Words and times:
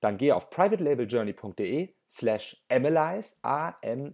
dann 0.00 0.18
geh 0.18 0.32
auf 0.32 0.50
privatelabeljourney.de 0.50 1.94
slash 2.10 2.56
analyze, 2.68 3.36
A-M-A-L-Y-Z-E, 3.42 4.12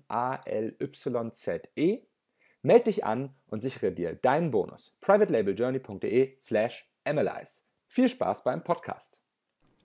melde 2.63 2.85
dich 2.85 3.05
an 3.05 3.35
und 3.49 3.61
sichere 3.61 3.93
dir 3.93 4.15
deinen 4.15 4.51
Bonus. 4.51 4.97
privatelabeljourney.de 5.01 6.37
slash 6.41 6.87
analyze. 7.05 7.63
Viel 7.89 8.09
Spaß 8.09 8.43
beim 8.45 8.65
Podcast. 8.65 9.21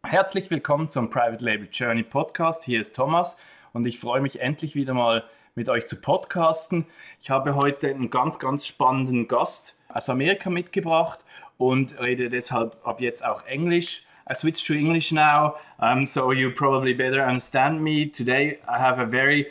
Herzlich 0.03 0.49
willkommen 0.49 0.89
zum 0.89 1.09
Private 1.09 1.43
Label 1.43 1.67
Journey 1.71 2.03
Podcast. 2.03 2.63
Hier 2.63 2.79
ist 2.79 2.95
Thomas 2.95 3.35
und 3.73 3.85
ich 3.85 3.99
freue 3.99 4.21
mich 4.21 4.39
endlich 4.39 4.73
wieder 4.75 4.93
mal 4.93 5.25
mit 5.55 5.67
euch 5.69 5.85
zu 5.87 5.99
podcasten. 5.99 6.85
Ich 7.19 7.29
habe 7.29 7.55
heute 7.55 7.89
einen 7.89 8.09
ganz, 8.09 8.39
ganz 8.39 8.65
spannenden 8.65 9.27
Gast 9.27 9.77
aus 9.89 10.09
Amerika 10.09 10.49
mitgebracht 10.49 11.19
und 11.57 11.99
rede 11.99 12.29
deshalb 12.29 12.77
ab 12.87 13.01
jetzt 13.01 13.25
auch 13.25 13.45
Englisch. 13.45 14.05
I 14.29 14.35
switch 14.35 14.65
to 14.65 14.75
English 14.75 15.11
now, 15.11 15.55
um, 15.79 16.05
so 16.05 16.29
you 16.29 16.51
probably 16.51 16.93
better 16.93 17.23
understand 17.23 17.83
me. 17.83 18.05
Today 18.05 18.59
I 18.67 18.77
have 18.77 18.99
a 18.99 19.05
very 19.05 19.47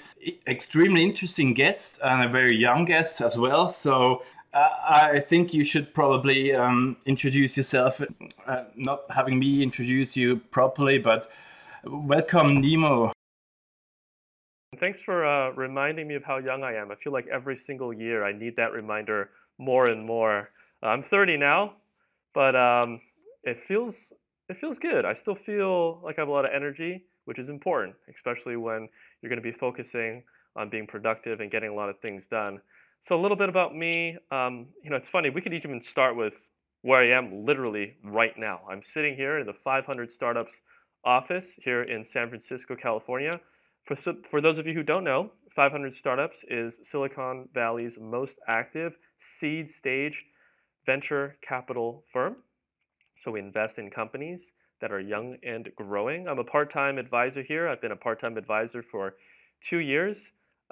extremely 0.46 1.02
interesting 1.02 1.52
guest 1.52 1.98
and 2.04 2.22
a 2.22 2.28
very 2.28 2.54
young 2.54 2.84
guest 2.84 3.20
as 3.20 3.36
well. 3.36 3.68
So 3.68 4.22
uh, 4.54 4.68
I 4.88 5.18
think 5.18 5.52
you 5.52 5.64
should 5.64 5.92
probably 5.92 6.54
um, 6.54 6.96
introduce 7.06 7.56
yourself, 7.56 8.00
uh, 8.46 8.64
not 8.76 9.02
having 9.10 9.36
me 9.40 9.64
introduce 9.64 10.16
you 10.16 10.36
properly, 10.52 10.98
but 10.98 11.28
welcome, 11.84 12.60
Nemo. 12.60 13.12
Thanks 14.78 15.00
for 15.04 15.26
uh, 15.26 15.50
reminding 15.54 16.06
me 16.06 16.14
of 16.14 16.22
how 16.22 16.38
young 16.38 16.62
I 16.62 16.74
am. 16.74 16.92
I 16.92 16.94
feel 17.02 17.12
like 17.12 17.26
every 17.26 17.60
single 17.66 17.92
year 17.92 18.24
I 18.24 18.30
need 18.30 18.54
that 18.56 18.72
reminder 18.72 19.30
more 19.58 19.86
and 19.86 20.06
more. 20.06 20.50
I'm 20.84 21.02
30 21.10 21.36
now, 21.36 21.72
but 22.32 22.54
um, 22.54 23.00
it 23.42 23.58
feels 23.66 23.94
it 24.48 24.56
feels 24.60 24.76
good. 24.80 25.04
I 25.04 25.14
still 25.22 25.36
feel 25.44 26.00
like 26.02 26.18
I 26.18 26.22
have 26.22 26.28
a 26.28 26.32
lot 26.32 26.44
of 26.44 26.50
energy, 26.54 27.04
which 27.26 27.38
is 27.38 27.48
important, 27.48 27.94
especially 28.14 28.56
when 28.56 28.88
you're 29.20 29.30
going 29.30 29.42
to 29.42 29.52
be 29.52 29.56
focusing 29.58 30.22
on 30.56 30.70
being 30.70 30.86
productive 30.86 31.40
and 31.40 31.50
getting 31.50 31.70
a 31.70 31.74
lot 31.74 31.88
of 31.88 31.98
things 32.00 32.22
done. 32.30 32.60
So 33.08 33.14
a 33.14 33.20
little 33.20 33.36
bit 33.36 33.48
about 33.48 33.76
me. 33.76 34.16
Um, 34.30 34.66
you 34.82 34.90
know, 34.90 34.96
it's 34.96 35.08
funny. 35.10 35.30
We 35.30 35.40
could 35.40 35.54
even 35.54 35.82
start 35.90 36.16
with 36.16 36.32
where 36.82 37.02
I 37.02 37.16
am 37.16 37.44
literally 37.44 37.94
right 38.04 38.32
now. 38.38 38.60
I'm 38.70 38.82
sitting 38.94 39.16
here 39.16 39.38
in 39.38 39.46
the 39.46 39.54
500 39.64 40.08
Startups 40.16 40.50
office 41.04 41.44
here 41.62 41.82
in 41.84 42.06
San 42.12 42.28
Francisco, 42.28 42.76
California. 42.80 43.40
For, 43.86 43.96
for 44.30 44.40
those 44.40 44.58
of 44.58 44.66
you 44.66 44.74
who 44.74 44.82
don't 44.82 45.04
know, 45.04 45.30
500 45.56 45.94
Startups 45.98 46.36
is 46.50 46.72
Silicon 46.92 47.48
Valley's 47.54 47.92
most 48.00 48.32
active 48.46 48.92
seed 49.40 49.70
stage 49.80 50.14
venture 50.86 51.36
capital 51.46 52.04
firm. 52.12 52.36
So 53.24 53.30
we 53.30 53.40
invest 53.40 53.78
in 53.78 53.90
companies 53.90 54.40
that 54.80 54.92
are 54.92 55.00
young 55.00 55.36
and 55.42 55.68
growing. 55.76 56.28
I'm 56.28 56.38
a 56.38 56.44
part-time 56.44 56.98
advisor 56.98 57.42
here. 57.42 57.68
I've 57.68 57.80
been 57.80 57.92
a 57.92 57.96
part-time 57.96 58.36
advisor 58.36 58.84
for 58.90 59.14
two 59.68 59.78
years. 59.78 60.16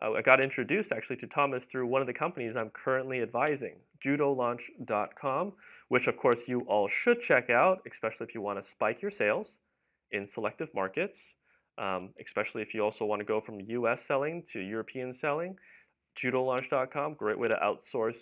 Uh, 0.03 0.13
I 0.13 0.23
got 0.23 0.41
introduced 0.41 0.93
actually 0.93 1.17
to 1.17 1.27
Thomas 1.29 1.63
through 1.73 1.87
one 1.87 2.01
of 2.01 2.07
the 2.07 2.13
companies 2.13 2.55
I'm 2.57 2.71
currently 2.71 3.23
advising, 3.23 3.77
judolaunch.com, 4.05 5.53
which 5.89 6.07
of 6.07 6.17
course 6.19 6.39
you 6.47 6.61
all 6.63 6.89
should 7.03 7.19
check 7.27 7.51
out, 7.51 7.81
especially 7.91 8.27
if 8.27 8.35
you 8.35 8.41
want 8.41 8.59
to 8.59 8.71
spike 8.73 9.01
your 9.01 9.13
sales 9.19 9.47
in 10.13 10.29
selective 10.35 10.69
markets, 10.75 11.15
um, 11.79 12.11
especially 12.25 12.63
if 12.63 12.75
you 12.75 12.83
also 12.83 13.05
want 13.05 13.21
to 13.21 13.25
go 13.25 13.41
from 13.41 13.61
US 13.61 13.99
selling 14.07 14.43
to 14.53 14.61
European 14.61 15.17
selling. 15.21 15.57
Judolaunch.com, 16.23 17.15
great 17.15 17.39
way 17.39 17.49
to 17.49 17.57
outsource 17.57 18.17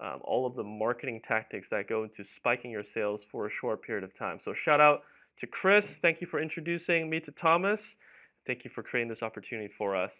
um, 0.00 0.20
all 0.22 0.46
of 0.46 0.54
the 0.54 0.62
marketing 0.62 1.20
tactics 1.26 1.66
that 1.70 1.88
go 1.88 2.04
into 2.04 2.24
spiking 2.36 2.70
your 2.70 2.84
sales 2.94 3.20
for 3.30 3.46
a 3.46 3.50
short 3.60 3.82
period 3.82 4.04
of 4.04 4.16
time. 4.18 4.38
So 4.44 4.54
shout 4.64 4.80
out 4.80 5.02
to 5.40 5.46
Chris. 5.46 5.84
Thank 6.02 6.20
you 6.20 6.26
for 6.30 6.40
introducing 6.40 7.08
me 7.08 7.20
to 7.20 7.32
Thomas. 7.40 7.80
Thank 8.46 8.64
you 8.64 8.70
for 8.74 8.82
creating 8.82 9.08
this 9.08 9.22
opportunity 9.22 9.72
for 9.76 9.96
us. 9.96 10.12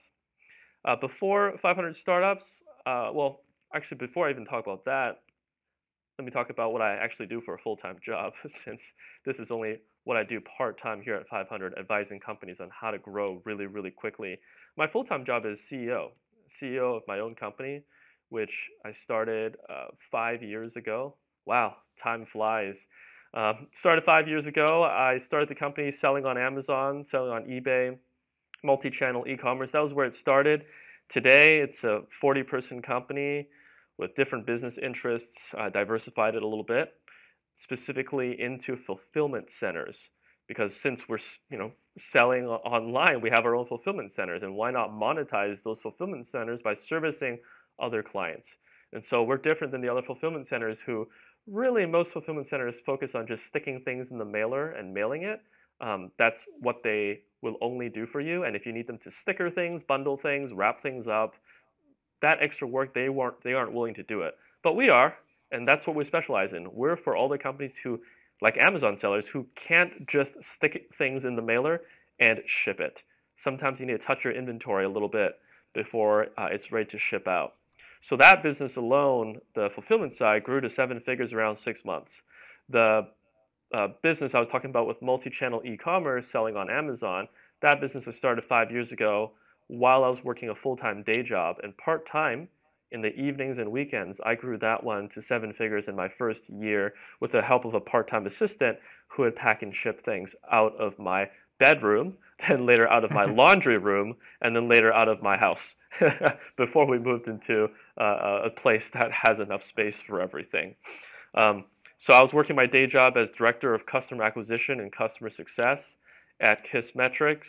Uh, 0.85 0.97
before 0.97 1.55
500 1.61 1.97
startups, 2.01 2.45
uh, 2.87 3.11
well, 3.13 3.41
actually, 3.75 3.99
before 3.99 4.29
I 4.29 4.31
even 4.31 4.45
talk 4.45 4.65
about 4.65 4.85
that, 4.85 5.21
let 6.19 6.25
me 6.25 6.31
talk 6.31 6.51
about 6.51 6.73
what 6.73 6.81
I 6.81 6.95
actually 6.95 7.27
do 7.27 7.43
for 7.45 7.55
a 7.55 7.59
full-time 7.59 7.97
job, 8.05 8.33
since 8.65 8.81
this 9.25 9.37
is 9.37 9.49
only 9.51 9.79
what 10.05 10.17
I 10.17 10.23
do 10.23 10.41
part-time 10.57 11.03
here 11.03 11.17
at 11.17 11.29
500, 11.29 11.75
advising 11.79 12.21
companies 12.21 12.57
on 12.61 12.71
how 12.71 12.91
to 12.91 12.99
grow 12.99 13.43
really, 13.45 13.67
really 13.67 13.91
quickly. 13.91 14.39
My 14.77 14.87
full-time 14.87 15.27
job 15.27 15.45
is 15.45 15.59
CEO, 15.71 16.11
CEO 16.63 16.97
of 16.97 17.03
my 17.09 17.19
own 17.19 17.35
company, 17.35 17.83
which 18.31 18.51
I 18.85 18.93
started 19.05 19.57
uh, 19.69 19.89
five 20.11 20.43
years 20.43 20.73
ago. 20.77 21.15
Wow, 21.45 21.77
time 22.03 22.27
flies. 22.33 22.75
Um, 23.35 23.67
started 23.81 24.05
five 24.05 24.29
years 24.29 24.47
ago. 24.47 24.83
I 24.83 25.19
started 25.27 25.49
the 25.49 25.55
company 25.55 25.95
selling 26.01 26.25
on 26.25 26.39
Amazon, 26.39 27.05
selling 27.11 27.31
on 27.31 27.45
eBay, 27.45 27.97
multi-channel 28.65 29.27
e-commerce. 29.29 29.71
That 29.73 29.83
was 29.83 29.93
where 29.93 30.07
it 30.07 30.15
started. 30.21 30.63
Today, 31.13 31.59
it's 31.59 31.85
a 31.85 32.01
40-person 32.25 32.83
company 32.83 33.47
with 33.99 34.15
different 34.17 34.47
business 34.47 34.75
interests. 34.83 35.29
I 35.57 35.69
diversified 35.69 36.35
it 36.35 36.43
a 36.43 36.47
little 36.47 36.65
bit, 36.65 36.95
specifically 37.63 38.41
into 38.41 38.77
fulfillment 38.87 39.47
centers. 39.61 39.97
Because 40.49 40.71
since 40.83 41.01
we're 41.09 41.19
you 41.51 41.59
know 41.59 41.73
selling 42.17 42.47
online, 42.47 43.21
we 43.21 43.31
have 43.31 43.45
our 43.45 43.57
own 43.57 43.67
fulfillment 43.67 44.13
centers, 44.15 44.43
and 44.43 44.55
why 44.55 44.71
not 44.71 44.91
monetize 44.91 45.59
those 45.65 45.79
fulfillment 45.83 46.29
centers 46.31 46.61
by 46.63 46.75
servicing 46.89 47.39
other 47.81 48.03
clients. 48.03 48.47
And 48.93 49.03
so 49.11 49.23
we're 49.23 49.39
different 49.39 49.73
than 49.73 49.83
the 49.83 49.89
other 49.89 50.03
fulfillment 50.03 50.47
centers 50.49 50.79
who 50.87 51.07
really 51.47 51.87
most 51.87 52.11
fulfillment 52.11 52.49
centers 52.51 52.75
focus 52.85 53.11
on 53.15 53.27
just 53.27 53.43
sticking 53.51 53.81
things 53.85 54.07
in 54.11 54.19
the 54.19 54.25
mailer 54.25 54.71
and 54.71 54.93
mailing 54.93 55.23
it. 55.23 55.41
Um, 55.81 56.11
that's 56.19 56.37
what 56.61 56.77
they 56.83 57.21
will 57.43 57.57
only 57.61 57.89
do 57.89 58.07
for 58.07 58.21
you. 58.21 58.45
And 58.45 58.57
if 58.57 58.65
you 58.65 58.73
need 58.73 58.87
them 58.87 58.99
to 59.05 59.11
sticker 59.23 59.51
things, 59.51 59.83
bundle 59.87 60.19
things, 60.23 60.51
wrap 60.55 60.83
things 60.83 61.07
up, 61.07 61.35
that 62.23 62.39
extra 62.41 62.67
work 62.67 62.95
they 62.95 63.09
weren't 63.09 63.37
they 63.45 63.53
aren't 63.53 63.73
willing 63.73 63.95
to 63.95 64.03
do 64.03 64.23
it. 64.23 64.35
But 64.65 64.75
we 64.75 64.89
are, 64.89 65.15
and 65.53 65.69
that's 65.69 65.87
what 65.87 65.95
we 65.95 66.05
specialize 66.07 66.51
in. 66.57 66.73
We're 66.73 66.97
for 66.97 67.15
all 67.15 67.29
the 67.29 67.39
companies 67.39 67.73
who, 67.85 68.01
like 68.41 68.57
Amazon 68.57 68.99
sellers, 69.01 69.25
who 69.33 69.47
can't 69.69 70.09
just 70.09 70.31
stick 70.57 70.89
things 70.99 71.25
in 71.25 71.37
the 71.37 71.43
mailer 71.43 71.83
and 72.19 72.39
ship 72.65 72.81
it. 72.81 72.97
Sometimes 73.45 73.79
you 73.79 73.87
need 73.87 73.99
to 73.99 74.07
touch 74.07 74.19
your 74.25 74.33
inventory 74.33 74.87
a 74.87 74.89
little 74.89 75.09
bit 75.09 75.33
before 75.75 76.29
uh, 76.39 76.49
it's 76.51 76.72
ready 76.72 76.91
to 76.91 76.99
ship 77.11 77.29
out. 77.29 77.55
So 78.09 78.16
that 78.16 78.43
business 78.43 78.77
alone, 78.77 79.39
the 79.54 79.69
fulfillment 79.75 80.16
side, 80.19 80.45
grew 80.45 80.60
to 80.60 80.71
seven 80.75 81.01
figures 81.01 81.33
around 81.33 81.59
six 81.65 81.81
months. 81.84 82.10
The 82.69 83.09
uh, 83.75 83.89
business 84.03 84.33
I 84.34 84.41
was 84.41 84.48
talking 84.51 84.71
about 84.71 84.87
with 84.87 85.03
multi-channel 85.03 85.63
e-commerce 85.65 86.25
selling 86.31 86.57
on 86.57 86.71
Amazon, 86.71 87.28
that 87.63 87.81
business 87.81 88.07
was 88.07 88.15
started 88.16 88.45
five 88.48 88.71
years 88.71 88.93
ago 88.93 89.33
while 89.69 90.04
I 90.04 90.09
was 90.09 90.19
working 90.22 90.51
a 90.51 90.54
full-time 90.54 91.03
day 91.03 91.22
job 91.22 91.57
and 91.63 91.77
part-time 91.77 92.48
in 92.93 93.03
the 93.03 93.15
evenings 93.15 93.59
and 93.59 93.72
weekends. 93.72 94.19
I 94.25 94.34
grew 94.34 94.59
that 94.59 94.84
one 94.84 95.09
to 95.15 95.22
seven 95.28 95.53
figures 95.53 95.84
in 95.89 95.97
my 95.97 96.09
first 96.16 96.41
year 96.48 96.95
with 97.21 97.33
the 97.33 97.43
help 97.43 97.65
of 97.65 97.75
a 97.75 97.81
part-time 97.81 98.27
assistant 98.27 98.78
who 99.09 99.22
would 99.22 99.34
pack 99.37 99.63
and 99.63 99.75
ship 99.83 100.04
things 100.04 100.31
out 100.53 100.77
of 100.78 100.98
my 100.98 101.28
bedroom, 101.59 102.15
then 102.48 102.66
later 102.66 102.89
out 102.89 103.04
of 103.04 103.10
my 103.10 103.25
laundry 103.33 103.78
room, 103.78 104.15
and 104.41 104.54
then 104.54 104.69
later 104.69 104.93
out 104.93 105.09
of 105.09 105.22
my 105.22 105.37
house. 105.37 105.59
before 106.56 106.86
we 106.86 106.98
moved 106.98 107.27
into 107.27 107.68
uh, 108.00 108.42
a 108.47 108.50
place 108.50 108.83
that 108.94 109.10
has 109.12 109.38
enough 109.41 109.62
space 109.68 109.94
for 110.06 110.21
everything. 110.21 110.74
Um, 111.34 111.65
so 112.06 112.15
I 112.15 112.22
was 112.22 112.33
working 112.33 112.56
my 112.56 112.66
day 112.66 112.86
job 112.86 113.15
as 113.16 113.28
director 113.36 113.74
of 113.74 113.86
customer 113.86 114.24
acquisition 114.24 114.80
and 114.80 114.92
customer 114.92 115.30
success 115.30 115.78
at 116.41 116.59
Kissmetrics, 116.72 117.47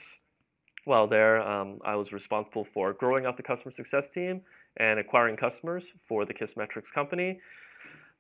While 0.86 1.08
there, 1.08 1.42
um, 1.42 1.80
I 1.86 1.96
was 1.96 2.12
responsible 2.14 2.66
for 2.74 2.94
growing 2.94 3.26
up 3.26 3.36
the 3.36 3.44
customer 3.44 3.74
success 3.76 4.04
team 4.14 4.42
and 4.78 5.00
acquiring 5.00 5.36
customers 5.36 5.84
for 6.08 6.26
the 6.26 6.34
Kissmetrics 6.34 6.90
company. 6.94 7.40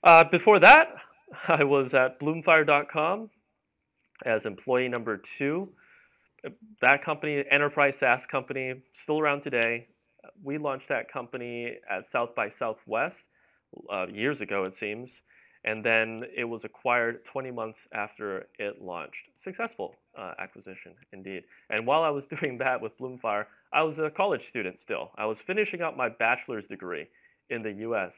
Uh, 0.03 0.25
before 0.29 0.59
that, 0.59 0.89
I 1.47 1.63
was 1.63 1.93
at 1.93 2.19
Bloomfire.com 2.19 3.29
as 4.25 4.41
employee 4.45 4.89
number 4.89 5.21
two. 5.37 5.69
That 6.81 7.03
company, 7.03 7.43
enterprise 7.49 7.93
SaaS 7.99 8.19
company, 8.31 8.73
still 9.03 9.19
around 9.19 9.43
today. 9.43 9.87
We 10.43 10.57
launched 10.57 10.89
that 10.89 11.11
company 11.11 11.77
at 11.89 12.05
South 12.11 12.35
by 12.35 12.51
Southwest 12.59 13.15
uh, 13.91 14.07
years 14.07 14.41
ago, 14.41 14.65
it 14.65 14.73
seems, 14.79 15.09
and 15.65 15.83
then 15.83 16.23
it 16.35 16.45
was 16.45 16.61
acquired 16.63 17.25
20 17.31 17.51
months 17.51 17.77
after 17.93 18.47
it 18.59 18.81
launched. 18.81 19.15
Successful 19.43 19.95
uh, 20.17 20.33
acquisition, 20.39 20.93
indeed. 21.13 21.43
And 21.69 21.85
while 21.85 22.03
I 22.03 22.09
was 22.09 22.23
doing 22.41 22.57
that 22.59 22.81
with 22.81 22.97
Bloomfire, 22.97 23.45
I 23.73 23.83
was 23.83 23.97
a 23.97 24.09
college 24.09 24.41
student 24.49 24.77
still. 24.83 25.11
I 25.17 25.25
was 25.25 25.37
finishing 25.45 25.81
up 25.81 25.97
my 25.97 26.09
bachelor's 26.09 26.65
degree 26.65 27.07
in 27.49 27.63
the 27.63 27.71
U.S. 27.71 28.11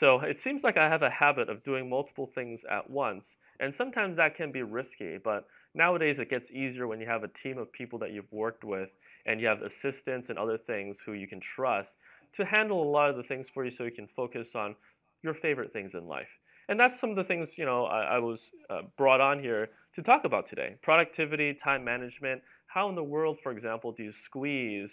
So 0.00 0.20
it 0.20 0.38
seems 0.44 0.62
like 0.62 0.76
I 0.76 0.88
have 0.88 1.02
a 1.02 1.10
habit 1.10 1.48
of 1.48 1.64
doing 1.64 1.88
multiple 1.88 2.30
things 2.34 2.60
at 2.70 2.88
once, 2.90 3.22
and 3.60 3.72
sometimes 3.78 4.16
that 4.16 4.36
can 4.36 4.52
be 4.52 4.62
risky, 4.62 5.18
but 5.22 5.46
nowadays 5.74 6.16
it 6.18 6.30
gets 6.30 6.50
easier 6.50 6.86
when 6.86 7.00
you 7.00 7.06
have 7.06 7.24
a 7.24 7.30
team 7.42 7.58
of 7.58 7.70
people 7.72 7.98
that 7.98 8.12
you've 8.12 8.30
worked 8.32 8.64
with 8.64 8.88
and 9.26 9.40
you 9.40 9.46
have 9.46 9.58
assistants 9.62 10.26
and 10.28 10.38
other 10.38 10.58
things 10.58 10.96
who 11.04 11.12
you 11.12 11.26
can 11.26 11.40
trust 11.56 11.88
to 12.36 12.44
handle 12.44 12.82
a 12.82 12.90
lot 12.90 13.10
of 13.10 13.16
the 13.16 13.22
things 13.24 13.46
for 13.54 13.64
you 13.64 13.72
so 13.76 13.84
you 13.84 13.90
can 13.90 14.08
focus 14.14 14.46
on 14.54 14.74
your 15.22 15.34
favorite 15.34 15.72
things 15.72 15.92
in 15.94 16.06
life. 16.06 16.26
And 16.68 16.78
that's 16.80 16.94
some 17.00 17.10
of 17.10 17.16
the 17.16 17.24
things, 17.24 17.48
you 17.56 17.64
know, 17.64 17.84
I, 17.84 18.16
I 18.16 18.18
was 18.18 18.38
uh, 18.70 18.82
brought 18.96 19.20
on 19.20 19.38
here 19.38 19.68
to 19.96 20.02
talk 20.02 20.24
about 20.24 20.48
today. 20.48 20.76
Productivity, 20.82 21.58
time 21.62 21.84
management. 21.84 22.42
How 22.66 22.88
in 22.88 22.94
the 22.94 23.04
world, 23.04 23.38
for 23.42 23.52
example, 23.52 23.92
do 23.92 24.02
you 24.02 24.12
squeeze 24.24 24.90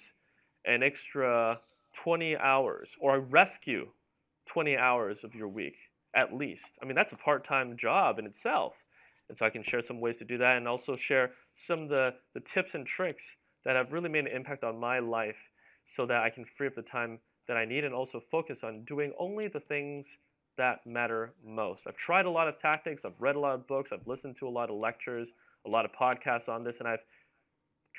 an 0.66 0.84
extra 0.84 1.60
20 2.04 2.38
hours 2.38 2.88
or 3.00 3.20
rescue 3.20 3.88
20 4.54 4.78
hours 4.78 5.18
of 5.24 5.34
your 5.34 5.48
week 5.48 5.76
at 6.14 6.34
least? 6.34 6.62
I 6.82 6.86
mean, 6.86 6.96
that's 6.96 7.12
a 7.14 7.18
part-time 7.18 7.78
job 7.80 8.20
in 8.20 8.26
itself. 8.26 8.74
And 9.32 9.38
so 9.40 9.46
I 9.46 9.50
can 9.50 9.64
share 9.64 9.82
some 9.88 10.02
ways 10.02 10.18
to 10.20 10.26
do 10.26 10.38
that 10.40 10.58
and 10.58 10.68
also 10.68 10.98
share 11.08 11.32
some 11.66 11.84
of 11.84 11.90
the, 11.90 12.10
the 12.34 12.42
tips 12.54 12.68
and 12.74 12.86
tricks 12.98 13.22
that 13.64 13.78
have 13.78 13.94
really 13.94 14.10
made 14.10 14.26
an 14.26 14.36
impact 14.36 14.66
on 14.66 14.78
my 14.78 15.00
life 15.00 15.38
so 15.96 16.06
that 16.06 16.18
I 16.18 16.30
can 16.30 16.44
free 16.58 16.68
up 16.68 16.76
the 16.76 16.82
time 16.82 17.18
that 17.48 17.56
I 17.56 17.64
need 17.64 17.86
and 17.86 17.94
also 17.94 18.22
focus 18.30 18.58
on 18.62 18.84
doing 18.90 19.14
only 19.18 19.48
the 19.48 19.62
things 19.62 20.06
that 20.58 20.86
matter 20.86 21.32
most. 21.46 21.80
I've 21.88 21.96
tried 22.06 22.26
a 22.26 22.30
lot 22.30 22.50
of 22.50 22.60
tactics, 22.62 23.04
I've 23.06 23.14
read 23.20 23.38
a 23.38 23.40
lot 23.40 23.56
of 23.56 23.66
books, 23.70 23.92
I've 23.94 24.06
listened 24.06 24.36
to 24.42 24.50
a 24.50 24.52
lot 24.52 24.70
of 24.70 24.76
lectures, 24.76 25.30
a 25.66 25.70
lot 25.70 25.86
of 25.86 25.92
podcasts 25.92 26.50
on 26.50 26.66
this, 26.66 26.76
and 26.80 26.88
I've 26.90 27.00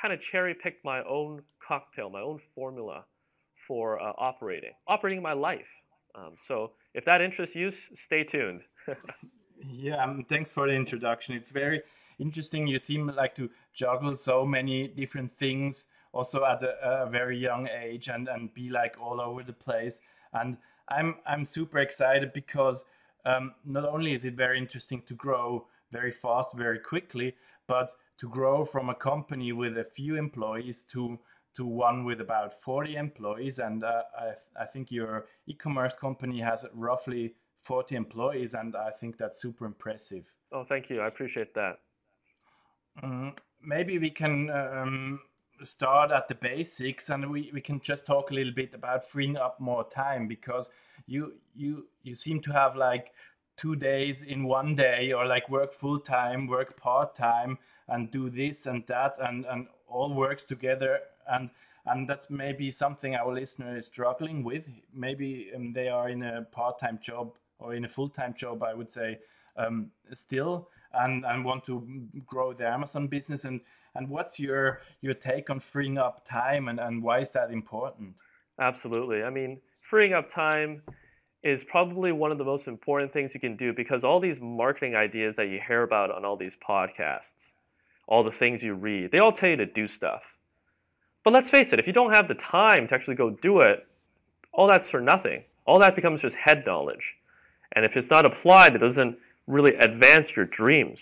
kind 0.02 0.12
of 0.12 0.20
cherry 0.32 0.54
picked 0.62 0.84
my 0.84 1.02
own 1.04 1.40
cocktail, 1.66 2.10
my 2.10 2.20
own 2.20 2.42
formula 2.54 3.06
for 3.66 3.98
uh, 4.02 4.12
operating, 4.18 4.72
operating 4.86 5.22
my 5.22 5.32
life. 5.32 5.60
Um, 6.14 6.34
so 6.46 6.72
if 6.92 7.06
that 7.06 7.22
interests 7.22 7.56
you, 7.56 7.72
stay 8.06 8.24
tuned. 8.24 8.60
yeah, 9.70 10.02
um, 10.02 10.24
thanks 10.28 10.50
for 10.50 10.66
the 10.66 10.74
introduction. 10.74 11.34
It's 11.34 11.50
very 11.50 11.82
interesting. 12.18 12.66
You 12.66 12.78
seem 12.78 13.06
like 13.08 13.34
to 13.36 13.50
juggle 13.74 14.16
so 14.16 14.44
many 14.44 14.88
different 14.88 15.32
things 15.32 15.86
also 16.12 16.44
at 16.44 16.62
a, 16.62 17.04
a, 17.04 17.10
very 17.10 17.38
young 17.38 17.68
age 17.68 18.08
and, 18.08 18.28
and 18.28 18.52
be 18.52 18.68
like 18.68 18.96
all 19.00 19.20
over 19.20 19.42
the 19.42 19.52
place. 19.52 20.00
And 20.34 20.58
I'm, 20.88 21.16
I'm 21.26 21.44
super 21.44 21.78
excited 21.78 22.32
because 22.32 22.84
um, 23.24 23.54
not 23.64 23.84
only 23.84 24.12
is 24.12 24.24
it 24.24 24.34
very 24.34 24.58
interesting 24.58 25.02
to 25.06 25.14
grow 25.14 25.66
very 25.90 26.10
fast, 26.10 26.54
very 26.54 26.78
quickly, 26.78 27.34
but 27.66 27.92
to 28.18 28.28
grow 28.28 28.64
from 28.64 28.90
a 28.90 28.94
company 28.94 29.52
with 29.52 29.78
a 29.78 29.84
few 29.84 30.16
employees 30.16 30.84
to 30.92 31.18
to 31.54 31.66
one 31.66 32.04
with 32.04 32.18
about 32.18 32.50
40 32.50 32.96
employees. 32.96 33.58
And 33.58 33.84
uh, 33.84 34.04
I, 34.18 34.62
I 34.62 34.64
think 34.64 34.90
your 34.90 35.26
e-commerce 35.46 35.94
company 35.94 36.40
has 36.40 36.64
roughly 36.72 37.34
40 37.62 37.94
employees, 37.94 38.54
and 38.54 38.76
I 38.76 38.90
think 38.90 39.16
that's 39.16 39.40
super 39.40 39.64
impressive. 39.64 40.34
Oh, 40.52 40.64
thank 40.64 40.90
you. 40.90 41.00
I 41.00 41.06
appreciate 41.06 41.54
that. 41.54 41.78
Mm, 43.02 43.36
maybe 43.62 43.98
we 43.98 44.10
can 44.10 44.50
um, 44.50 45.20
start 45.62 46.10
at 46.10 46.28
the 46.28 46.34
basics 46.34 47.08
and 47.08 47.30
we, 47.30 47.50
we 47.54 47.60
can 47.60 47.80
just 47.80 48.04
talk 48.04 48.30
a 48.30 48.34
little 48.34 48.52
bit 48.52 48.74
about 48.74 49.08
freeing 49.08 49.36
up 49.36 49.60
more 49.60 49.84
time 49.88 50.26
because 50.28 50.68
you 51.06 51.32
you 51.54 51.86
you 52.02 52.14
seem 52.14 52.40
to 52.40 52.52
have 52.52 52.76
like 52.76 53.12
two 53.56 53.76
days 53.76 54.22
in 54.22 54.44
one 54.44 54.74
day 54.74 55.12
or 55.12 55.26
like 55.26 55.48
work 55.48 55.72
full 55.72 55.98
time 55.98 56.46
work 56.46 56.76
part 56.76 57.14
time 57.14 57.58
and 57.88 58.10
do 58.10 58.28
this 58.28 58.66
and 58.66 58.86
that 58.86 59.16
and 59.20 59.44
and 59.46 59.66
all 59.88 60.12
works 60.14 60.44
together 60.44 61.00
and 61.30 61.50
and 61.86 62.08
that's 62.08 62.30
maybe 62.30 62.70
something 62.70 63.14
our 63.14 63.32
listener 63.32 63.76
is 63.76 63.86
struggling 63.86 64.44
with 64.44 64.68
maybe 64.94 65.50
um, 65.54 65.72
they 65.72 65.88
are 65.88 66.08
in 66.08 66.22
a 66.22 66.42
part-time 66.42 66.98
job 67.02 67.32
or 67.62 67.74
in 67.74 67.84
a 67.84 67.88
full-time 67.88 68.34
job 68.34 68.62
i 68.62 68.74
would 68.74 68.90
say 68.90 69.18
um, 69.56 69.90
still 70.12 70.68
and 70.94 71.24
and 71.24 71.44
want 71.44 71.64
to 71.64 71.86
grow 72.26 72.52
the 72.52 72.66
amazon 72.66 73.06
business 73.06 73.44
and 73.44 73.60
and 73.94 74.08
what's 74.08 74.38
your 74.40 74.80
your 75.00 75.14
take 75.14 75.50
on 75.50 75.60
freeing 75.60 75.98
up 75.98 76.26
time 76.28 76.68
and, 76.68 76.80
and 76.80 77.02
why 77.02 77.20
is 77.20 77.30
that 77.30 77.50
important? 77.50 78.14
Absolutely. 78.60 79.22
I 79.22 79.30
mean, 79.30 79.60
freeing 79.90 80.12
up 80.12 80.32
time 80.34 80.82
is 81.42 81.60
probably 81.68 82.12
one 82.12 82.30
of 82.30 82.38
the 82.38 82.44
most 82.44 82.68
important 82.68 83.12
things 83.12 83.32
you 83.34 83.40
can 83.40 83.56
do 83.56 83.72
because 83.72 84.04
all 84.04 84.20
these 84.20 84.36
marketing 84.40 84.94
ideas 84.94 85.34
that 85.36 85.48
you 85.48 85.60
hear 85.66 85.82
about 85.82 86.10
on 86.10 86.24
all 86.24 86.36
these 86.36 86.52
podcasts, 86.66 87.20
all 88.06 88.22
the 88.22 88.30
things 88.38 88.62
you 88.62 88.74
read, 88.74 89.10
they 89.10 89.18
all 89.18 89.32
tell 89.32 89.48
you 89.48 89.56
to 89.56 89.66
do 89.66 89.88
stuff. 89.88 90.22
But 91.24 91.32
let's 91.32 91.50
face 91.50 91.68
it, 91.72 91.78
if 91.78 91.86
you 91.86 91.92
don't 91.92 92.14
have 92.14 92.28
the 92.28 92.34
time 92.34 92.88
to 92.88 92.94
actually 92.94 93.16
go 93.16 93.30
do 93.30 93.60
it, 93.60 93.86
all 94.52 94.68
that's 94.68 94.88
for 94.90 95.00
nothing. 95.00 95.42
All 95.66 95.80
that 95.80 95.96
becomes 95.96 96.20
just 96.20 96.34
head 96.34 96.64
knowledge. 96.66 97.14
And 97.72 97.84
if 97.84 97.96
it's 97.96 98.10
not 98.10 98.26
applied, 98.26 98.74
it 98.74 98.78
doesn't 98.78 99.16
really 99.46 99.74
advance 99.76 100.28
your 100.36 100.46
dreams. 100.46 100.98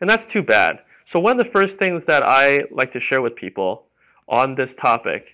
And 0.00 0.08
that's 0.08 0.30
too 0.32 0.42
bad. 0.42 0.80
So 1.12 1.18
one 1.18 1.38
of 1.38 1.44
the 1.44 1.50
first 1.50 1.76
things 1.78 2.04
that 2.06 2.22
I 2.22 2.60
like 2.70 2.92
to 2.92 3.00
share 3.00 3.20
with 3.20 3.34
people 3.34 3.84
on 4.28 4.54
this 4.54 4.70
topic, 4.80 5.26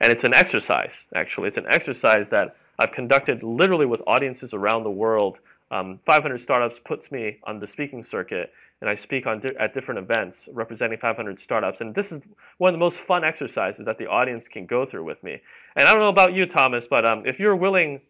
and 0.00 0.12
it's 0.12 0.24
an 0.24 0.34
exercise, 0.34 0.92
actually, 1.14 1.48
it's 1.48 1.56
an 1.56 1.66
exercise 1.68 2.26
that 2.30 2.56
I've 2.78 2.92
conducted 2.92 3.42
literally 3.42 3.86
with 3.86 4.00
audiences 4.06 4.50
around 4.52 4.84
the 4.84 4.90
world. 4.90 5.38
Um, 5.70 5.98
500 6.06 6.42
Startups 6.42 6.76
puts 6.84 7.10
me 7.10 7.38
on 7.44 7.58
the 7.58 7.66
speaking 7.72 8.04
circuit, 8.10 8.52
and 8.80 8.88
I 8.88 8.96
speak 9.02 9.26
on 9.26 9.40
di- 9.40 9.56
at 9.58 9.74
different 9.74 9.98
events 9.98 10.36
representing 10.52 10.98
500 10.98 11.38
startups. 11.42 11.78
And 11.80 11.94
this 11.94 12.06
is 12.06 12.22
one 12.58 12.68
of 12.70 12.74
the 12.74 12.84
most 12.84 12.96
fun 13.06 13.24
exercises 13.24 13.84
that 13.86 13.98
the 13.98 14.06
audience 14.06 14.44
can 14.52 14.66
go 14.66 14.86
through 14.86 15.04
with 15.04 15.22
me. 15.22 15.40
And 15.76 15.88
I 15.88 15.92
don't 15.92 16.00
know 16.00 16.08
about 16.08 16.34
you, 16.34 16.46
Thomas, 16.46 16.84
but 16.88 17.04
um, 17.06 17.22
if 17.26 17.38
you're 17.38 17.56
willing 17.56 18.00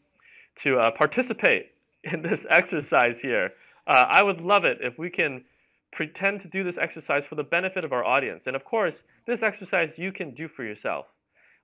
to 0.62 0.78
uh, 0.78 0.90
participate 0.92 1.70
in 2.12 2.22
this 2.22 2.40
exercise 2.50 3.16
here, 3.22 3.50
uh, 3.86 4.04
I 4.08 4.22
would 4.22 4.40
love 4.40 4.64
it 4.64 4.78
if 4.80 4.98
we 4.98 5.10
can 5.10 5.44
pretend 5.92 6.42
to 6.42 6.48
do 6.48 6.64
this 6.64 6.74
exercise 6.80 7.22
for 7.28 7.36
the 7.36 7.42
benefit 7.42 7.84
of 7.84 7.92
our 7.92 8.04
audience. 8.04 8.42
And 8.46 8.56
of 8.56 8.64
course, 8.64 8.94
this 9.26 9.40
exercise 9.42 9.90
you 9.96 10.12
can 10.12 10.34
do 10.34 10.48
for 10.56 10.64
yourself. 10.64 11.06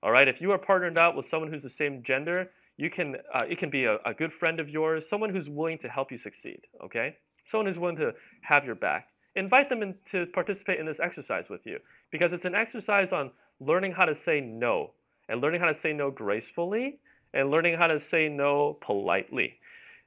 All 0.03 0.11
right, 0.11 0.27
if 0.27 0.37
you 0.39 0.51
are 0.51 0.57
partnered 0.57 0.97
up 0.97 1.15
with 1.15 1.25
someone 1.29 1.51
who's 1.51 1.61
the 1.61 1.71
same 1.77 2.03
gender, 2.05 2.49
you 2.77 2.89
can 2.89 3.15
uh, 3.33 3.43
it 3.47 3.59
can 3.59 3.69
be 3.69 3.85
a, 3.85 3.97
a 4.05 4.13
good 4.17 4.31
friend 4.39 4.59
of 4.59 4.67
yours, 4.67 5.03
someone 5.09 5.29
who's 5.29 5.47
willing 5.47 5.77
to 5.79 5.87
help 5.87 6.11
you 6.11 6.17
succeed. 6.23 6.61
Okay, 6.83 7.15
someone 7.51 7.67
who's 7.67 7.79
willing 7.79 7.97
to 7.97 8.11
have 8.41 8.65
your 8.65 8.75
back. 8.75 9.07
Invite 9.35 9.69
them 9.69 9.83
in 9.83 9.95
to 10.11 10.25
participate 10.33 10.79
in 10.79 10.85
this 10.85 10.97
exercise 11.01 11.45
with 11.49 11.61
you 11.65 11.77
because 12.11 12.31
it's 12.33 12.45
an 12.45 12.55
exercise 12.55 13.09
on 13.11 13.31
learning 13.59 13.93
how 13.93 14.05
to 14.05 14.15
say 14.25 14.41
no 14.41 14.91
and 15.29 15.39
learning 15.39 15.61
how 15.61 15.67
to 15.67 15.77
say 15.83 15.93
no 15.93 16.09
gracefully 16.11 16.99
and 17.33 17.51
learning 17.51 17.77
how 17.77 17.87
to 17.87 17.99
say 18.11 18.27
no 18.27 18.77
politely. 18.85 19.53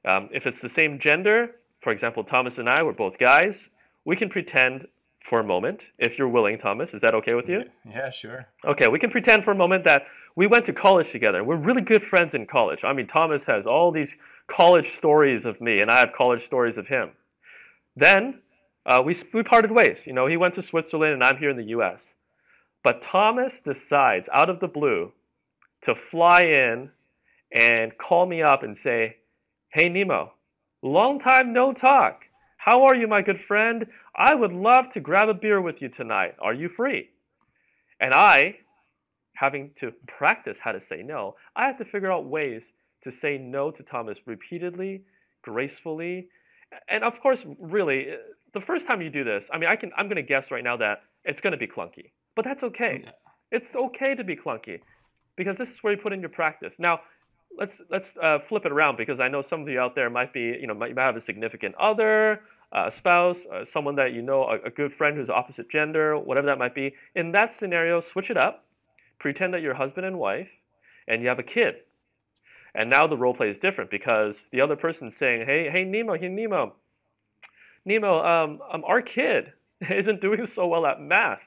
Um, 0.04 0.28
if 0.32 0.46
it's 0.46 0.58
the 0.62 0.70
same 0.76 0.98
gender, 1.00 1.52
for 1.82 1.92
example, 1.92 2.24
Thomas 2.24 2.54
and 2.58 2.68
I 2.68 2.82
were 2.82 2.92
both 2.92 3.18
guys, 3.18 3.54
we 4.04 4.16
can 4.16 4.28
pretend 4.28 4.86
for 5.28 5.40
a 5.40 5.44
moment, 5.44 5.80
if 5.98 6.18
you're 6.18 6.28
willing, 6.28 6.58
Thomas. 6.58 6.90
Is 6.92 7.00
that 7.02 7.14
okay 7.14 7.34
with 7.34 7.48
you? 7.48 7.62
Yeah, 7.88 8.10
sure. 8.10 8.46
Okay, 8.66 8.88
we 8.88 8.98
can 8.98 9.10
pretend 9.10 9.44
for 9.44 9.52
a 9.52 9.56
moment 9.56 9.84
that 9.84 10.02
we 10.36 10.46
went 10.46 10.66
to 10.66 10.72
college 10.72 11.06
together. 11.12 11.42
We're 11.42 11.56
really 11.56 11.80
good 11.80 12.02
friends 12.10 12.32
in 12.34 12.46
college. 12.46 12.80
I 12.84 12.92
mean, 12.92 13.06
Thomas 13.06 13.40
has 13.46 13.64
all 13.66 13.90
these 13.90 14.10
college 14.54 14.86
stories 14.98 15.44
of 15.46 15.60
me, 15.60 15.80
and 15.80 15.90
I 15.90 16.00
have 16.00 16.10
college 16.16 16.44
stories 16.44 16.76
of 16.76 16.86
him. 16.86 17.10
Then 17.96 18.40
uh, 18.84 19.02
we, 19.04 19.16
we 19.32 19.42
parted 19.42 19.70
ways. 19.70 19.96
You 20.04 20.12
know, 20.12 20.26
he 20.26 20.36
went 20.36 20.56
to 20.56 20.62
Switzerland, 20.62 21.14
and 21.14 21.24
I'm 21.24 21.38
here 21.38 21.50
in 21.50 21.56
the 21.56 21.64
U.S. 21.64 22.00
But 22.82 23.00
Thomas 23.10 23.52
decides, 23.64 24.26
out 24.32 24.50
of 24.50 24.60
the 24.60 24.68
blue, 24.68 25.12
to 25.84 25.94
fly 26.10 26.42
in 26.42 26.90
and 27.56 27.96
call 27.96 28.26
me 28.26 28.42
up 28.42 28.62
and 28.62 28.76
say, 28.84 29.16
Hey, 29.74 29.88
Nemo, 29.88 30.32
long 30.84 31.18
time 31.18 31.52
no 31.52 31.72
talk. 31.72 32.20
How 32.58 32.84
are 32.84 32.94
you, 32.94 33.08
my 33.08 33.22
good 33.22 33.40
friend? 33.48 33.84
I 34.14 34.32
would 34.32 34.52
love 34.52 34.84
to 34.94 35.00
grab 35.00 35.28
a 35.28 35.34
beer 35.34 35.60
with 35.60 35.74
you 35.80 35.88
tonight. 35.88 36.36
Are 36.40 36.54
you 36.54 36.70
free? 36.76 37.08
And 38.00 38.14
I, 38.14 38.54
having 39.34 39.72
to 39.80 39.90
practice 40.06 40.54
how 40.62 40.70
to 40.70 40.80
say 40.88 41.02
no, 41.02 41.34
I 41.56 41.66
have 41.66 41.78
to 41.78 41.84
figure 41.86 42.12
out 42.12 42.26
ways 42.26 42.62
to 43.02 43.10
say 43.20 43.36
no 43.36 43.72
to 43.72 43.82
Thomas 43.82 44.16
repeatedly, 44.26 45.02
gracefully. 45.42 46.28
And 46.88 47.02
of 47.02 47.14
course, 47.20 47.40
really, 47.58 48.10
the 48.52 48.60
first 48.60 48.86
time 48.86 49.02
you 49.02 49.10
do 49.10 49.24
this, 49.24 49.42
I 49.52 49.58
mean, 49.58 49.68
I 49.68 49.74
can, 49.74 49.90
I'm 49.98 50.06
going 50.06 50.14
to 50.14 50.22
guess 50.22 50.44
right 50.52 50.62
now 50.62 50.76
that 50.76 51.00
it's 51.24 51.40
going 51.40 51.50
to 51.50 51.58
be 51.58 51.66
clunky, 51.66 52.12
but 52.36 52.44
that's 52.44 52.62
okay. 52.62 53.06
It's 53.50 53.66
okay 53.74 54.14
to 54.14 54.22
be 54.22 54.36
clunky 54.36 54.78
because 55.36 55.56
this 55.58 55.68
is 55.68 55.74
where 55.82 55.94
you 55.94 55.98
put 56.00 56.12
in 56.12 56.20
your 56.20 56.28
practice. 56.28 56.72
Now, 56.78 57.00
let's 57.58 57.72
let's 57.90 58.06
uh, 58.22 58.38
flip 58.48 58.64
it 58.64 58.72
around 58.72 58.96
because 58.96 59.20
I 59.20 59.28
know 59.28 59.42
some 59.48 59.62
of 59.62 59.68
you 59.68 59.80
out 59.80 59.94
there 59.94 60.10
might 60.10 60.32
be, 60.32 60.56
you 60.60 60.66
know, 60.66 60.74
might, 60.74 60.94
might 60.94 61.06
have 61.06 61.16
a 61.16 61.24
significant 61.24 61.74
other, 61.76 62.40
a 62.72 62.92
spouse, 62.98 63.36
uh, 63.52 63.64
someone 63.72 63.96
that 63.96 64.12
you 64.12 64.22
know, 64.22 64.44
a, 64.44 64.66
a 64.66 64.70
good 64.70 64.92
friend 64.96 65.16
who's 65.16 65.28
opposite 65.28 65.70
gender, 65.70 66.18
whatever 66.18 66.46
that 66.46 66.58
might 66.58 66.74
be. 66.74 66.94
In 67.14 67.32
that 67.32 67.54
scenario, 67.58 68.02
switch 68.12 68.30
it 68.30 68.36
up. 68.36 68.64
Pretend 69.18 69.54
that 69.54 69.62
you're 69.62 69.74
husband 69.74 70.06
and 70.06 70.18
wife, 70.18 70.48
and 71.08 71.22
you 71.22 71.28
have 71.28 71.38
a 71.38 71.44
kid. 71.44 71.74
And 72.74 72.90
now 72.90 73.06
the 73.06 73.16
role 73.16 73.34
play 73.34 73.48
is 73.48 73.56
different 73.62 73.90
because 73.90 74.34
the 74.52 74.60
other 74.60 74.76
person's 74.76 75.14
saying, 75.18 75.44
"Hey, 75.46 75.70
hey, 75.70 75.84
Nemo, 75.84 76.14
hey, 76.14 76.28
Nemo, 76.28 76.74
Nemo, 77.84 78.18
um, 78.24 78.60
um, 78.72 78.84
our 78.84 79.02
kid 79.02 79.52
isn't 79.80 80.20
doing 80.20 80.46
so 80.54 80.66
well 80.66 80.84
at 80.86 81.00
math 81.00 81.40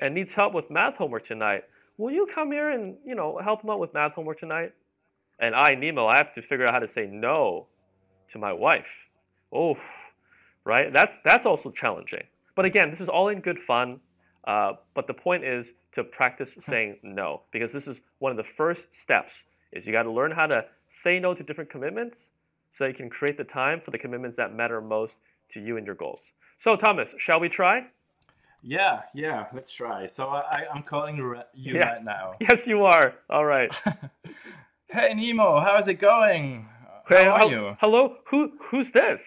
and 0.00 0.14
needs 0.14 0.30
help 0.34 0.54
with 0.54 0.70
math 0.70 0.94
homework 0.94 1.26
tonight. 1.26 1.64
Will 1.96 2.12
you 2.12 2.28
come 2.32 2.52
here 2.52 2.70
and 2.70 2.96
you 3.04 3.16
know 3.16 3.40
help 3.42 3.64
him 3.64 3.70
out 3.70 3.80
with 3.80 3.92
math 3.92 4.12
homework 4.12 4.38
tonight?" 4.38 4.72
And 5.40 5.54
I, 5.54 5.74
Nemo, 5.74 6.06
I 6.06 6.16
have 6.16 6.34
to 6.34 6.42
figure 6.42 6.66
out 6.66 6.74
how 6.74 6.80
to 6.80 6.90
say 6.94 7.06
no 7.06 7.66
to 8.32 8.38
my 8.38 8.52
wife. 8.52 8.86
Oh, 9.52 9.76
right? 10.64 10.92
That's 10.92 11.12
that's 11.24 11.46
also 11.46 11.70
challenging. 11.70 12.24
But 12.56 12.64
again, 12.64 12.90
this 12.90 13.00
is 13.00 13.08
all 13.08 13.28
in 13.28 13.40
good 13.40 13.58
fun. 13.66 14.00
Uh, 14.46 14.72
but 14.94 15.06
the 15.06 15.14
point 15.14 15.44
is 15.44 15.66
to 15.94 16.04
practice 16.04 16.48
saying 16.68 16.96
no 17.02 17.42
because 17.52 17.70
this 17.72 17.84
is 17.84 17.96
one 18.18 18.32
of 18.32 18.36
the 18.38 18.50
first 18.56 18.82
steps. 19.04 19.32
Is 19.72 19.84
you 19.86 19.92
got 19.92 20.04
to 20.04 20.10
learn 20.10 20.30
how 20.30 20.46
to 20.46 20.64
say 21.04 21.18
no 21.18 21.34
to 21.34 21.42
different 21.42 21.70
commitments 21.70 22.16
so 22.76 22.86
you 22.86 22.94
can 22.94 23.10
create 23.10 23.36
the 23.36 23.44
time 23.44 23.80
for 23.84 23.90
the 23.90 23.98
commitments 23.98 24.36
that 24.36 24.54
matter 24.54 24.80
most 24.80 25.12
to 25.52 25.60
you 25.60 25.76
and 25.76 25.84
your 25.84 25.94
goals. 25.94 26.20
So 26.64 26.76
Thomas, 26.76 27.08
shall 27.18 27.40
we 27.40 27.48
try? 27.48 27.86
Yeah, 28.62 29.02
yeah, 29.14 29.46
let's 29.54 29.72
try. 29.72 30.06
So 30.06 30.28
I, 30.28 30.64
I'm 30.74 30.82
calling 30.82 31.16
you 31.16 31.42
yeah. 31.54 31.78
right 31.78 32.04
now. 32.04 32.34
Yes, 32.40 32.58
you 32.66 32.84
are. 32.84 33.14
All 33.30 33.44
right. 33.44 33.70
hey 34.90 35.12
Nemo, 35.14 35.60
how's 35.60 35.86
it 35.88 35.94
going? 35.94 36.66
How 37.04 37.30
are 37.30 37.46
you? 37.46 37.76
Hello, 37.80 38.16
who 38.30 38.52
who's 38.70 38.86
this? 38.92 39.20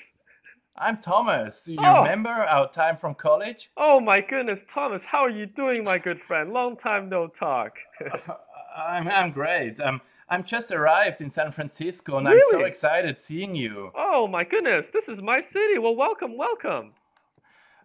I'm 0.76 0.98
Thomas. 0.98 1.64
Do 1.64 1.74
you 1.74 1.80
oh. 1.82 2.02
remember 2.02 2.30
our 2.30 2.72
time 2.72 2.98
from 2.98 3.14
college? 3.14 3.70
Oh 3.78 4.00
my 4.00 4.22
goodness, 4.22 4.60
Thomas, 4.74 5.02
how 5.06 5.20
are 5.20 5.30
you 5.30 5.46
doing, 5.46 5.84
my 5.84 6.00
good 6.00 6.20
friend? 6.28 6.52
Long 6.52 6.78
time 6.78 7.10
no 7.10 7.28
talk. 7.28 7.74
uh, 8.12 8.34
I'm 8.76 9.08
I'm 9.08 9.32
great. 9.32 9.80
Um, 9.80 10.02
I'm 10.30 10.44
just 10.44 10.72
arrived 10.72 11.22
in 11.22 11.30
San 11.30 11.52
Francisco 11.52 12.18
and 12.18 12.28
really? 12.28 12.40
I'm 12.54 12.62
so 12.62 12.66
excited 12.66 13.20
seeing 13.20 13.56
you. 13.56 13.92
Oh 13.96 14.28
my 14.28 14.44
goodness, 14.44 14.86
this 14.94 15.04
is 15.08 15.22
my 15.22 15.42
city. 15.54 15.78
Well, 15.78 15.96
welcome, 15.96 16.38
welcome. 16.38 16.94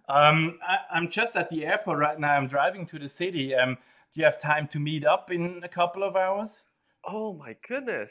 Um, 0.09 0.61
I, 0.67 0.97
am 0.97 1.11
just 1.11 1.37
at 1.37 1.51
the 1.51 1.67
airport 1.67 1.99
right 1.99 2.19
now. 2.19 2.37
I'm 2.37 2.47
driving 2.47 2.87
to 2.87 2.99
the 2.99 3.09
city. 3.09 3.55
Um, 3.55 3.77
do 4.15 4.21
you 4.21 4.25
have 4.25 4.41
time 4.41 4.69
to 4.69 4.79
meet 4.79 5.05
up 5.05 5.31
in 5.31 5.61
a 5.65 5.69
couple 5.69 6.05
of 6.05 6.17
hours? 6.17 6.63
Oh 7.07 7.35
my 7.35 7.55
goodness. 7.69 8.09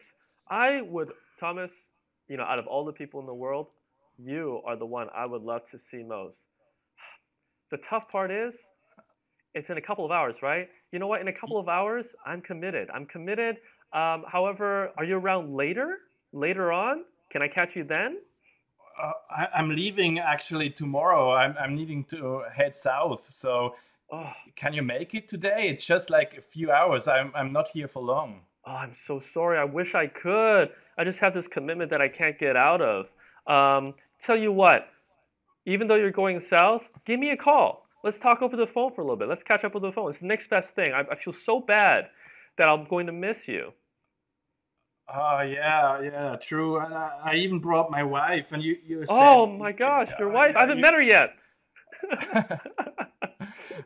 I 0.50 0.82
would, 0.82 1.10
Thomas, 1.40 1.70
you 2.28 2.38
know, 2.38 2.44
out 2.44 2.60
of 2.60 2.68
all 2.68 2.86
the 2.86 2.94
people 2.94 3.20
in 3.20 3.26
the 3.26 3.34
world, 3.34 3.68
you 4.18 4.62
are 4.66 4.78
the 4.78 4.86
one 4.86 5.08
I 5.16 5.26
would 5.26 5.42
love 5.42 5.62
to 5.72 5.80
see 5.92 6.04
most. 6.04 6.36
The 7.72 7.78
tough 7.90 8.04
part 8.12 8.32
is, 8.32 8.54
it's 9.54 9.70
in 9.70 9.78
a 9.78 9.82
couple 9.82 10.06
of 10.06 10.12
hours, 10.12 10.36
right? 10.42 10.70
You 10.92 11.00
know 11.00 11.08
what? 11.08 11.22
In 11.22 11.28
a 11.28 11.34
couple 11.34 11.60
of 11.60 11.68
hours, 11.68 12.06
I'm 12.26 12.42
committed. 12.42 12.90
I'm 12.94 13.06
committed. 13.06 13.58
Um, 13.94 14.24
however, 14.32 14.92
are 14.98 15.04
you 15.04 15.18
around 15.18 15.56
later? 15.56 15.98
Later 16.32 16.72
on? 16.72 17.04
Can 17.32 17.42
I 17.42 17.48
catch 17.48 17.70
you 17.76 17.84
then? 17.84 18.18
Uh, 19.02 19.12
I, 19.30 19.60
am 19.60 19.70
leaving 19.70 20.20
actually 20.20 20.70
tomorrow. 20.70 21.34
I'm, 21.34 21.56
I'm 21.60 21.76
needing 21.76 22.06
to 22.06 22.44
head 22.54 22.76
south. 22.76 23.28
So, 23.34 23.76
oh. 24.12 24.32
can 24.56 24.74
you 24.74 24.84
make 24.84 25.14
it 25.16 25.28
today? 25.28 25.68
It's 25.68 25.86
just 25.86 26.10
like 26.10 26.36
a 26.38 26.42
few 26.42 26.72
hours. 26.72 27.08
I'm, 27.08 27.32
I'm 27.36 27.52
not 27.52 27.70
here 27.74 27.88
for 27.88 28.02
long. 28.02 28.42
Oh, 28.68 28.72
I'm 28.72 28.96
so 29.08 29.22
sorry. 29.34 29.58
I 29.58 29.64
wish 29.64 29.94
I 29.94 30.08
could. 30.08 30.70
I 30.98 31.04
just 31.04 31.20
have 31.20 31.34
this 31.34 31.46
commitment 31.52 31.92
that 31.92 32.02
I 32.02 32.08
can't 32.08 32.40
get 32.40 32.56
out 32.56 32.82
of. 32.82 33.06
Um, 33.48 33.94
tell 34.26 34.38
you 34.38 34.52
what, 34.52 34.88
even 35.66 35.88
though 35.88 35.96
you're 35.96 36.12
going 36.12 36.42
south, 36.50 36.82
give 37.06 37.20
me 37.20 37.30
a 37.30 37.38
call. 37.38 37.86
Let's 38.04 38.18
talk 38.20 38.42
over 38.42 38.56
the 38.56 38.68
phone 38.68 38.94
for 38.94 39.02
a 39.02 39.04
little 39.04 39.18
bit. 39.18 39.28
Let's 39.28 39.44
catch 39.44 39.64
up 39.64 39.76
over 39.76 39.88
the 39.88 39.94
phone. 39.94 40.12
It's 40.12 40.20
the 40.20 40.28
next 40.28 40.50
best 40.50 40.68
thing. 40.76 40.94
I, 40.94 41.02
I 41.02 41.16
feel 41.24 41.34
so 41.46 41.60
bad 41.60 42.06
that 42.58 42.68
I'm 42.68 42.88
going 42.88 43.08
to 43.08 43.12
miss 43.12 43.38
you. 43.48 43.72
Oh 45.14 45.42
yeah, 45.42 46.02
yeah, 46.02 46.36
true. 46.42 46.80
And 46.80 46.94
I, 46.94 47.12
I 47.24 47.36
even 47.36 47.60
brought 47.60 47.92
my 47.92 48.02
wife, 48.02 48.52
and 48.52 48.64
you, 48.64 48.78
you. 48.84 49.06
Oh 49.08 49.46
my 49.46 49.72
gosh, 49.72 50.10
your 50.18 50.30
wife! 50.30 50.56
I 50.56 50.62
haven't 50.62 50.78
you, 50.78 50.82
met 50.82 50.94
her 50.96 51.02
yet. 51.02 51.30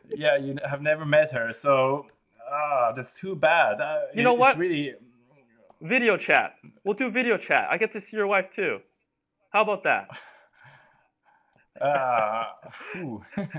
yeah, 0.08 0.38
you 0.38 0.56
have 0.64 0.80
never 0.80 1.04
met 1.04 1.30
her, 1.32 1.52
so 1.52 2.06
ah, 2.50 2.92
that's 2.94 3.14
too 3.14 3.34
bad. 3.34 3.80
Uh, 3.80 4.00
you 4.14 4.22
know 4.22 4.34
what? 4.34 4.58
Really. 4.58 4.94
Video 5.80 6.16
chat. 6.16 6.56
We'll 6.84 6.94
do 6.94 7.10
video 7.10 7.38
chat. 7.38 7.68
I 7.70 7.78
get 7.78 7.92
to 7.94 8.00
see 8.00 8.16
your 8.16 8.26
wife 8.26 8.46
too. 8.54 8.78
How 9.50 9.62
about 9.62 9.84
that? 9.84 10.08
Uh, 11.80 12.44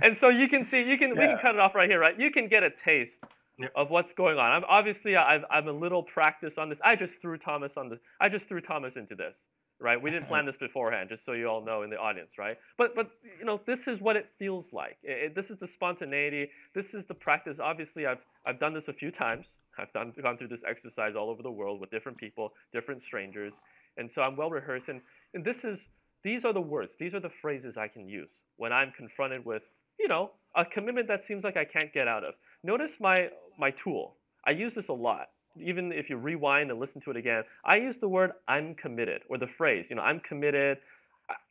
and 0.03 0.15
so 0.19 0.29
you 0.29 0.47
can 0.47 0.67
see, 0.69 0.83
you 0.83 0.95
can, 0.97 1.15
yeah. 1.15 1.21
we 1.21 1.25
can 1.27 1.37
cut 1.41 1.55
it 1.55 1.59
off 1.59 1.73
right 1.73 1.89
here, 1.89 1.99
right? 1.99 2.19
You 2.19 2.29
can 2.29 2.47
get 2.47 2.61
a 2.61 2.69
taste 2.85 3.11
yep. 3.57 3.71
of 3.75 3.89
what's 3.89 4.09
going 4.15 4.37
on. 4.37 4.51
I'm 4.51 4.63
obviously, 4.69 5.15
I've, 5.15 5.41
I'm 5.49 5.67
a 5.67 5.71
little 5.71 6.03
practice 6.03 6.53
on 6.57 6.69
this. 6.69 6.77
I 6.83 6.95
just 6.95 7.13
threw 7.21 7.37
Thomas 7.37 7.71
on 7.77 7.89
this. 7.89 7.99
I 8.19 8.29
just 8.29 8.45
threw 8.47 8.61
Thomas 8.61 8.93
into 8.95 9.15
this, 9.15 9.33
right? 9.81 10.01
We 10.01 10.11
didn't 10.11 10.27
plan 10.27 10.45
this 10.49 10.55
beforehand, 10.59 11.09
just 11.09 11.21
so 11.25 11.33
you 11.33 11.47
all 11.47 11.63
know 11.63 11.83
in 11.83 11.89
the 11.89 11.97
audience, 11.97 12.29
right? 12.37 12.57
But, 12.77 12.95
but 12.95 13.11
you 13.39 13.45
know, 13.45 13.59
this 13.65 13.79
is 13.87 13.99
what 13.99 14.15
it 14.15 14.27
feels 14.39 14.65
like. 14.71 14.97
It, 15.03 15.31
it, 15.31 15.35
this 15.35 15.45
is 15.49 15.59
the 15.59 15.67
spontaneity. 15.75 16.49
This 16.75 16.85
is 16.93 17.03
the 17.07 17.13
practice. 17.13 17.57
Obviously, 17.61 18.05
I've, 18.05 18.19
I've 18.45 18.59
done 18.59 18.73
this 18.73 18.83
a 18.87 18.93
few 18.93 19.11
times. 19.11 19.45
I've 19.77 19.91
done, 19.93 20.13
gone 20.21 20.37
through 20.37 20.49
this 20.49 20.59
exercise 20.69 21.13
all 21.17 21.29
over 21.29 21.41
the 21.41 21.51
world 21.51 21.79
with 21.79 21.91
different 21.91 22.17
people, 22.17 22.51
different 22.73 23.01
strangers, 23.07 23.53
and 23.97 24.09
so 24.13 24.21
I'm 24.21 24.35
well 24.35 24.49
rehearsed. 24.49 24.85
And, 24.89 25.01
and 25.33 25.43
this 25.43 25.55
is 25.63 25.77
these 26.23 26.45
are 26.45 26.53
the 26.53 26.61
words, 26.61 26.91
these 26.99 27.13
are 27.13 27.19
the 27.19 27.31
phrases 27.41 27.75
I 27.77 27.87
can 27.87 28.07
use 28.07 28.29
when 28.57 28.71
I'm 28.71 28.91
confronted 28.95 29.43
with, 29.43 29.63
you 29.99 30.07
know, 30.07 30.31
a 30.55 30.65
commitment 30.65 31.07
that 31.07 31.23
seems 31.27 31.43
like 31.43 31.57
I 31.57 31.65
can't 31.65 31.91
get 31.93 32.07
out 32.07 32.23
of. 32.23 32.35
Notice 32.63 32.91
my, 32.99 33.29
my 33.57 33.73
tool. 33.83 34.15
I 34.45 34.51
use 34.51 34.73
this 34.75 34.85
a 34.89 34.93
lot. 34.93 35.29
Even 35.59 35.91
if 35.91 36.09
you 36.09 36.17
rewind 36.17 36.71
and 36.71 36.79
listen 36.79 37.01
to 37.01 37.11
it 37.11 37.17
again, 37.17 37.43
I 37.65 37.77
use 37.77 37.95
the 37.99 38.07
word 38.07 38.31
I'm 38.47 38.75
committed 38.75 39.21
or 39.29 39.37
the 39.37 39.49
phrase, 39.57 39.85
you 39.89 39.95
know, 39.95 40.01
I'm 40.01 40.21
committed. 40.21 40.77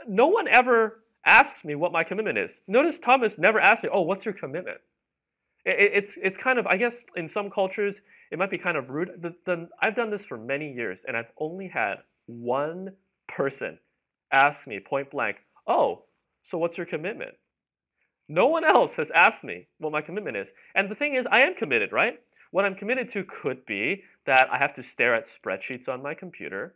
No 0.09 0.28
one 0.28 0.49
ever 0.49 1.00
asks 1.26 1.64
me 1.64 1.75
what 1.75 1.92
my 1.92 2.04
commitment 2.04 2.38
is. 2.38 2.50
Notice 2.66 2.97
Thomas 3.04 3.33
never 3.37 3.61
asked 3.61 3.83
me, 3.83 3.90
oh, 3.92 4.02
what's 4.02 4.25
your 4.25 4.35
commitment? 4.35 4.78
It, 5.64 6.04
it's, 6.04 6.12
it's 6.16 6.37
kind 6.42 6.59
of, 6.59 6.66
I 6.66 6.76
guess, 6.76 6.95
in 7.16 7.30
some 7.35 7.50
cultures, 7.50 7.95
it 8.30 8.38
might 8.38 8.50
be 8.50 8.59
kind 8.59 8.76
of 8.76 8.88
rude. 8.88 9.11
The, 9.21 9.35
the, 9.45 9.69
I've 9.83 9.97
done 9.97 10.11
this 10.11 10.23
for 10.28 10.38
many 10.38 10.73
years, 10.73 10.99
and 11.07 11.16
I've 11.16 11.30
only 11.38 11.69
had 11.69 11.97
one 12.26 12.92
person 13.28 13.78
ask 14.33 14.66
me 14.66 14.80
point 14.80 15.11
blank, 15.11 15.37
oh, 15.66 16.04
so 16.50 16.59
what's 16.59 16.76
your 16.76 16.87
commitment? 16.87 17.33
No 18.28 18.47
one 18.47 18.64
else 18.64 18.92
has 18.97 19.09
asked 19.14 19.42
me 19.42 19.66
what 19.78 19.92
my 19.92 20.00
commitment 20.00 20.37
is. 20.37 20.47
And 20.75 20.88
the 20.88 20.95
thing 20.95 21.16
is, 21.16 21.26
I 21.30 21.40
am 21.40 21.54
committed, 21.57 21.92
right? 21.92 22.21
What 22.50 22.64
I'm 22.64 22.75
committed 22.75 23.12
to 23.12 23.25
could 23.42 23.64
be 23.66 24.02
that 24.26 24.49
I 24.52 24.59
have 24.59 24.75
to 24.76 24.83
stare 24.95 25.14
at 25.14 25.25
spreadsheets 25.42 25.88
on 25.88 26.02
my 26.02 26.14
computer 26.14 26.75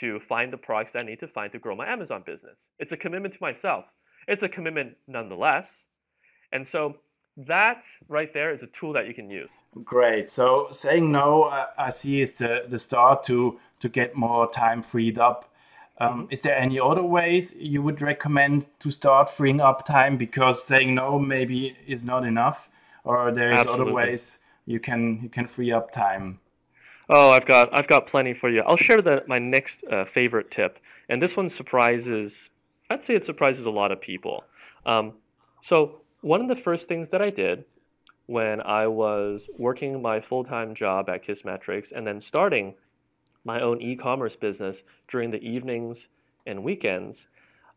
to 0.00 0.20
find 0.28 0.52
the 0.52 0.56
products 0.56 0.92
I 0.94 1.02
need 1.02 1.20
to 1.20 1.28
find 1.28 1.52
to 1.52 1.58
grow 1.58 1.76
my 1.76 1.86
Amazon 1.86 2.22
business. 2.24 2.56
It's 2.78 2.92
a 2.92 2.96
commitment 2.96 3.34
to 3.34 3.40
myself. 3.40 3.84
It's 4.26 4.42
a 4.42 4.48
commitment 4.48 4.96
nonetheless. 5.06 5.66
And 6.52 6.66
so 6.72 6.96
that 7.36 7.82
right 8.08 8.32
there 8.32 8.54
is 8.54 8.60
a 8.62 8.68
tool 8.78 8.92
that 8.94 9.06
you 9.06 9.14
can 9.14 9.28
use. 9.30 9.50
Great. 9.84 10.30
So 10.30 10.68
saying 10.70 11.10
no, 11.12 11.44
uh, 11.44 11.66
I 11.78 11.90
see 11.90 12.20
is 12.20 12.38
the, 12.38 12.64
the 12.68 12.78
start 12.78 13.24
to 13.24 13.58
to 13.80 13.88
get 13.88 14.14
more 14.14 14.50
time 14.50 14.82
freed 14.82 15.18
up 15.18 15.52
um, 16.02 16.26
is 16.30 16.40
there 16.40 16.56
any 16.56 16.80
other 16.80 17.04
ways 17.04 17.54
you 17.56 17.82
would 17.82 18.02
recommend 18.02 18.66
to 18.80 18.90
start 18.90 19.30
freeing 19.30 19.60
up 19.60 19.86
time 19.86 20.16
because 20.16 20.64
saying 20.64 20.94
no 20.94 21.18
maybe 21.18 21.76
is 21.86 22.02
not 22.02 22.24
enough, 22.24 22.70
or 23.04 23.30
there 23.30 23.52
is 23.52 23.66
other 23.66 23.90
ways 23.92 24.40
you 24.66 24.80
can 24.80 25.20
you 25.22 25.28
can 25.28 25.46
free 25.46 25.72
up 25.72 25.92
time? 25.92 26.38
Oh, 27.08 27.30
I've 27.30 27.46
got 27.46 27.76
I've 27.78 27.88
got 27.88 28.06
plenty 28.06 28.34
for 28.34 28.48
you. 28.50 28.62
I'll 28.66 28.76
share 28.76 29.02
the, 29.02 29.22
my 29.26 29.38
next 29.38 29.76
uh, 29.90 30.04
favorite 30.04 30.50
tip, 30.50 30.78
and 31.08 31.20
this 31.22 31.36
one 31.36 31.50
surprises. 31.50 32.32
I'd 32.90 33.04
say 33.04 33.14
it 33.14 33.26
surprises 33.26 33.64
a 33.64 33.70
lot 33.70 33.92
of 33.92 34.00
people. 34.00 34.44
Um, 34.86 35.14
so 35.62 36.02
one 36.20 36.40
of 36.40 36.48
the 36.48 36.62
first 36.62 36.88
things 36.88 37.08
that 37.12 37.22
I 37.22 37.30
did 37.30 37.64
when 38.26 38.60
I 38.60 38.86
was 38.86 39.42
working 39.58 40.00
my 40.00 40.20
full 40.20 40.44
time 40.44 40.74
job 40.74 41.08
at 41.08 41.26
Kissmetrics 41.26 41.86
and 41.94 42.06
then 42.06 42.20
starting 42.20 42.74
my 43.44 43.60
own 43.60 43.80
e-commerce 43.82 44.36
business 44.40 44.76
during 45.10 45.30
the 45.30 45.38
evenings 45.38 45.98
and 46.46 46.62
weekends. 46.62 47.18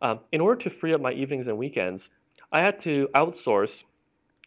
Um, 0.02 0.20
in 0.32 0.42
order 0.42 0.62
to 0.64 0.70
free 0.70 0.94
up 0.94 1.02
my 1.02 1.12
evenings 1.12 1.48
and 1.48 1.58
weekends, 1.58 2.04
I 2.52 2.62
had 2.62 2.82
to 2.84 3.10
outsource 3.16 3.72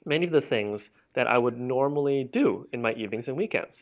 many 0.05 0.27
of 0.27 0.33
the 0.33 0.41
things 0.41 0.81
that 1.19 1.27
I 1.27 1.37
would 1.37 1.59
normally 1.59 2.31
do 2.33 2.69
in 2.73 2.81
my 2.81 2.93
evenings 2.93 3.27
and 3.27 3.37
weekends. 3.37 3.75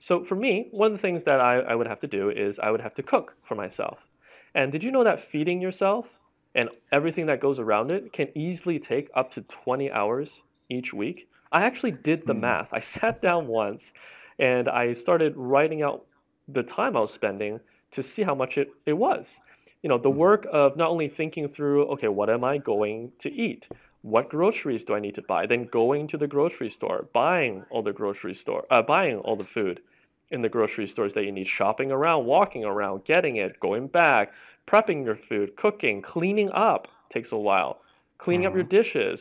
So 0.00 0.24
for 0.28 0.36
me, 0.36 0.68
one 0.70 0.92
of 0.92 0.98
the 0.98 1.02
things 1.02 1.24
that 1.26 1.40
I, 1.40 1.58
I 1.58 1.74
would 1.74 1.88
have 1.88 2.00
to 2.02 2.06
do 2.06 2.30
is 2.30 2.56
I 2.62 2.70
would 2.70 2.80
have 2.80 2.94
to 2.94 3.02
cook 3.02 3.32
for 3.48 3.56
myself. 3.56 3.98
And 4.54 4.70
did 4.70 4.84
you 4.84 4.92
know 4.92 5.02
that 5.02 5.28
feeding 5.32 5.60
yourself 5.60 6.06
and 6.54 6.68
everything 6.92 7.26
that 7.26 7.40
goes 7.40 7.58
around 7.58 7.90
it 7.90 8.12
can 8.12 8.28
easily 8.38 8.78
take 8.78 9.10
up 9.16 9.32
to 9.34 9.40
20 9.64 9.90
hours 9.90 10.28
each 10.70 10.92
week? 10.94 11.28
I 11.50 11.64
actually 11.64 11.90
did 11.90 12.22
the 12.28 12.34
Hmm. 12.34 12.40
math. 12.46 12.68
I 12.72 12.80
sat 13.00 13.20
down 13.20 13.48
once 13.48 13.82
and 14.38 14.68
I 14.68 14.94
started 14.94 15.34
writing 15.36 15.82
out 15.82 16.06
the 16.46 16.62
time 16.62 16.96
I 16.96 17.00
was 17.00 17.12
spending 17.12 17.58
to 17.96 18.04
see 18.04 18.22
how 18.22 18.36
much 18.36 18.56
it, 18.56 18.68
it 18.86 18.92
was. 18.92 19.26
You 19.82 19.88
know, 19.88 19.98
the 19.98 20.10
Hmm. 20.10 20.18
work 20.26 20.46
of 20.52 20.76
not 20.76 20.90
only 20.90 21.08
thinking 21.08 21.48
through, 21.48 21.86
okay, 21.94 22.08
what 22.08 22.30
am 22.30 22.44
I 22.44 22.58
going 22.58 23.10
to 23.22 23.28
eat? 23.32 23.64
What 24.04 24.28
groceries 24.28 24.82
do 24.86 24.94
I 24.94 25.00
need 25.00 25.14
to 25.14 25.22
buy? 25.22 25.46
Then 25.46 25.64
going 25.72 26.08
to 26.08 26.18
the 26.18 26.26
grocery 26.26 26.68
store, 26.68 27.06
buying 27.14 27.64
all 27.70 27.82
the 27.82 27.90
grocery 27.90 28.34
store, 28.34 28.66
uh, 28.70 28.82
buying 28.82 29.16
all 29.16 29.34
the 29.34 29.46
food 29.54 29.80
in 30.30 30.42
the 30.42 30.48
grocery 30.50 30.86
stores 30.88 31.14
that 31.14 31.24
you 31.24 31.32
need, 31.32 31.48
shopping 31.48 31.90
around, 31.90 32.26
walking 32.26 32.66
around, 32.66 33.06
getting 33.06 33.36
it, 33.36 33.58
going 33.60 33.86
back, 33.86 34.30
prepping 34.70 35.06
your 35.06 35.18
food, 35.26 35.56
cooking, 35.56 36.02
cleaning 36.02 36.50
up 36.50 36.86
takes 37.14 37.32
a 37.32 37.36
while, 37.38 37.80
cleaning 38.18 38.44
up 38.44 38.52
your 38.52 38.62
dishes. 38.62 39.20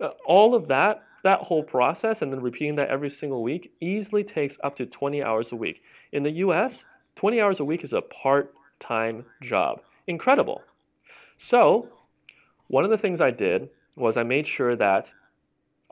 Uh, 0.00 0.08
all 0.26 0.56
of 0.56 0.66
that, 0.66 1.04
that 1.22 1.38
whole 1.38 1.62
process, 1.62 2.16
and 2.20 2.32
then 2.32 2.40
repeating 2.40 2.74
that 2.74 2.88
every 2.88 3.14
single 3.20 3.40
week 3.40 3.72
easily 3.80 4.24
takes 4.24 4.56
up 4.64 4.76
to 4.76 4.84
20 4.84 5.22
hours 5.22 5.46
a 5.52 5.56
week. 5.56 5.80
In 6.10 6.24
the 6.24 6.32
US, 6.32 6.72
20 7.14 7.40
hours 7.40 7.60
a 7.60 7.64
week 7.64 7.84
is 7.84 7.92
a 7.92 8.02
part 8.02 8.52
time 8.80 9.24
job. 9.42 9.80
Incredible. 10.08 10.60
So, 11.50 11.88
one 12.66 12.82
of 12.82 12.90
the 12.90 12.98
things 12.98 13.20
I 13.20 13.30
did 13.30 13.68
was 13.96 14.16
I 14.16 14.22
made 14.22 14.46
sure 14.46 14.76
that 14.76 15.06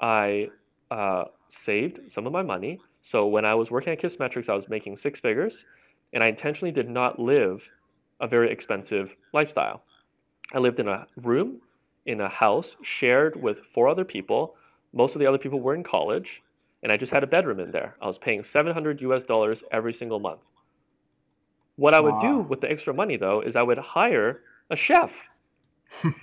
I 0.00 0.48
uh, 0.90 1.24
saved 1.64 2.00
some 2.14 2.26
of 2.26 2.32
my 2.32 2.42
money. 2.42 2.80
So 3.10 3.26
when 3.26 3.44
I 3.44 3.54
was 3.54 3.70
working 3.70 3.92
at 3.92 4.00
Kissmetrics, 4.00 4.48
I 4.48 4.54
was 4.54 4.68
making 4.68 4.98
six 5.02 5.20
figures, 5.20 5.52
and 6.12 6.22
I 6.22 6.28
intentionally 6.28 6.72
did 6.72 6.88
not 6.88 7.18
live 7.18 7.60
a 8.20 8.26
very 8.26 8.50
expensive 8.50 9.10
lifestyle. 9.32 9.82
I 10.52 10.58
lived 10.58 10.78
in 10.80 10.88
a 10.88 11.06
room 11.22 11.60
in 12.06 12.20
a 12.20 12.28
house 12.28 12.66
shared 13.00 13.40
with 13.40 13.58
four 13.74 13.88
other 13.88 14.04
people. 14.04 14.54
Most 14.92 15.14
of 15.14 15.20
the 15.20 15.26
other 15.26 15.38
people 15.38 15.60
were 15.60 15.74
in 15.74 15.84
college, 15.84 16.28
and 16.82 16.92
I 16.92 16.96
just 16.96 17.12
had 17.12 17.22
a 17.22 17.26
bedroom 17.26 17.60
in 17.60 17.70
there. 17.70 17.96
I 18.00 18.06
was 18.06 18.18
paying 18.18 18.44
700 18.52 19.00
US 19.00 19.22
dollars 19.26 19.58
every 19.70 19.94
single 19.94 20.18
month. 20.18 20.40
What 21.76 21.94
I 21.94 22.00
would 22.00 22.20
do 22.20 22.38
with 22.38 22.60
the 22.60 22.70
extra 22.70 22.92
money, 22.92 23.16
though, 23.16 23.40
is 23.40 23.56
I 23.56 23.62
would 23.62 23.78
hire 23.78 24.42
a 24.70 24.76
chef. 24.76 25.10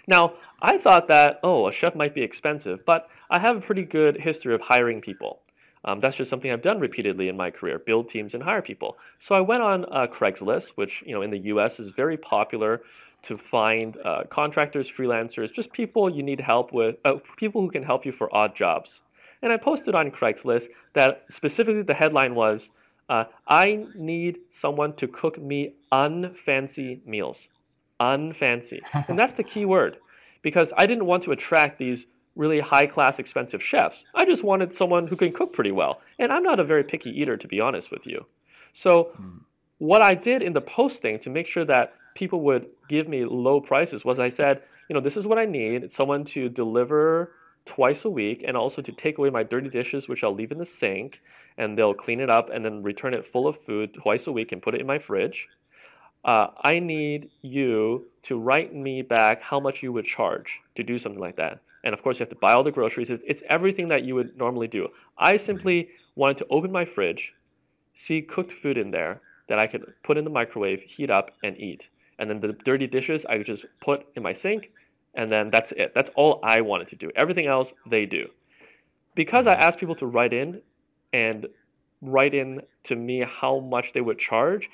Now, 0.08 0.34
I 0.62 0.78
thought 0.78 1.08
that, 1.08 1.40
oh, 1.44 1.68
a 1.68 1.74
chef 1.74 1.96
might 1.96 2.14
be 2.14 2.22
expensive, 2.22 2.80
but 2.86 3.08
I 3.30 3.40
have 3.40 3.58
a 3.58 3.62
pretty 3.62 3.84
good 3.84 4.18
history 4.20 4.54
of 4.54 4.62
hiring 4.62 5.02
people. 5.02 5.40
Um, 5.86 6.00
that's 6.02 6.18
just 6.18 6.30
something 6.30 6.52
I've 6.52 6.62
done 6.62 6.80
repeatedly 6.80 7.30
in 7.30 7.38
my 7.38 7.52
career, 7.52 7.80
build 7.80 8.10
teams 8.10 8.34
and 8.34 8.44
hire 8.44 8.62
people. 8.62 8.98
So 9.28 9.36
I 9.36 9.42
went 9.42 9.62
on 9.62 9.86
uh, 9.86 10.08
Craigslist, 10.08 10.66
which 10.76 10.92
you 11.06 11.14
know 11.14 11.22
in 11.22 11.32
the 11.32 11.38
U.S. 11.54 11.80
is 11.80 11.90
very 11.96 12.18
popular 12.18 12.82
to 13.28 13.38
find 13.50 13.96
uh, 14.04 14.24
contractors, 14.30 14.88
freelancers, 14.98 15.54
just 15.54 15.72
people 15.72 16.10
you 16.10 16.24
need 16.24 16.42
help 16.42 16.74
with, 16.74 16.96
uh, 17.06 17.14
people 17.38 17.62
who 17.62 17.70
can 17.70 17.84
help 17.84 18.06
you 18.06 18.14
for 18.18 18.34
odd 18.36 18.56
jobs. 18.56 18.90
And 19.42 19.52
I 19.52 19.58
posted 19.58 19.96
on 19.96 20.10
Craigslist 20.10 20.68
that 20.96 21.26
specifically 21.34 21.84
the 21.84 21.94
headline 21.94 22.36
was, 22.36 22.62
uh, 23.08 23.26
"I 23.48 23.86
need 23.96 24.40
someone 24.62 24.96
to 24.98 25.08
cook 25.08 25.38
me 25.38 25.76
unfancy 25.94 27.06
meals." 27.08 27.38
Unfancy, 28.00 28.80
and 29.08 29.20
that's 29.20 29.34
the 29.34 29.44
key 29.44 29.66
word, 29.66 29.98
because 30.42 30.70
I 30.78 30.86
didn't 30.86 31.06
want 31.06 31.24
to 31.24 31.32
attract 31.32 31.78
these 31.80 32.06
really 32.36 32.60
high 32.60 32.88
class 32.88 33.20
expensive 33.20 33.62
chefs. 33.62 33.98
I 34.16 34.26
just 34.26 34.44
wanted 34.44 34.76
someone 34.76 35.08
who 35.08 35.18
can 35.18 35.34
cook 35.34 35.54
pretty 35.54 35.72
well. 35.72 36.02
And 36.18 36.32
I'm 36.32 36.44
not 36.44 36.60
a 36.60 36.64
very 36.64 36.84
picky 36.84 37.10
eater 37.10 37.36
to 37.36 37.48
be 37.48 37.60
honest 37.60 37.92
with 37.92 38.06
you. 38.06 38.26
So 38.74 39.14
what 39.78 40.02
I 40.02 40.14
did 40.14 40.42
in 40.42 40.54
the 40.54 40.62
posting 40.62 41.20
to 41.20 41.30
make 41.30 41.48
sure 41.48 41.66
that 41.66 41.94
people 42.16 42.42
would 42.42 42.68
give 42.88 43.08
me 43.08 43.26
low 43.26 43.60
prices 43.60 44.06
was 44.06 44.20
I 44.20 44.30
said, 44.30 44.62
you 44.88 44.94
know, 44.94 45.02
this 45.02 45.18
is 45.18 45.26
what 45.26 45.38
I 45.38 45.46
need, 45.46 45.84
It's 45.84 45.98
someone 45.98 46.24
to 46.26 46.50
deliver 46.50 47.34
twice 47.66 48.06
a 48.06 48.10
week 48.10 48.44
and 48.48 48.56
also 48.56 48.82
to 48.82 48.92
take 48.94 49.18
away 49.18 49.30
my 49.30 49.44
dirty 49.44 49.70
dishes 49.70 50.08
which 50.08 50.24
I'll 50.24 50.34
leave 50.34 50.52
in 50.52 50.58
the 50.58 50.68
sink 50.80 51.20
and 51.58 51.78
they'll 51.78 51.94
clean 51.94 52.22
it 52.22 52.30
up 52.30 52.50
and 52.52 52.64
then 52.64 52.82
return 52.84 53.14
it 53.14 53.30
full 53.32 53.48
of 53.48 53.58
food 53.66 53.94
twice 54.02 54.28
a 54.28 54.32
week 54.32 54.54
and 54.54 54.62
put 54.62 54.76
it 54.76 54.82
in 54.82 54.88
my 54.88 55.00
fridge. 55.00 55.48
Uh, 56.24 56.48
I 56.62 56.80
need 56.80 57.30
you 57.42 58.06
to 58.24 58.38
write 58.38 58.76
me 58.76 59.02
back 59.02 59.42
how 59.42 59.60
much 59.60 59.82
you 59.82 59.94
would 59.94 60.06
charge 60.06 60.48
to 60.76 60.84
do 60.84 61.00
something 61.00 61.22
like 61.22 61.38
that. 61.38 61.62
And 61.84 61.94
of 61.94 62.04
course, 62.04 62.18
you 62.18 62.20
have 62.20 62.30
to 62.30 62.36
buy 62.36 62.54
all 62.54 62.64
the 62.64 62.72
groceries. 62.72 63.08
It's, 63.10 63.24
it's 63.26 63.42
everything 63.48 63.88
that 63.90 64.04
you 64.04 64.16
would 64.16 64.38
normally 64.38 64.68
do. 64.68 64.90
I 65.18 65.38
simply 65.38 65.90
wanted 66.16 66.38
to 66.40 66.48
open 66.50 66.72
my 66.72 66.86
fridge, 66.86 67.32
see 68.06 68.22
cooked 68.22 68.52
food 68.62 68.78
in 68.78 68.92
there 68.92 69.22
that 69.48 69.60
I 69.60 69.68
could 69.68 69.94
put 70.04 70.18
in 70.18 70.26
the 70.26 70.30
microwave, 70.30 70.82
heat 70.82 71.10
up, 71.10 71.32
and 71.44 71.58
eat. 71.58 71.82
And 72.20 72.30
then 72.30 72.42
the 72.42 72.54
dirty 72.66 72.88
dishes 72.88 73.22
I 73.30 73.38
could 73.38 73.46
just 73.46 73.66
put 73.82 74.06
in 74.16 74.24
my 74.24 74.36
sink, 74.42 74.70
and 75.16 75.32
then 75.32 75.50
that's 75.52 75.72
it. 75.72 75.94
That's 75.96 76.10
all 76.16 76.42
I 76.44 76.62
wanted 76.62 76.90
to 76.90 76.98
do. 76.98 77.10
Everything 77.16 77.48
else 77.48 77.70
they 77.90 78.06
do. 78.06 78.28
Because 79.16 79.48
I 79.48 79.54
asked 79.54 79.80
people 79.80 79.96
to 79.96 80.06
write 80.06 80.34
in 80.34 80.62
and 81.14 81.48
write 82.02 82.34
in 82.34 82.62
to 82.86 82.96
me 82.96 83.26
how 83.26 83.60
much 83.60 83.86
they 83.94 84.02
would 84.02 84.20
charge, 84.20 84.70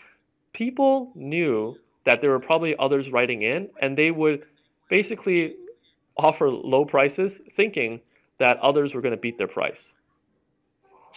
people 0.55 1.11
knew 1.15 1.77
that 2.05 2.21
there 2.21 2.31
were 2.31 2.39
probably 2.39 2.75
others 2.79 3.05
writing 3.11 3.41
in, 3.41 3.69
and 3.81 3.97
they 3.97 4.11
would 4.11 4.43
basically 4.89 5.55
offer 6.17 6.49
low 6.49 6.85
prices, 6.85 7.31
thinking 7.55 7.99
that 8.39 8.57
others 8.59 8.93
were 8.93 9.01
going 9.01 9.11
to 9.13 9.17
beat 9.19 9.37
their 9.37 9.47
price. 9.47 9.77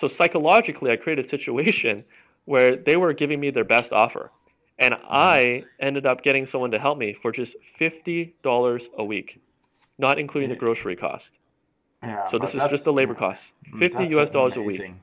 So 0.01 0.09
psychologically, 0.09 0.91
I 0.91 0.97
created 0.97 1.27
a 1.27 1.29
situation 1.29 2.05
where 2.45 2.77
they 2.77 2.97
were 2.97 3.13
giving 3.13 3.41
me 3.41 3.51
their 3.51 3.65
best 3.65 3.93
offer, 3.93 4.31
and 4.79 4.95
I 4.95 5.65
ended 5.81 6.07
up 6.07 6.23
getting 6.23 6.47
someone 6.47 6.71
to 6.73 6.79
help 6.79 6.99
me 6.99 7.17
for 7.21 7.31
just 7.33 7.55
fifty 7.79 8.35
dollars 8.43 8.83
a 8.97 9.05
week, 9.05 9.41
not 9.99 10.19
including 10.19 10.51
the 10.51 10.57
grocery 10.57 10.97
cost. 10.97 11.29
Yeah, 12.03 12.31
So 12.31 12.39
this 12.39 12.55
is 12.55 12.61
just 12.71 12.85
the 12.85 12.93
labor 12.93 13.15
cost, 13.15 13.41
mm, 13.75 13.79
fifty 13.81 14.05
that's 14.05 14.15
US 14.15 14.31
dollars 14.31 14.55
a 14.57 14.63
week. 14.63 14.79
amazing. 14.81 15.01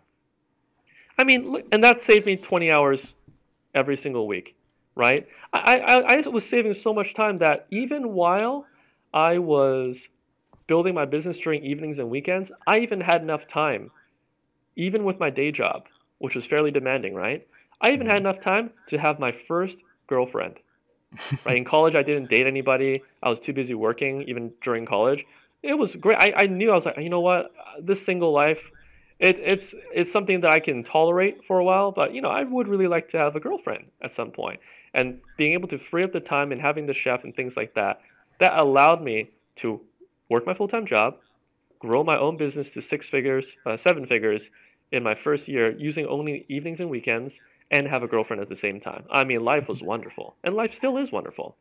I 1.17 1.23
mean, 1.23 1.45
look- 1.45 1.65
and 1.71 1.83
that 1.83 2.01
saved 2.03 2.25
me 2.25 2.35
20 2.35 2.71
hours 2.71 2.99
every 3.75 3.97
single 3.97 4.27
week, 4.27 4.55
right? 4.95 5.27
I, 5.53 5.77
I, 5.77 6.15
I 6.15 6.27
was 6.27 6.45
saving 6.45 6.73
so 6.73 6.93
much 6.93 7.13
time 7.13 7.39
that 7.39 7.67
even 7.69 8.13
while 8.13 8.65
I 9.13 9.37
was 9.37 9.97
building 10.67 10.95
my 10.95 11.05
business 11.05 11.37
during 11.37 11.63
evenings 11.63 11.99
and 11.99 12.09
weekends, 12.09 12.49
I 12.65 12.79
even 12.79 13.01
had 13.01 13.21
enough 13.21 13.41
time, 13.53 13.91
even 14.75 15.03
with 15.03 15.19
my 15.19 15.29
day 15.29 15.51
job, 15.51 15.83
which 16.17 16.35
was 16.35 16.45
fairly 16.45 16.71
demanding, 16.71 17.13
right? 17.13 17.45
I 17.81 17.91
even 17.91 18.07
had 18.07 18.15
mm-hmm. 18.15 18.27
enough 18.27 18.43
time 18.43 18.71
to 18.89 18.97
have 18.97 19.19
my 19.19 19.33
first 19.47 19.75
girlfriend. 20.07 20.55
right? 21.45 21.57
In 21.57 21.65
college, 21.65 21.95
I 21.95 22.03
didn't 22.03 22.29
date 22.29 22.47
anybody. 22.47 23.03
I 23.21 23.29
was 23.29 23.39
too 23.39 23.53
busy 23.53 23.73
working, 23.73 24.23
even 24.27 24.51
during 24.63 24.85
college. 24.85 25.23
It 25.63 25.73
was 25.73 25.95
great. 25.95 26.17
I, 26.19 26.33
I 26.35 26.47
knew 26.47 26.71
I 26.71 26.75
was 26.75 26.85
like, 26.85 26.97
you 26.97 27.09
know 27.09 27.21
what, 27.21 27.51
this 27.81 28.03
single 28.05 28.31
life, 28.31 28.59
it, 29.19 29.37
it's 29.39 29.73
it's 29.93 30.11
something 30.11 30.41
that 30.41 30.51
I 30.51 30.59
can 30.59 30.83
tolerate 30.83 31.39
for 31.47 31.59
a 31.59 31.63
while, 31.63 31.91
but 31.91 32.13
you 32.13 32.21
know, 32.21 32.29
I 32.29 32.43
would 32.43 32.67
really 32.67 32.87
like 32.87 33.11
to 33.11 33.17
have 33.17 33.35
a 33.35 33.39
girlfriend 33.39 33.85
at 34.03 34.15
some 34.15 34.31
point. 34.31 34.59
And 34.93 35.19
being 35.37 35.53
able 35.53 35.67
to 35.69 35.79
free 35.91 36.03
up 36.03 36.13
the 36.13 36.19
time 36.19 36.51
and 36.51 36.61
having 36.61 36.85
the 36.85 36.93
chef 36.93 37.23
and 37.23 37.35
things 37.35 37.53
like 37.55 37.73
that, 37.75 37.99
that 38.39 38.57
allowed 38.57 39.01
me 39.01 39.29
to 39.57 39.81
work 40.29 40.45
my 40.45 40.53
full 40.53 40.67
time 40.67 40.85
job, 40.85 41.15
grow 41.79 42.03
my 42.03 42.17
own 42.17 42.37
business 42.37 42.67
to 42.73 42.81
six 42.81 43.07
figures, 43.07 43.45
uh, 43.65 43.77
seven 43.77 44.05
figures 44.05 44.41
in 44.91 45.03
my 45.03 45.15
first 45.15 45.47
year, 45.47 45.75
using 45.77 46.05
only 46.05 46.45
evenings 46.49 46.79
and 46.79 46.89
weekends, 46.89 47.33
and 47.71 47.87
have 47.87 48.03
a 48.03 48.07
girlfriend 48.07 48.41
at 48.41 48.49
the 48.49 48.57
same 48.57 48.79
time. 48.79 49.03
I 49.09 49.23
mean, 49.23 49.43
life 49.43 49.67
was 49.67 49.81
wonderful, 49.81 50.35
and 50.43 50.55
life 50.55 50.73
still 50.75 50.97
is 50.97 51.11
wonderful. 51.11 51.57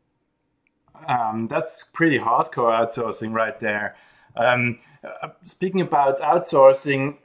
Um, 1.07 1.47
that's 1.47 1.83
pretty 1.83 2.19
hardcore 2.19 2.71
outsourcing 2.71 3.33
right 3.33 3.59
there. 3.59 3.95
Um, 4.37 4.79
uh, 5.03 5.29
speaking 5.45 5.81
about 5.81 6.19
outsourcing, 6.19 7.17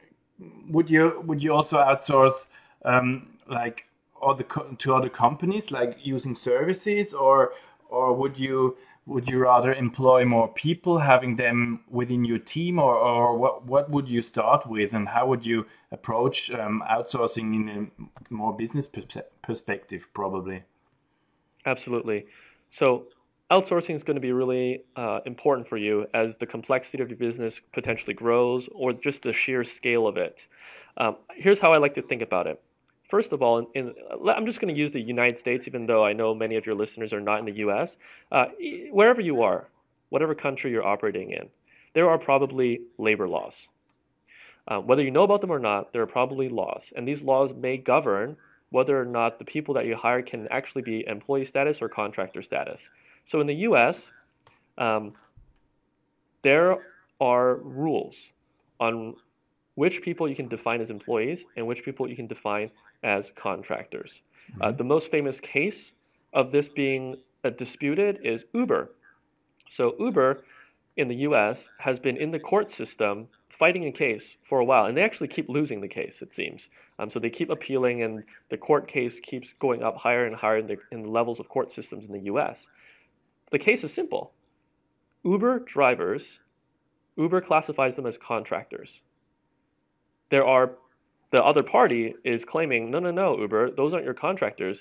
would 0.69 0.91
you 0.91 1.23
would 1.27 1.43
you 1.43 1.53
also 1.53 1.79
outsource 1.79 2.47
um, 2.85 3.39
like 3.49 3.87
other 4.23 4.45
to 4.79 4.95
other 4.95 5.09
companies, 5.09 5.71
like 5.71 5.99
using 6.03 6.35
services, 6.35 7.15
or 7.15 7.53
or 7.89 8.15
would 8.15 8.39
you 8.39 8.77
would 9.07 9.29
you 9.29 9.39
rather 9.39 9.73
employ 9.73 10.25
more 10.25 10.49
people, 10.49 10.99
having 10.99 11.37
them 11.37 11.81
within 11.91 12.25
your 12.25 12.39
team, 12.39 12.79
or, 12.79 12.95
or 12.95 13.37
what 13.37 13.65
what 13.67 13.91
would 13.91 14.09
you 14.09 14.23
start 14.23 14.67
with, 14.67 14.95
and 14.95 15.09
how 15.09 15.27
would 15.27 15.45
you 15.45 15.67
approach 15.91 16.51
um, 16.53 16.83
outsourcing 16.89 17.55
in 17.55 17.91
a 17.99 18.33
more 18.33 18.57
business 18.57 18.89
perspe- 18.89 19.25
perspective, 19.43 20.09
probably? 20.15 20.63
Absolutely. 21.67 22.27
So 22.79 23.07
outsourcing 23.51 23.97
is 23.97 24.03
going 24.03 24.15
to 24.15 24.21
be 24.21 24.33
really 24.33 24.83
uh, 24.97 25.21
important 25.27 25.69
for 25.69 25.77
you 25.77 26.07
as 26.15 26.31
the 26.39 26.47
complexity 26.47 27.03
of 27.03 27.09
your 27.09 27.19
business 27.19 27.55
potentially 27.73 28.15
grows 28.15 28.69
or 28.73 28.93
just 28.93 29.23
the 29.23 29.33
sheer 29.33 29.65
scale 29.65 30.07
of 30.07 30.17
it. 30.17 30.37
Um, 30.97 31.17
here's 31.35 31.59
how 31.59 31.73
I 31.73 31.79
like 31.79 31.95
to 31.95 32.03
think 32.03 32.23
about 32.23 32.47
it. 32.47 32.63
First 33.11 33.33
of 33.33 33.43
all, 33.43 33.59
in, 33.59 33.67
in, 33.75 33.95
I'm 34.29 34.47
just 34.47 34.61
going 34.61 34.73
to 34.73 34.79
use 34.79 34.93
the 34.93 35.01
United 35.01 35.41
States, 35.41 35.65
even 35.67 35.87
though 35.87 36.05
I 36.05 36.13
know 36.13 36.33
many 36.33 36.57
of 36.57 36.65
your 36.65 36.77
listeners 36.77 37.13
are 37.13 37.21
not 37.21 37.41
in 37.41 37.47
the 37.47 37.59
U.S. 37.59 37.91
Uh, 38.31 38.47
wherever 38.93 39.21
you 39.21 39.43
are, 39.43 39.67
whatever 40.11 40.35
country 40.35 40.71
you're 40.71 40.87
operating 40.87 41.33
in, 41.33 41.49
there 41.95 42.09
are 42.09 42.19
probably 42.19 42.83
labor 42.99 43.29
laws. 43.29 43.55
Uh, 44.69 44.79
whether 44.79 45.03
you 45.03 45.11
know 45.11 45.25
about 45.25 45.41
them 45.41 45.51
or 45.51 45.59
not, 45.59 45.93
there 45.93 46.03
are 46.03 46.07
probably 46.07 46.49
laws, 46.49 46.83
and 46.95 47.09
these 47.09 47.21
laws 47.21 47.51
may 47.57 47.77
govern 47.77 48.37
whether 48.71 49.01
or 49.01 49.05
not 49.05 49.41
the 49.41 49.45
people 49.45 49.75
that 49.75 49.87
you 49.87 49.97
hire 49.97 50.23
can 50.23 50.47
actually 50.49 50.83
be 50.83 51.05
employee 51.09 51.47
status 51.47 51.79
or 51.81 51.89
contractor 51.89 52.43
status. 52.43 52.79
So 53.31 53.41
in 53.41 53.47
the 53.47 53.55
U.S., 53.55 53.97
um, 54.79 55.13
there 56.43 56.77
are 57.21 57.57
rules 57.57 58.15
on 58.81 59.15
which 59.75 60.03
people 60.03 60.29
you 60.29 60.35
can 60.35 60.49
define 60.49 60.81
as 60.81 60.91
employees 60.91 61.39
and 61.57 61.67
which 61.67 61.85
people 61.85 62.09
you 62.09 62.17
can 62.17 62.27
define 62.27 62.71
as 63.03 63.27
contractors. 63.37 64.11
Uh, 64.61 64.67
Mm-hmm. 64.69 64.77
the 64.79 64.85
most 64.85 65.11
famous 65.13 65.39
case 65.41 65.93
of 66.33 66.51
this 66.51 66.67
being 66.75 67.17
uh, 67.45 67.51
disputed 67.51 68.19
is 68.25 68.43
Uber. 68.53 68.91
So 69.77 69.95
Uber 70.01 70.43
in 70.97 71.07
the 71.07 71.15
U.S. 71.17 71.57
has 71.79 72.01
been 72.01 72.17
in 72.17 72.33
the 72.33 72.41
court 72.41 72.73
system 72.75 73.29
fighting 73.59 73.87
a 73.87 73.93
case 73.93 74.25
for 74.49 74.59
a 74.59 74.65
while, 74.65 74.87
and 74.87 74.97
they 74.97 75.03
actually 75.03 75.29
keep 75.29 75.49
losing 75.49 75.81
the 75.81 75.89
case. 75.89 76.15
It 76.21 76.31
seems. 76.35 76.63
Um, 76.99 77.11
so 77.11 77.21
they 77.21 77.31
keep 77.31 77.51
appealing, 77.51 78.03
and 78.03 78.25
the 78.51 78.57
court 78.57 78.89
case 78.89 79.13
keeps 79.23 79.53
going 79.61 79.83
up 79.85 79.97
higher 79.97 80.27
and 80.27 80.35
higher 80.35 80.59
in 80.59 80.67
the, 80.67 80.77
in 80.91 81.03
the 81.03 81.09
levels 81.09 81.39
of 81.39 81.49
court 81.49 81.73
systems 81.75 82.05
in 82.05 82.13
the 82.13 82.25
U.S. 82.25 82.57
The 83.51 83.59
case 83.59 83.83
is 83.85 83.93
simple. 83.93 84.33
Uber 85.25 85.61
drivers, 85.61 86.23
Uber 87.17 87.41
classifies 87.41 87.97
them 87.97 88.07
as 88.07 88.17
contractors. 88.17 89.01
There 90.31 90.47
are 90.47 90.73
the 91.33 91.43
other 91.43 91.63
party 91.63 92.15
is 92.25 92.45
claiming, 92.45 92.91
no, 92.91 92.99
no, 92.99 93.11
no, 93.11 93.39
Uber, 93.39 93.71
those 93.73 93.93
aren't 93.93 94.05
your 94.05 94.15
contractors. 94.15 94.79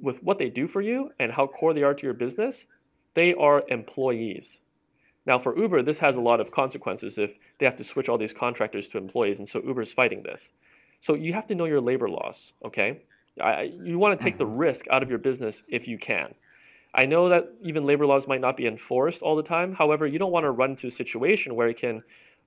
With 0.00 0.22
what 0.22 0.38
they 0.38 0.50
do 0.50 0.68
for 0.68 0.82
you 0.82 1.10
and 1.20 1.32
how 1.32 1.46
core 1.46 1.72
they 1.72 1.82
are 1.82 1.94
to 1.94 2.02
your 2.02 2.14
business, 2.14 2.54
they 3.14 3.34
are 3.34 3.62
employees. 3.68 4.44
Now, 5.26 5.38
for 5.38 5.56
Uber, 5.56 5.82
this 5.82 5.98
has 5.98 6.16
a 6.16 6.20
lot 6.20 6.40
of 6.40 6.50
consequences 6.50 7.14
if 7.16 7.30
they 7.58 7.66
have 7.66 7.78
to 7.78 7.84
switch 7.84 8.08
all 8.08 8.18
these 8.18 8.32
contractors 8.32 8.88
to 8.88 8.98
employees, 8.98 9.38
and 9.38 9.48
so 9.48 9.62
Uber 9.64 9.82
is 9.82 9.92
fighting 9.92 10.22
this. 10.22 10.40
So 11.02 11.14
you 11.14 11.32
have 11.32 11.48
to 11.48 11.54
know 11.54 11.64
your 11.64 11.80
labor 11.80 12.08
laws, 12.08 12.36
okay? 12.64 13.00
I, 13.40 13.72
you 13.82 13.98
want 13.98 14.18
to 14.18 14.24
take 14.24 14.38
the 14.38 14.44
mm-hmm. 14.44 14.58
risk 14.58 14.80
out 14.90 15.02
of 15.02 15.08
your 15.08 15.18
business 15.18 15.56
if 15.68 15.88
you 15.88 15.98
can. 15.98 16.34
I 16.96 17.04
know 17.04 17.28
that 17.28 17.52
even 17.62 17.84
labor 17.84 18.06
laws 18.06 18.24
might 18.26 18.40
not 18.40 18.56
be 18.56 18.66
enforced 18.66 19.20
all 19.20 19.36
the 19.36 19.42
time. 19.42 19.74
However, 19.74 20.06
you 20.06 20.18
don't 20.18 20.32
want 20.32 20.44
to 20.44 20.50
run 20.50 20.70
into 20.70 20.88
a 20.88 20.92
situation 20.92 21.54
where 21.54 21.68
it 21.68 21.78
can 21.78 22.02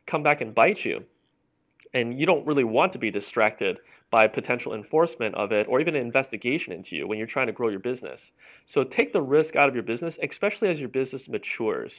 come 0.07 0.23
back 0.23 0.41
and 0.41 0.55
bite 0.55 0.83
you. 0.83 1.03
And 1.93 2.19
you 2.19 2.25
don't 2.25 2.47
really 2.47 2.63
want 2.63 2.93
to 2.93 2.99
be 2.99 3.11
distracted 3.11 3.77
by 4.09 4.25
potential 4.25 4.73
enforcement 4.73 5.35
of 5.35 5.51
it 5.51 5.67
or 5.69 5.79
even 5.79 5.95
an 5.95 6.01
investigation 6.01 6.73
into 6.73 6.95
you 6.95 7.07
when 7.07 7.19
you're 7.19 7.27
trying 7.27 7.45
to 7.45 7.53
grow 7.53 7.69
your 7.69 7.79
business. 7.79 8.19
So 8.73 8.83
take 8.83 9.13
the 9.13 9.21
risk 9.21 9.55
out 9.55 9.69
of 9.69 9.75
your 9.75 9.83
business, 9.83 10.15
especially 10.27 10.69
as 10.69 10.79
your 10.79 10.89
business 10.89 11.27
matures. 11.27 11.91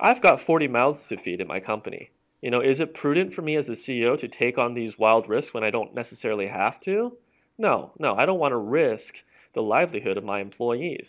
I've 0.00 0.22
got 0.22 0.46
40 0.46 0.68
mouths 0.68 1.02
to 1.08 1.16
feed 1.16 1.40
in 1.40 1.48
my 1.48 1.58
company. 1.58 2.10
You 2.40 2.52
know, 2.52 2.60
is 2.60 2.78
it 2.78 2.94
prudent 2.94 3.34
for 3.34 3.42
me 3.42 3.56
as 3.56 3.66
the 3.66 3.76
CEO 3.76 4.18
to 4.18 4.28
take 4.28 4.58
on 4.58 4.74
these 4.74 4.98
wild 4.98 5.28
risks 5.28 5.52
when 5.52 5.64
I 5.64 5.70
don't 5.70 5.94
necessarily 5.94 6.46
have 6.46 6.80
to? 6.82 7.16
No, 7.58 7.92
no, 7.98 8.14
I 8.14 8.26
don't 8.26 8.38
want 8.38 8.52
to 8.52 8.56
risk 8.56 9.12
the 9.54 9.60
livelihood 9.60 10.16
of 10.16 10.24
my 10.24 10.40
employees. 10.40 11.06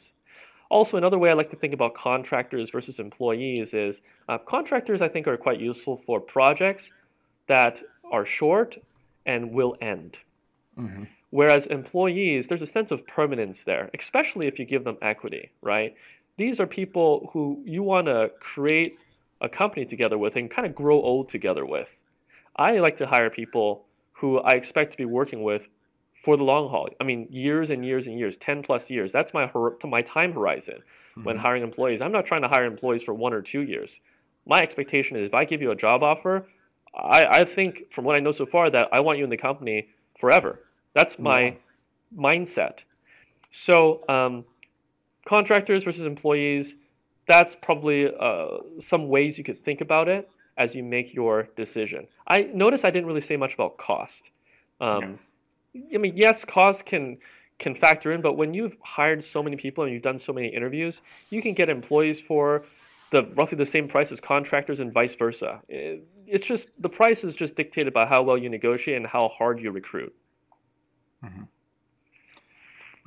Also, 0.71 0.95
another 0.95 1.19
way 1.19 1.29
I 1.29 1.33
like 1.33 1.51
to 1.51 1.57
think 1.57 1.73
about 1.73 1.95
contractors 1.95 2.69
versus 2.71 2.95
employees 2.97 3.67
is 3.73 3.97
uh, 4.29 4.37
contractors, 4.37 5.01
I 5.01 5.09
think, 5.09 5.27
are 5.27 5.35
quite 5.35 5.59
useful 5.59 6.01
for 6.05 6.21
projects 6.21 6.83
that 7.49 7.75
are 8.09 8.25
short 8.25 8.77
and 9.25 9.51
will 9.51 9.75
end. 9.81 10.15
Mm-hmm. 10.79 11.03
Whereas 11.31 11.63
employees, 11.69 12.45
there's 12.47 12.61
a 12.61 12.71
sense 12.71 12.89
of 12.89 13.05
permanence 13.05 13.57
there, 13.65 13.89
especially 13.99 14.47
if 14.47 14.57
you 14.59 14.65
give 14.65 14.85
them 14.85 14.97
equity, 15.01 15.51
right? 15.61 15.93
These 16.37 16.57
are 16.61 16.67
people 16.67 17.29
who 17.33 17.61
you 17.65 17.83
want 17.83 18.07
to 18.07 18.31
create 18.39 18.97
a 19.41 19.49
company 19.49 19.85
together 19.85 20.17
with 20.17 20.37
and 20.37 20.49
kind 20.49 20.65
of 20.65 20.73
grow 20.73 21.01
old 21.01 21.29
together 21.31 21.65
with. 21.65 21.89
I 22.55 22.79
like 22.79 22.97
to 22.99 23.07
hire 23.07 23.29
people 23.29 23.83
who 24.13 24.39
I 24.39 24.53
expect 24.53 24.91
to 24.91 24.97
be 24.97 25.05
working 25.05 25.43
with 25.43 25.63
for 26.23 26.37
the 26.37 26.43
long 26.43 26.69
haul. 26.69 26.89
I 26.99 27.03
mean, 27.03 27.27
years 27.31 27.69
and 27.69 27.85
years 27.85 28.05
and 28.05 28.17
years, 28.17 28.35
10 28.45 28.63
plus 28.63 28.83
years. 28.87 29.11
That's 29.11 29.33
my 29.33 29.49
my 29.83 30.01
time 30.03 30.33
horizon 30.33 30.81
when 31.23 31.37
hiring 31.37 31.63
employees. 31.63 32.01
I'm 32.01 32.11
not 32.11 32.25
trying 32.25 32.41
to 32.43 32.47
hire 32.47 32.65
employees 32.65 33.01
for 33.03 33.13
one 33.13 33.33
or 33.33 33.41
two 33.41 33.61
years. 33.61 33.89
My 34.45 34.61
expectation 34.61 35.17
is 35.17 35.27
if 35.27 35.33
I 35.33 35.45
give 35.45 35.61
you 35.61 35.71
a 35.71 35.75
job 35.75 36.03
offer, 36.03 36.47
I, 36.95 37.25
I 37.25 37.55
think 37.55 37.91
from 37.93 38.05
what 38.05 38.15
I 38.15 38.19
know 38.19 38.31
so 38.31 38.45
far 38.45 38.69
that 38.69 38.89
I 38.91 38.99
want 38.99 39.17
you 39.17 39.23
in 39.23 39.29
the 39.29 39.37
company 39.37 39.87
forever. 40.19 40.59
That's 40.93 41.17
my 41.19 41.57
mindset. 42.17 42.79
So, 43.65 44.03
um, 44.09 44.45
contractors 45.27 45.83
versus 45.83 46.05
employees, 46.05 46.67
that's 47.27 47.55
probably 47.61 48.07
uh, 48.07 48.47
some 48.89 49.07
ways 49.07 49.37
you 49.37 49.43
could 49.43 49.63
think 49.63 49.81
about 49.81 50.07
it 50.07 50.29
as 50.57 50.75
you 50.75 50.83
make 50.83 51.13
your 51.13 51.47
decision. 51.55 52.07
I 52.27 52.49
notice 52.53 52.81
I 52.83 52.91
didn't 52.91 53.07
really 53.07 53.25
say 53.25 53.37
much 53.37 53.53
about 53.53 53.77
cost. 53.77 54.21
Um, 54.79 55.19
I 55.75 55.97
mean, 55.97 56.13
yes, 56.15 56.43
cost 56.45 56.85
can 56.85 57.17
can 57.59 57.75
factor 57.75 58.11
in, 58.11 58.21
but 58.21 58.33
when 58.33 58.53
you've 58.53 58.75
hired 58.81 59.23
so 59.23 59.43
many 59.43 59.55
people 59.55 59.83
and 59.83 59.93
you've 59.93 60.01
done 60.01 60.19
so 60.25 60.33
many 60.33 60.47
interviews, 60.47 60.95
you 61.29 61.41
can 61.41 61.53
get 61.53 61.69
employees 61.69 62.17
for 62.27 62.65
the 63.11 63.23
roughly 63.35 63.57
the 63.57 63.69
same 63.69 63.87
price 63.87 64.11
as 64.11 64.19
contractors 64.19 64.79
and 64.79 64.91
vice 64.91 65.13
versa. 65.15 65.61
It, 65.69 66.07
it's 66.25 66.47
just 66.47 66.65
the 66.79 66.89
price 66.89 67.23
is 67.23 67.35
just 67.35 67.55
dictated 67.55 67.93
by 67.93 68.05
how 68.07 68.23
well 68.23 68.37
you 68.37 68.49
negotiate 68.49 68.97
and 68.97 69.05
how 69.05 69.29
hard 69.37 69.59
you 69.59 69.71
recruit. 69.71 70.13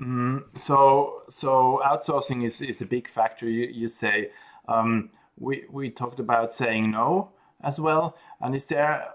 Mm, 0.01 0.45
so, 0.55 1.23
so 1.29 1.81
outsourcing 1.85 2.45
is, 2.45 2.61
is 2.61 2.81
a 2.83 2.87
big 2.87 3.09
factor. 3.09 3.49
You, 3.49 3.69
you 3.73 3.89
say 3.89 4.31
um, 4.69 5.11
we 5.39 5.65
we 5.71 5.91
talked 5.91 6.21
about 6.21 6.55
saying 6.55 6.91
no 6.91 7.31
as 7.63 7.81
well. 7.81 8.17
And 8.41 8.55
is 8.55 8.67
there 8.67 9.09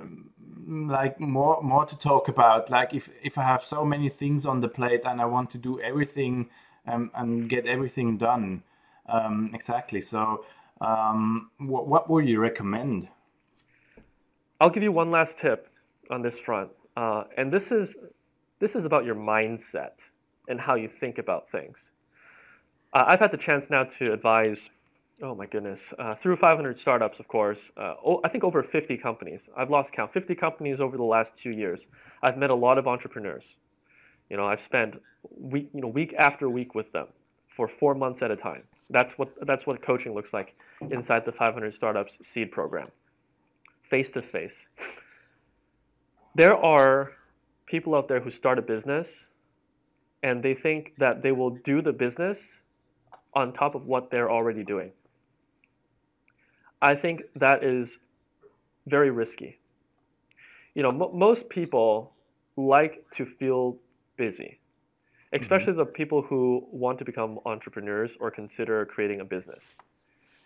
um, 0.00 0.30
like 0.66 1.20
more 1.20 1.62
more 1.62 1.86
to 1.86 1.96
talk 1.98 2.28
about? 2.28 2.70
Like 2.70 2.94
if 2.94 3.10
if 3.22 3.38
I 3.38 3.42
have 3.42 3.62
so 3.62 3.84
many 3.84 4.08
things 4.08 4.46
on 4.46 4.60
the 4.60 4.68
plate 4.68 5.02
and 5.04 5.20
I 5.20 5.24
want 5.24 5.50
to 5.50 5.58
do 5.58 5.80
everything 5.80 6.50
um, 6.86 7.10
and 7.14 7.48
get 7.48 7.66
everything 7.66 8.18
done 8.18 8.62
um, 9.06 9.50
exactly. 9.52 10.00
So, 10.00 10.44
um, 10.80 11.50
what 11.58 11.86
what 11.86 12.08
would 12.10 12.28
you 12.28 12.40
recommend? 12.40 13.08
I'll 14.60 14.70
give 14.70 14.82
you 14.82 14.92
one 14.92 15.10
last 15.10 15.32
tip 15.40 15.68
on 16.10 16.22
this 16.22 16.34
front, 16.44 16.70
uh, 16.96 17.24
and 17.36 17.52
this 17.52 17.70
is 17.70 17.90
this 18.60 18.74
is 18.74 18.84
about 18.84 19.04
your 19.04 19.14
mindset 19.14 19.92
and 20.48 20.60
how 20.60 20.74
you 20.74 20.88
think 21.00 21.18
about 21.18 21.50
things. 21.50 21.76
Uh, 22.92 23.04
I've 23.06 23.20
had 23.20 23.32
the 23.32 23.38
chance 23.38 23.64
now 23.70 23.84
to 23.98 24.12
advise, 24.12 24.58
oh 25.24 25.34
my 25.34 25.46
goodness, 25.46 25.80
uh, 25.98 26.14
through 26.22 26.36
500 26.36 26.78
startups, 26.78 27.18
of 27.18 27.26
course. 27.28 27.58
Uh, 27.76 27.94
oh, 28.04 28.20
I 28.24 28.28
think 28.28 28.44
over 28.44 28.62
50 28.62 28.98
companies. 28.98 29.40
I've 29.56 29.70
lost 29.70 29.90
count. 29.92 30.12
50 30.12 30.34
companies 30.34 30.80
over 30.80 30.96
the 30.96 31.02
last 31.02 31.30
two 31.42 31.50
years. 31.50 31.80
I've 32.22 32.36
met 32.36 32.50
a 32.50 32.54
lot 32.54 32.76
of 32.76 32.86
entrepreneurs. 32.86 33.44
You 34.28 34.36
know, 34.36 34.46
I've 34.46 34.60
spent 34.60 35.00
week, 35.38 35.70
you 35.72 35.80
know, 35.80 35.88
week 35.88 36.14
after 36.18 36.48
week 36.50 36.74
with 36.74 36.92
them 36.92 37.06
for 37.56 37.68
four 37.68 37.94
months 37.94 38.22
at 38.22 38.30
a 38.30 38.36
time. 38.36 38.62
That's 38.90 39.12
what 39.16 39.30
that's 39.46 39.66
what 39.66 39.82
coaching 39.82 40.14
looks 40.14 40.32
like 40.32 40.54
inside 40.90 41.24
the 41.24 41.32
500 41.32 41.74
startups 41.74 42.12
seed 42.34 42.52
program, 42.52 42.86
face 43.88 44.08
to 44.14 44.20
face. 44.22 44.52
There 46.34 46.54
are 46.54 47.12
people 47.66 47.94
out 47.94 48.08
there 48.08 48.20
who 48.20 48.30
start 48.30 48.58
a 48.58 48.62
business 48.62 49.06
and 50.22 50.42
they 50.42 50.54
think 50.54 50.92
that 50.98 51.22
they 51.22 51.32
will 51.32 51.50
do 51.64 51.80
the 51.80 51.92
business 51.92 52.38
on 53.34 53.52
top 53.52 53.74
of 53.74 53.86
what 53.86 54.10
they're 54.10 54.30
already 54.30 54.64
doing. 54.64 54.90
I 56.84 56.94
think 56.94 57.22
that 57.36 57.64
is 57.64 57.88
very 58.86 59.10
risky. 59.10 59.58
You 60.74 60.82
know, 60.82 60.90
m- 60.90 61.18
most 61.18 61.48
people 61.48 62.12
like 62.56 63.06
to 63.16 63.24
feel 63.24 63.78
busy, 64.18 64.60
especially 65.32 65.68
mm-hmm. 65.68 65.78
the 65.78 65.86
people 65.86 66.20
who 66.20 66.66
want 66.70 66.98
to 66.98 67.06
become 67.06 67.40
entrepreneurs 67.46 68.10
or 68.20 68.30
consider 68.30 68.84
creating 68.84 69.20
a 69.20 69.24
business. 69.24 69.64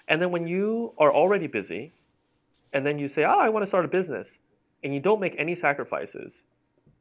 And 0.07 0.23
then 0.23 0.31
when 0.31 0.47
you 0.47 0.93
are 0.97 1.13
already 1.13 1.49
busy, 1.49 1.93
and 2.73 2.87
then 2.87 3.01
you 3.01 3.09
say, 3.09 3.25
"Oh, 3.25 3.41
I 3.47 3.49
want 3.49 3.65
to 3.65 3.69
start 3.69 3.85
a 3.85 3.89
business," 3.89 4.29
and 4.85 4.95
you 4.95 5.01
don't 5.01 5.21
make 5.21 5.35
any 5.39 5.57
sacrifices, 5.57 6.31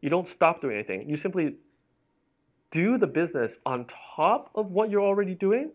you 0.02 0.10
don't 0.10 0.28
stop 0.28 0.62
doing 0.62 0.78
anything. 0.78 1.08
You 1.08 1.16
simply 1.16 1.58
do 2.72 2.98
the 2.98 3.08
business 3.08 3.52
on 3.68 3.86
top 4.16 4.50
of 4.56 4.72
what 4.72 4.90
you're 4.90 5.08
already 5.12 5.36
doing. 5.36 5.70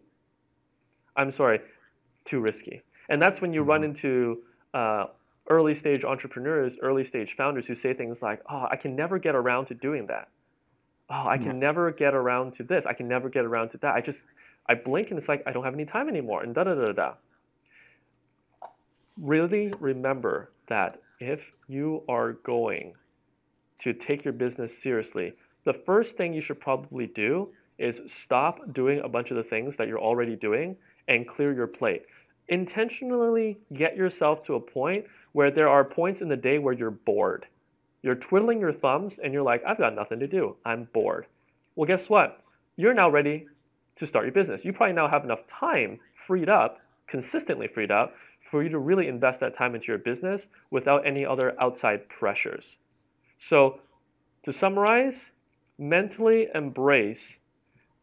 I'm 1.14 1.30
sorry, 1.30 1.60
too 2.24 2.40
risky. 2.40 2.82
And 3.08 3.20
that's 3.20 3.40
when 3.40 3.52
you 3.52 3.62
run 3.62 3.84
into 3.84 4.42
uh, 4.74 5.06
early 5.48 5.78
stage 5.78 6.04
entrepreneurs, 6.04 6.72
early 6.82 7.06
stage 7.06 7.34
founders 7.36 7.66
who 7.66 7.74
say 7.74 7.94
things 7.94 8.18
like, 8.22 8.40
"Oh, 8.50 8.66
I 8.70 8.76
can 8.76 8.94
never 8.96 9.18
get 9.18 9.34
around 9.34 9.66
to 9.66 9.74
doing 9.74 10.06
that. 10.06 10.28
Oh, 11.10 11.26
I 11.26 11.36
can 11.36 11.58
never 11.58 11.90
get 11.90 12.14
around 12.14 12.56
to 12.56 12.62
this. 12.62 12.84
I 12.86 12.94
can 12.94 13.08
never 13.08 13.28
get 13.28 13.44
around 13.44 13.70
to 13.70 13.78
that. 13.78 13.94
I 13.94 14.00
just, 14.00 14.18
I 14.66 14.74
blink 14.74 15.10
and 15.10 15.18
it's 15.18 15.28
like 15.28 15.42
I 15.46 15.52
don't 15.52 15.64
have 15.64 15.74
any 15.74 15.84
time 15.84 16.08
anymore." 16.08 16.42
And 16.42 16.54
da 16.54 16.64
da 16.64 16.74
da 16.74 16.92
da. 16.92 17.14
Really 19.20 19.72
remember 19.78 20.50
that 20.68 21.00
if 21.20 21.40
you 21.68 22.02
are 22.08 22.32
going 22.32 22.94
to 23.82 23.92
take 23.92 24.24
your 24.24 24.32
business 24.32 24.70
seriously, 24.82 25.34
the 25.64 25.74
first 25.86 26.16
thing 26.16 26.32
you 26.32 26.42
should 26.42 26.60
probably 26.60 27.06
do 27.08 27.50
is 27.78 27.96
stop 28.24 28.72
doing 28.72 29.00
a 29.00 29.08
bunch 29.08 29.30
of 29.30 29.36
the 29.36 29.42
things 29.42 29.74
that 29.76 29.88
you're 29.88 30.00
already 30.00 30.36
doing 30.36 30.76
and 31.08 31.26
clear 31.26 31.52
your 31.52 31.66
plate. 31.66 32.02
Intentionally 32.48 33.58
get 33.74 33.96
yourself 33.96 34.44
to 34.46 34.54
a 34.54 34.60
point 34.60 35.04
where 35.32 35.50
there 35.50 35.68
are 35.68 35.84
points 35.84 36.20
in 36.20 36.28
the 36.28 36.36
day 36.36 36.58
where 36.58 36.74
you're 36.74 36.90
bored. 36.90 37.46
You're 38.02 38.16
twiddling 38.16 38.60
your 38.60 38.72
thumbs 38.72 39.12
and 39.22 39.32
you're 39.32 39.42
like, 39.42 39.62
I've 39.66 39.78
got 39.78 39.94
nothing 39.94 40.18
to 40.20 40.26
do. 40.26 40.56
I'm 40.64 40.88
bored. 40.92 41.26
Well, 41.76 41.86
guess 41.86 42.08
what? 42.08 42.42
You're 42.76 42.94
now 42.94 43.10
ready 43.10 43.46
to 43.98 44.06
start 44.06 44.24
your 44.24 44.32
business. 44.32 44.60
You 44.64 44.72
probably 44.72 44.94
now 44.94 45.08
have 45.08 45.24
enough 45.24 45.40
time 45.58 46.00
freed 46.26 46.48
up, 46.48 46.80
consistently 47.08 47.68
freed 47.68 47.90
up, 47.90 48.14
for 48.50 48.62
you 48.62 48.68
to 48.68 48.78
really 48.78 49.08
invest 49.08 49.40
that 49.40 49.56
time 49.56 49.74
into 49.74 49.86
your 49.86 49.98
business 49.98 50.40
without 50.70 51.06
any 51.06 51.24
other 51.24 51.54
outside 51.60 52.08
pressures. 52.08 52.64
So, 53.48 53.80
to 54.44 54.52
summarize, 54.52 55.14
mentally 55.78 56.48
embrace 56.54 57.18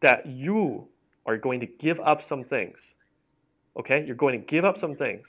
that 0.02 0.26
you 0.26 0.88
are 1.26 1.36
going 1.36 1.60
to 1.60 1.66
give 1.66 2.00
up 2.00 2.22
some 2.28 2.44
things. 2.44 2.78
Okay? 3.78 4.04
You're 4.06 4.16
going 4.16 4.40
to 4.40 4.46
give 4.46 4.64
up 4.64 4.80
some 4.80 4.96
things 4.96 5.24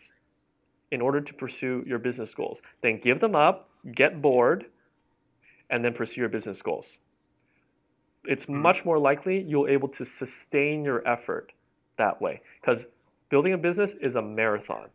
in 0.91 1.01
order 1.01 1.21
to 1.21 1.33
pursue 1.33 1.83
your 1.87 1.99
business 1.99 2.29
goals. 2.35 2.57
Then 2.81 2.99
give 3.03 3.19
them 3.21 3.35
up, 3.35 3.69
get 3.95 4.21
bored, 4.21 4.65
and 5.69 5.83
then 5.83 5.93
pursue 5.93 6.21
your 6.21 6.29
business 6.29 6.57
goals. 6.61 6.85
It's 8.25 8.43
hmm. 8.45 8.61
much 8.61 8.83
more 8.85 8.99
likely 8.99 9.41
you'll 9.41 9.67
able 9.67 9.87
to 9.89 10.05
sustain 10.19 10.83
your 10.83 11.07
effort 11.07 11.51
that 11.97 12.21
way 12.21 12.41
because 12.59 12.81
building 13.29 13.53
a 13.53 13.57
business 13.57 13.91
is 14.01 14.15
a 14.15 14.21
marathon 14.21 14.87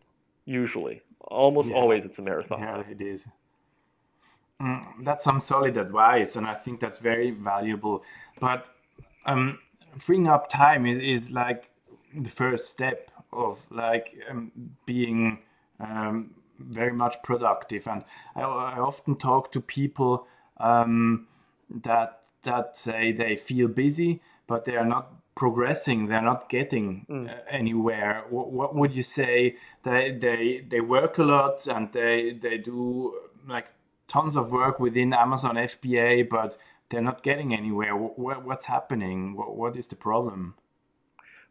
usually 0.45 1.01
almost 1.21 1.69
yeah. 1.69 1.75
always 1.75 2.05
it's 2.05 2.19
a 2.19 2.23
marathon 2.23 2.61
yeah 2.61 2.83
it 2.89 3.01
is 3.01 3.29
mm, 4.61 4.83
that's 5.03 5.25
some 5.25 5.41
solid 5.41 5.77
advice 5.77 6.37
and 6.37 6.47
i 6.47 6.55
think 6.55 6.81
that's 6.81 6.99
very 6.99 7.31
valuable 7.31 8.03
but 8.41 8.69
um, 9.27 9.59
freeing 9.99 10.29
up 10.29 10.49
time 10.49 10.87
is, 10.87 10.99
is 10.99 11.31
like 11.33 11.69
the 12.15 12.31
first 12.31 12.71
step 12.71 13.11
of 13.37 13.71
like 13.71 14.17
um, 14.31 14.53
being 14.87 15.39
um, 15.81 16.35
very 16.59 16.93
much 16.93 17.17
productive. 17.23 17.87
And 17.87 18.05
I, 18.35 18.43
I, 18.43 18.79
often 18.79 19.17
talk 19.17 19.53
to 19.53 19.61
people 19.61 20.27
um, 20.59 21.27
that 21.69 22.25
that 22.43 22.77
say 22.77 23.13
they 23.13 23.37
feel 23.37 23.69
busy 23.69 24.21
but 24.47 24.65
they 24.65 24.77
are 24.77 24.85
not 24.85 25.13
progressing. 25.35 26.07
They're 26.07 26.23
not 26.23 26.49
getting 26.49 27.07
mm. 27.11 27.29
uh, 27.29 27.41
anywhere. 27.51 28.25
What, 28.31 28.53
what, 28.53 28.75
would 28.75 28.95
you 28.95 29.03
say? 29.03 29.57
They 29.83 30.17
they 30.19 30.65
they 30.69 30.81
work 30.81 31.19
a 31.19 31.25
lot 31.25 31.67
and 31.67 31.93
they 31.93 32.39
they 32.41 32.59
do 32.59 33.15
like 33.49 33.69
tons 34.09 34.37
of 34.37 34.53
work 34.53 34.79
within 34.79 35.13
amazon 35.13 35.57
fba 35.57 36.29
but 36.29 36.57
they're 36.89 37.03
not 37.03 37.23
getting 37.23 37.53
anywhere. 37.53 37.97
What, 37.97 38.45
what's 38.45 38.67
happening? 38.67 39.37
What, 39.37 39.57
what 39.57 39.77
is 39.77 39.89
the 39.89 39.97
problem 39.97 40.55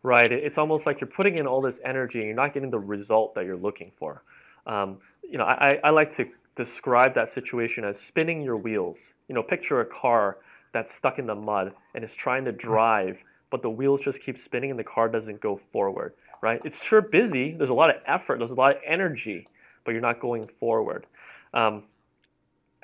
right 0.05 0.31
it's 0.31 0.57
almost 0.57 0.85
like 0.85 1.01
you're 1.01 1.09
putting 1.09 1.37
in 1.37 1.47
all 1.47 1.61
this 1.61 1.75
energy 1.83 2.19
and 2.19 2.27
you're 2.27 2.35
not 2.35 2.53
getting 2.53 2.69
the 2.69 2.79
result 2.79 3.33
that 3.35 3.45
you're 3.45 3.57
looking 3.57 3.91
for 3.97 4.21
um, 4.67 4.97
you 5.23 5.37
know 5.37 5.45
I, 5.45 5.79
I 5.83 5.89
like 5.91 6.15
to 6.17 6.25
describe 6.55 7.15
that 7.15 7.33
situation 7.33 7.83
as 7.83 7.95
spinning 8.07 8.43
your 8.43 8.57
wheels 8.57 8.97
you 9.27 9.35
know 9.35 9.43
picture 9.43 9.81
a 9.81 9.85
car 9.85 10.37
that's 10.73 10.93
stuck 10.95 11.19
in 11.19 11.25
the 11.25 11.35
mud 11.35 11.73
and 11.93 12.03
is 12.03 12.11
trying 12.17 12.45
to 12.45 12.51
drive 12.51 13.17
but 13.55 13.61
the 13.61 13.69
wheels 13.69 14.01
just 14.03 14.17
keep 14.25 14.43
spinning 14.43 14.69
and 14.69 14.77
the 14.77 14.83
car 14.83 15.07
doesn't 15.07 15.39
go 15.39 15.59
forward, 15.71 16.13
right? 16.41 16.59
It's 16.65 16.77
sure 16.89 17.01
busy. 17.01 17.55
There's 17.57 17.69
a 17.69 17.73
lot 17.73 17.89
of 17.89 17.97
effort. 18.05 18.39
There's 18.39 18.51
a 18.51 18.55
lot 18.55 18.71
of 18.71 18.81
energy, 18.85 19.45
but 19.85 19.91
you're 19.91 20.01
not 20.01 20.19
going 20.19 20.43
forward. 20.59 21.05
Um, 21.53 21.83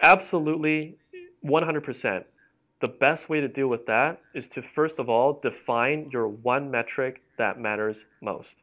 absolutely, 0.01 0.95
100%. 1.43 2.23
The 2.81 2.87
best 2.87 3.29
way 3.29 3.39
to 3.41 3.47
deal 3.47 3.67
with 3.67 3.85
that 3.85 4.19
is 4.33 4.45
to 4.53 4.63
first 4.75 4.95
of 4.97 5.09
all 5.09 5.39
define 5.41 6.09
your 6.11 6.27
one 6.27 6.71
metric 6.71 7.21
that 7.37 7.59
matters 7.59 7.95
most. 8.21 8.55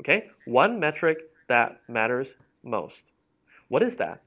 Okay? 0.00 0.28
One 0.46 0.78
metric 0.78 1.18
that 1.48 1.80
matters 1.88 2.28
most. 2.62 2.94
What 3.68 3.82
is 3.82 3.96
that? 3.98 4.22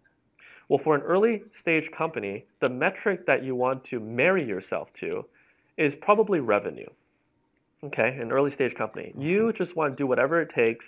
Well, 0.68 0.80
for 0.84 0.94
an 0.94 1.02
early 1.02 1.44
stage 1.62 1.90
company, 1.92 2.46
the 2.60 2.70
metric 2.70 3.26
that 3.26 3.44
you 3.44 3.56
want 3.56 3.86
to 3.86 4.00
marry 4.00 4.46
yourself 4.46 4.90
to 5.00 5.26
is 5.78 5.94
probably 6.02 6.42
revenue 6.42 6.90
okay, 7.84 8.18
an 8.20 8.32
early 8.32 8.52
stage 8.52 8.76
company, 8.76 9.14
you 9.18 9.54
just 9.54 9.76
want 9.76 9.96
to 9.96 10.04
do 10.04 10.08
whatever 10.08 10.42
it 10.42 10.50
takes 10.54 10.86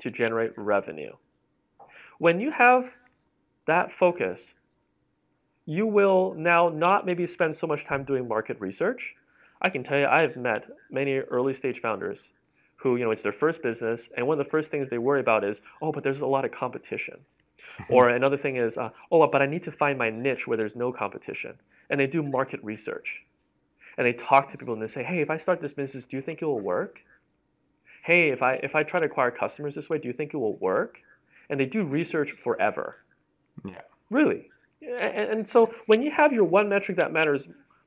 to 0.00 0.10
generate 0.10 0.52
revenue. 0.56 1.12
When 2.18 2.40
you 2.40 2.50
have 2.50 2.84
that 3.66 3.90
focus, 3.98 4.40
you 5.66 5.86
will 5.86 6.34
now 6.36 6.68
not 6.68 7.04
maybe 7.04 7.26
spend 7.26 7.56
so 7.60 7.66
much 7.66 7.84
time 7.86 8.04
doing 8.04 8.26
market 8.26 8.58
research. 8.60 9.00
I 9.60 9.68
can 9.68 9.84
tell 9.84 9.98
you, 9.98 10.06
I 10.06 10.22
have 10.22 10.36
met 10.36 10.64
many 10.90 11.18
early 11.18 11.56
stage 11.56 11.80
founders 11.80 12.18
who, 12.76 12.96
you 12.96 13.04
know, 13.04 13.10
it's 13.10 13.22
their 13.22 13.32
first 13.32 13.62
business, 13.62 14.00
and 14.16 14.26
one 14.26 14.38
of 14.38 14.44
the 14.44 14.50
first 14.50 14.70
things 14.70 14.88
they 14.90 14.98
worry 14.98 15.20
about 15.20 15.44
is, 15.44 15.56
oh, 15.82 15.92
but 15.92 16.04
there's 16.04 16.20
a 16.20 16.26
lot 16.26 16.44
of 16.44 16.52
competition. 16.52 17.16
Mm-hmm. 17.76 17.92
or 17.92 18.08
another 18.08 18.38
thing 18.38 18.56
is, 18.56 18.74
uh, 18.78 18.88
oh, 19.12 19.26
but 19.30 19.42
I 19.42 19.46
need 19.46 19.64
to 19.64 19.72
find 19.72 19.98
my 19.98 20.08
niche 20.08 20.46
where 20.46 20.56
there's 20.56 20.74
no 20.74 20.92
competition. 20.92 21.52
And 21.90 22.00
they 22.00 22.06
do 22.06 22.22
market 22.22 22.60
research 22.62 23.06
and 23.98 24.06
they 24.06 24.14
talk 24.14 24.50
to 24.52 24.58
people 24.58 24.74
and 24.74 24.82
they 24.82 24.92
say, 24.92 25.04
hey, 25.04 25.20
if 25.20 25.30
I 25.30 25.38
start 25.38 25.60
this 25.60 25.72
business, 25.72 26.04
do 26.10 26.16
you 26.16 26.22
think 26.22 26.42
it 26.42 26.46
will 26.46 26.60
work? 26.60 26.98
Hey, 28.04 28.30
if 28.30 28.42
I 28.42 28.54
if 28.62 28.74
I 28.74 28.82
try 28.82 29.00
to 29.00 29.06
acquire 29.06 29.30
customers 29.30 29.74
this 29.74 29.88
way, 29.88 29.98
do 29.98 30.08
you 30.08 30.14
think 30.14 30.32
it 30.32 30.36
will 30.36 30.56
work? 30.56 30.96
And 31.50 31.58
they 31.58 31.66
do 31.66 31.84
research 31.84 32.30
forever. 32.42 32.96
Yeah. 33.64 33.82
Really. 34.10 34.48
And, 34.82 35.30
and 35.30 35.48
so 35.48 35.72
when 35.86 36.02
you 36.02 36.10
have 36.10 36.32
your 36.32 36.44
one 36.44 36.68
metric 36.68 36.96
that 36.98 37.12
matters 37.12 37.42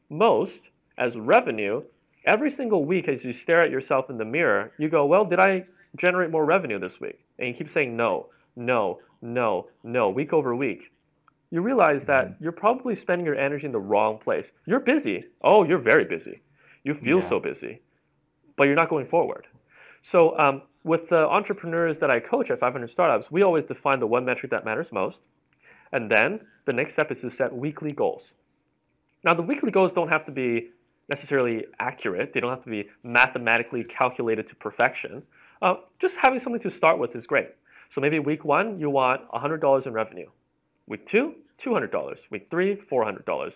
most 0.10 0.60
as 0.98 1.16
revenue, 1.16 1.84
every 2.26 2.52
single 2.52 2.86
week 2.86 3.08
as 3.08 3.24
you 3.24 3.34
stare 3.34 3.64
at 3.64 3.72
yourself 3.72 4.10
in 4.10 4.18
the 4.18 4.26
mirror, 4.26 4.72
you 4.78 4.90
go, 4.90 5.06
well, 5.06 5.26
did 5.26 5.40
I 5.40 5.66
generate 5.98 6.32
more 6.32 6.46
revenue 6.46 6.80
this 6.80 7.00
week? 7.00 7.20
And 7.38 7.48
you 7.48 7.54
keep 7.54 7.72
saying 7.72 7.96
no, 7.96 8.28
no, 8.56 9.00
no, 9.22 9.68
no, 9.84 10.10
week 10.10 10.34
over 10.34 10.56
week 10.56 10.92
you 11.52 11.62
realize 11.62 12.04
that 12.06 12.26
mm-hmm. 12.26 12.44
you're 12.44 12.52
probably 12.52 12.96
spending 12.96 13.26
your 13.26 13.36
energy 13.36 13.66
in 13.66 13.72
the 13.72 13.80
wrong 13.80 14.20
place. 14.20 14.48
You're 14.66 14.80
busy. 14.80 15.26
Oh, 15.44 15.64
you're 15.64 15.80
very 15.80 16.06
busy. 16.06 16.42
You 16.84 16.94
feel 16.94 17.20
yeah. 17.20 17.30
so 17.30 17.40
busy, 17.40 17.82
but 18.56 18.66
you're 18.66 18.76
not 18.76 18.90
going 18.90 19.08
forward. 19.08 19.48
So, 20.12 20.38
um, 20.40 20.62
with 20.86 21.10
the 21.10 21.28
entrepreneurs 21.28 21.98
that 22.00 22.10
I 22.10 22.22
coach 22.22 22.50
at 22.50 22.60
500 22.60 22.90
Startups, 22.90 23.30
we 23.30 23.44
always 23.44 23.66
define 23.66 24.00
the 24.00 24.08
one 24.08 24.24
metric 24.24 24.52
that 24.52 24.64
matters 24.64 24.88
most. 24.94 25.18
And 25.92 26.10
then 26.10 26.40
the 26.70 26.74
next 26.74 26.94
step 26.94 27.12
is 27.12 27.20
to 27.22 27.32
set 27.32 27.52
weekly 27.52 27.92
goals. 27.92 28.22
Now, 29.24 29.34
the 29.34 29.42
weekly 29.42 29.72
goals 29.72 29.92
don't 29.92 30.10
have 30.10 30.24
to 30.28 30.32
be 30.32 30.70
necessarily 31.10 31.66
accurate, 31.80 32.32
they 32.32 32.40
don't 32.40 32.52
have 32.52 32.64
to 32.64 32.70
be 32.70 32.88
mathematically 33.02 33.84
calculated 33.84 34.48
to 34.50 34.56
perfection. 34.56 35.24
Uh, 35.64 35.74
just 36.00 36.14
having 36.22 36.40
something 36.40 36.62
to 36.62 36.70
start 36.70 37.00
with 37.00 37.16
is 37.16 37.26
great. 37.26 37.48
So, 37.96 38.02
maybe 38.02 38.20
week 38.20 38.46
one, 38.46 38.80
you 38.80 38.92
want 38.92 39.28
$100 39.32 39.88
in 39.88 39.94
revenue. 39.94 40.30
Week 40.86 41.08
two, 41.10 41.34
$200. 41.66 42.18
Week 42.30 42.48
three, 42.52 42.76
$400. 42.92 43.52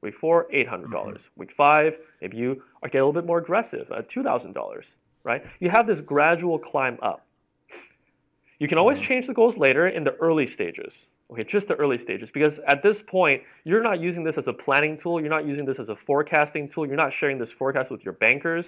Week 0.00 0.14
four, 0.18 0.46
$800. 0.50 0.86
Mm-hmm. 0.88 1.16
Week 1.36 1.50
five, 1.54 1.92
maybe 2.22 2.38
you 2.38 2.62
get 2.84 2.94
a 2.94 3.04
little 3.04 3.12
bit 3.12 3.26
more 3.26 3.38
aggressive 3.38 3.92
at 3.92 4.10
$2,000, 4.10 4.54
right? 5.22 5.44
You 5.60 5.68
have 5.68 5.86
this 5.86 6.00
gradual 6.00 6.58
climb 6.58 6.98
up. 7.02 7.26
You 8.58 8.68
can 8.68 8.78
always 8.78 8.96
mm-hmm. 8.96 9.08
change 9.08 9.26
the 9.26 9.34
goals 9.34 9.54
later 9.58 9.86
in 9.86 10.04
the 10.04 10.14
early 10.14 10.50
stages. 10.50 10.94
Okay, 11.30 11.44
just 11.44 11.68
the 11.68 11.74
early 11.74 12.02
stages, 12.02 12.28
because 12.32 12.54
at 12.68 12.82
this 12.82 12.98
point, 13.06 13.42
you're 13.64 13.82
not 13.82 13.98
using 14.00 14.24
this 14.24 14.36
as 14.36 14.46
a 14.46 14.52
planning 14.52 14.98
tool. 14.98 15.20
You're 15.20 15.30
not 15.30 15.46
using 15.46 15.64
this 15.64 15.78
as 15.78 15.88
a 15.88 15.96
forecasting 16.06 16.68
tool. 16.68 16.86
You're 16.86 16.96
not 16.96 17.12
sharing 17.18 17.38
this 17.38 17.48
forecast 17.58 17.90
with 17.90 18.04
your 18.04 18.12
bankers. 18.14 18.66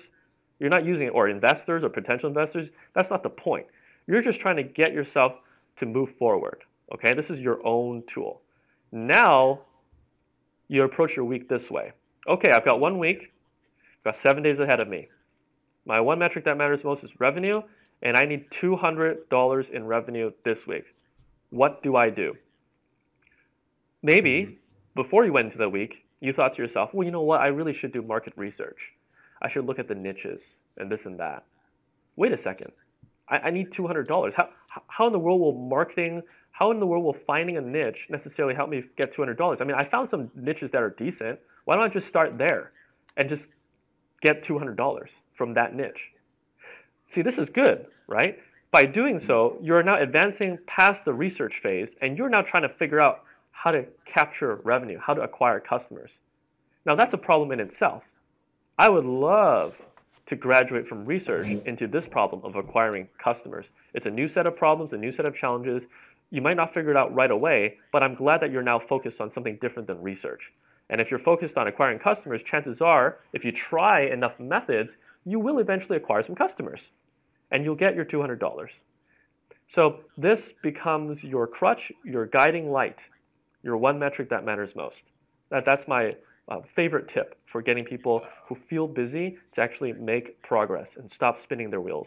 You're 0.58 0.70
not 0.70 0.84
using 0.86 1.08
it, 1.08 1.10
or 1.10 1.28
investors 1.28 1.84
or 1.84 1.90
potential 1.90 2.28
investors. 2.28 2.68
That's 2.94 3.10
not 3.10 3.22
the 3.22 3.28
point. 3.28 3.66
You're 4.06 4.22
just 4.22 4.40
trying 4.40 4.56
to 4.56 4.62
get 4.62 4.92
yourself 4.92 5.34
to 5.80 5.86
move 5.86 6.10
forward. 6.18 6.62
Okay, 6.94 7.14
this 7.14 7.28
is 7.28 7.40
your 7.40 7.64
own 7.66 8.02
tool. 8.12 8.40
Now, 8.90 9.60
you 10.68 10.82
approach 10.84 11.14
your 11.14 11.24
week 11.24 11.48
this 11.48 11.68
way. 11.70 11.92
Okay, 12.26 12.50
I've 12.52 12.64
got 12.64 12.80
one 12.80 12.98
week, 12.98 13.32
I've 13.98 14.14
got 14.14 14.22
seven 14.26 14.42
days 14.42 14.58
ahead 14.58 14.80
of 14.80 14.88
me. 14.88 15.08
My 15.84 16.00
one 16.00 16.18
metric 16.18 16.44
that 16.46 16.56
matters 16.56 16.82
most 16.82 17.04
is 17.04 17.10
revenue, 17.18 17.60
and 18.02 18.16
I 18.16 18.24
need 18.24 18.46
$200 18.62 19.70
in 19.70 19.84
revenue 19.84 20.32
this 20.44 20.58
week. 20.66 20.84
What 21.50 21.82
do 21.82 21.96
I 21.96 22.10
do? 22.10 22.34
Maybe 24.06 24.42
mm-hmm. 24.42 25.02
before 25.02 25.24
you 25.26 25.32
went 25.32 25.46
into 25.46 25.58
the 25.58 25.68
week, 25.68 26.04
you 26.20 26.32
thought 26.32 26.54
to 26.54 26.62
yourself, 26.62 26.90
well, 26.92 27.04
you 27.04 27.10
know 27.10 27.22
what? 27.22 27.40
I 27.40 27.48
really 27.48 27.74
should 27.74 27.92
do 27.92 28.02
market 28.02 28.32
research. 28.36 28.78
I 29.42 29.50
should 29.50 29.66
look 29.66 29.80
at 29.80 29.88
the 29.88 29.96
niches 29.96 30.40
and 30.76 30.90
this 30.90 31.00
and 31.04 31.18
that. 31.18 31.44
Wait 32.14 32.32
a 32.32 32.40
second. 32.40 32.70
I, 33.28 33.38
I 33.38 33.50
need 33.50 33.72
$200. 33.72 34.32
How, 34.36 34.48
how 34.86 35.06
in 35.08 35.12
the 35.12 35.18
world 35.18 35.40
will 35.40 35.58
marketing 35.58 36.22
how 36.52 36.70
in 36.70 36.80
the 36.80 36.86
world 36.86 37.04
will 37.04 37.16
finding 37.26 37.58
a 37.58 37.60
niche 37.60 38.06
necessarily 38.08 38.54
help 38.54 38.70
me 38.70 38.82
get 38.96 39.14
$200? 39.14 39.60
I 39.60 39.64
mean, 39.64 39.76
I 39.76 39.84
found 39.84 40.08
some 40.08 40.30
niches 40.34 40.70
that 40.70 40.80
are 40.80 40.88
decent. 40.88 41.38
Why 41.66 41.76
don't 41.76 41.84
I 41.84 41.88
just 41.88 42.08
start 42.08 42.38
there 42.38 42.72
and 43.18 43.28
just 43.28 43.42
get 44.22 44.42
$200 44.42 45.06
from 45.36 45.52
that 45.52 45.74
niche? 45.74 46.00
See, 47.14 47.20
this 47.20 47.36
is 47.36 47.50
good, 47.50 47.86
right? 48.06 48.38
By 48.70 48.86
doing 48.86 49.20
so, 49.26 49.58
you're 49.60 49.82
now 49.82 50.00
advancing 50.00 50.58
past 50.66 51.04
the 51.04 51.12
research 51.12 51.60
phase 51.62 51.88
and 52.00 52.16
you're 52.16 52.30
now 52.30 52.40
trying 52.40 52.62
to 52.62 52.70
figure 52.70 53.02
out 53.02 53.24
how 53.66 53.72
to 53.72 53.84
capture 54.04 54.60
revenue, 54.62 54.96
how 54.96 55.12
to 55.12 55.22
acquire 55.22 55.58
customers. 55.58 56.12
Now, 56.84 56.94
that's 56.94 57.12
a 57.12 57.18
problem 57.18 57.50
in 57.50 57.58
itself. 57.58 58.04
I 58.78 58.88
would 58.88 59.04
love 59.04 59.74
to 60.28 60.36
graduate 60.36 60.86
from 60.86 61.04
research 61.04 61.48
into 61.66 61.88
this 61.88 62.04
problem 62.08 62.42
of 62.44 62.54
acquiring 62.54 63.08
customers. 63.18 63.66
It's 63.92 64.06
a 64.06 64.10
new 64.10 64.28
set 64.28 64.46
of 64.46 64.56
problems, 64.56 64.92
a 64.92 64.96
new 64.96 65.10
set 65.10 65.26
of 65.26 65.34
challenges. 65.34 65.82
You 66.30 66.42
might 66.42 66.56
not 66.56 66.74
figure 66.74 66.92
it 66.92 66.96
out 66.96 67.12
right 67.12 67.32
away, 67.32 67.78
but 67.90 68.04
I'm 68.04 68.14
glad 68.14 68.40
that 68.42 68.52
you're 68.52 68.62
now 68.62 68.78
focused 68.78 69.20
on 69.20 69.32
something 69.34 69.58
different 69.60 69.88
than 69.88 70.00
research. 70.00 70.42
And 70.88 71.00
if 71.00 71.10
you're 71.10 71.18
focused 71.18 71.56
on 71.56 71.66
acquiring 71.66 71.98
customers, 71.98 72.42
chances 72.48 72.80
are, 72.80 73.18
if 73.32 73.44
you 73.44 73.50
try 73.50 74.02
enough 74.02 74.38
methods, 74.38 74.90
you 75.24 75.40
will 75.40 75.58
eventually 75.58 75.96
acquire 75.96 76.24
some 76.24 76.36
customers 76.36 76.82
and 77.50 77.64
you'll 77.64 77.74
get 77.74 77.96
your 77.96 78.04
$200. 78.04 78.68
So 79.74 80.02
this 80.16 80.40
becomes 80.62 81.20
your 81.24 81.48
crutch, 81.48 81.90
your 82.04 82.26
guiding 82.26 82.70
light, 82.70 82.98
your 83.66 83.76
one 83.76 83.98
metric 83.98 84.30
that 84.30 84.44
matters 84.44 84.70
most. 84.76 85.02
That, 85.50 85.64
that's 85.66 85.86
my 85.88 86.14
uh, 86.48 86.60
favorite 86.76 87.10
tip 87.12 87.36
for 87.50 87.60
getting 87.60 87.84
people 87.84 88.22
who 88.48 88.56
feel 88.70 88.86
busy 88.86 89.36
to 89.54 89.60
actually 89.60 89.92
make 89.92 90.40
progress 90.42 90.86
and 90.96 91.10
stop 91.12 91.42
spinning 91.42 91.70
their 91.70 91.80
wheels. 91.80 92.06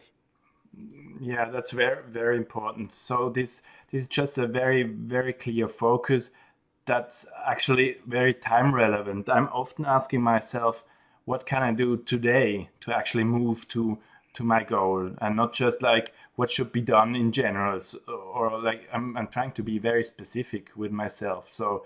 Yeah, 1.19 1.49
that's 1.49 1.71
very 1.71 2.03
very 2.07 2.37
important. 2.37 2.91
So 2.91 3.29
this 3.29 3.61
this 3.91 4.03
is 4.03 4.07
just 4.07 4.37
a 4.37 4.47
very 4.47 4.83
very 4.83 5.33
clear 5.33 5.67
focus 5.67 6.31
that's 6.85 7.27
actually 7.45 7.97
very 8.07 8.33
time 8.33 8.73
relevant. 8.73 9.29
I'm 9.29 9.49
often 9.49 9.85
asking 9.85 10.21
myself, 10.21 10.83
what 11.25 11.45
can 11.45 11.61
I 11.61 11.73
do 11.73 11.97
today 11.97 12.69
to 12.81 12.95
actually 12.95 13.25
move 13.25 13.67
to 13.69 13.97
to 14.33 14.43
my 14.43 14.63
goal 14.63 15.11
and 15.21 15.35
not 15.35 15.53
just 15.53 15.81
like 15.81 16.13
what 16.35 16.51
should 16.51 16.71
be 16.71 16.81
done 16.81 17.15
in 17.15 17.31
general 17.31 17.81
or 18.07 18.61
like 18.61 18.87
I'm, 18.93 19.17
I'm 19.17 19.27
trying 19.27 19.51
to 19.53 19.63
be 19.63 19.79
very 19.79 20.03
specific 20.03 20.71
with 20.75 20.91
myself. 20.91 21.51
So 21.51 21.85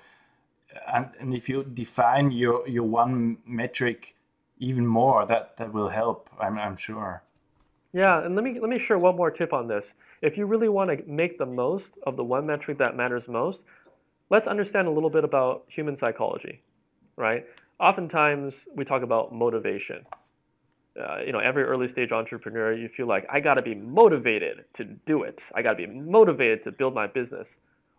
and, 0.94 1.10
and 1.20 1.34
if 1.34 1.50
you 1.50 1.64
define 1.64 2.32
your 2.32 2.68
your 2.68 2.84
one 2.84 3.38
metric 3.46 4.16
even 4.60 4.86
more 4.86 5.26
that 5.26 5.58
that 5.58 5.74
will 5.74 5.90
help 5.90 6.30
i'm, 6.40 6.58
I'm 6.58 6.78
sure. 6.78 7.24
Yeah 7.94 8.24
and 8.24 8.36
let 8.36 8.44
me 8.44 8.60
let 8.60 8.70
me 8.70 8.80
share 8.88 8.98
one 8.98 9.16
more 9.16 9.32
tip 9.32 9.54
on 9.54 9.68
this. 9.68 9.86
If 10.22 10.38
you 10.38 10.46
really 10.46 10.70
want 10.70 10.90
to 10.90 11.04
make 11.06 11.38
the 11.38 11.46
most 11.46 11.90
of 12.08 12.16
the 12.16 12.24
one 12.24 12.46
metric 12.46 12.78
that 12.78 12.96
matters 12.96 13.28
most 13.28 13.60
let's 14.30 14.48
understand 14.48 14.88
a 14.88 14.92
little 14.92 15.10
bit 15.10 15.24
about 15.24 15.66
human 15.68 15.98
psychology 16.00 16.62
right? 17.16 17.46
Oftentimes 17.80 18.54
we 18.76 18.86
talk 18.86 19.04
about 19.04 19.34
motivation 19.34 20.06
uh, 21.00 21.20
you 21.26 21.32
know, 21.32 21.40
every 21.40 21.64
early 21.64 21.92
stage 21.92 22.12
entrepreneur, 22.12 22.74
you 22.74 22.88
feel 22.96 23.08
like 23.08 23.26
I 23.32 23.40
got 23.40 23.56
to 23.56 23.62
be 23.62 23.74
motivated 23.74 24.66
to 24.78 24.84
do 24.84 25.24
it. 25.24 25.40
I 25.56 25.62
got 25.62 25.72
to 25.72 25.88
be 25.88 25.88
motivated 25.88 26.64
to 26.66 26.72
build 26.72 26.94
my 26.94 27.08
business. 27.08 27.48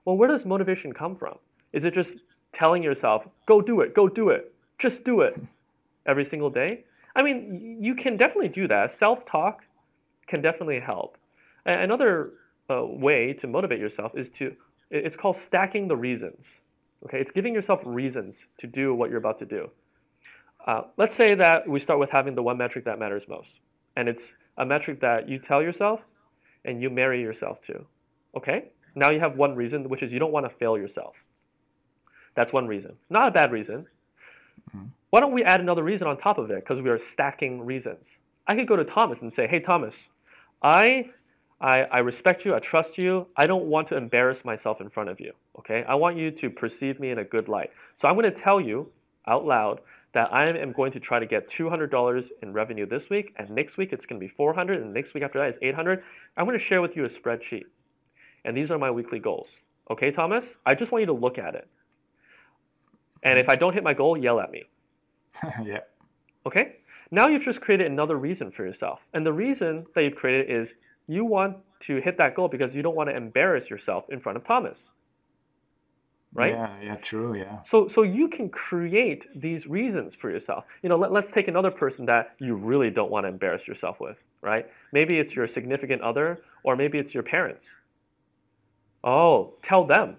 Well, 0.05 0.17
where 0.17 0.29
does 0.29 0.45
motivation 0.45 0.93
come 0.93 1.17
from? 1.17 1.39
Is 1.73 1.85
it 1.85 1.95
just 1.95 2.11
telling 2.55 2.83
yourself, 2.83 3.25
go 3.47 3.61
do 3.61 3.81
it, 3.81 3.95
go 3.95 4.09
do 4.09 4.29
it, 4.29 4.55
just 4.79 5.03
do 5.05 5.23
it 5.23 5.41
every 6.07 6.25
single 6.25 6.51
day? 6.51 6.85
I 7.17 7.23
mean, 7.23 7.79
you 7.81 7.95
can 7.95 8.17
definitely 8.17 8.49
do 8.49 8.69
that. 8.69 8.99
Self 8.99 9.27
talk 9.27 9.63
can 10.27 10.41
definitely 10.41 10.81
help. 10.81 11.17
Another 11.67 12.33
uh, 12.71 12.85
way 12.85 13.33
to 13.41 13.47
motivate 13.47 13.81
yourself 13.81 14.13
is 14.17 14.29
to, 14.39 14.55
it's 14.91 15.17
called 15.17 15.37
stacking 15.47 15.89
the 15.89 15.97
reasons. 15.97 16.45
Okay, 17.07 17.21
it's 17.21 17.31
giving 17.33 17.55
yourself 17.55 17.81
reasons 17.85 18.35
to 18.59 18.67
do 18.67 18.95
what 18.95 19.11
you're 19.11 19.19
about 19.19 19.39
to 19.41 19.47
do. 19.47 19.71
Uh, 20.67 20.83
let's 20.97 21.17
say 21.17 21.35
that 21.35 21.69
we 21.69 21.79
start 21.79 21.99
with 21.99 22.11
having 22.11 22.35
the 22.35 22.43
one 22.43 22.57
metric 22.57 22.85
that 22.87 22.99
matters 22.99 23.23
most, 23.29 23.49
and 23.97 24.09
it's 24.09 24.23
a 24.57 24.65
metric 24.65 25.01
that 25.01 25.29
you 25.29 25.39
tell 25.39 25.63
yourself 25.63 26.01
and 26.65 26.81
you 26.81 26.91
marry 26.91 27.21
yourself 27.21 27.59
to. 27.67 27.85
Okay? 28.37 28.71
Now 28.95 29.11
you 29.11 29.21
have 29.21 29.37
one 29.37 29.55
reason, 29.55 29.89
which 29.89 30.03
is 30.03 30.13
you 30.13 30.19
don't 30.19 30.33
want 30.33 30.47
to 30.47 30.57
fail 30.57 30.79
yourself. 30.79 31.15
That's 32.37 32.53
one 32.53 32.67
reason. 32.67 32.95
Not 33.11 33.29
a 33.29 33.31
bad 33.31 33.53
reason. 33.53 33.87
Mm-hmm. 34.75 34.87
Why 35.11 35.21
don't 35.21 35.33
we 35.33 35.45
add 35.45 35.61
another 35.61 35.83
reason 35.83 36.07
on 36.07 36.17
top 36.19 36.39
of 36.39 36.51
it? 36.51 36.65
Because 36.65 36.83
we 36.83 36.91
are 36.91 37.01
stacking 37.13 37.65
reasons. 37.65 38.05
I 38.47 38.55
could 38.55 38.67
go 38.67 38.77
to 38.77 38.85
Thomas 38.85 39.19
and 39.21 39.33
say, 39.37 39.47
hey, 39.47 39.61
Thomas, 39.61 39.95
I, 40.63 41.11
I, 41.61 41.83
I 41.83 41.99
respect 41.99 42.45
you, 42.45 42.55
I 42.55 42.59
trust 42.59 42.99
you, 42.99 43.27
I 43.37 43.47
don't 43.47 43.67
want 43.67 43.89
to 43.89 43.97
embarrass 43.97 44.45
myself 44.45 44.81
in 44.81 44.91
front 44.91 45.11
of 45.11 45.21
you. 45.21 45.33
Okay? 45.59 45.85
I 45.89 45.95
want 45.95 46.17
you 46.17 46.31
to 46.31 46.51
perceive 46.51 46.99
me 46.99 47.11
in 47.11 47.19
a 47.19 47.25
good 47.25 47.49
light. 47.49 47.71
So 48.01 48.09
I'm 48.09 48.15
going 48.15 48.31
to 48.31 48.39
tell 48.39 48.61
you 48.61 48.89
out 49.27 49.45
loud 49.45 49.81
that 50.15 50.33
I 50.33 50.49
am 50.49 50.73
going 50.73 50.93
to 50.93 51.01
try 51.01 51.19
to 51.19 51.27
get 51.27 51.49
$200 51.59 52.25
in 52.43 52.53
revenue 52.53 52.87
this 52.87 53.03
week, 53.11 53.35
and 53.37 53.51
next 53.51 53.77
week 53.77 53.93
it's 53.93 54.07
going 54.07 54.21
to 54.21 54.27
be 54.27 54.33
400, 54.37 54.81
and 54.81 54.95
next 54.95 55.13
week 55.13 55.25
after 55.25 55.39
that 55.41 55.51
is 55.51 55.55
800. 55.61 56.03
I'm 56.37 56.47
going 56.47 56.59
to 56.59 56.65
share 56.65 56.81
with 56.81 56.97
you 56.97 57.05
a 57.05 57.09
spreadsheet, 57.09 57.65
and 58.45 58.57
these 58.57 58.71
are 58.71 58.79
my 58.79 58.91
weekly 58.91 59.19
goals. 59.19 59.49
Okay, 59.91 60.13
Thomas? 60.13 60.45
I 60.65 60.75
just 60.75 60.93
want 60.93 61.03
you 61.03 61.07
to 61.07 61.13
look 61.13 61.37
at 61.39 61.55
it. 61.55 61.69
And 63.25 63.39
if 63.39 63.49
I 63.49 63.57
don't 63.57 63.75
hit 63.75 63.83
my 63.83 63.95
goal, 63.95 64.17
yell 64.17 64.41
at 64.41 64.51
me. 64.51 64.65
yeah. 65.65 65.81
Okay? 66.47 66.77
Now 67.11 67.29
you've 67.29 67.43
just 67.43 67.61
created 67.61 67.91
another 67.91 68.17
reason 68.17 68.53
for 68.53 68.65
yourself. 68.65 69.01
And 69.13 69.27
the 69.27 69.33
reason 69.33 69.87
that 69.95 70.03
you've 70.03 70.15
created 70.15 70.51
is 70.51 70.69
you 71.07 71.25
want 71.25 71.57
to 71.87 72.01
hit 72.01 72.17
that 72.19 72.35
goal 72.35 72.49
because 72.49 72.75
you 72.75 72.83
don't 72.83 72.97
want 72.97 73.11
to 73.11 73.17
embarrass 73.17 73.69
yourself 73.69 74.05
in 74.11 74.21
front 74.21 74.37
of 74.37 74.47
Thomas 74.47 74.79
right? 76.35 76.53
Yeah, 76.53 76.81
yeah, 76.83 76.97
true, 76.97 77.35
yeah. 77.35 77.61
So, 77.71 77.89
so 77.95 78.03
you 78.03 78.29
can 78.29 78.49
create 78.49 79.25
these 79.41 79.67
reasons 79.67 80.15
for 80.21 80.31
yourself. 80.31 80.65
You 80.83 80.89
know, 80.89 80.97
let, 80.97 81.13
let's 81.13 81.31
take 81.33 81.49
another 81.49 81.71
person 81.71 82.07
that 82.07 82.35
you 82.41 82.57
really 82.57 82.91
don't 82.91 83.11
want 83.11 83.25
to 83.25 83.29
embarrass 83.29 83.67
yourself 83.67 83.97
with, 84.01 84.17
right? 84.43 84.67
Maybe 84.93 85.19
it's 85.19 85.33
your 85.33 85.49
significant 85.49 86.03
other, 86.03 86.43
or 86.65 86.77
maybe 86.77 86.99
it's 86.99 87.15
your 87.15 87.23
parents. 87.23 87.65
Oh, 89.05 89.55
tell 89.69 89.87
them 89.87 90.17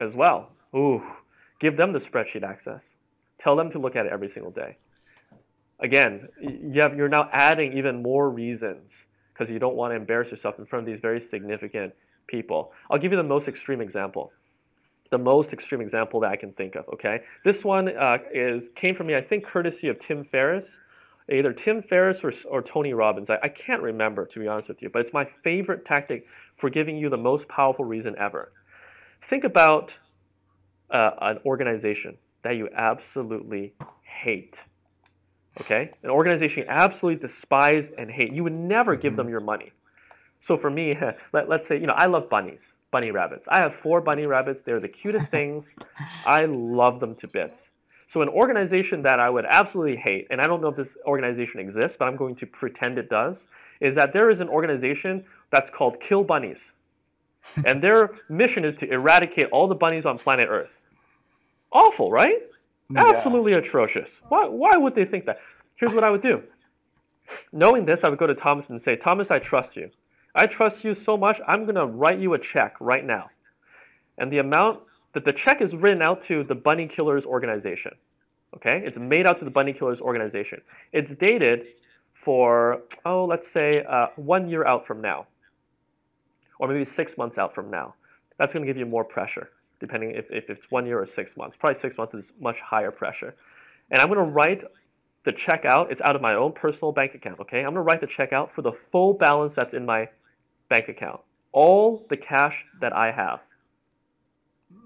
as 0.00 0.14
well. 0.14 0.50
Ooh, 0.74 1.02
give 1.60 1.76
them 1.76 1.92
the 1.92 2.00
spreadsheet 2.00 2.42
access. 2.42 2.80
Tell 3.40 3.56
them 3.56 3.70
to 3.72 3.78
look 3.78 3.96
at 3.96 4.06
it 4.06 4.12
every 4.12 4.30
single 4.32 4.50
day. 4.50 4.78
Again, 5.80 6.28
you 6.40 6.80
have, 6.80 6.96
you're 6.96 7.08
now 7.08 7.28
adding 7.32 7.76
even 7.78 8.02
more 8.02 8.30
reasons 8.30 8.90
because 9.32 9.52
you 9.52 9.58
don't 9.60 9.76
want 9.76 9.92
to 9.92 9.96
embarrass 9.96 10.30
yourself 10.30 10.58
in 10.58 10.66
front 10.66 10.88
of 10.88 10.92
these 10.92 11.00
very 11.00 11.24
significant 11.30 11.92
people. 12.26 12.72
I'll 12.90 12.98
give 12.98 13.12
you 13.12 13.16
the 13.16 13.22
most 13.22 13.46
extreme 13.46 13.80
example 13.80 14.32
the 15.10 15.18
most 15.18 15.52
extreme 15.52 15.80
example 15.80 16.20
that 16.20 16.30
I 16.30 16.36
can 16.36 16.52
think 16.52 16.74
of. 16.74 16.88
Okay, 16.94 17.20
this 17.44 17.64
one 17.64 17.88
uh, 17.88 18.18
is 18.32 18.62
came 18.76 18.94
from 18.94 19.06
me, 19.06 19.16
I 19.16 19.22
think, 19.22 19.44
courtesy 19.44 19.88
of 19.88 19.98
Tim 20.00 20.24
Ferriss, 20.24 20.66
either 21.32 21.52
Tim 21.52 21.82
Ferriss 21.82 22.18
or, 22.22 22.32
or 22.46 22.62
Tony 22.62 22.92
Robbins. 22.92 23.30
I, 23.30 23.38
I 23.42 23.48
can't 23.48 23.82
remember 23.82 24.26
to 24.26 24.40
be 24.40 24.46
honest 24.46 24.68
with 24.68 24.82
you, 24.82 24.90
but 24.90 25.00
it's 25.02 25.12
my 25.12 25.28
favorite 25.42 25.84
tactic 25.86 26.26
for 26.58 26.70
giving 26.70 26.96
you 26.96 27.08
the 27.08 27.16
most 27.16 27.48
powerful 27.48 27.84
reason 27.84 28.14
ever. 28.18 28.52
Think 29.30 29.44
about 29.44 29.92
uh, 30.90 31.10
an 31.20 31.38
organization 31.44 32.16
that 32.42 32.56
you 32.56 32.68
absolutely 32.74 33.74
hate. 34.02 34.56
Okay, 35.60 35.90
an 36.02 36.10
organization 36.10 36.58
you 36.58 36.64
absolutely 36.68 37.26
despise 37.28 37.84
and 37.98 38.10
hate. 38.10 38.32
You 38.32 38.44
would 38.44 38.56
never 38.56 38.94
give 38.94 39.16
them 39.16 39.28
your 39.28 39.40
money. 39.40 39.72
So 40.42 40.56
for 40.56 40.70
me, 40.70 40.96
let, 41.32 41.48
let's 41.48 41.66
say 41.66 41.78
you 41.80 41.86
know 41.86 41.94
I 41.96 42.06
love 42.06 42.28
bunnies 42.28 42.60
bunny 42.90 43.10
rabbits. 43.10 43.44
I 43.48 43.58
have 43.58 43.74
four 43.82 44.00
bunny 44.00 44.26
rabbits. 44.26 44.62
They're 44.64 44.80
the 44.80 44.88
cutest 44.88 45.26
things. 45.30 45.64
I 46.26 46.44
love 46.46 47.00
them 47.00 47.14
to 47.16 47.28
bits. 47.28 47.56
So 48.12 48.22
an 48.22 48.28
organization 48.28 49.02
that 49.02 49.20
I 49.20 49.28
would 49.28 49.44
absolutely 49.46 49.96
hate, 49.96 50.28
and 50.30 50.40
I 50.40 50.46
don't 50.46 50.62
know 50.62 50.68
if 50.68 50.76
this 50.76 50.88
organization 51.06 51.60
exists, 51.60 51.96
but 51.98 52.06
I'm 52.06 52.16
going 52.16 52.36
to 52.36 52.46
pretend 52.46 52.96
it 52.96 53.10
does, 53.10 53.36
is 53.80 53.94
that 53.96 54.12
there 54.12 54.30
is 54.30 54.40
an 54.40 54.48
organization 54.48 55.24
that's 55.52 55.70
called 55.70 55.96
Kill 56.06 56.24
Bunnies. 56.24 56.56
and 57.66 57.82
their 57.82 58.10
mission 58.28 58.64
is 58.64 58.76
to 58.78 58.90
eradicate 58.90 59.46
all 59.52 59.68
the 59.68 59.74
bunnies 59.74 60.04
on 60.04 60.18
planet 60.18 60.48
Earth. 60.50 60.70
Awful, 61.70 62.10
right? 62.10 62.42
Yeah. 62.90 63.02
Absolutely 63.06 63.52
atrocious. 63.52 64.08
Why, 64.28 64.46
why 64.46 64.72
would 64.76 64.94
they 64.94 65.04
think 65.04 65.26
that? 65.26 65.38
Here's 65.76 65.92
what 65.92 66.04
I 66.04 66.10
would 66.10 66.22
do. 66.22 66.42
Knowing 67.52 67.84
this, 67.84 68.00
I 68.02 68.08
would 68.08 68.18
go 68.18 68.26
to 68.26 68.34
Thomas 68.34 68.66
and 68.68 68.80
say, 68.82 68.96
Thomas, 68.96 69.30
I 69.30 69.38
trust 69.38 69.76
you. 69.76 69.90
I 70.34 70.46
trust 70.46 70.84
you 70.84 70.94
so 70.94 71.16
much, 71.16 71.38
I'm 71.46 71.64
going 71.64 71.74
to 71.74 71.86
write 71.86 72.20
you 72.20 72.34
a 72.34 72.38
check 72.38 72.74
right 72.80 73.04
now. 73.04 73.30
And 74.18 74.32
the 74.32 74.38
amount 74.38 74.80
that 75.14 75.24
the 75.24 75.32
check 75.32 75.60
is 75.60 75.74
written 75.74 76.02
out 76.02 76.26
to 76.26 76.44
the 76.44 76.54
Bunny 76.54 76.86
Killers 76.88 77.24
organization. 77.24 77.92
Okay? 78.56 78.82
It's 78.84 78.96
made 78.98 79.26
out 79.26 79.38
to 79.38 79.44
the 79.44 79.50
Bunny 79.50 79.72
Killers 79.72 80.00
organization. 80.00 80.60
It's 80.92 81.10
dated 81.10 81.66
for, 82.24 82.82
oh, 83.04 83.24
let's 83.24 83.50
say 83.52 83.84
uh, 83.88 84.08
one 84.16 84.48
year 84.48 84.66
out 84.66 84.86
from 84.86 85.00
now. 85.00 85.26
Or 86.58 86.68
maybe 86.68 86.84
six 86.84 87.16
months 87.16 87.38
out 87.38 87.54
from 87.54 87.70
now. 87.70 87.94
That's 88.38 88.52
going 88.52 88.66
to 88.66 88.72
give 88.72 88.78
you 88.78 88.86
more 88.90 89.04
pressure, 89.04 89.50
depending 89.80 90.12
if, 90.12 90.26
if 90.30 90.50
it's 90.50 90.62
one 90.70 90.86
year 90.86 91.00
or 91.00 91.06
six 91.06 91.36
months. 91.36 91.56
Probably 91.58 91.80
six 91.80 91.96
months 91.96 92.14
is 92.14 92.30
much 92.40 92.60
higher 92.60 92.90
pressure. 92.90 93.34
And 93.90 94.00
I'm 94.00 94.08
going 94.08 94.18
to 94.18 94.32
write 94.32 94.62
the 95.24 95.32
check 95.32 95.64
out. 95.64 95.90
It's 95.90 96.00
out 96.00 96.16
of 96.16 96.22
my 96.22 96.34
own 96.34 96.52
personal 96.52 96.92
bank 96.92 97.14
account, 97.14 97.40
okay? 97.40 97.58
I'm 97.58 97.74
going 97.74 97.76
to 97.76 97.82
write 97.82 98.00
the 98.00 98.06
check 98.06 98.32
out 98.32 98.54
for 98.54 98.62
the 98.62 98.72
full 98.90 99.14
balance 99.14 99.52
that's 99.56 99.74
in 99.74 99.86
my 99.86 100.08
bank 100.68 100.88
account. 100.88 101.20
All 101.52 102.06
the 102.10 102.16
cash 102.16 102.54
that 102.80 102.92
I 102.94 103.10
have. 103.10 103.40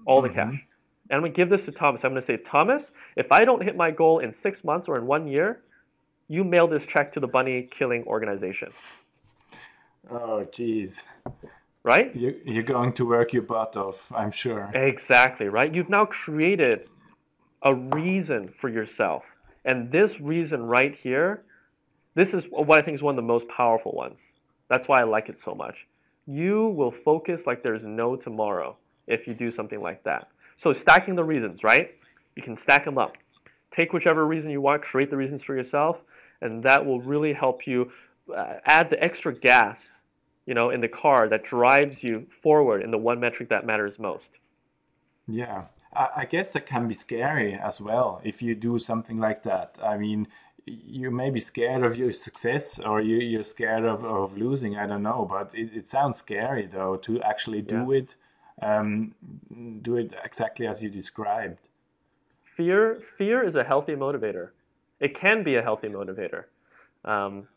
All 0.05 0.21
the 0.21 0.29
mm-hmm. 0.29 0.51
cash. 0.51 0.65
And 1.09 1.17
I'm 1.17 1.21
going 1.21 1.33
to 1.33 1.35
give 1.35 1.49
this 1.49 1.63
to 1.63 1.71
Thomas. 1.71 2.01
I'm 2.03 2.11
going 2.11 2.21
to 2.21 2.27
say, 2.27 2.37
Thomas, 2.37 2.83
if 3.15 3.31
I 3.31 3.45
don't 3.45 3.61
hit 3.61 3.75
my 3.75 3.91
goal 3.91 4.19
in 4.19 4.33
six 4.41 4.63
months 4.63 4.87
or 4.87 4.97
in 4.97 5.05
one 5.05 5.27
year, 5.27 5.61
you 6.29 6.43
mail 6.43 6.67
this 6.67 6.83
check 6.87 7.13
to 7.13 7.19
the 7.19 7.27
bunny 7.27 7.69
killing 7.77 8.03
organization. 8.05 8.69
Oh, 10.09 10.45
geez. 10.51 11.03
Right? 11.83 12.15
You're 12.15 12.63
going 12.63 12.93
to 12.93 13.05
work 13.05 13.33
your 13.33 13.41
butt 13.41 13.75
off, 13.75 14.11
I'm 14.15 14.31
sure. 14.31 14.71
Exactly, 14.73 15.49
right? 15.49 15.73
You've 15.73 15.89
now 15.89 16.05
created 16.05 16.87
a 17.61 17.75
reason 17.75 18.53
for 18.59 18.69
yourself. 18.69 19.23
And 19.65 19.91
this 19.91 20.19
reason 20.19 20.63
right 20.63 20.95
here, 20.95 21.43
this 22.15 22.29
is 22.29 22.45
what 22.49 22.81
I 22.81 22.81
think 22.83 22.95
is 22.95 23.01
one 23.01 23.13
of 23.13 23.17
the 23.17 23.27
most 23.27 23.47
powerful 23.49 23.91
ones. 23.91 24.17
That's 24.69 24.87
why 24.87 25.01
I 25.01 25.03
like 25.03 25.29
it 25.29 25.37
so 25.43 25.53
much. 25.53 25.75
You 26.25 26.67
will 26.69 26.91
focus 26.91 27.41
like 27.45 27.63
there's 27.63 27.83
no 27.83 28.15
tomorrow 28.15 28.77
if 29.07 29.27
you 29.27 29.33
do 29.33 29.51
something 29.51 29.81
like 29.81 30.03
that. 30.03 30.29
So 30.61 30.73
stacking 30.73 31.15
the 31.15 31.23
reasons, 31.23 31.63
right? 31.63 31.91
You 32.35 32.43
can 32.43 32.57
stack 32.57 32.85
them 32.85 32.97
up. 32.97 33.13
Take 33.77 33.91
whichever 33.91 34.25
reason 34.25 34.49
you 34.49 34.61
want, 34.61 34.83
create 34.83 35.09
the 35.09 35.17
reasons 35.17 35.43
for 35.43 35.55
yourself, 35.55 35.97
and 36.41 36.63
that 36.63 36.85
will 36.85 37.01
really 37.01 37.33
help 37.33 37.67
you 37.67 37.91
uh, 38.35 38.55
add 38.65 38.89
the 38.89 39.03
extra 39.03 39.33
gas 39.33 39.77
you 40.45 40.53
know, 40.53 40.69
in 40.69 40.81
the 40.81 40.87
car 40.87 41.29
that 41.29 41.43
drives 41.43 42.03
you 42.03 42.27
forward 42.41 42.83
in 42.83 42.91
the 42.91 42.97
one 42.97 43.19
metric 43.19 43.49
that 43.49 43.65
matters 43.65 43.97
most. 43.97 44.27
Yeah, 45.27 45.65
I, 45.93 46.25
guess 46.25 46.51
that 46.51 46.65
can 46.65 46.87
be 46.87 46.93
scary 46.93 47.53
as 47.53 47.79
well 47.79 48.19
if 48.25 48.41
you 48.41 48.55
do 48.55 48.77
something 48.77 49.19
like 49.19 49.43
that. 49.43 49.77
I 49.81 49.97
mean, 49.97 50.27
you 50.65 51.11
may 51.11 51.29
be 51.29 51.39
scared 51.39 51.83
of 51.83 51.97
your 51.97 52.11
success 52.13 52.79
or 52.79 53.01
you, 53.01 53.17
you're 53.17 53.43
scared 53.43 53.83
of, 53.83 54.05
of 54.05 54.37
losing. 54.37 54.77
I 54.77 54.87
don't 54.87 55.03
know, 55.03 55.27
but 55.29 55.53
it, 55.53 55.71
it 55.73 55.89
sounds 55.89 56.17
scary 56.19 56.67
though 56.67 56.95
to 56.97 57.21
actually 57.21 57.61
do 57.61 57.87
yeah. 57.89 57.99
it, 57.99 58.15
um, 58.61 59.13
do 59.81 59.97
it 59.97 60.13
exactly 60.23 60.67
as 60.67 60.81
you 60.81 60.89
described. 60.89 61.59
Fear, 62.55 63.01
fear 63.17 63.47
is 63.47 63.55
a 63.55 63.63
healthy 63.63 63.93
motivator. 63.93 64.49
It 64.99 65.19
can 65.19 65.43
be 65.43 65.55
a 65.55 65.61
healthy 65.61 65.87
motivator. 65.89 66.45
Um, 67.03 67.47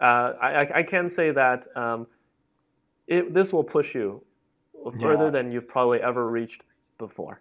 uh, 0.00 0.32
I, 0.40 0.78
I, 0.80 0.82
can 0.82 1.12
say 1.16 1.30
that 1.30 1.64
um, 1.76 2.06
it, 3.06 3.32
this 3.32 3.52
will 3.52 3.64
push 3.64 3.94
you 3.94 4.22
further 5.00 5.26
yeah. 5.26 5.30
than 5.30 5.52
you've 5.52 5.68
probably 5.68 6.00
ever 6.00 6.28
reached 6.28 6.62
before. 6.98 7.40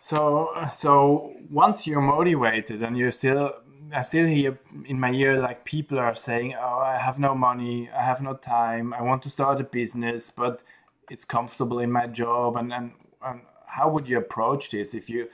So, 0.00 0.50
so 0.70 1.34
once 1.50 1.86
you're 1.86 2.00
motivated 2.00 2.82
and 2.82 2.96
you're 2.96 3.10
still, 3.10 3.52
I 3.92 4.02
still 4.02 4.26
hear 4.26 4.58
in 4.84 5.00
my 5.00 5.10
ear 5.10 5.40
like 5.40 5.64
people 5.64 5.98
are 5.98 6.14
saying, 6.14 6.54
"Oh, 6.54 6.78
I 6.78 6.98
have 6.98 7.18
no 7.18 7.34
money, 7.34 7.90
I 7.90 8.02
have 8.02 8.22
no 8.22 8.34
time, 8.34 8.94
I 8.94 9.02
want 9.02 9.22
to 9.22 9.30
start 9.30 9.60
a 9.60 9.64
business, 9.64 10.30
but 10.30 10.62
it's 11.10 11.24
comfortable 11.24 11.80
in 11.80 11.90
my 11.90 12.06
job." 12.06 12.56
And 12.56 12.72
and, 12.72 12.92
and 13.22 13.40
how 13.66 13.88
would 13.90 14.08
you 14.08 14.18
approach 14.18 14.70
this 14.70 14.94
if 14.94 15.10
you 15.10 15.28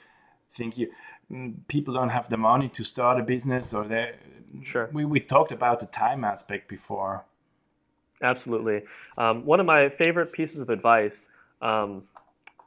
think 0.50 0.78
you 0.78 0.90
mm, 1.30 1.54
people 1.68 1.92
don't 1.94 2.10
have 2.10 2.28
the 2.28 2.36
money 2.36 2.68
to 2.70 2.84
start 2.84 3.20
a 3.20 3.22
business 3.22 3.74
or 3.74 3.84
they? 3.84 4.14
Sure. 4.62 4.88
We 4.92 5.04
we 5.04 5.20
talked 5.20 5.52
about 5.52 5.80
the 5.80 5.86
time 5.86 6.24
aspect 6.24 6.68
before. 6.68 7.24
Absolutely. 8.22 8.82
Um, 9.18 9.44
one 9.44 9.60
of 9.60 9.66
my 9.66 9.90
favorite 9.90 10.32
pieces 10.32 10.58
of 10.60 10.70
advice 10.70 11.12
um, 11.60 12.04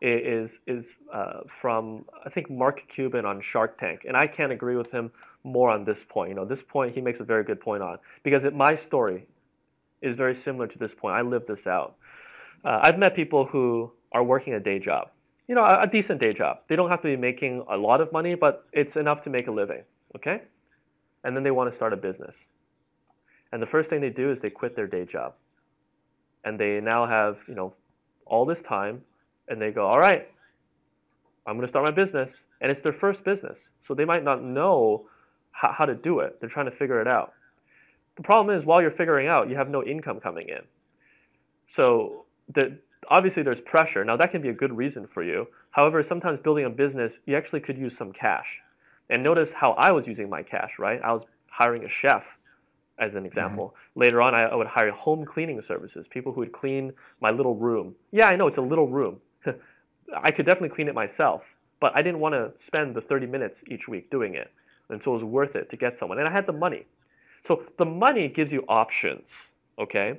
is 0.02 0.50
is 0.68 0.86
uh, 1.14 1.42
from 1.62 2.06
I 2.26 2.30
think 2.30 2.50
Mark 2.50 2.82
Cuban 2.94 3.26
on 3.26 3.42
Shark 3.42 3.80
Tank, 3.80 4.02
and 4.08 4.16
I 4.16 4.28
can't 4.28 4.52
agree 4.52 4.76
with 4.76 4.92
him 4.92 5.12
more 5.44 5.70
on 5.70 5.84
this 5.84 5.98
point. 6.10 6.30
You 6.30 6.36
know, 6.36 6.46
this 6.46 6.62
point 6.68 6.94
he 6.94 7.02
makes 7.02 7.20
a 7.20 7.24
very 7.24 7.44
good 7.44 7.60
point 7.60 7.82
on 7.82 7.98
because 8.24 8.44
it, 8.44 8.54
my 8.54 8.76
story 8.76 9.28
is 10.02 10.16
very 10.16 10.36
similar 10.44 10.68
to 10.68 10.78
this 10.78 10.94
point. 10.94 11.16
I 11.16 11.22
lived 11.22 11.48
this 11.48 11.66
out. 11.66 11.96
Uh, 12.64 12.80
I've 12.84 13.00
met 13.00 13.16
people 13.16 13.46
who 13.46 13.92
are 14.12 14.24
working 14.24 14.54
a 14.54 14.60
day 14.60 14.80
job, 14.80 15.10
you 15.48 15.56
know, 15.56 15.64
a, 15.64 15.84
a 15.84 15.88
decent 15.88 16.20
day 16.20 16.34
job. 16.34 16.60
They 16.68 16.76
don't 16.76 16.90
have 16.90 17.02
to 17.02 17.08
be 17.08 17.18
making 17.18 17.66
a 17.70 17.78
lot 17.78 18.02
of 18.02 18.12
money, 18.12 18.36
but 18.36 18.66
it's 18.74 18.96
enough 18.96 19.24
to 19.24 19.30
make 19.30 19.48
a 19.48 19.52
living. 19.52 19.84
Okay, 20.16 20.42
and 21.24 21.36
then 21.36 21.44
they 21.44 21.52
want 21.52 21.70
to 21.72 21.76
start 21.76 21.94
a 21.94 21.98
business, 21.98 22.36
and 23.52 23.62
the 23.62 23.68
first 23.68 23.90
thing 23.90 24.02
they 24.02 24.10
do 24.10 24.32
is 24.32 24.40
they 24.42 24.50
quit 24.52 24.76
their 24.76 24.88
day 24.88 25.06
job, 25.06 25.34
and 26.44 26.60
they 26.60 26.80
now 26.82 27.08
have 27.08 27.38
you 27.48 27.56
know 27.56 27.74
all 28.28 28.46
this 28.46 28.60
time 28.68 29.02
and 29.48 29.62
they 29.62 29.72
go, 29.72 29.86
all 29.86 30.00
right, 30.00 30.28
I'm 31.46 31.56
going 31.56 31.66
to 31.66 31.72
start 31.72 31.86
my 31.86 31.92
business. 31.92 32.30
And 32.60 32.72
it's 32.72 32.82
their 32.84 32.94
first 32.94 33.24
business. 33.24 33.58
So 33.88 33.94
they 33.94 34.06
might 34.06 34.24
not 34.24 34.44
know 34.44 35.08
how, 35.52 35.74
how 35.78 35.86
to 35.86 35.96
do 35.96 36.20
it. 36.20 36.40
They're 36.40 36.50
trying 36.50 36.70
to 36.70 36.76
figure 36.76 37.00
it 37.02 37.08
out. 37.08 37.34
The 38.16 38.24
problem 38.24 38.58
is, 38.58 38.66
while 38.66 38.82
you're 38.82 38.92
figuring 38.92 39.28
out, 39.28 39.50
you 39.50 39.56
have 39.56 39.70
no 39.70 39.84
income 39.84 40.20
coming 40.20 40.50
in. 40.50 40.62
So 41.76 42.26
the, 42.54 42.80
obviously 43.10 43.44
there's 43.44 43.62
pressure. 43.62 44.04
Now 44.04 44.18
that 44.18 44.32
can 44.32 44.42
be 44.42 44.50
a 44.50 44.54
good 44.54 44.76
reason 44.76 45.08
for 45.14 45.24
you. 45.24 45.48
However, 45.72 46.04
sometimes 46.04 46.40
building 46.42 46.66
a 46.66 46.70
business, 46.70 47.14
you 47.26 47.38
actually 47.38 47.60
could 47.60 47.78
use 47.78 47.96
some 47.98 48.12
cash. 48.12 48.48
And 49.10 49.24
notice 49.24 49.50
how 49.54 49.72
I 49.74 49.92
was 49.92 50.08
using 50.08 50.30
my 50.30 50.44
cash, 50.44 50.72
right? 50.80 51.00
I 51.04 51.14
was 51.14 51.24
hiring 51.48 51.86
a 51.86 51.90
chef 51.90 52.24
as 53.00 53.14
an 53.16 53.26
example. 53.26 53.68
Mm-hmm. 53.68 54.00
Later 54.00 54.22
on, 54.22 54.36
I, 54.36 54.44
I, 54.44 54.56
would 54.56 54.68
hire 54.68 54.92
home 54.92 55.26
cleaning 55.26 55.62
services, 55.62 56.08
people 56.10 56.32
who 56.34 56.40
would 56.42 56.52
clean 56.52 56.92
my 57.22 57.32
little 57.32 57.56
room. 57.56 57.96
Yeah, 58.12 58.28
I 58.28 58.36
know 58.36 58.48
it's 58.48 58.58
a 58.58 58.62
little 58.62 58.88
room, 58.88 59.18
I 60.16 60.32
could 60.32 60.46
definitely 60.46 60.70
clean 60.70 60.88
it 60.88 60.96
myself, 60.96 61.44
but 61.80 61.92
I 61.96 62.02
didn't 62.02 62.20
want 62.20 62.34
to 62.34 62.52
spend 62.66 62.96
the 62.96 63.02
30 63.02 63.28
minutes 63.28 63.60
each 63.68 63.88
week 63.88 64.10
doing 64.10 64.36
it. 64.36 64.52
And 64.90 65.02
so 65.04 65.12
it 65.12 65.16
was 65.16 65.24
worth 65.24 65.56
it 65.56 65.70
to 65.72 65.78
get 65.78 66.00
someone. 66.00 66.20
And 66.20 66.28
I 66.28 66.32
had 66.32 66.46
the 66.46 66.54
money. 66.54 66.86
So 67.48 67.64
the 67.78 67.86
money 67.86 68.28
gives 68.28 68.52
you 68.52 68.64
options, 68.68 69.26
okay? 69.80 70.18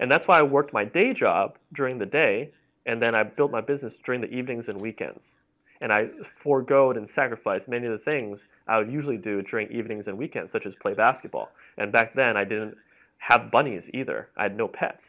And 0.00 0.10
that's 0.10 0.26
why 0.26 0.38
I 0.38 0.42
worked 0.42 0.72
my 0.72 0.84
day 0.84 1.12
job 1.14 1.56
during 1.72 1.98
the 1.98 2.06
day, 2.06 2.50
and 2.86 3.00
then 3.00 3.14
I 3.14 3.22
built 3.22 3.50
my 3.50 3.60
business 3.60 3.94
during 4.04 4.20
the 4.20 4.28
evenings 4.28 4.64
and 4.68 4.80
weekends. 4.80 5.20
And 5.80 5.92
I 5.92 6.08
foregoed 6.42 6.96
and 6.96 7.08
sacrificed 7.14 7.68
many 7.68 7.86
of 7.86 7.92
the 7.92 7.98
things 7.98 8.40
I 8.66 8.78
would 8.78 8.90
usually 8.90 9.16
do 9.16 9.42
during 9.42 9.70
evenings 9.70 10.06
and 10.06 10.16
weekends, 10.16 10.52
such 10.52 10.66
as 10.66 10.74
play 10.74 10.94
basketball. 10.94 11.50
And 11.76 11.92
back 11.92 12.14
then, 12.14 12.36
I 12.36 12.44
didn't 12.44 12.76
have 13.18 13.50
bunnies 13.50 13.82
either. 13.92 14.28
I 14.36 14.44
had 14.44 14.56
no 14.56 14.68
pets, 14.68 15.02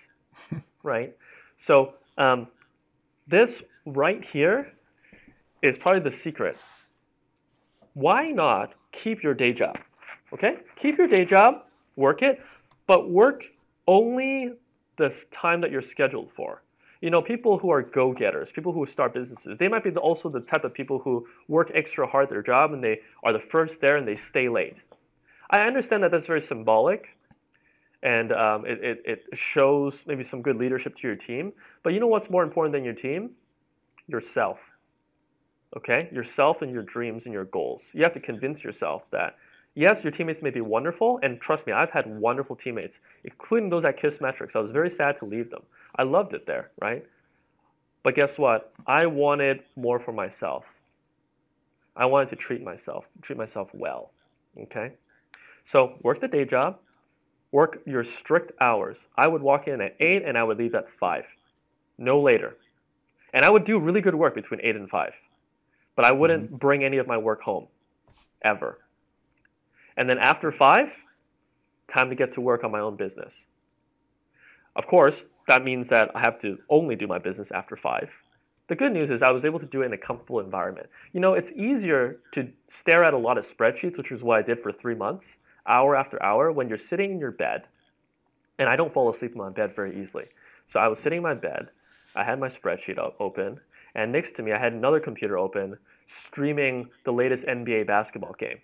right? 0.84 1.16
So 1.66 1.94
um, 2.18 2.48
this 3.28 3.52
right 3.86 4.24
here 4.32 4.72
is 5.62 5.78
probably 5.78 6.10
the 6.10 6.16
secret. 6.24 6.58
Why 7.94 8.32
not 8.32 8.74
keep 8.92 9.24
your 9.24 9.34
day 9.34 9.54
job? 9.54 9.78
Okay? 10.34 10.58
Keep 10.82 10.98
your 10.98 11.08
day 11.08 11.26
job, 11.26 11.64
work 11.96 12.22
it, 12.22 12.42
but 12.88 13.10
work 13.10 13.44
only 13.88 14.52
the 14.98 15.14
time 15.34 15.62
that 15.62 15.72
you're 15.72 15.82
scheduled 15.82 16.30
for. 16.36 16.62
You 17.02 17.10
know, 17.10 17.22
people 17.22 17.58
who 17.60 17.70
are 17.72 17.82
go-getters, 17.82 18.50
people 18.54 18.72
who 18.74 18.86
start 18.86 19.14
businesses, 19.14 19.58
they 19.60 19.68
might 19.68 19.84
be 19.84 19.92
also 19.92 20.30
the 20.30 20.40
type 20.42 20.64
of 20.64 20.74
people 20.74 21.00
who 21.00 21.28
work 21.48 21.72
extra 21.74 22.08
hard 22.08 22.24
at 22.24 22.30
their 22.30 22.42
job 22.42 22.74
and 22.74 22.84
they 22.84 23.00
are 23.24 23.34
the 23.34 23.44
first 23.52 23.74
there 23.82 23.98
and 23.98 24.08
they 24.08 24.18
stay 24.30 24.50
late. 24.50 24.76
I 25.52 25.62
understand 25.62 26.04
that 26.04 26.12
that's 26.12 26.26
very 26.26 26.46
symbolic, 26.48 27.15
and 28.06 28.32
um, 28.32 28.66
it, 28.68 28.80
it, 28.84 29.04
it 29.04 29.24
shows 29.54 29.96
maybe 30.06 30.24
some 30.30 30.44
good 30.44 30.58
leadership 30.58 30.96
to 30.96 31.08
your 31.08 31.16
team. 31.16 31.52
But 31.84 31.94
you 31.94 32.00
know 32.00 32.06
what's 32.06 32.30
more 32.30 32.44
important 32.44 32.72
than 32.72 32.84
your 32.84 32.94
team? 32.94 33.32
Yourself. 34.08 34.60
Okay? 35.76 36.08
Yourself 36.12 36.62
and 36.62 36.72
your 36.72 36.84
dreams 36.84 37.24
and 37.26 37.34
your 37.34 37.46
goals. 37.46 37.82
You 37.94 38.04
have 38.04 38.14
to 38.14 38.20
convince 38.20 38.64
yourself 38.64 39.02
that, 39.12 39.38
yes, 39.74 40.04
your 40.04 40.12
teammates 40.12 40.44
may 40.44 40.52
be 40.52 40.62
wonderful, 40.62 41.20
and 41.24 41.42
trust 41.42 41.66
me, 41.66 41.74
I've 41.74 41.90
had 41.90 42.06
wonderful 42.06 42.56
teammates, 42.56 42.94
including 43.24 43.72
those 43.72 43.84
at 43.84 44.00
Kissmetrics. 44.00 44.56
I 44.56 44.60
was 44.60 44.70
very 44.70 44.94
sad 44.96 45.18
to 45.20 45.26
leave 45.26 45.50
them. 45.50 45.64
I 45.96 46.04
loved 46.04 46.36
it 46.36 46.46
there, 46.46 46.70
right? 46.80 47.04
But 48.04 48.16
guess 48.16 48.38
what? 48.38 48.72
I 48.86 49.08
wanted 49.08 49.62
more 49.76 50.00
for 50.00 50.12
myself. 50.12 50.64
I 51.96 52.06
wanted 52.06 52.30
to 52.30 52.36
treat 52.36 52.64
myself, 52.64 53.06
treat 53.24 53.40
myself 53.40 53.70
well. 53.74 54.12
Okay? 54.62 54.92
So 55.72 55.96
work 56.04 56.22
the 56.22 56.28
day 56.28 56.46
job, 56.46 56.78
work 57.56 57.80
your 57.86 58.04
strict 58.04 58.52
hours. 58.60 58.98
I 59.18 59.30
would 59.30 59.42
walk 59.42 59.70
in 59.70 59.80
at 59.80 59.96
8 60.02 60.24
and 60.26 60.38
I 60.38 60.44
would 60.44 60.58
leave 60.58 60.76
at 60.76 60.88
5, 61.00 61.24
no 61.98 62.22
later. 62.22 62.58
And 63.34 63.46
I 63.46 63.50
would 63.50 63.64
do 63.64 63.80
really 63.80 64.02
good 64.02 64.14
work 64.14 64.36
between 64.36 64.60
8 64.62 64.76
and 64.76 64.90
5, 64.90 65.14
but 65.96 66.04
I 66.04 66.12
wouldn't 66.12 66.48
mm-hmm. 66.48 66.58
bring 66.58 66.84
any 66.84 66.98
of 66.98 67.08
my 67.08 67.18
work 67.18 67.42
home, 67.42 67.68
ever. 68.44 68.80
And 69.96 70.10
then 70.10 70.18
after 70.20 70.52
5, 70.52 70.88
time 71.96 72.10
to 72.10 72.16
get 72.16 72.34
to 72.34 72.42
work 72.42 72.66
on 72.66 72.72
my 72.72 72.82
own 72.82 72.98
business. 72.98 73.32
Of 74.76 74.86
course, 74.88 75.16
that 75.48 75.64
means 75.64 75.88
that 75.92 76.12
I 76.14 76.20
have 76.20 76.42
to 76.42 76.58
only 76.70 76.98
do 76.98 77.08
my 77.08 77.20
business 77.20 77.48
after 77.54 77.78
5. 77.78 78.10
The 78.68 78.76
good 78.76 78.92
news 78.92 79.10
is 79.10 79.22
I 79.22 79.32
was 79.32 79.46
able 79.46 79.60
to 79.60 79.66
do 79.66 79.82
it 79.82 79.86
in 79.86 79.94
a 79.94 79.98
comfortable 79.98 80.42
environment. 80.42 80.90
You 81.14 81.22
know, 81.22 81.36
it's 81.36 81.52
easier 81.56 82.20
to 82.34 82.50
stare 82.82 83.06
at 83.06 83.14
a 83.14 83.18
lot 83.18 83.38
of 83.38 83.46
spreadsheets, 83.48 83.98
which 83.98 84.12
is 84.12 84.22
what 84.22 84.40
I 84.40 84.42
did 84.42 84.62
for 84.62 84.74
three 84.74 84.96
months, 84.96 85.26
hour 85.68 85.96
after 85.96 86.22
hour 86.22 86.52
when 86.52 86.70
you're 86.70 86.80
sitting 86.90 87.12
in 87.12 87.20
your 87.20 87.32
bed, 87.32 87.64
and 88.60 88.70
I 88.70 88.76
don't 88.76 88.94
fall 88.94 89.14
asleep 89.14 89.32
in 89.32 89.38
my 89.38 89.50
bed 89.50 89.76
very 89.76 90.02
easily. 90.02 90.26
So 90.72 90.80
I 90.80 90.88
was 90.88 91.00
sitting 91.00 91.18
in 91.18 91.24
my 91.24 91.34
bed, 91.34 91.70
I 92.16 92.24
had 92.24 92.40
my 92.40 92.50
spreadsheet 92.50 92.98
open, 93.20 93.60
and 93.94 94.12
next 94.12 94.36
to 94.36 94.44
me 94.44 94.52
I 94.52 94.60
had 94.60 94.74
another 94.74 95.00
computer 95.00 95.38
open 95.38 95.78
streaming 96.28 96.90
the 97.04 97.12
latest 97.12 97.44
NBA 97.44 97.88
basketball 97.88 98.36
game. 98.40 98.60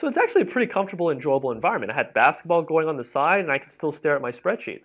So 0.00 0.08
it's 0.08 0.18
actually 0.18 0.42
a 0.42 0.46
pretty 0.46 0.72
comfortable, 0.72 1.10
enjoyable 1.10 1.52
environment. 1.52 1.92
I 1.92 1.94
had 1.94 2.12
basketball 2.14 2.62
going 2.62 2.88
on 2.88 2.96
the 2.96 3.04
side, 3.04 3.38
and 3.38 3.50
I 3.50 3.58
could 3.58 3.72
still 3.72 3.92
stare 3.92 4.16
at 4.16 4.22
my 4.22 4.32
spreadsheets 4.32 4.84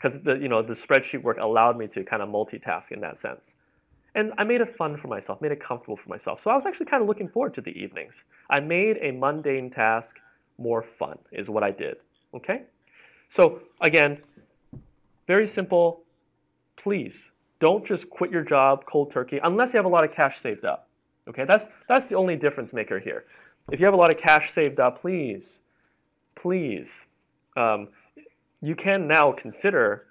because 0.00 0.18
the 0.24 0.34
you 0.34 0.48
know 0.48 0.62
the 0.62 0.74
spreadsheet 0.74 1.22
work 1.22 1.38
allowed 1.38 1.76
me 1.78 1.86
to 1.88 2.04
kind 2.04 2.22
of 2.22 2.28
multitask 2.28 2.90
in 2.90 3.00
that 3.00 3.20
sense. 3.20 3.50
And 4.14 4.32
I 4.36 4.44
made 4.44 4.60
it 4.60 4.76
fun 4.76 4.98
for 4.98 5.08
myself, 5.08 5.40
made 5.40 5.52
it 5.52 5.62
comfortable 5.62 5.96
for 5.96 6.08
myself. 6.08 6.40
So 6.44 6.50
I 6.50 6.56
was 6.56 6.64
actually 6.66 6.86
kind 6.86 7.02
of 7.02 7.08
looking 7.08 7.28
forward 7.28 7.54
to 7.54 7.60
the 7.62 7.70
evenings. 7.70 8.12
I 8.50 8.60
made 8.60 8.98
a 9.00 9.10
mundane 9.12 9.70
task 9.70 10.08
more 10.58 10.84
fun 10.98 11.18
is 11.30 11.48
what 11.48 11.62
I 11.62 11.70
did. 11.70 11.96
Okay? 12.34 12.62
So 13.36 13.60
again, 13.80 14.18
very 15.26 15.52
simple. 15.54 16.02
Please 16.76 17.14
don't 17.60 17.86
just 17.86 18.08
quit 18.10 18.30
your 18.30 18.42
job 18.42 18.84
cold 18.90 19.12
turkey 19.12 19.38
unless 19.42 19.72
you 19.72 19.76
have 19.78 19.84
a 19.84 19.88
lot 19.88 20.04
of 20.04 20.12
cash 20.14 20.36
saved 20.42 20.64
up. 20.64 20.88
Okay? 21.28 21.44
That's 21.46 21.64
that's 21.88 22.08
the 22.08 22.16
only 22.16 22.36
difference 22.36 22.72
maker 22.72 22.98
here. 22.98 23.24
If 23.70 23.78
you 23.78 23.86
have 23.86 23.94
a 23.94 23.98
lot 23.98 24.10
of 24.10 24.20
cash 24.20 24.50
saved 24.54 24.80
up, 24.80 25.00
please, 25.00 25.42
please, 26.34 26.86
um, 27.56 27.88
you 28.60 28.74
can 28.74 29.06
now 29.06 29.32
consider, 29.32 30.06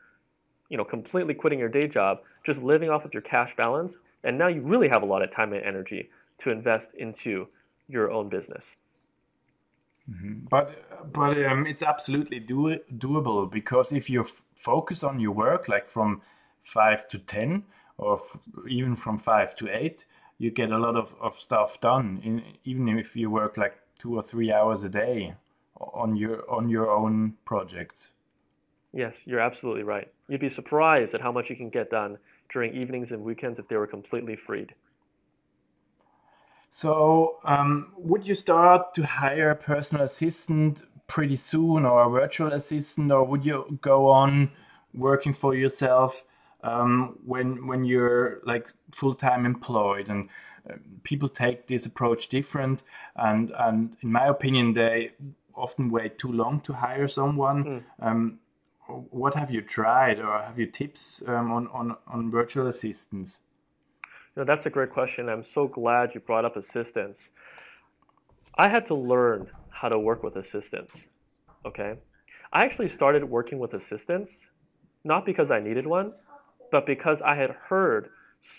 you 0.70 0.78
know, 0.78 0.86
completely 0.86 1.34
quitting 1.34 1.60
your 1.60 1.70
day 1.70 1.88
job, 1.88 2.20
just 2.46 2.60
living 2.60 2.90
off 2.90 3.04
of 3.04 3.14
your 3.14 3.24
cash 3.24 3.52
balance, 3.58 3.94
and 4.24 4.38
now 4.38 4.48
you 4.48 4.62
really 4.62 4.88
have 4.88 5.04
a 5.04 5.06
lot 5.06 5.22
of 5.22 5.34
time 5.36 5.52
and 5.54 5.66
energy 5.66 6.10
to 6.44 6.50
invest 6.50 6.88
into 6.98 7.48
your 7.88 8.10
own 8.10 8.30
business. 8.30 8.64
Mm-hmm. 10.10 10.46
But 10.50 11.14
but 11.14 11.44
um, 11.46 11.66
it's 11.68 11.84
absolutely 11.84 12.40
do, 12.40 12.78
doable 12.98 13.50
because 13.52 13.92
if 13.92 14.10
you 14.10 14.26
focus 14.56 15.04
on 15.04 15.20
your 15.20 15.32
work, 15.32 15.68
like 15.68 15.88
from 15.88 16.22
five 16.62 17.08
to 17.10 17.20
ten, 17.20 17.64
or 17.98 18.20
even 18.68 18.96
from 18.96 19.18
five 19.18 19.56
to 19.58 19.70
eight, 19.70 20.06
you 20.38 20.52
get 20.52 20.72
a 20.72 20.78
lot 20.78 20.96
of, 20.96 21.14
of 21.22 21.38
stuff 21.38 21.80
done. 21.82 22.22
In, 22.24 22.44
even 22.66 22.88
if 22.90 23.16
you 23.16 23.30
work 23.30 23.58
like 23.58 23.78
two 24.00 24.16
or 24.16 24.24
three 24.24 24.52
hours 24.52 24.84
a 24.84 24.90
day 24.90 25.36
on 25.80 26.16
your 26.16 26.50
on 26.50 26.70
your 26.70 26.90
own 26.90 27.36
projects. 27.46 28.12
Yes, 28.94 29.14
you're 29.26 29.40
absolutely 29.40 29.84
right. 29.84 30.12
You'd 30.28 30.42
be 30.42 30.54
surprised 30.54 31.14
at 31.14 31.22
how 31.22 31.32
much 31.32 31.46
you 31.50 31.56
can 31.56 31.70
get 31.70 31.90
done 31.90 32.18
during 32.52 32.76
evenings 32.76 33.08
and 33.12 33.24
weekends 33.24 33.58
if 33.58 33.68
they 33.70 33.78
were 33.78 33.88
completely 33.88 34.38
freed. 34.46 34.74
So, 36.74 37.40
um, 37.44 37.92
would 37.98 38.26
you 38.26 38.34
start 38.34 38.94
to 38.94 39.06
hire 39.06 39.50
a 39.50 39.58
personal 39.58 40.06
assistant 40.06 40.82
pretty 41.06 41.36
soon, 41.36 41.86
or 41.86 42.04
a 42.04 42.10
virtual 42.10 42.54
assistant, 42.54 43.12
or 43.12 43.26
would 43.26 43.46
you 43.46 43.78
go 43.82 44.08
on 44.08 44.52
working 44.94 45.34
for 45.34 45.54
yourself 45.54 46.24
um, 46.64 47.20
when 47.26 47.68
when 47.68 47.84
you're 47.84 48.40
like 48.46 48.72
full 48.94 49.16
time 49.16 49.46
employed? 49.46 50.08
And 50.08 50.30
uh, 50.70 50.76
people 51.04 51.28
take 51.28 51.68
this 51.68 51.86
approach 51.86 52.30
different, 52.30 52.84
and 53.18 53.52
and 53.60 53.98
in 54.02 54.10
my 54.10 54.28
opinion, 54.28 54.74
they 54.74 55.12
often 55.54 55.92
wait 55.92 56.18
too 56.18 56.32
long 56.32 56.62
to 56.62 56.72
hire 56.72 57.10
someone. 57.10 57.64
Mm. 57.66 57.84
Um, 58.00 58.40
what 59.10 59.36
have 59.36 59.52
you 59.52 59.62
tried, 59.62 60.20
or 60.20 60.42
have 60.42 60.58
you 60.58 60.68
tips 60.68 61.22
um, 61.28 61.52
on, 61.52 61.68
on 61.68 61.98
on 62.08 62.32
virtual 62.32 62.68
assistants? 62.68 63.40
You 64.36 64.44
know, 64.44 64.46
that's 64.46 64.66
a 64.66 64.70
great 64.70 64.92
question. 64.92 65.28
I'm 65.28 65.46
so 65.54 65.68
glad 65.68 66.12
you 66.14 66.22
brought 66.22 66.46
up 66.46 66.56
assistants. 66.56 67.20
I 68.58 68.70
had 68.70 68.88
to 68.88 68.96
learn 68.96 69.48
how 69.70 69.90
to 69.90 70.00
work 70.00 70.24
with 70.24 70.36
assistants. 70.36 70.94
Okay? 71.66 71.96
I 72.54 72.66
actually 72.66 72.94
started 72.96 73.24
working 73.24 73.60
with 73.60 73.74
assistants 73.74 74.32
not 75.04 75.26
because 75.26 75.50
I 75.52 75.60
needed 75.60 75.88
one, 75.88 76.14
but 76.72 76.86
because 76.86 77.18
I 77.26 77.36
had 77.36 77.52
heard 77.52 78.10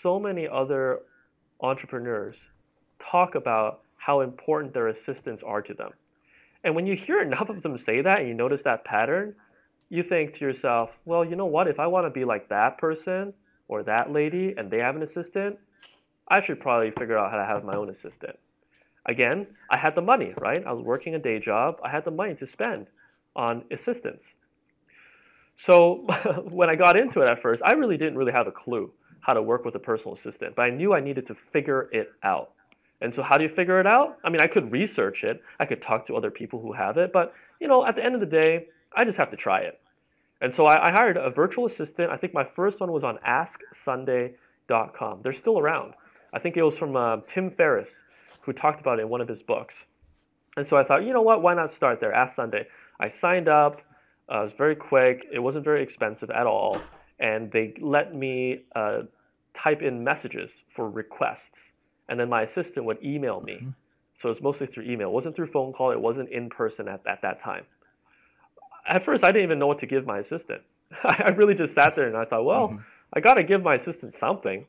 so 0.01 0.19
many 0.19 0.47
other 0.47 0.99
entrepreneurs 1.61 2.35
talk 3.11 3.35
about 3.35 3.81
how 3.97 4.21
important 4.21 4.73
their 4.73 4.89
assistants 4.89 5.41
are 5.45 5.61
to 5.61 5.73
them. 5.73 5.91
And 6.63 6.75
when 6.75 6.85
you 6.85 6.95
hear 6.95 7.21
enough 7.27 7.49
of 7.49 7.63
them 7.63 7.79
say 7.85 8.01
that 8.01 8.19
and 8.19 8.27
you 8.27 8.33
notice 8.33 8.61
that 8.65 8.83
pattern, 8.85 9.35
you 9.89 10.03
think 10.03 10.35
to 10.35 10.39
yourself, 10.41 10.89
well, 11.05 11.23
you 11.23 11.35
know 11.35 11.45
what? 11.45 11.67
If 11.67 11.79
I 11.79 11.87
want 11.87 12.05
to 12.05 12.09
be 12.09 12.25
like 12.25 12.49
that 12.49 12.77
person, 12.77 13.33
or 13.73 13.81
that 13.81 14.11
lady 14.11 14.53
and 14.55 14.69
they 14.69 14.77
have 14.77 14.95
an 14.95 15.01
assistant, 15.01 15.57
I 16.27 16.45
should 16.45 16.59
probably 16.59 16.91
figure 16.91 17.17
out 17.17 17.31
how 17.31 17.37
to 17.37 17.45
have 17.45 17.63
my 17.63 17.73
own 17.73 17.89
assistant. 17.89 18.37
Again, 19.07 19.47
I 19.71 19.79
had 19.79 19.95
the 19.95 20.01
money, 20.01 20.31
right? 20.39 20.63
I 20.65 20.71
was 20.71 20.85
working 20.85 21.15
a 21.15 21.19
day 21.19 21.39
job. 21.39 21.77
I 21.83 21.89
had 21.89 22.05
the 22.05 22.11
money 22.11 22.35
to 22.35 22.47
spend 22.51 22.85
on 23.35 23.63
assistants. 23.71 24.23
So 25.65 26.05
when 26.49 26.69
I 26.69 26.75
got 26.75 26.95
into 26.95 27.21
it 27.21 27.29
at 27.29 27.41
first, 27.41 27.63
I 27.65 27.73
really 27.73 27.97
didn't 27.97 28.15
really 28.15 28.31
have 28.31 28.45
a 28.45 28.51
clue 28.51 28.91
how 29.21 29.33
to 29.33 29.41
work 29.41 29.65
with 29.65 29.73
a 29.73 29.79
personal 29.79 30.15
assistant, 30.15 30.55
but 30.55 30.63
I 30.63 30.69
knew 30.69 30.93
I 30.93 30.99
needed 30.99 31.25
to 31.27 31.35
figure 31.51 31.89
it 31.91 32.11
out. 32.21 32.51
And 33.01 33.13
so 33.15 33.23
how 33.23 33.37
do 33.37 33.43
you 33.43 33.53
figure 33.55 33.79
it 33.79 33.87
out? 33.87 34.19
I 34.23 34.29
mean, 34.29 34.41
I 34.41 34.47
could 34.47 34.71
research 34.71 35.23
it. 35.23 35.41
I 35.59 35.65
could 35.65 35.81
talk 35.81 36.05
to 36.07 36.15
other 36.15 36.29
people 36.29 36.61
who 36.61 36.73
have 36.73 36.97
it, 36.97 37.11
but 37.11 37.33
you 37.59 37.67
know, 37.67 37.85
at 37.85 37.95
the 37.95 38.03
end 38.03 38.13
of 38.13 38.21
the 38.21 38.27
day, 38.27 38.67
I 38.95 39.03
just 39.03 39.17
have 39.17 39.31
to 39.31 39.37
try 39.37 39.61
it. 39.61 39.79
And 40.43 40.53
so 40.55 40.65
I, 40.65 40.89
I 40.89 40.91
hired 40.91 41.15
a 41.15 41.29
virtual 41.29 41.67
assistant. 41.67 42.11
I 42.11 42.17
think 42.17 42.33
my 42.33 42.43
first 42.43 42.81
one 42.81 42.91
was 42.91 43.05
on 43.05 43.17
AskSunday.com. 43.25 45.21
They're 45.23 45.33
still 45.33 45.57
around. 45.57 45.93
I 46.33 46.39
think 46.39 46.57
it 46.57 46.63
was 46.63 46.75
from 46.75 46.97
uh, 46.97 47.17
Tim 47.33 47.49
Ferriss, 47.49 47.87
who 48.41 48.51
talked 48.51 48.81
about 48.81 48.99
it 48.99 49.03
in 49.03 49.09
one 49.09 49.21
of 49.21 49.29
his 49.29 49.41
books. 49.41 49.73
And 50.57 50.67
so 50.67 50.75
I 50.75 50.83
thought, 50.83 51.05
you 51.05 51.13
know 51.13 51.21
what? 51.21 51.41
Why 51.41 51.53
not 51.53 51.73
start 51.73 52.01
there? 52.01 52.13
Ask 52.13 52.35
Sunday. 52.35 52.67
I 52.99 53.13
signed 53.21 53.47
up. 53.47 53.81
Uh, 54.29 54.41
it 54.41 54.43
was 54.43 54.53
very 54.57 54.75
quick. 54.75 55.25
It 55.33 55.39
wasn't 55.39 55.63
very 55.63 55.81
expensive 55.81 56.29
at 56.29 56.45
all. 56.45 56.81
And 57.19 57.49
they 57.49 57.73
let 57.79 58.13
me 58.13 58.63
uh, 58.75 59.03
type 59.57 59.81
in 59.81 60.03
messages 60.03 60.51
for 60.75 60.89
requests. 60.89 61.39
And 62.09 62.19
then 62.19 62.27
my 62.27 62.41
assistant 62.41 62.85
would 62.85 63.01
email 63.01 63.39
me. 63.39 63.53
Mm-hmm. 63.53 63.69
So 64.21 64.27
it 64.27 64.33
was 64.33 64.41
mostly 64.41 64.67
through 64.67 64.83
email. 64.91 65.07
It 65.07 65.13
wasn't 65.13 65.37
through 65.37 65.51
phone 65.51 65.71
call. 65.71 65.91
It 65.91 66.01
wasn't 66.01 66.29
in 66.29 66.49
person 66.49 66.89
at, 66.89 66.99
at 67.07 67.21
that 67.21 67.41
time 67.41 67.63
at 68.87 69.05
first 69.05 69.23
I 69.23 69.31
didn't 69.31 69.43
even 69.43 69.59
know 69.59 69.67
what 69.67 69.79
to 69.79 69.85
give 69.85 70.05
my 70.05 70.19
assistant. 70.19 70.61
I 71.03 71.31
really 71.35 71.55
just 71.55 71.73
sat 71.73 71.95
there 71.95 72.07
and 72.07 72.17
I 72.17 72.25
thought, 72.25 72.45
well, 72.45 72.69
mm-hmm. 72.69 72.77
I 73.13 73.19
got 73.19 73.35
to 73.35 73.43
give 73.43 73.63
my 73.63 73.75
assistant 73.75 74.15
something. 74.19 74.65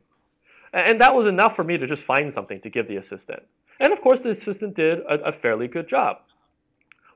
And 0.72 1.00
that 1.00 1.14
was 1.14 1.26
enough 1.26 1.54
for 1.54 1.64
me 1.64 1.78
to 1.78 1.86
just 1.86 2.02
find 2.02 2.32
something 2.34 2.60
to 2.62 2.70
give 2.70 2.88
the 2.88 2.96
assistant. 2.96 3.42
And 3.80 3.92
of 3.92 4.00
course, 4.00 4.20
the 4.20 4.30
assistant 4.30 4.76
did 4.76 5.00
a, 5.00 5.28
a 5.28 5.32
fairly 5.32 5.68
good 5.68 5.88
job. 5.88 6.18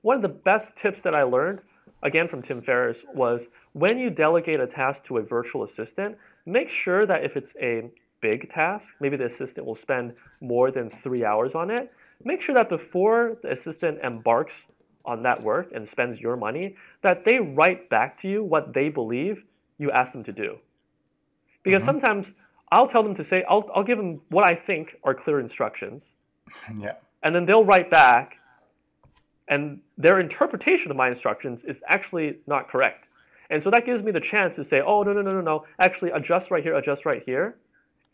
One 0.03 0.16
of 0.16 0.22
the 0.22 0.28
best 0.28 0.68
tips 0.80 1.01
that 1.05 1.14
I 1.14 1.24
learned, 1.24 1.61
again 2.03 2.28
from 2.28 2.42
Tim 2.42 2.62
Ferriss, 2.62 2.99
was 3.14 3.40
when 3.72 3.99
you 3.99 4.11
delegate 4.11 4.61
a 4.61 4.66
task 4.66 5.01
to 5.09 5.18
a 5.18 5.22
virtual 5.22 5.64
assistant, 5.64 6.16
make 6.46 6.68
sure 6.84 7.05
that 7.07 7.24
if 7.24 7.36
it's 7.36 7.53
a 7.61 7.90
big 8.20 8.51
task, 8.53 8.84
maybe 9.01 9.16
the 9.16 9.26
assistant 9.26 9.66
will 9.66 9.76
spend 9.76 10.14
more 10.40 10.70
than 10.70 10.90
three 11.03 11.24
hours 11.24 11.53
on 11.55 11.70
it, 11.70 11.92
make 12.24 12.42
sure 12.42 12.55
that 12.55 12.68
before 12.68 13.36
the 13.42 13.53
assistant 13.53 13.99
embarks 14.03 14.55
on 15.09 15.23
that 15.23 15.43
work 15.43 15.71
and 15.75 15.89
spends 15.91 16.21
your 16.21 16.37
money, 16.37 16.77
that 17.03 17.25
they 17.25 17.39
write 17.39 17.89
back 17.89 18.21
to 18.21 18.29
you 18.29 18.45
what 18.45 18.75
they 18.75 18.91
believe 18.91 19.43
you 19.79 19.91
ask 19.91 20.13
them 20.13 20.23
to 20.25 20.33
do. 20.33 20.59
Because 21.65 21.83
mm-hmm. 21.83 22.01
sometimes 22.01 22.27
I'll 22.71 22.89
tell 22.89 23.03
them 23.03 23.15
to 23.17 23.25
say, 23.25 23.43
I'll, 23.49 23.69
I'll 23.75 23.83
give 23.85 23.97
them 23.97 24.21
what 24.29 24.45
I 24.45 24.55
think 24.55 24.91
are 25.03 25.15
clear 25.15 25.41
instructions. 25.41 26.03
Yeah. 26.79 26.95
And 27.23 27.35
then 27.35 27.47
they'll 27.47 27.65
write 27.65 27.91
back, 27.91 28.37
and 29.49 29.81
their 29.97 30.21
interpretation 30.21 30.91
of 30.91 30.97
my 30.97 31.11
instructions 31.11 31.61
is 31.65 31.77
actually 31.87 32.39
not 32.47 32.69
correct. 32.69 33.07
And 33.51 33.63
so 33.63 33.71
that 33.71 33.85
gives 33.85 34.05
me 34.05 34.13
the 34.13 34.21
chance 34.21 34.55
to 34.57 34.65
say, 34.65 34.81
oh, 34.81 35.03
no, 35.03 35.13
no, 35.13 35.23
no, 35.23 35.33
no, 35.33 35.41
no, 35.41 35.65
actually 35.81 36.11
adjust 36.11 36.51
right 36.51 36.63
here, 36.63 36.77
adjust 36.77 37.05
right 37.05 37.23
here. 37.25 37.57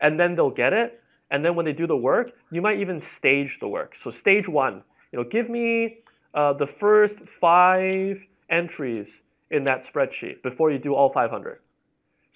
And 0.01 0.19
then 0.19 0.35
they'll 0.35 0.49
get 0.49 0.73
it. 0.73 1.01
And 1.31 1.45
then 1.45 1.55
when 1.55 1.65
they 1.65 1.73
do 1.73 1.87
the 1.87 1.97
work, 1.97 2.31
you 2.51 2.61
might 2.61 2.79
even 2.79 3.03
stage 3.17 3.57
the 3.59 3.67
work. 3.67 3.93
So 4.03 4.11
stage 4.11 4.47
one, 4.47 4.83
you 5.11 5.19
know, 5.19 5.29
give 5.29 5.49
me 5.49 5.99
uh, 6.35 6.53
the 6.53 6.67
first 6.67 7.15
five 7.39 8.21
entries 8.49 9.07
in 9.49 9.63
that 9.63 9.91
spreadsheet 9.91 10.43
before 10.43 10.71
you 10.71 10.77
do 10.77 10.93
all 10.93 11.11
500. 11.11 11.59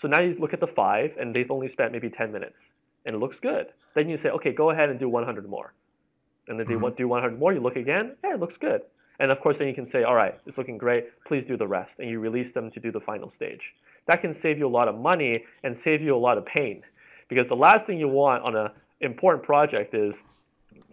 So 0.01 0.07
now 0.07 0.21
you 0.21 0.35
look 0.39 0.53
at 0.53 0.61
the 0.61 0.67
five, 0.67 1.11
and 1.19 1.35
they've 1.35 1.51
only 1.51 1.69
spent 1.69 1.91
maybe 1.91 2.09
10 2.09 2.31
minutes, 2.31 2.55
and 3.05 3.15
it 3.15 3.19
looks 3.19 3.37
good. 3.39 3.67
Then 3.95 4.07
you 4.07 4.17
say, 4.17 4.29
okay, 4.29 4.53
go 4.53 4.69
ahead 4.69 4.89
and 4.89 4.97
do 4.97 5.09
100 5.09 5.47
more. 5.49 5.73
And 6.47 6.57
then 6.57 6.65
mm-hmm. 6.65 6.95
do 6.95 7.07
100 7.07 7.37
more, 7.37 7.53
you 7.53 7.59
look 7.59 7.75
again, 7.75 8.15
yeah, 8.23 8.35
it 8.35 8.39
looks 8.39 8.55
good. 8.57 8.81
And 9.19 9.31
of 9.31 9.41
course, 9.41 9.57
then 9.59 9.67
you 9.67 9.73
can 9.73 9.91
say, 9.91 10.03
all 10.03 10.15
right, 10.15 10.39
it's 10.45 10.57
looking 10.57 10.77
great, 10.77 11.07
please 11.25 11.43
do 11.45 11.57
the 11.57 11.67
rest. 11.67 11.91
And 11.99 12.09
you 12.09 12.19
release 12.19 12.53
them 12.53 12.71
to 12.71 12.79
do 12.79 12.91
the 12.91 13.01
final 13.01 13.29
stage. 13.29 13.75
That 14.07 14.21
can 14.21 14.33
save 14.41 14.57
you 14.57 14.65
a 14.65 14.69
lot 14.69 14.87
of 14.87 14.97
money 14.97 15.43
and 15.63 15.77
save 15.83 16.01
you 16.01 16.15
a 16.15 16.17
lot 16.17 16.37
of 16.37 16.45
pain. 16.45 16.83
Because 17.27 17.47
the 17.49 17.55
last 17.55 17.85
thing 17.85 17.99
you 17.99 18.07
want 18.07 18.43
on 18.43 18.55
an 18.55 18.69
important 19.01 19.43
project 19.43 19.93
is 19.93 20.15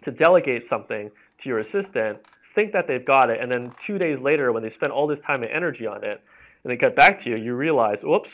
to 0.03 0.11
delegate 0.11 0.67
something 0.67 1.09
to 1.41 1.49
your 1.49 1.59
assistant 1.59 2.19
think 2.57 2.73
that 2.73 2.87
they've 2.87 3.05
got 3.05 3.29
it, 3.29 3.39
and 3.39 3.51
then 3.51 3.71
two 3.85 3.99
days 3.99 4.17
later, 4.19 4.51
when 4.51 4.63
they 4.63 4.71
spend 4.71 4.91
all 4.91 5.05
this 5.05 5.19
time 5.27 5.43
and 5.43 5.51
energy 5.51 5.85
on 5.85 6.03
it, 6.03 6.19
and 6.63 6.71
they 6.71 6.75
get 6.75 6.95
back 6.95 7.23
to 7.23 7.29
you, 7.29 7.35
you 7.35 7.53
realize, 7.53 7.99
whoops, 8.01 8.31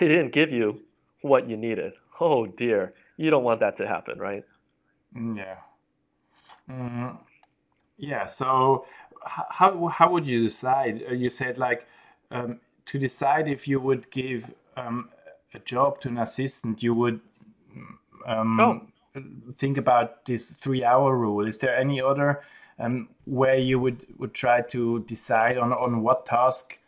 they 0.00 0.08
didn't 0.08 0.32
give 0.32 0.50
you 0.50 0.80
what 1.20 1.46
you 1.46 1.54
needed. 1.54 1.92
Oh 2.18 2.46
dear, 2.46 2.94
you 3.18 3.28
don't 3.28 3.44
want 3.44 3.60
that 3.60 3.76
to 3.76 3.86
happen, 3.86 4.18
right? 4.18 4.42
Mm, 5.14 5.36
yeah. 5.36 5.56
Mm, 6.70 7.18
yeah. 7.98 8.24
So, 8.24 8.86
how 9.22 9.86
how 9.88 10.10
would 10.12 10.26
you 10.26 10.44
decide? 10.44 11.04
Uh, 11.06 11.12
you 11.12 11.28
said 11.28 11.58
like 11.58 11.86
um, 12.30 12.60
to 12.86 12.98
decide 12.98 13.48
if 13.48 13.68
you 13.68 13.78
would 13.80 14.10
give 14.10 14.54
um, 14.78 15.10
a 15.52 15.58
job 15.58 16.00
to 16.00 16.08
an 16.08 16.16
assistant, 16.18 16.82
you 16.82 16.94
would 16.94 17.20
um, 18.26 18.60
oh. 18.60 18.80
think 19.56 19.76
about 19.76 20.24
this 20.24 20.50
three-hour 20.50 21.14
rule. 21.14 21.46
Is 21.46 21.58
there 21.58 21.76
any 21.76 22.00
other 22.00 22.40
um, 22.78 23.08
where 23.24 23.56
you 23.56 23.78
would, 23.80 24.06
would 24.18 24.34
try 24.34 24.60
to 24.60 25.00
decide 25.00 25.56
on, 25.58 25.72
on 25.72 26.02
what 26.02 26.26
task 26.26 26.78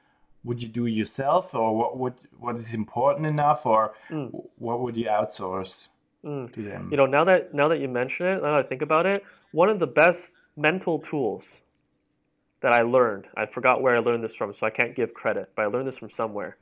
would 0.45 0.63
you 0.63 0.69
do 0.69 0.87
yourself 0.87 1.55
or 1.55 1.77
what 1.77 1.99
would 1.99 2.15
what 2.39 2.57
is 2.57 2.73
important 2.73 3.27
enough 3.27 3.67
or 3.67 3.95
mm. 4.11 4.31
what 4.59 4.81
would 4.81 4.97
you 4.97 5.07
outsource 5.07 5.89
mm. 6.25 6.53
to 6.53 6.63
them 6.63 6.89
you 6.91 6.97
know 6.97 7.07
now 7.07 7.25
that 7.25 7.53
now 7.53 7.69
that 7.69 7.81
you 7.81 7.89
mention 7.89 8.27
it 8.27 8.43
now 8.43 8.53
that 8.53 8.65
i 8.65 8.69
think 8.69 8.83
about 8.83 9.05
it 9.05 9.25
one 9.53 9.69
of 9.69 9.79
the 9.79 9.87
best 9.87 10.21
mental 10.57 11.01
tools 11.01 11.43
that 12.63 12.73
i 12.73 12.83
learned 12.83 13.27
i 13.37 13.45
forgot 13.47 13.83
where 13.83 13.97
i 13.97 13.99
learned 13.99 14.23
this 14.23 14.35
from 14.35 14.55
so 14.59 14.67
i 14.67 14.71
can't 14.71 14.95
give 14.95 15.13
credit 15.13 15.51
but 15.57 15.63
i 15.63 15.67
learned 15.67 15.89
this 15.89 15.99
from 15.99 16.11
somewhere 16.17 16.57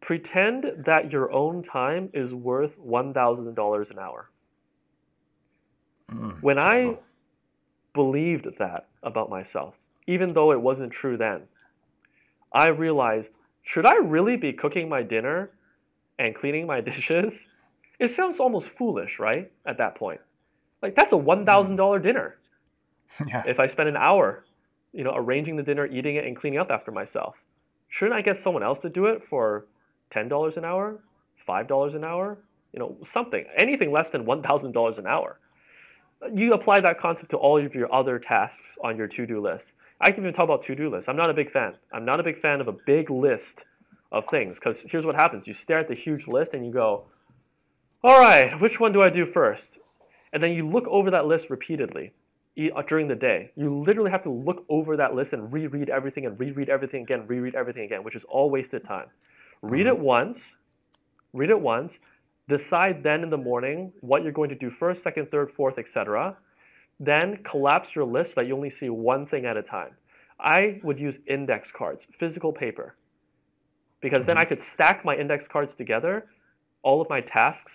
pretend 0.00 0.70
that 0.84 1.10
your 1.10 1.32
own 1.32 1.62
time 1.62 2.10
is 2.12 2.34
worth 2.34 2.72
$1000 2.78 3.90
an 3.90 3.98
hour 3.98 4.28
mm. 6.12 6.42
when 6.42 6.58
i 6.58 6.96
believed 7.94 8.46
that 8.58 8.88
about 9.02 9.30
myself, 9.30 9.74
even 10.06 10.34
though 10.34 10.52
it 10.52 10.60
wasn't 10.60 10.92
true 10.92 11.16
then. 11.16 11.42
I 12.52 12.68
realized, 12.68 13.28
should 13.62 13.86
I 13.86 13.94
really 13.96 14.36
be 14.36 14.52
cooking 14.52 14.88
my 14.88 15.02
dinner 15.02 15.50
and 16.18 16.34
cleaning 16.34 16.66
my 16.66 16.80
dishes? 16.92 17.32
It 17.98 18.14
sounds 18.16 18.38
almost 18.40 18.68
foolish, 18.68 19.18
right? 19.18 19.50
At 19.64 19.78
that 19.78 19.94
point. 19.94 20.20
Like, 20.82 20.94
that's 20.96 21.12
a 21.12 21.16
$1,000 21.16 21.96
hmm. 21.96 22.02
dinner. 22.02 22.36
Yeah. 23.28 23.44
If 23.46 23.60
I 23.60 23.68
spend 23.68 23.88
an 23.88 23.96
hour, 23.96 24.44
you 24.92 25.04
know, 25.04 25.12
arranging 25.14 25.54
the 25.54 25.62
dinner, 25.62 25.86
eating 25.86 26.16
it, 26.16 26.24
and 26.24 26.36
cleaning 26.36 26.58
up 26.58 26.72
after 26.72 26.90
myself, 26.90 27.36
shouldn't 27.88 28.16
I 28.16 28.22
get 28.22 28.42
someone 28.42 28.64
else 28.64 28.80
to 28.80 28.88
do 28.88 29.06
it 29.06 29.22
for 29.30 29.66
ten 30.10 30.28
dollars 30.28 30.54
an 30.56 30.64
hour, 30.64 30.98
five 31.46 31.68
dollars 31.68 31.94
an 31.94 32.02
hour, 32.02 32.38
you 32.72 32.80
know, 32.80 32.96
something, 33.12 33.44
anything 33.56 33.92
less 33.92 34.08
than 34.10 34.26
one 34.26 34.42
thousand 34.42 34.72
dollars 34.72 34.98
an 34.98 35.06
hour? 35.06 35.38
You 36.32 36.54
apply 36.54 36.80
that 36.80 36.98
concept 37.00 37.30
to 37.30 37.36
all 37.36 37.64
of 37.64 37.74
your 37.74 37.92
other 37.92 38.18
tasks 38.18 38.66
on 38.82 38.96
your 38.96 39.06
to-do 39.06 39.40
list. 39.40 39.64
I 40.00 40.10
can 40.10 40.22
even 40.22 40.34
talk 40.34 40.44
about 40.44 40.64
to-do 40.64 40.90
lists. 40.90 41.08
I'm 41.08 41.16
not 41.16 41.30
a 41.30 41.34
big 41.34 41.50
fan. 41.52 41.74
I'm 41.92 42.04
not 42.04 42.20
a 42.20 42.22
big 42.22 42.40
fan 42.40 42.60
of 42.60 42.68
a 42.68 42.72
big 42.72 43.10
list 43.10 43.60
of 44.10 44.26
things 44.28 44.54
because 44.54 44.76
here's 44.86 45.04
what 45.04 45.14
happens: 45.14 45.46
you 45.46 45.54
stare 45.54 45.78
at 45.78 45.88
the 45.88 45.94
huge 45.94 46.26
list 46.26 46.52
and 46.54 46.64
you 46.64 46.72
go, 46.72 47.06
"All 48.02 48.18
right, 48.18 48.60
which 48.60 48.80
one 48.80 48.92
do 48.92 49.02
I 49.02 49.10
do 49.10 49.26
first? 49.32 49.64
And 50.32 50.42
then 50.42 50.52
you 50.52 50.68
look 50.68 50.86
over 50.88 51.10
that 51.12 51.26
list 51.26 51.48
repeatedly 51.48 52.12
uh, 52.58 52.82
during 52.82 53.08
the 53.08 53.14
day. 53.14 53.50
You 53.56 53.82
literally 53.82 54.10
have 54.10 54.24
to 54.24 54.30
look 54.30 54.64
over 54.68 54.96
that 54.96 55.14
list 55.14 55.32
and 55.32 55.52
reread 55.52 55.88
everything 55.88 56.26
and 56.26 56.38
reread 56.38 56.68
everything 56.68 57.02
again, 57.02 57.26
reread 57.26 57.54
everything 57.54 57.84
again, 57.84 58.02
which 58.02 58.16
is 58.16 58.24
all 58.28 58.50
wasted 58.50 58.84
time. 58.84 59.06
Read 59.62 59.86
it 59.86 59.98
once, 59.98 60.38
read 61.32 61.50
it 61.50 61.60
once, 61.60 61.92
decide 62.48 63.02
then 63.02 63.22
in 63.22 63.30
the 63.30 63.36
morning 63.36 63.92
what 64.00 64.22
you're 64.22 64.32
going 64.32 64.50
to 64.50 64.54
do 64.54 64.70
first, 64.78 65.02
second, 65.02 65.30
third, 65.30 65.50
fourth, 65.56 65.78
etc. 65.78 66.36
Then 67.00 67.38
collapse 67.50 67.88
your 67.94 68.04
list 68.04 68.30
so 68.30 68.34
that 68.36 68.46
you 68.46 68.54
only 68.54 68.72
see 68.78 68.88
one 68.88 69.26
thing 69.26 69.46
at 69.46 69.56
a 69.56 69.62
time. 69.62 69.92
I 70.38 70.80
would 70.82 70.98
use 70.98 71.14
index 71.26 71.68
cards, 71.76 72.00
physical 72.18 72.52
paper, 72.52 72.96
because 74.00 74.26
then 74.26 74.36
I 74.36 74.42
mm-hmm. 74.42 74.56
could 74.56 74.62
stack 74.74 75.04
my 75.04 75.16
index 75.16 75.44
cards 75.50 75.72
together, 75.78 76.26
all 76.82 77.00
of 77.00 77.08
my 77.08 77.20
tasks, 77.20 77.72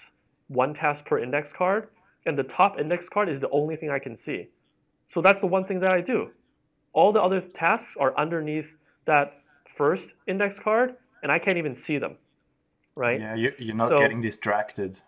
one 0.48 0.74
task 0.74 1.06
per 1.06 1.20
index 1.20 1.50
card, 1.58 1.88
and 2.26 2.38
the 2.38 2.44
top 2.44 2.80
index 2.80 3.06
card 3.12 3.30
is 3.30 3.40
the 3.42 3.50
only 3.50 3.76
thing 3.76 3.90
I 3.90 4.00
can 4.00 4.18
see. 4.26 4.48
So 5.14 5.22
that's 5.22 5.40
the 5.42 5.48
one 5.48 5.66
thing 5.66 5.80
that 5.80 5.92
I 5.92 6.02
do. 6.02 6.30
All 6.94 7.12
the 7.12 7.22
other 7.22 7.42
tasks 7.42 7.96
are 8.00 8.18
underneath 8.18 8.68
that 9.06 9.42
first 9.78 10.04
index 10.28 10.60
card, 10.60 10.96
and 11.24 11.32
I 11.32 11.40
can't 11.40 11.58
even 11.58 11.78
see 11.88 11.98
them, 11.98 12.16
right? 13.00 13.20
Yeah, 13.20 13.36
you, 13.36 13.54
you're 13.58 13.76
not 13.76 13.90
So- 13.90 13.98
getting 13.98 14.22
distracted. 14.22 15.00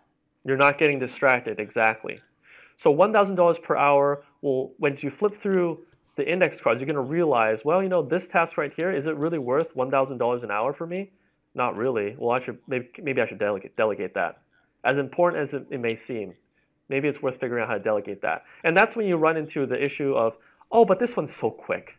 You're 0.44 0.56
not 0.56 0.78
getting 0.78 0.98
distracted, 0.98 1.60
exactly. 1.60 2.18
So 2.82 2.92
$1,000 2.92 3.62
per 3.62 3.76
hour 3.76 4.24
will, 4.40 4.72
once 4.78 5.00
you 5.04 5.10
flip 5.10 5.40
through 5.40 5.78
the 6.16 6.28
index 6.28 6.60
cards, 6.60 6.80
you're 6.80 6.92
going 6.92 6.96
to 6.96 7.12
realize, 7.12 7.60
well, 7.64 7.80
you 7.80 7.88
know, 7.88 8.02
this 8.02 8.24
task 8.32 8.58
right 8.58 8.72
here, 8.74 8.90
is 8.90 9.06
it 9.06 9.16
really 9.16 9.38
worth 9.38 9.72
$1,000 9.76 10.42
an 10.42 10.50
hour 10.50 10.72
for 10.72 10.84
me? 10.84 11.12
Not 11.54 11.76
really. 11.76 12.16
Well, 12.18 12.30
I 12.30 12.44
should, 12.44 12.58
maybe, 12.66 12.88
maybe 13.00 13.20
I 13.20 13.28
should 13.28 13.38
delegate, 13.38 13.76
delegate 13.76 14.14
that. 14.14 14.40
As 14.82 14.98
important 14.98 15.48
as 15.48 15.60
it, 15.60 15.66
it 15.70 15.78
may 15.78 15.96
seem, 16.08 16.34
maybe 16.88 17.06
it's 17.06 17.22
worth 17.22 17.38
figuring 17.38 17.62
out 17.62 17.68
how 17.68 17.74
to 17.74 17.80
delegate 17.80 18.20
that. 18.22 18.42
And 18.64 18.76
that's 18.76 18.96
when 18.96 19.06
you 19.06 19.16
run 19.16 19.36
into 19.36 19.64
the 19.64 19.82
issue 19.84 20.14
of, 20.14 20.34
oh, 20.72 20.84
but 20.84 20.98
this 20.98 21.14
one's 21.14 21.30
so 21.40 21.50
quick. 21.50 21.94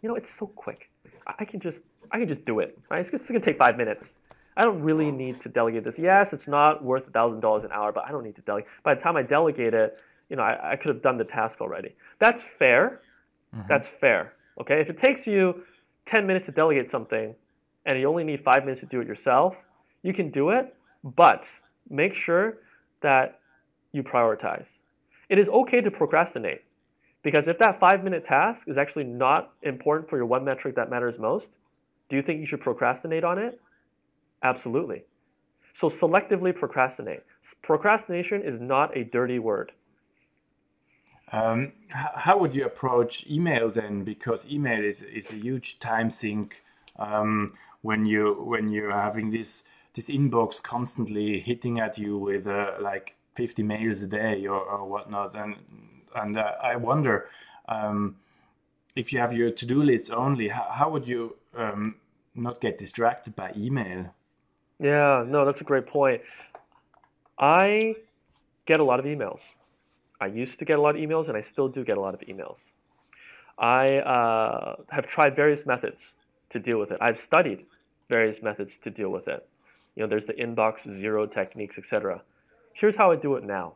You 0.00 0.08
know, 0.08 0.14
it's 0.14 0.30
so 0.38 0.46
quick. 0.46 0.90
I 1.26 1.44
can 1.44 1.60
just, 1.60 1.78
I 2.10 2.18
can 2.18 2.28
just 2.28 2.46
do 2.46 2.60
it. 2.60 2.78
Right? 2.90 3.00
It's, 3.00 3.10
just, 3.10 3.22
it's 3.22 3.30
going 3.30 3.42
to 3.42 3.46
take 3.46 3.58
five 3.58 3.76
minutes. 3.76 4.06
I 4.56 4.62
don't 4.62 4.82
really 4.82 5.10
need 5.10 5.42
to 5.42 5.48
delegate 5.48 5.84
this. 5.84 5.94
Yes, 5.98 6.32
it's 6.32 6.46
not 6.46 6.84
worth 6.84 7.06
thousand 7.12 7.40
dollars 7.40 7.64
an 7.64 7.72
hour, 7.72 7.92
but 7.92 8.04
I 8.06 8.12
don't 8.12 8.24
need 8.24 8.36
to 8.36 8.42
delegate. 8.42 8.68
By 8.82 8.94
the 8.94 9.00
time 9.00 9.16
I 9.16 9.22
delegate 9.22 9.74
it, 9.74 9.98
you 10.28 10.36
know, 10.36 10.42
I, 10.42 10.72
I 10.72 10.76
could 10.76 10.88
have 10.94 11.02
done 11.02 11.18
the 11.18 11.24
task 11.24 11.60
already. 11.60 11.94
That's 12.20 12.42
fair. 12.58 13.00
Mm-hmm. 13.54 13.68
That's 13.68 13.88
fair. 14.00 14.34
Okay, 14.60 14.80
if 14.80 14.88
it 14.88 15.02
takes 15.02 15.26
you 15.26 15.64
ten 16.06 16.26
minutes 16.26 16.46
to 16.46 16.52
delegate 16.52 16.90
something, 16.90 17.34
and 17.86 17.98
you 17.98 18.08
only 18.08 18.24
need 18.24 18.42
five 18.44 18.64
minutes 18.64 18.80
to 18.80 18.86
do 18.86 19.00
it 19.00 19.08
yourself, 19.08 19.56
you 20.02 20.14
can 20.14 20.30
do 20.30 20.50
it. 20.50 20.74
But 21.02 21.42
make 21.90 22.14
sure 22.14 22.58
that 23.02 23.40
you 23.92 24.02
prioritize. 24.02 24.66
It 25.28 25.38
is 25.38 25.48
okay 25.48 25.80
to 25.80 25.90
procrastinate 25.90 26.62
because 27.22 27.44
if 27.46 27.58
that 27.58 27.80
five 27.80 28.04
minute 28.04 28.26
task 28.26 28.60
is 28.66 28.76
actually 28.76 29.04
not 29.04 29.52
important 29.62 30.08
for 30.08 30.16
your 30.16 30.26
one 30.26 30.44
metric 30.44 30.76
that 30.76 30.90
matters 30.90 31.18
most, 31.18 31.46
do 32.08 32.16
you 32.16 32.22
think 32.22 32.40
you 32.40 32.46
should 32.46 32.60
procrastinate 32.60 33.24
on 33.24 33.38
it? 33.38 33.60
Absolutely. 34.44 35.04
So 35.80 35.88
selectively 35.90 36.54
procrastinate. 36.54 37.24
Procrastination 37.62 38.42
is 38.42 38.60
not 38.60 38.96
a 38.96 39.04
dirty 39.04 39.38
word. 39.38 39.72
Um, 41.32 41.72
how 41.88 42.38
would 42.38 42.54
you 42.54 42.64
approach 42.64 43.26
email 43.28 43.70
then? 43.70 44.04
Because 44.04 44.46
email 44.46 44.84
is, 44.84 45.02
is 45.02 45.32
a 45.32 45.36
huge 45.36 45.80
time 45.80 46.10
sink 46.10 46.62
um, 46.96 47.54
when 47.82 48.06
you 48.06 48.34
when 48.44 48.68
you're 48.68 48.92
having 48.92 49.30
this 49.30 49.64
this 49.94 50.10
inbox 50.10 50.62
constantly 50.62 51.40
hitting 51.40 51.80
at 51.80 51.98
you 51.98 52.18
with 52.18 52.46
uh, 52.46 52.72
like 52.80 53.16
50 53.34 53.62
mails 53.62 54.02
a 54.02 54.06
day 54.06 54.46
or, 54.46 54.60
or 54.60 54.86
whatnot. 54.86 55.34
And 55.34 55.56
and 56.14 56.38
uh, 56.38 56.52
I 56.62 56.76
wonder 56.76 57.28
um, 57.68 58.16
if 58.94 59.12
you 59.12 59.18
have 59.18 59.32
your 59.32 59.50
to 59.50 59.66
do 59.66 59.82
list 59.82 60.12
only, 60.12 60.48
how, 60.48 60.68
how 60.70 60.90
would 60.90 61.08
you 61.08 61.36
um, 61.56 61.96
not 62.34 62.60
get 62.60 62.78
distracted 62.78 63.34
by 63.34 63.52
email? 63.56 64.12
Yeah, 64.80 65.24
no, 65.26 65.44
that's 65.44 65.60
a 65.60 65.64
great 65.64 65.86
point. 65.86 66.20
I 67.38 67.94
get 68.66 68.80
a 68.80 68.84
lot 68.84 68.98
of 68.98 69.06
emails. 69.06 69.40
I 70.20 70.26
used 70.26 70.58
to 70.58 70.64
get 70.64 70.78
a 70.78 70.82
lot 70.82 70.96
of 70.96 71.00
emails, 71.00 71.28
and 71.28 71.36
I 71.36 71.44
still 71.52 71.68
do 71.68 71.84
get 71.84 71.96
a 71.96 72.00
lot 72.00 72.14
of 72.14 72.20
emails. 72.20 72.56
I 73.58 73.98
uh, 73.98 74.76
have 74.90 75.06
tried 75.08 75.36
various 75.36 75.64
methods 75.66 75.98
to 76.50 76.58
deal 76.58 76.78
with 76.78 76.90
it. 76.90 76.98
I've 77.00 77.18
studied 77.26 77.66
various 78.08 78.42
methods 78.42 78.70
to 78.84 78.90
deal 78.90 79.10
with 79.10 79.28
it. 79.28 79.46
You 79.96 80.02
know, 80.02 80.08
there's 80.08 80.26
the 80.26 80.32
inbox 80.32 80.82
zero 81.00 81.26
techniques, 81.26 81.76
etc. 81.78 82.22
Here's 82.72 82.94
how 82.96 83.12
I 83.12 83.16
do 83.16 83.36
it 83.36 83.44
now. 83.44 83.74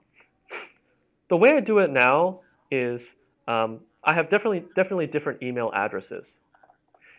The 1.28 1.36
way 1.36 1.50
I 1.52 1.60
do 1.60 1.78
it 1.78 1.90
now 1.90 2.40
is 2.70 3.00
um, 3.46 3.80
I 4.04 4.14
have 4.14 4.30
definitely 4.30 4.64
definitely 4.74 5.06
different 5.06 5.42
email 5.42 5.70
addresses. 5.74 6.24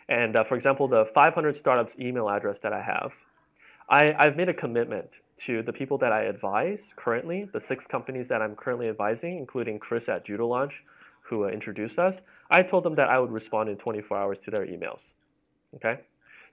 And 0.10 0.36
uh, 0.36 0.44
for 0.44 0.56
example, 0.58 0.88
the 0.88 1.06
500 1.14 1.58
startups 1.60 1.94
email 2.00 2.30
address 2.30 2.58
that 2.64 2.74
I 2.74 2.82
have, 2.82 3.12
I, 3.90 4.14
I've 4.18 4.38
made 4.38 4.50
a 4.50 4.54
commitment 4.54 5.10
to 5.48 5.64
the 5.64 5.74
people 5.74 5.98
that 5.98 6.12
I 6.12 6.24
advise 6.24 6.80
currently, 6.96 7.50
the 7.54 7.62
six 7.68 7.84
companies 7.90 8.28
that 8.30 8.42
I'm 8.42 8.56
currently 8.56 8.88
advising, 8.88 9.38
including 9.38 9.80
Chris 9.80 10.04
at 10.08 10.26
Judo 10.26 10.48
Launch, 10.48 10.74
who 11.22 11.46
uh, 11.46 11.48
introduced 11.48 11.98
us. 11.98 12.14
I 12.52 12.62
told 12.62 12.84
them 12.84 12.96
that 12.96 13.10
I 13.10 13.20
would 13.20 13.32
respond 13.32 13.70
in 13.70 13.78
24 13.78 14.18
hours 14.18 14.38
to 14.46 14.52
their 14.52 14.66
emails. 14.66 15.00
Okay? 15.76 16.00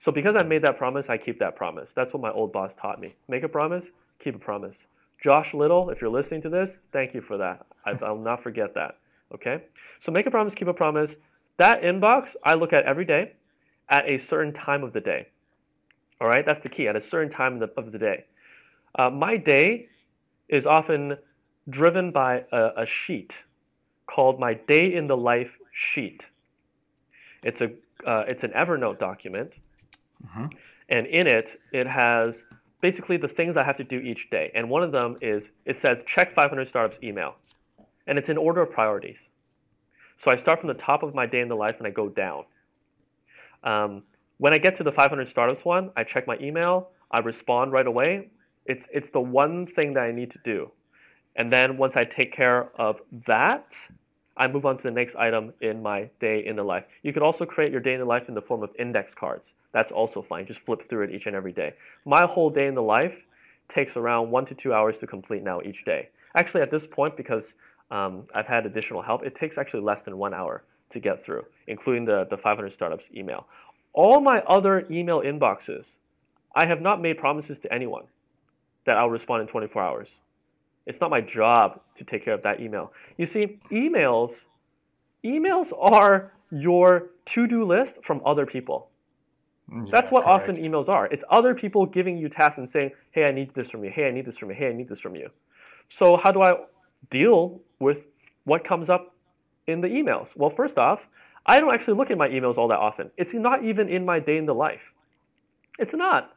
So 0.03 0.11
because 0.11 0.35
I 0.37 0.43
made 0.43 0.63
that 0.63 0.77
promise, 0.77 1.05
I 1.09 1.17
keep 1.17 1.39
that 1.39 1.55
promise. 1.55 1.89
That's 1.95 2.13
what 2.13 2.21
my 2.21 2.31
old 2.31 2.53
boss 2.53 2.71
taught 2.81 2.99
me. 2.99 3.15
Make 3.27 3.43
a 3.43 3.49
promise, 3.49 3.83
keep 4.23 4.35
a 4.35 4.39
promise. 4.39 4.75
Josh 5.23 5.53
Little, 5.53 5.89
if 5.89 5.99
you're 6.01 6.09
listening 6.09 6.41
to 6.43 6.49
this, 6.49 6.69
thank 6.93 7.13
you 7.13 7.21
for 7.21 7.37
that. 7.37 7.65
I, 7.85 7.91
I'll 8.03 8.17
not 8.17 8.43
forget 8.43 8.73
that. 8.75 8.97
Okay? 9.33 9.63
So 10.05 10.11
make 10.11 10.27
a 10.27 10.31
promise, 10.31 10.53
keep 10.55 10.67
a 10.67 10.73
promise. 10.73 11.11
That 11.57 11.81
inbox 11.81 12.27
I 12.43 12.53
look 12.53 12.73
at 12.73 12.85
every 12.85 13.05
day 13.05 13.33
at 13.89 14.07
a 14.07 14.23
certain 14.27 14.53
time 14.53 14.83
of 14.83 14.93
the 14.93 15.01
day. 15.01 15.27
All 16.19 16.27
right, 16.27 16.45
that's 16.45 16.61
the 16.61 16.69
key. 16.69 16.87
At 16.87 16.95
a 16.95 17.03
certain 17.03 17.31
time 17.31 17.61
of 17.61 17.69
the, 17.75 17.79
of 17.79 17.91
the 17.91 17.99
day, 17.99 18.25
uh, 18.97 19.09
my 19.09 19.37
day 19.37 19.87
is 20.49 20.65
often 20.65 21.17
driven 21.69 22.11
by 22.11 22.43
a, 22.51 22.57
a 22.77 22.85
sheet 23.05 23.31
called 24.07 24.39
my 24.39 24.55
day 24.55 24.93
in 24.93 25.07
the 25.07 25.17
life 25.17 25.51
sheet. 25.93 26.21
It's 27.43 27.61
a 27.61 27.69
uh, 28.05 28.23
it's 28.27 28.43
an 28.43 28.51
Evernote 28.51 28.99
document, 28.99 29.51
and 30.89 31.07
in 31.07 31.27
it 31.27 31.47
it 31.71 31.87
has 31.87 32.33
basically 32.81 33.17
the 33.17 33.27
things 33.27 33.57
I 33.57 33.63
have 33.63 33.77
to 33.77 33.83
do 33.83 33.99
each 33.99 34.29
day. 34.29 34.51
And 34.55 34.69
one 34.69 34.83
of 34.83 34.91
them 34.91 35.17
is 35.21 35.43
it 35.65 35.79
says 35.79 35.97
check 36.07 36.33
500 36.33 36.67
startups 36.69 36.97
email, 37.03 37.35
and 38.07 38.17
it's 38.17 38.29
in 38.29 38.37
order 38.37 38.61
of 38.61 38.71
priorities. 38.71 39.17
So 40.23 40.31
I 40.31 40.37
start 40.37 40.59
from 40.59 40.67
the 40.67 40.79
top 40.79 41.03
of 41.03 41.13
my 41.13 41.25
day 41.25 41.41
in 41.41 41.47
the 41.47 41.55
life 41.55 41.75
and 41.77 41.85
I 41.85 41.91
go 41.91 42.09
down. 42.09 42.45
Um, 43.63 44.03
when 44.37 44.53
I 44.53 44.57
get 44.57 44.77
to 44.77 44.83
the 44.83 44.91
500 44.91 45.29
startups 45.29 45.65
one, 45.65 45.91
I 45.95 46.03
check 46.03 46.27
my 46.27 46.37
email, 46.39 46.89
I 47.11 47.19
respond 47.19 47.71
right 47.71 47.87
away. 47.87 48.29
It's, 48.65 48.85
it's 48.93 49.09
the 49.13 49.21
one 49.21 49.65
thing 49.65 49.93
that 49.93 50.03
I 50.03 50.11
need 50.11 50.31
to 50.31 50.39
do. 50.43 50.71
And 51.35 51.51
then 51.51 51.77
once 51.77 51.93
I 51.95 52.03
take 52.03 52.35
care 52.35 52.69
of 52.79 52.99
that, 53.27 53.67
I 54.35 54.47
move 54.47 54.65
on 54.65 54.77
to 54.77 54.83
the 54.83 54.91
next 54.91 55.15
item 55.15 55.53
in 55.61 55.81
my 55.81 56.09
day 56.19 56.45
in 56.45 56.55
the 56.55 56.63
life. 56.63 56.83
You 57.01 57.13
could 57.13 57.23
also 57.23 57.45
create 57.45 57.71
your 57.71 57.81
day 57.81 57.93
in 57.93 57.99
the 57.99 58.05
life 58.05 58.23
in 58.27 58.35
the 58.35 58.41
form 58.41 58.61
of 58.61 58.69
index 58.77 59.13
cards. 59.13 59.45
That's 59.73 59.91
also 59.91 60.21
fine. 60.21 60.45
Just 60.45 60.59
flip 60.61 60.87
through 60.89 61.05
it 61.05 61.11
each 61.11 61.25
and 61.25 61.35
every 61.35 61.53
day. 61.53 61.73
My 62.05 62.25
whole 62.25 62.49
day 62.49 62.67
in 62.67 62.75
the 62.75 62.81
life 62.81 63.15
takes 63.75 63.95
around 63.95 64.29
one 64.29 64.45
to 64.47 64.55
two 64.55 64.73
hours 64.73 64.95
to 64.99 65.07
complete 65.07 65.43
now 65.43 65.61
each 65.61 65.83
day. 65.85 66.09
Actually, 66.35 66.61
at 66.61 66.71
this 66.71 66.83
point, 66.91 67.15
because 67.15 67.43
um, 67.89 68.23
I've 68.33 68.45
had 68.45 68.65
additional 68.65 69.01
help, 69.01 69.25
it 69.25 69.35
takes 69.39 69.57
actually 69.57 69.81
less 69.81 69.99
than 70.05 70.17
one 70.17 70.33
hour 70.33 70.63
to 70.93 70.99
get 70.99 71.25
through, 71.25 71.43
including 71.67 72.05
the, 72.05 72.27
the 72.29 72.37
500 72.37 72.73
startups 72.73 73.03
email. 73.15 73.47
All 73.97 74.21
my 74.21 74.41
other 74.41 74.85
email 74.91 75.21
inboxes, 75.21 75.83
I 76.55 76.67
have 76.67 76.81
not 76.81 77.01
made 77.01 77.17
promises 77.17 77.57
to 77.63 77.73
anyone 77.73 78.03
that 78.85 78.95
I'll 78.95 79.09
respond 79.09 79.41
in 79.41 79.47
24 79.47 79.81
hours. 79.81 80.07
It's 80.85 81.01
not 81.01 81.09
my 81.09 81.19
job 81.19 81.81
to 81.97 82.03
take 82.03 82.23
care 82.23 82.35
of 82.35 82.43
that 82.43 82.61
email. 82.61 82.93
You 83.17 83.25
see, 83.25 83.57
emails, 83.71 84.35
emails 85.25 85.69
are 85.75 86.31
your 86.51 87.09
to-do 87.33 87.65
list 87.65 87.93
from 88.05 88.21
other 88.23 88.45
people. 88.45 88.89
Mm, 89.67 89.89
That's 89.89 90.11
what 90.11 90.25
often 90.25 90.57
emails 90.57 90.87
are. 90.89 91.07
It's 91.07 91.23
other 91.31 91.55
people 91.55 91.87
giving 91.87 92.19
you 92.19 92.29
tasks 92.29 92.59
and 92.59 92.69
saying, 92.71 92.91
"Hey, 93.11 93.25
I 93.25 93.31
need 93.31 93.51
this 93.55 93.67
from 93.71 93.83
you. 93.83 93.89
Hey, 93.89 94.07
I 94.07 94.11
need 94.11 94.25
this 94.27 94.37
from 94.37 94.49
you. 94.51 94.55
Hey, 94.55 94.67
I 94.67 94.73
need 94.73 94.89
this 94.89 94.99
from 94.99 95.15
you." 95.15 95.27
So 95.89 96.17
how 96.23 96.31
do 96.31 96.43
I 96.43 96.53
deal 97.09 97.59
with 97.79 97.97
what 98.45 98.63
comes 98.63 98.89
up 98.89 99.15
in 99.65 99.81
the 99.81 99.89
emails? 99.89 100.27
Well, 100.37 100.51
first 100.51 100.77
off, 100.77 101.01
I 101.47 101.59
don't 101.59 101.73
actually 101.73 101.95
look 101.95 102.11
at 102.11 102.17
my 102.17 102.27
emails 102.27 102.57
all 102.57 102.67
that 102.67 102.79
often. 102.79 103.09
It's 103.17 103.33
not 103.33 103.63
even 103.63 103.87
in 103.87 104.05
my 104.05 104.19
day 104.19 104.37
in 104.37 104.45
the 104.45 104.53
life. 104.53 104.81
It's 105.79 105.93
not. 105.93 106.33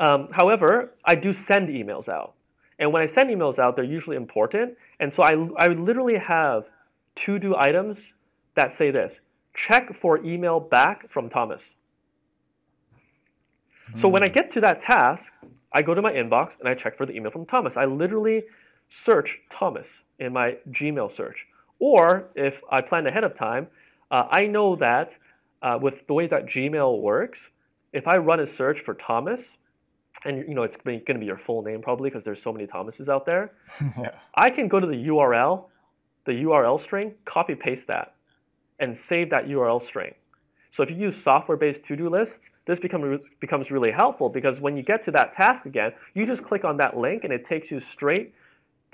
Um, 0.00 0.28
however, 0.32 0.94
I 1.04 1.14
do 1.14 1.32
send 1.32 1.68
emails 1.68 2.08
out. 2.08 2.34
And 2.78 2.92
when 2.92 3.02
I 3.02 3.06
send 3.06 3.30
emails 3.30 3.58
out, 3.58 3.76
they're 3.76 3.84
usually 3.84 4.16
important. 4.16 4.76
And 4.98 5.12
so 5.12 5.22
I, 5.22 5.32
I 5.58 5.68
literally 5.68 6.18
have 6.18 6.64
to 7.26 7.38
do 7.38 7.54
items 7.56 7.98
that 8.54 8.76
say 8.76 8.90
this 8.90 9.12
check 9.54 10.00
for 10.00 10.24
email 10.24 10.58
back 10.58 11.08
from 11.12 11.30
Thomas. 11.30 11.62
Mm. 13.94 14.00
So 14.00 14.08
when 14.08 14.24
I 14.24 14.28
hmm. 14.28 14.34
get 14.34 14.52
to 14.54 14.60
that 14.62 14.82
task, 14.82 15.22
I 15.72 15.82
go 15.82 15.94
to 15.94 16.02
my 16.02 16.12
inbox 16.12 16.50
and 16.58 16.68
I 16.68 16.74
check 16.74 16.96
for 16.96 17.06
the 17.06 17.12
email 17.12 17.30
from 17.30 17.46
Thomas. 17.46 17.74
I 17.76 17.84
literally 17.84 18.42
search 19.04 19.30
Thomas 19.56 19.86
in 20.18 20.32
my 20.32 20.56
Gmail 20.70 21.16
search. 21.16 21.36
Or 21.78 22.30
if 22.34 22.60
I 22.70 22.80
plan 22.80 23.06
ahead 23.06 23.22
of 23.22 23.38
time, 23.38 23.68
uh, 24.14 24.28
I 24.30 24.46
know 24.46 24.76
that 24.76 25.10
uh, 25.60 25.76
with 25.82 26.06
the 26.06 26.14
way 26.14 26.28
that 26.28 26.46
Gmail 26.46 27.00
works, 27.00 27.40
if 27.92 28.06
I 28.06 28.18
run 28.18 28.38
a 28.38 28.54
search 28.54 28.78
for 28.84 28.94
Thomas, 28.94 29.40
and 30.24 30.38
you 30.48 30.54
know 30.54 30.62
it's 30.62 30.76
going 30.84 31.02
to 31.04 31.18
be 31.18 31.26
your 31.26 31.40
full 31.44 31.62
name 31.62 31.82
probably 31.82 32.10
because 32.10 32.24
there's 32.24 32.42
so 32.42 32.52
many 32.52 32.68
Thomases 32.68 33.08
out 33.08 33.26
there, 33.26 33.50
yeah. 33.80 34.12
I 34.36 34.50
can 34.50 34.68
go 34.68 34.78
to 34.78 34.86
the 34.86 35.08
URL, 35.08 35.64
the 36.26 36.32
URL 36.32 36.80
string, 36.80 37.14
copy 37.24 37.56
paste 37.56 37.88
that, 37.88 38.14
and 38.78 38.96
save 39.08 39.30
that 39.30 39.46
URL 39.46 39.84
string. 39.84 40.14
So 40.76 40.84
if 40.84 40.90
you 40.90 40.96
use 40.96 41.16
software-based 41.24 41.84
to-do 41.84 42.08
lists, 42.08 42.38
this 42.66 42.78
become, 42.78 43.20
becomes 43.40 43.70
really 43.70 43.90
helpful 43.90 44.28
because 44.28 44.60
when 44.60 44.76
you 44.76 44.84
get 44.84 45.04
to 45.06 45.10
that 45.12 45.34
task 45.34 45.66
again, 45.66 45.92
you 46.14 46.24
just 46.24 46.44
click 46.44 46.64
on 46.64 46.76
that 46.76 46.96
link 46.96 47.24
and 47.24 47.32
it 47.32 47.46
takes 47.48 47.70
you 47.70 47.80
straight 47.92 48.32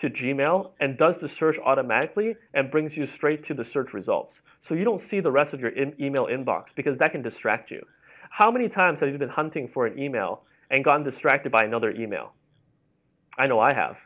to 0.01 0.11
Gmail 0.11 0.71
and 0.81 0.97
does 0.97 1.17
the 1.19 1.29
search 1.29 1.57
automatically 1.63 2.35
and 2.55 2.71
brings 2.71 2.97
you 2.97 3.07
straight 3.07 3.45
to 3.47 3.55
the 3.55 3.65
search 3.65 3.93
results. 3.93 4.35
So 4.63 4.75
you 4.75 4.85
don't 4.85 5.03
see 5.03 5.21
the 5.21 5.31
rest 5.31 5.53
of 5.53 5.61
your 5.61 5.71
in 5.71 5.95
email 6.01 6.27
inbox 6.27 6.67
because 6.75 6.99
that 6.99 7.13
can 7.13 7.23
distract 7.23 7.71
you. 7.71 7.83
How 8.31 8.51
many 8.51 8.69
times 8.69 9.01
have 9.01 9.11
you 9.11 9.19
been 9.19 9.29
hunting 9.29 9.69
for 9.73 9.87
an 9.87 9.99
email 9.99 10.43
and 10.71 10.85
gotten 10.85 11.03
distracted 11.05 11.53
by 11.53 11.65
another 11.65 11.91
email? 11.91 12.33
I 13.39 13.47
know 13.47 13.61
I 13.61 13.73
have. 13.73 13.97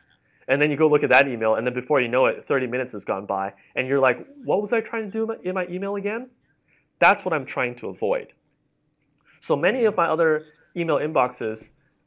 And 0.49 0.61
then 0.61 0.71
you 0.71 0.77
go 0.77 0.89
look 0.89 1.03
at 1.03 1.11
that 1.11 1.27
email, 1.27 1.55
and 1.55 1.67
then 1.67 1.73
before 1.73 2.01
you 2.01 2.09
know 2.09 2.27
it, 2.27 2.45
30 2.47 2.67
minutes 2.67 2.93
has 2.93 3.05
gone 3.05 3.25
by, 3.25 3.55
and 3.77 3.89
you're 3.89 4.01
like, 4.01 4.19
what 4.45 4.61
was 4.61 4.73
I 4.73 4.81
trying 4.81 5.11
to 5.11 5.27
do 5.27 5.35
in 5.43 5.55
my 5.55 5.67
email 5.69 5.97
again? 5.97 6.29
That's 7.01 7.25
what 7.25 7.33
I'm 7.33 7.47
trying 7.47 7.77
to 7.77 7.89
avoid. 7.89 8.29
So 9.49 9.57
many 9.57 9.85
of 9.85 9.97
my 9.97 10.07
other 10.07 10.45
email 10.77 10.97
inboxes, 10.97 11.63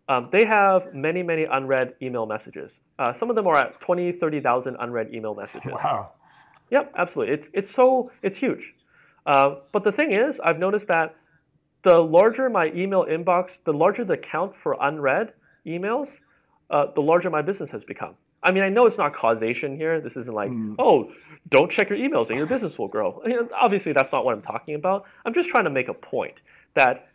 um, 0.09 0.29
they 0.31 0.45
have 0.45 0.93
many, 0.93 1.23
many 1.23 1.43
unread 1.43 1.95
email 2.01 2.25
messages. 2.25 2.71
Uh, 2.99 3.13
some 3.19 3.29
of 3.29 3.35
them 3.35 3.47
are 3.47 3.57
at 3.57 3.79
20, 3.81 4.13
30,000 4.13 4.75
unread 4.79 5.13
email 5.13 5.35
messages. 5.35 5.71
Wow. 5.83 6.11
Yep, 6.69 6.93
absolutely. 6.97 7.35
It's, 7.35 7.49
it's 7.53 7.73
so, 7.73 8.11
it's 8.21 8.37
huge. 8.37 8.75
Uh, 9.25 9.55
but 9.71 9.85
the 9.85 9.91
thing 9.91 10.11
is, 10.11 10.35
I've 10.43 10.59
noticed 10.59 10.87
that 10.87 11.15
the 11.83 11.97
larger 11.97 12.49
my 12.49 12.67
email 12.75 13.05
inbox, 13.05 13.51
the 13.65 13.71
larger 13.71 14.03
the 14.03 14.17
count 14.17 14.53
for 14.61 14.75
unread 14.81 15.31
emails, 15.65 16.09
uh, 16.69 16.87
the 16.93 17.01
larger 17.01 17.29
my 17.29 17.41
business 17.41 17.69
has 17.71 17.83
become. 17.85 18.15
I 18.43 18.51
mean, 18.51 18.63
I 18.63 18.69
know 18.69 18.83
it's 18.83 18.97
not 18.97 19.15
causation 19.15 19.77
here. 19.77 20.01
This 20.01 20.11
isn't 20.13 20.33
like, 20.33 20.49
mm. 20.49 20.75
oh, 20.77 21.11
don't 21.49 21.71
check 21.71 21.89
your 21.89 21.97
emails 21.97 22.29
and 22.29 22.37
your 22.37 22.47
business 22.47 22.77
will 22.77 22.87
grow. 22.87 23.21
I 23.23 23.29
mean, 23.29 23.39
obviously, 23.55 23.93
that's 23.93 24.11
not 24.11 24.25
what 24.25 24.35
I'm 24.35 24.41
talking 24.41 24.75
about. 24.75 25.05
I'm 25.25 25.33
just 25.33 25.49
trying 25.49 25.63
to 25.63 25.69
make 25.69 25.87
a 25.87 25.93
point 25.93 26.35
that 26.75 27.07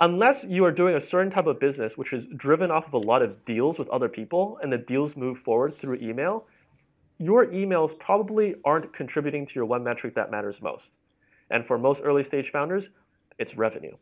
unless 0.00 0.44
you 0.44 0.64
are 0.64 0.72
doing 0.72 0.96
a 0.96 1.06
certain 1.08 1.30
type 1.30 1.46
of 1.46 1.60
business 1.60 1.92
which 1.96 2.12
is 2.12 2.24
driven 2.36 2.70
off 2.70 2.86
of 2.86 2.94
a 2.94 2.98
lot 2.98 3.22
of 3.22 3.44
deals 3.44 3.78
with 3.78 3.88
other 3.88 4.08
people 4.08 4.58
and 4.62 4.72
the 4.72 4.78
deals 4.78 5.16
move 5.16 5.38
forward 5.44 5.74
through 5.74 5.96
email, 5.96 6.46
your 7.18 7.46
emails 7.46 7.96
probably 7.98 8.54
aren't 8.64 8.92
contributing 8.94 9.46
to 9.46 9.52
your 9.54 9.64
one 9.64 9.84
metric 9.84 10.14
that 10.14 10.30
matters 10.30 10.56
most. 10.60 10.84
And 11.50 11.66
for 11.66 11.78
most 11.78 12.00
early 12.02 12.24
stage 12.26 12.50
founders, 12.52 12.84
it's 13.38 13.54
revenue. 13.56 13.96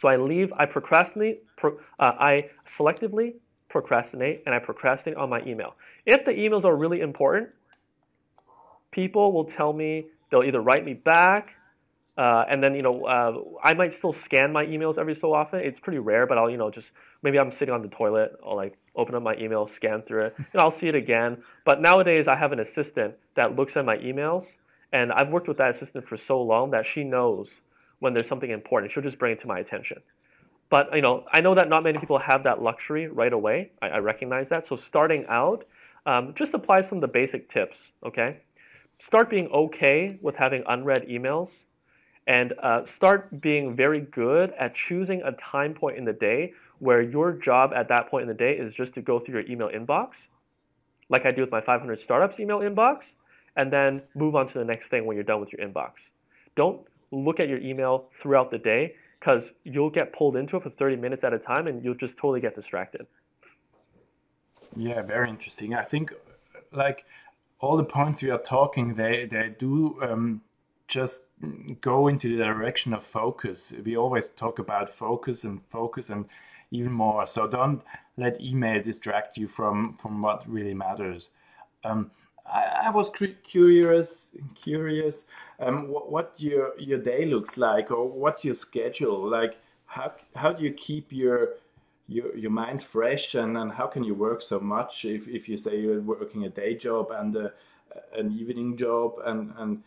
So 0.00 0.08
I 0.08 0.16
leave, 0.16 0.52
I 0.52 0.66
procrastinate, 0.66 1.44
pro, 1.56 1.78
uh, 1.98 2.12
I 2.18 2.50
selectively 2.78 3.34
procrastinate, 3.68 4.42
and 4.44 4.54
I 4.54 4.58
procrastinate 4.58 5.16
on 5.16 5.30
my 5.30 5.40
email. 5.44 5.74
If 6.04 6.24
the 6.24 6.32
emails 6.32 6.64
are 6.64 6.76
really 6.76 7.00
important, 7.00 7.48
people 8.90 9.32
will 9.32 9.46
tell 9.56 9.72
me, 9.72 10.06
they'll 10.30 10.42
either 10.42 10.60
write 10.60 10.84
me 10.84 10.94
back, 10.94 11.50
uh, 12.18 12.44
and 12.48 12.62
then, 12.62 12.74
you 12.74 12.82
know, 12.82 13.04
uh, 13.06 13.32
I 13.62 13.72
might 13.72 13.96
still 13.96 14.12
scan 14.24 14.52
my 14.52 14.66
emails 14.66 14.98
every 14.98 15.14
so 15.14 15.32
often. 15.32 15.60
It's 15.60 15.80
pretty 15.80 15.98
rare, 15.98 16.26
but 16.26 16.36
I'll, 16.36 16.50
you 16.50 16.58
know, 16.58 16.70
just 16.70 16.88
maybe 17.22 17.38
I'm 17.38 17.52
sitting 17.52 17.70
on 17.70 17.80
the 17.80 17.88
toilet, 17.88 18.32
I'll 18.44 18.56
like 18.56 18.76
open 18.94 19.14
up 19.14 19.22
my 19.22 19.34
email, 19.36 19.70
scan 19.74 20.02
through 20.02 20.26
it, 20.26 20.34
and 20.36 20.60
I'll 20.60 20.78
see 20.78 20.88
it 20.88 20.94
again. 20.94 21.42
But 21.64 21.80
nowadays, 21.80 22.26
I 22.28 22.36
have 22.36 22.52
an 22.52 22.60
assistant 22.60 23.14
that 23.36 23.56
looks 23.56 23.76
at 23.76 23.86
my 23.86 23.96
emails, 23.96 24.44
and 24.92 25.10
I've 25.12 25.28
worked 25.30 25.48
with 25.48 25.56
that 25.58 25.76
assistant 25.76 26.06
for 26.06 26.18
so 26.18 26.42
long 26.42 26.70
that 26.72 26.84
she 26.92 27.02
knows 27.02 27.48
when 28.00 28.12
there's 28.12 28.28
something 28.28 28.50
important. 28.50 28.92
She'll 28.92 29.02
just 29.02 29.18
bring 29.18 29.32
it 29.32 29.40
to 29.40 29.46
my 29.46 29.60
attention. 29.60 30.02
But, 30.68 30.94
you 30.94 31.02
know, 31.02 31.24
I 31.32 31.40
know 31.40 31.54
that 31.54 31.68
not 31.68 31.82
many 31.82 31.98
people 31.98 32.18
have 32.18 32.44
that 32.44 32.62
luxury 32.62 33.06
right 33.06 33.32
away. 33.32 33.70
I, 33.80 33.88
I 33.88 33.98
recognize 33.98 34.48
that. 34.50 34.68
So 34.68 34.76
starting 34.76 35.24
out, 35.28 35.64
um, 36.04 36.34
just 36.36 36.52
apply 36.52 36.82
some 36.82 36.98
of 36.98 37.02
the 37.02 37.08
basic 37.08 37.50
tips, 37.50 37.76
okay? 38.04 38.38
Start 39.00 39.30
being 39.30 39.48
okay 39.48 40.18
with 40.20 40.34
having 40.36 40.62
unread 40.66 41.06
emails 41.08 41.48
and 42.26 42.54
uh, 42.62 42.86
start 42.86 43.40
being 43.40 43.74
very 43.74 44.00
good 44.00 44.52
at 44.58 44.74
choosing 44.88 45.22
a 45.22 45.32
time 45.50 45.74
point 45.74 45.98
in 45.98 46.04
the 46.04 46.12
day 46.12 46.52
where 46.78 47.02
your 47.02 47.32
job 47.32 47.72
at 47.74 47.88
that 47.88 48.10
point 48.10 48.22
in 48.22 48.28
the 48.28 48.34
day 48.34 48.54
is 48.54 48.74
just 48.74 48.92
to 48.94 49.02
go 49.02 49.18
through 49.20 49.40
your 49.40 49.50
email 49.50 49.68
inbox, 49.68 50.10
like 51.08 51.26
I 51.26 51.30
do 51.30 51.42
with 51.42 51.50
my 51.50 51.60
500 51.60 52.00
startups 52.02 52.40
email 52.40 52.60
inbox, 52.60 52.98
and 53.56 53.72
then 53.72 54.02
move 54.14 54.34
on 54.34 54.48
to 54.52 54.58
the 54.58 54.64
next 54.64 54.88
thing 54.90 55.04
when 55.04 55.16
you're 55.16 55.24
done 55.24 55.40
with 55.40 55.52
your 55.52 55.66
inbox. 55.66 55.92
Don't 56.56 56.80
look 57.10 57.38
at 57.38 57.48
your 57.48 57.58
email 57.58 58.08
throughout 58.20 58.50
the 58.50 58.58
day 58.58 58.94
because 59.20 59.42
you'll 59.64 59.90
get 59.90 60.12
pulled 60.12 60.36
into 60.36 60.56
it 60.56 60.62
for 60.62 60.70
30 60.70 60.96
minutes 60.96 61.22
at 61.22 61.32
a 61.32 61.38
time 61.38 61.66
and 61.66 61.84
you'll 61.84 61.94
just 61.94 62.16
totally 62.16 62.40
get 62.40 62.56
distracted. 62.56 63.06
Yeah, 64.74 65.02
very 65.02 65.28
interesting. 65.28 65.74
I 65.74 65.84
think 65.84 66.12
like 66.72 67.04
all 67.60 67.76
the 67.76 67.84
points 67.84 68.22
you 68.22 68.32
are 68.32 68.38
talking, 68.38 68.94
they 68.94 69.26
they 69.30 69.54
do 69.56 70.02
um, 70.02 70.42
just 70.92 71.24
go 71.80 72.08
into 72.08 72.36
the 72.36 72.44
direction 72.44 72.92
of 72.92 73.02
focus. 73.02 73.72
We 73.84 73.96
always 73.96 74.28
talk 74.28 74.58
about 74.58 74.90
focus 74.90 75.44
and 75.44 75.62
focus 75.70 76.10
and 76.10 76.26
even 76.70 76.92
more. 76.92 77.26
So 77.26 77.48
don't 77.48 77.82
let 78.18 78.40
email 78.40 78.82
distract 78.82 79.38
you 79.38 79.48
from 79.48 79.96
from 79.96 80.20
what 80.20 80.48
really 80.48 80.74
matters. 80.74 81.30
Um, 81.84 82.10
I, 82.44 82.86
I, 82.86 82.90
was 82.90 83.10
curious, 83.44 84.30
curious, 84.54 85.26
um, 85.60 85.88
what, 85.88 86.10
what, 86.10 86.34
your 86.38 86.72
your 86.78 86.98
day 86.98 87.24
looks 87.24 87.56
like, 87.56 87.90
or 87.90 88.08
what's 88.08 88.44
your 88.44 88.54
schedule 88.54 89.28
like? 89.28 89.58
How 89.86 90.12
how 90.36 90.52
do 90.52 90.62
you 90.62 90.72
keep 90.72 91.12
your 91.12 91.54
your, 92.08 92.36
your 92.36 92.50
mind 92.50 92.82
fresh, 92.82 93.34
and, 93.34 93.56
and 93.56 93.72
how 93.72 93.86
can 93.86 94.04
you 94.04 94.14
work 94.14 94.42
so 94.42 94.60
much 94.60 95.04
if, 95.04 95.28
if 95.28 95.48
you 95.48 95.56
say 95.56 95.80
you're 95.80 96.00
working 96.00 96.44
a 96.44 96.48
day 96.48 96.74
job 96.74 97.10
and 97.10 97.34
a, 97.36 97.52
an 98.14 98.32
evening 98.32 98.76
job, 98.76 99.14
and 99.24 99.52
and 99.56 99.82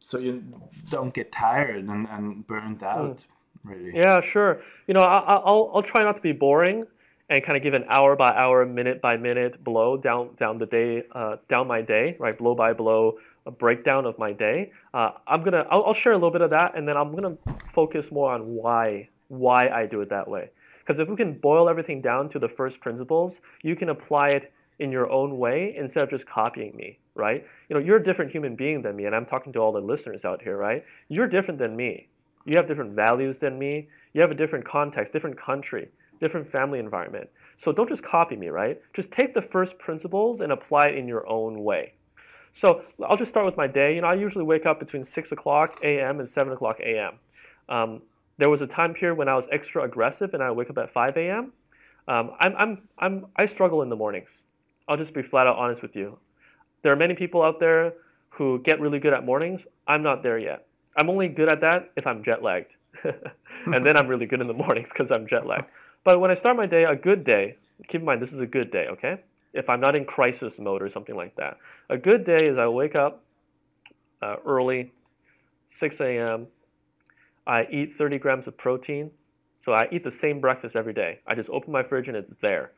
so 0.00 0.18
you 0.18 0.42
don't 0.90 1.14
get 1.14 1.32
tired 1.32 1.84
and, 1.84 2.06
and 2.08 2.46
burnt 2.46 2.80
hmm. 2.80 2.84
out. 2.84 3.16
Mm. 3.18 3.26
Really. 3.64 3.92
Yeah, 3.94 4.20
sure. 4.30 4.60
You 4.86 4.92
know, 4.92 5.00
I, 5.02 5.36
will 5.36 5.72
I'll 5.74 5.82
try 5.82 6.04
not 6.04 6.16
to 6.16 6.20
be 6.20 6.32
boring 6.32 6.86
and 7.30 7.42
kind 7.42 7.56
of 7.56 7.62
give 7.62 7.72
an 7.72 7.84
hour 7.88 8.14
by 8.14 8.30
hour, 8.30 8.66
minute 8.66 9.00
by 9.00 9.16
minute 9.16 9.62
blow 9.64 9.96
down 9.96 10.30
down 10.38 10.58
the 10.58 10.66
day, 10.66 11.02
uh, 11.12 11.36
down 11.48 11.66
my 11.66 11.80
day, 11.80 12.16
right? 12.18 12.36
Blow 12.36 12.54
by 12.54 12.74
blow, 12.74 13.18
a 13.46 13.50
breakdown 13.50 14.04
of 14.04 14.18
my 14.18 14.32
day. 14.32 14.70
Uh, 14.92 15.12
I'm 15.26 15.42
gonna 15.42 15.64
I'll, 15.70 15.84
I'll 15.84 15.94
share 15.94 16.12
a 16.12 16.16
little 16.16 16.30
bit 16.30 16.42
of 16.42 16.50
that, 16.50 16.76
and 16.76 16.86
then 16.86 16.96
I'm 16.96 17.14
gonna 17.14 17.36
focus 17.74 18.06
more 18.10 18.32
on 18.32 18.54
why 18.54 19.08
why 19.28 19.68
I 19.68 19.86
do 19.86 20.00
it 20.02 20.10
that 20.10 20.28
way. 20.28 20.50
Because 20.86 21.00
if 21.00 21.08
we 21.08 21.16
can 21.16 21.32
boil 21.38 21.68
everything 21.68 22.02
down 22.02 22.28
to 22.30 22.38
the 22.38 22.48
first 22.48 22.78
principles, 22.80 23.32
you 23.62 23.74
can 23.74 23.88
apply 23.88 24.30
it 24.30 24.52
in 24.78 24.90
your 24.90 25.10
own 25.10 25.38
way 25.38 25.74
instead 25.76 26.02
of 26.02 26.10
just 26.10 26.26
copying 26.26 26.74
me, 26.76 26.98
right? 27.14 27.44
You 27.68 27.74
know, 27.74 27.82
you're 27.82 27.98
a 27.98 28.04
different 28.04 28.30
human 28.30 28.56
being 28.56 28.82
than 28.82 28.96
me, 28.96 29.04
and 29.04 29.14
I'm 29.14 29.26
talking 29.26 29.52
to 29.52 29.58
all 29.60 29.72
the 29.72 29.80
listeners 29.80 30.24
out 30.24 30.42
here, 30.42 30.56
right? 30.56 30.84
You're 31.08 31.28
different 31.28 31.58
than 31.58 31.76
me. 31.76 32.08
You 32.44 32.56
have 32.56 32.68
different 32.68 32.94
values 32.94 33.36
than 33.40 33.58
me. 33.58 33.88
You 34.12 34.20
have 34.20 34.30
a 34.30 34.34
different 34.34 34.66
context, 34.66 35.12
different 35.12 35.40
country, 35.40 35.88
different 36.20 36.50
family 36.50 36.78
environment. 36.78 37.28
So 37.62 37.72
don't 37.72 37.88
just 37.88 38.02
copy 38.02 38.36
me, 38.36 38.48
right? 38.48 38.80
Just 38.94 39.10
take 39.12 39.34
the 39.34 39.42
first 39.42 39.78
principles 39.78 40.40
and 40.40 40.52
apply 40.52 40.88
it 40.88 40.98
in 40.98 41.08
your 41.08 41.28
own 41.28 41.62
way. 41.62 41.94
So 42.60 42.82
I'll 43.04 43.16
just 43.16 43.30
start 43.30 43.46
with 43.46 43.56
my 43.56 43.66
day. 43.66 43.94
You 43.94 44.02
know, 44.02 44.08
I 44.08 44.14
usually 44.14 44.44
wake 44.44 44.66
up 44.66 44.78
between 44.78 45.06
6 45.14 45.32
o'clock 45.32 45.80
a.m. 45.82 46.20
and 46.20 46.28
7 46.34 46.52
o'clock 46.52 46.78
a.m. 46.80 47.18
Um, 47.68 48.02
there 48.38 48.50
was 48.50 48.60
a 48.60 48.66
time 48.66 48.94
period 48.94 49.16
when 49.16 49.28
I 49.28 49.34
was 49.34 49.44
extra 49.50 49.82
aggressive 49.82 50.34
and 50.34 50.42
I 50.42 50.50
wake 50.50 50.70
up 50.70 50.78
at 50.78 50.92
5 50.92 51.16
a.m. 51.16 51.52
Um, 52.06 52.32
I'm, 52.40 52.54
I'm, 52.56 52.88
I'm, 52.98 53.26
I 53.36 53.46
struggle 53.46 53.82
in 53.82 53.88
the 53.88 53.96
mornings. 53.96 54.28
I'll 54.88 54.96
just 54.96 55.14
be 55.14 55.22
flat 55.22 55.46
out 55.46 55.56
honest 55.56 55.82
with 55.82 55.94
you. 55.94 56.18
There 56.82 56.92
are 56.92 56.96
many 56.96 57.14
people 57.14 57.42
out 57.42 57.60
there 57.60 57.94
who 58.30 58.60
get 58.62 58.80
really 58.80 58.98
good 58.98 59.12
at 59.12 59.24
mornings. 59.24 59.60
I'm 59.86 60.02
not 60.02 60.22
there 60.22 60.38
yet. 60.38 60.66
I'm 60.96 61.08
only 61.08 61.28
good 61.28 61.48
at 61.48 61.60
that 61.62 61.90
if 61.96 62.06
I'm 62.06 62.22
jet 62.24 62.42
lagged. 62.42 62.72
and 63.04 63.86
then 63.86 63.96
I'm 63.96 64.06
really 64.06 64.26
good 64.26 64.40
in 64.40 64.46
the 64.46 64.54
mornings 64.54 64.88
because 64.92 65.10
I'm 65.10 65.26
jet 65.26 65.46
lagged. 65.46 65.66
But 66.04 66.20
when 66.20 66.30
I 66.30 66.36
start 66.36 66.56
my 66.56 66.66
day, 66.66 66.84
a 66.84 66.94
good 66.94 67.24
day, 67.24 67.56
keep 67.88 68.00
in 68.00 68.04
mind 68.04 68.20
this 68.20 68.30
is 68.30 68.40
a 68.40 68.46
good 68.46 68.70
day, 68.70 68.86
okay? 68.90 69.20
If 69.54 69.68
I'm 69.68 69.80
not 69.80 69.96
in 69.96 70.04
crisis 70.04 70.52
mode 70.58 70.82
or 70.82 70.90
something 70.90 71.16
like 71.16 71.34
that. 71.36 71.58
A 71.88 71.96
good 71.96 72.26
day 72.26 72.46
is 72.46 72.58
I 72.58 72.68
wake 72.68 72.94
up, 72.94 73.24
uh, 74.20 74.36
early, 74.46 74.92
6 75.80 75.96
a.m. 76.00 76.46
I 77.46 77.66
eat 77.70 77.94
30 77.98 78.18
grams 78.18 78.46
of 78.46 78.56
protein. 78.56 79.10
So 79.64 79.72
I 79.72 79.88
eat 79.90 80.04
the 80.04 80.12
same 80.20 80.40
breakfast 80.40 80.76
every 80.76 80.92
day. 80.92 81.20
I 81.26 81.34
just 81.34 81.48
open 81.48 81.72
my 81.72 81.82
fridge 81.82 82.08
and 82.08 82.16
it's 82.16 82.32
there. 82.42 82.72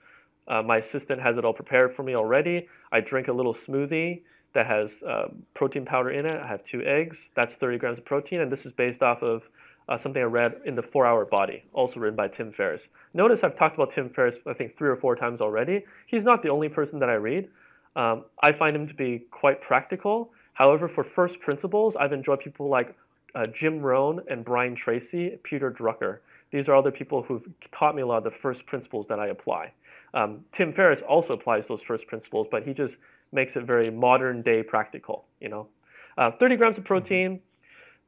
Uh, 0.49 0.63
my 0.63 0.79
assistant 0.79 1.21
has 1.21 1.37
it 1.37 1.45
all 1.45 1.53
prepared 1.53 1.95
for 1.95 2.03
me 2.03 2.15
already. 2.15 2.69
I 2.93 3.01
drink 3.01 3.29
a 3.29 3.33
little 3.33 3.57
smoothie 3.67 4.23
that 4.55 4.67
has 4.67 4.89
uh, 5.07 5.29
protein 5.55 5.85
powder 5.85 6.11
in 6.11 6.25
it. 6.25 6.41
I 6.41 6.47
have 6.47 6.61
two 6.65 6.83
eggs. 6.83 7.17
That's 7.35 7.53
30 7.61 7.79
grams 7.79 7.99
of 7.99 8.05
protein, 8.05 8.41
and 8.41 8.51
this 8.51 8.65
is 8.65 8.73
based 8.73 9.03
off 9.03 9.23
of 9.23 9.43
uh, 9.89 9.99
something 10.03 10.21
I 10.21 10.27
read 10.27 10.61
in 10.65 10.75
the 10.75 10.83
Four 10.83 11.07
Hour 11.07 11.25
Body, 11.25 11.63
also 11.73 12.01
written 12.01 12.17
by 12.17 12.29
Tim 12.29 12.53
Ferriss. 12.53 12.81
Notice 13.15 13.41
I've 13.43 13.59
talked 13.59 13.75
about 13.75 13.95
Tim 13.95 14.11
Ferriss, 14.11 14.37
I 14.47 14.55
think, 14.55 14.77
three 14.77 14.89
or 14.89 14.97
four 14.97 15.15
times 15.17 15.41
already. 15.41 15.85
He's 16.07 16.25
not 16.25 16.43
the 16.43 16.49
only 16.49 16.69
person 16.69 16.99
that 17.01 17.09
I 17.09 17.15
read. 17.15 17.49
Um, 17.95 18.25
I 18.43 18.53
find 18.53 18.75
him 18.77 18.89
to 18.89 18.95
be 18.95 19.27
quite 19.31 19.61
practical. 19.61 20.31
However, 20.55 20.89
for 20.89 21.05
first 21.05 21.39
principles, 21.41 21.95
I've 21.99 22.13
enjoyed 22.13 22.41
people 22.41 22.69
like 22.69 22.95
uh, 23.35 23.47
Jim 23.59 23.81
Rohn 23.81 24.21
and 24.29 24.45
Brian 24.45 24.75
Tracy, 24.75 25.39
Peter 25.43 25.71
Drucker. 25.71 26.19
These 26.51 26.69
are 26.69 26.75
other 26.75 26.91
people 26.91 27.23
who've 27.23 27.43
taught 27.79 27.95
me 27.95 28.03
a 28.03 28.07
lot 28.07 28.19
of 28.19 28.25
the 28.25 28.39
first 28.43 28.65
principles 28.67 29.07
that 29.09 29.19
I 29.19 29.29
apply. 29.29 29.73
Um, 30.15 30.45
Tim 30.57 30.73
Ferriss 30.73 31.01
also 31.09 31.35
applies 31.35 31.65
those 31.69 31.81
first 31.87 32.07
principles, 32.07 32.47
but 32.51 32.63
he 32.63 32.73
just 32.73 32.95
makes 33.33 33.57
it 33.57 33.65
very 33.65 33.91
modern 33.91 34.43
day 34.43 34.63
practical. 34.63 35.25
You 35.41 35.49
know, 35.49 35.69
uh, 36.17 36.31
30 36.39 36.57
grams 36.57 36.79
of 36.79 36.85
protein. 36.85 37.41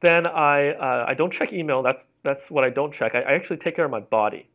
Then 0.01 0.27
I 0.27 0.71
uh, 0.71 1.05
I 1.07 1.13
don't 1.13 1.33
check 1.33 1.51
email. 1.51 1.83
That's 1.83 1.99
that's 2.23 2.49
what 2.49 2.63
I 2.63 2.69
don't 2.69 2.93
check. 2.93 3.15
I, 3.15 3.21
I 3.21 3.31
actually 3.33 3.57
take 3.57 3.75
care 3.75 3.85
of 3.85 3.91
my 3.91 3.99
body. 3.99 4.47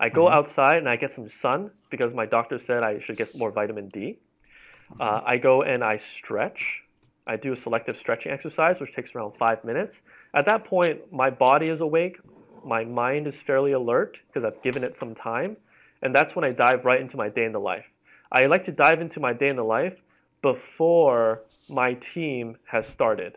I 0.00 0.08
go 0.08 0.26
mm-hmm. 0.26 0.38
outside 0.38 0.76
and 0.76 0.88
I 0.88 0.96
get 0.96 1.14
some 1.14 1.28
sun 1.42 1.70
because 1.90 2.14
my 2.14 2.24
doctor 2.26 2.60
said 2.64 2.84
I 2.84 3.00
should 3.00 3.16
get 3.16 3.36
more 3.36 3.50
vitamin 3.50 3.88
D. 3.88 4.18
Uh, 4.98 5.20
I 5.26 5.36
go 5.38 5.62
and 5.62 5.82
I 5.82 6.00
stretch. 6.18 6.60
I 7.26 7.36
do 7.36 7.52
a 7.52 7.56
selective 7.60 7.96
stretching 8.00 8.32
exercise, 8.32 8.80
which 8.80 8.94
takes 8.94 9.14
around 9.14 9.32
five 9.38 9.62
minutes. 9.64 9.94
At 10.34 10.46
that 10.46 10.64
point, 10.64 11.12
my 11.12 11.30
body 11.30 11.66
is 11.66 11.80
awake, 11.80 12.16
my 12.64 12.84
mind 12.84 13.26
is 13.26 13.34
fairly 13.46 13.72
alert 13.72 14.16
because 14.26 14.44
I've 14.46 14.62
given 14.62 14.84
it 14.84 14.96
some 14.98 15.14
time, 15.14 15.56
and 16.02 16.14
that's 16.14 16.34
when 16.34 16.44
I 16.44 16.52
dive 16.52 16.84
right 16.84 17.00
into 17.00 17.16
my 17.16 17.28
day 17.28 17.44
in 17.44 17.52
the 17.52 17.60
life. 17.60 17.84
I 18.30 18.46
like 18.46 18.66
to 18.66 18.72
dive 18.72 19.00
into 19.00 19.20
my 19.20 19.32
day 19.32 19.48
in 19.48 19.56
the 19.56 19.64
life 19.64 19.94
before 20.42 21.42
my 21.68 21.94
team 22.14 22.56
has 22.66 22.86
started. 22.88 23.36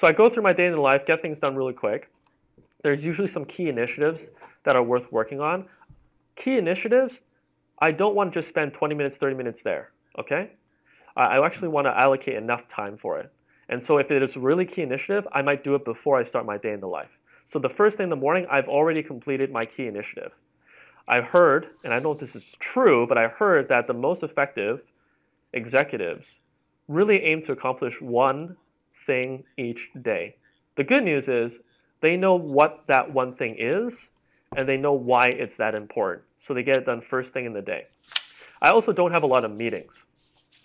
So 0.00 0.06
I 0.06 0.12
go 0.12 0.28
through 0.28 0.44
my 0.44 0.52
day 0.52 0.66
in 0.66 0.72
the 0.72 0.80
life, 0.80 1.02
get 1.06 1.22
things 1.22 1.38
done 1.40 1.56
really 1.56 1.72
quick. 1.72 2.10
There's 2.82 3.02
usually 3.02 3.30
some 3.30 3.44
key 3.44 3.68
initiatives 3.68 4.20
that 4.64 4.76
are 4.76 4.82
worth 4.82 5.10
working 5.10 5.40
on. 5.40 5.66
Key 6.36 6.56
initiatives, 6.56 7.12
I 7.80 7.90
don't 7.90 8.14
want 8.14 8.32
to 8.32 8.40
just 8.40 8.48
spend 8.48 8.74
20 8.74 8.94
minutes, 8.94 9.16
30 9.16 9.34
minutes 9.34 9.60
there, 9.64 9.90
okay? 10.18 10.52
I 11.16 11.44
actually 11.44 11.68
want 11.68 11.86
to 11.86 11.98
allocate 11.98 12.36
enough 12.36 12.62
time 12.74 12.96
for 12.96 13.18
it. 13.18 13.32
And 13.68 13.84
so 13.84 13.98
if 13.98 14.10
it 14.12 14.22
is 14.22 14.36
a 14.36 14.38
really 14.38 14.64
key 14.64 14.82
initiative, 14.82 15.26
I 15.32 15.42
might 15.42 15.64
do 15.64 15.74
it 15.74 15.84
before 15.84 16.16
I 16.16 16.24
start 16.24 16.46
my 16.46 16.58
day 16.58 16.72
in 16.72 16.80
the 16.80 16.86
life. 16.86 17.10
So 17.52 17.58
the 17.58 17.68
first 17.68 17.96
thing 17.96 18.04
in 18.04 18.10
the 18.10 18.16
morning, 18.16 18.46
I've 18.50 18.68
already 18.68 19.02
completed 19.02 19.50
my 19.50 19.66
key 19.66 19.86
initiative. 19.88 20.30
I've 21.08 21.24
heard, 21.24 21.68
and 21.84 21.92
I 21.92 21.96
don't 21.96 22.02
know 22.04 22.12
if 22.12 22.20
this 22.20 22.36
is 22.36 22.44
true, 22.60 23.06
but 23.06 23.16
I 23.16 23.28
heard 23.28 23.68
that 23.68 23.86
the 23.86 23.94
most 23.94 24.22
effective 24.22 24.80
executives 25.54 26.26
really 26.86 27.22
aim 27.22 27.42
to 27.46 27.52
accomplish 27.52 27.94
one 28.00 28.56
thing 29.06 29.42
each 29.56 29.80
day. 30.02 30.36
The 30.76 30.84
good 30.84 31.02
news 31.02 31.24
is 31.26 31.58
they 32.02 32.16
know 32.16 32.34
what 32.36 32.84
that 32.88 33.12
one 33.12 33.34
thing 33.34 33.56
is 33.58 33.94
and 34.56 34.68
they 34.68 34.76
know 34.76 34.92
why 34.92 35.26
it's 35.26 35.56
that 35.56 35.74
important. 35.74 36.24
So 36.46 36.54
they 36.54 36.62
get 36.62 36.76
it 36.76 36.86
done 36.86 37.02
first 37.08 37.32
thing 37.32 37.46
in 37.46 37.52
the 37.52 37.62
day. 37.62 37.86
I 38.60 38.70
also 38.70 38.92
don't 38.92 39.12
have 39.12 39.22
a 39.22 39.26
lot 39.26 39.44
of 39.44 39.56
meetings. 39.56 39.92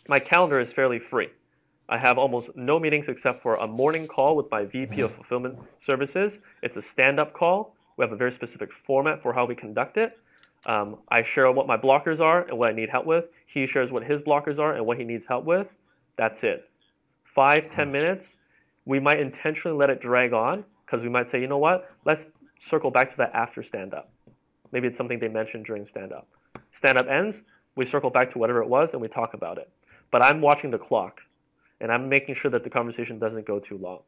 My 0.08 0.20
calendar 0.20 0.60
is 0.60 0.74
fairly 0.74 1.00
free. 1.00 1.30
I 1.88 1.98
have 1.98 2.18
almost 2.18 2.50
no 2.56 2.80
meetings 2.80 3.06
except 3.08 3.42
for 3.42 3.56
a 3.56 3.68
morning 3.68 4.08
call 4.08 4.36
with 4.36 4.50
my 4.52 4.66
VP 4.66 5.02
of 5.02 5.12
mm-hmm. 5.12 5.18
Fulfillment 5.18 5.60
Services. 5.86 6.34
It's 6.62 6.76
a 6.76 6.84
stand 6.92 7.20
up 7.20 7.34
call. 7.34 7.76
We 7.98 8.04
have 8.04 8.12
a 8.12 8.18
very 8.18 8.34
specific 8.34 8.70
format 8.86 9.22
for 9.22 9.34
how 9.34 9.46
we 9.46 9.56
conduct 9.56 9.98
it. 9.98 10.18
Um, 10.66 10.98
I 11.10 11.24
share 11.34 11.52
what 11.52 11.68
my 11.68 11.78
blockers 11.78 12.20
are 12.20 12.48
and 12.48 12.58
what 12.58 12.70
I 12.70 12.74
need 12.74 12.90
help 12.90 13.06
with. 13.06 13.26
He 13.48 13.68
shares 13.68 13.92
what 13.92 14.04
his 14.04 14.22
blockers 14.22 14.60
are 14.60 14.76
and 14.76 14.86
what 14.86 14.98
he 14.98 15.04
needs 15.04 15.24
help 15.28 15.46
with. 15.46 15.68
That's 16.18 16.38
it. 16.42 16.70
Five, 17.36 17.64
ten 17.76 17.92
minutes. 17.92 18.26
We 18.86 19.00
might 19.00 19.20
intentionally 19.20 19.78
let 19.78 19.90
it 19.90 20.02
drag 20.02 20.34
on 20.34 20.64
because 20.86 21.02
we 21.04 21.10
might 21.10 21.32
say, 21.32 21.42
you 21.42 21.48
know 21.48 21.58
what, 21.58 21.90
let's 22.06 22.24
circle 22.70 22.92
back 22.92 23.12
to 23.12 23.18
that 23.18 23.34
after 23.34 23.64
stand 23.64 23.94
up. 23.94 24.12
Maybe 24.72 24.88
it's 24.88 24.98
something 24.98 25.20
they 25.20 25.28
mentioned 25.28 25.66
during 25.66 25.88
stand 25.88 26.12
up. 26.12 26.28
Stand 26.78 26.98
up 26.98 27.08
ends, 27.08 27.36
we 27.76 27.90
circle 27.90 28.10
back 28.10 28.32
to 28.34 28.40
whatever 28.40 28.62
it 28.62 28.68
was 28.68 28.90
and 28.94 29.02
we 29.02 29.08
talk 29.08 29.34
about 29.34 29.58
it. 29.58 29.70
But 30.12 30.24
I'm 30.24 30.42
watching 30.42 30.72
the 30.72 30.78
clock 30.78 31.20
and 31.82 31.92
I'm 31.92 32.10
making 32.10 32.36
sure 32.42 32.52
that 32.52 32.64
the 32.64 32.70
conversation 32.70 33.20
doesn't 33.20 33.46
go 33.46 33.60
too 33.60 33.78
long. 33.78 34.00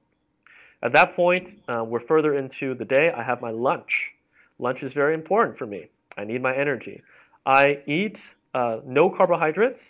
At 0.83 0.93
that 0.93 1.15
point, 1.15 1.47
uh, 1.67 1.83
we're 1.83 2.05
further 2.05 2.37
into 2.37 2.75
the 2.75 2.85
day. 2.85 3.11
I 3.15 3.23
have 3.23 3.41
my 3.41 3.51
lunch. 3.51 4.11
Lunch 4.59 4.83
is 4.83 4.93
very 4.93 5.13
important 5.13 5.57
for 5.57 5.65
me. 5.65 5.89
I 6.17 6.23
need 6.23 6.41
my 6.41 6.55
energy. 6.55 7.01
I 7.45 7.79
eat 7.87 8.17
uh, 8.53 8.79
no 8.85 9.09
carbohydrates 9.09 9.81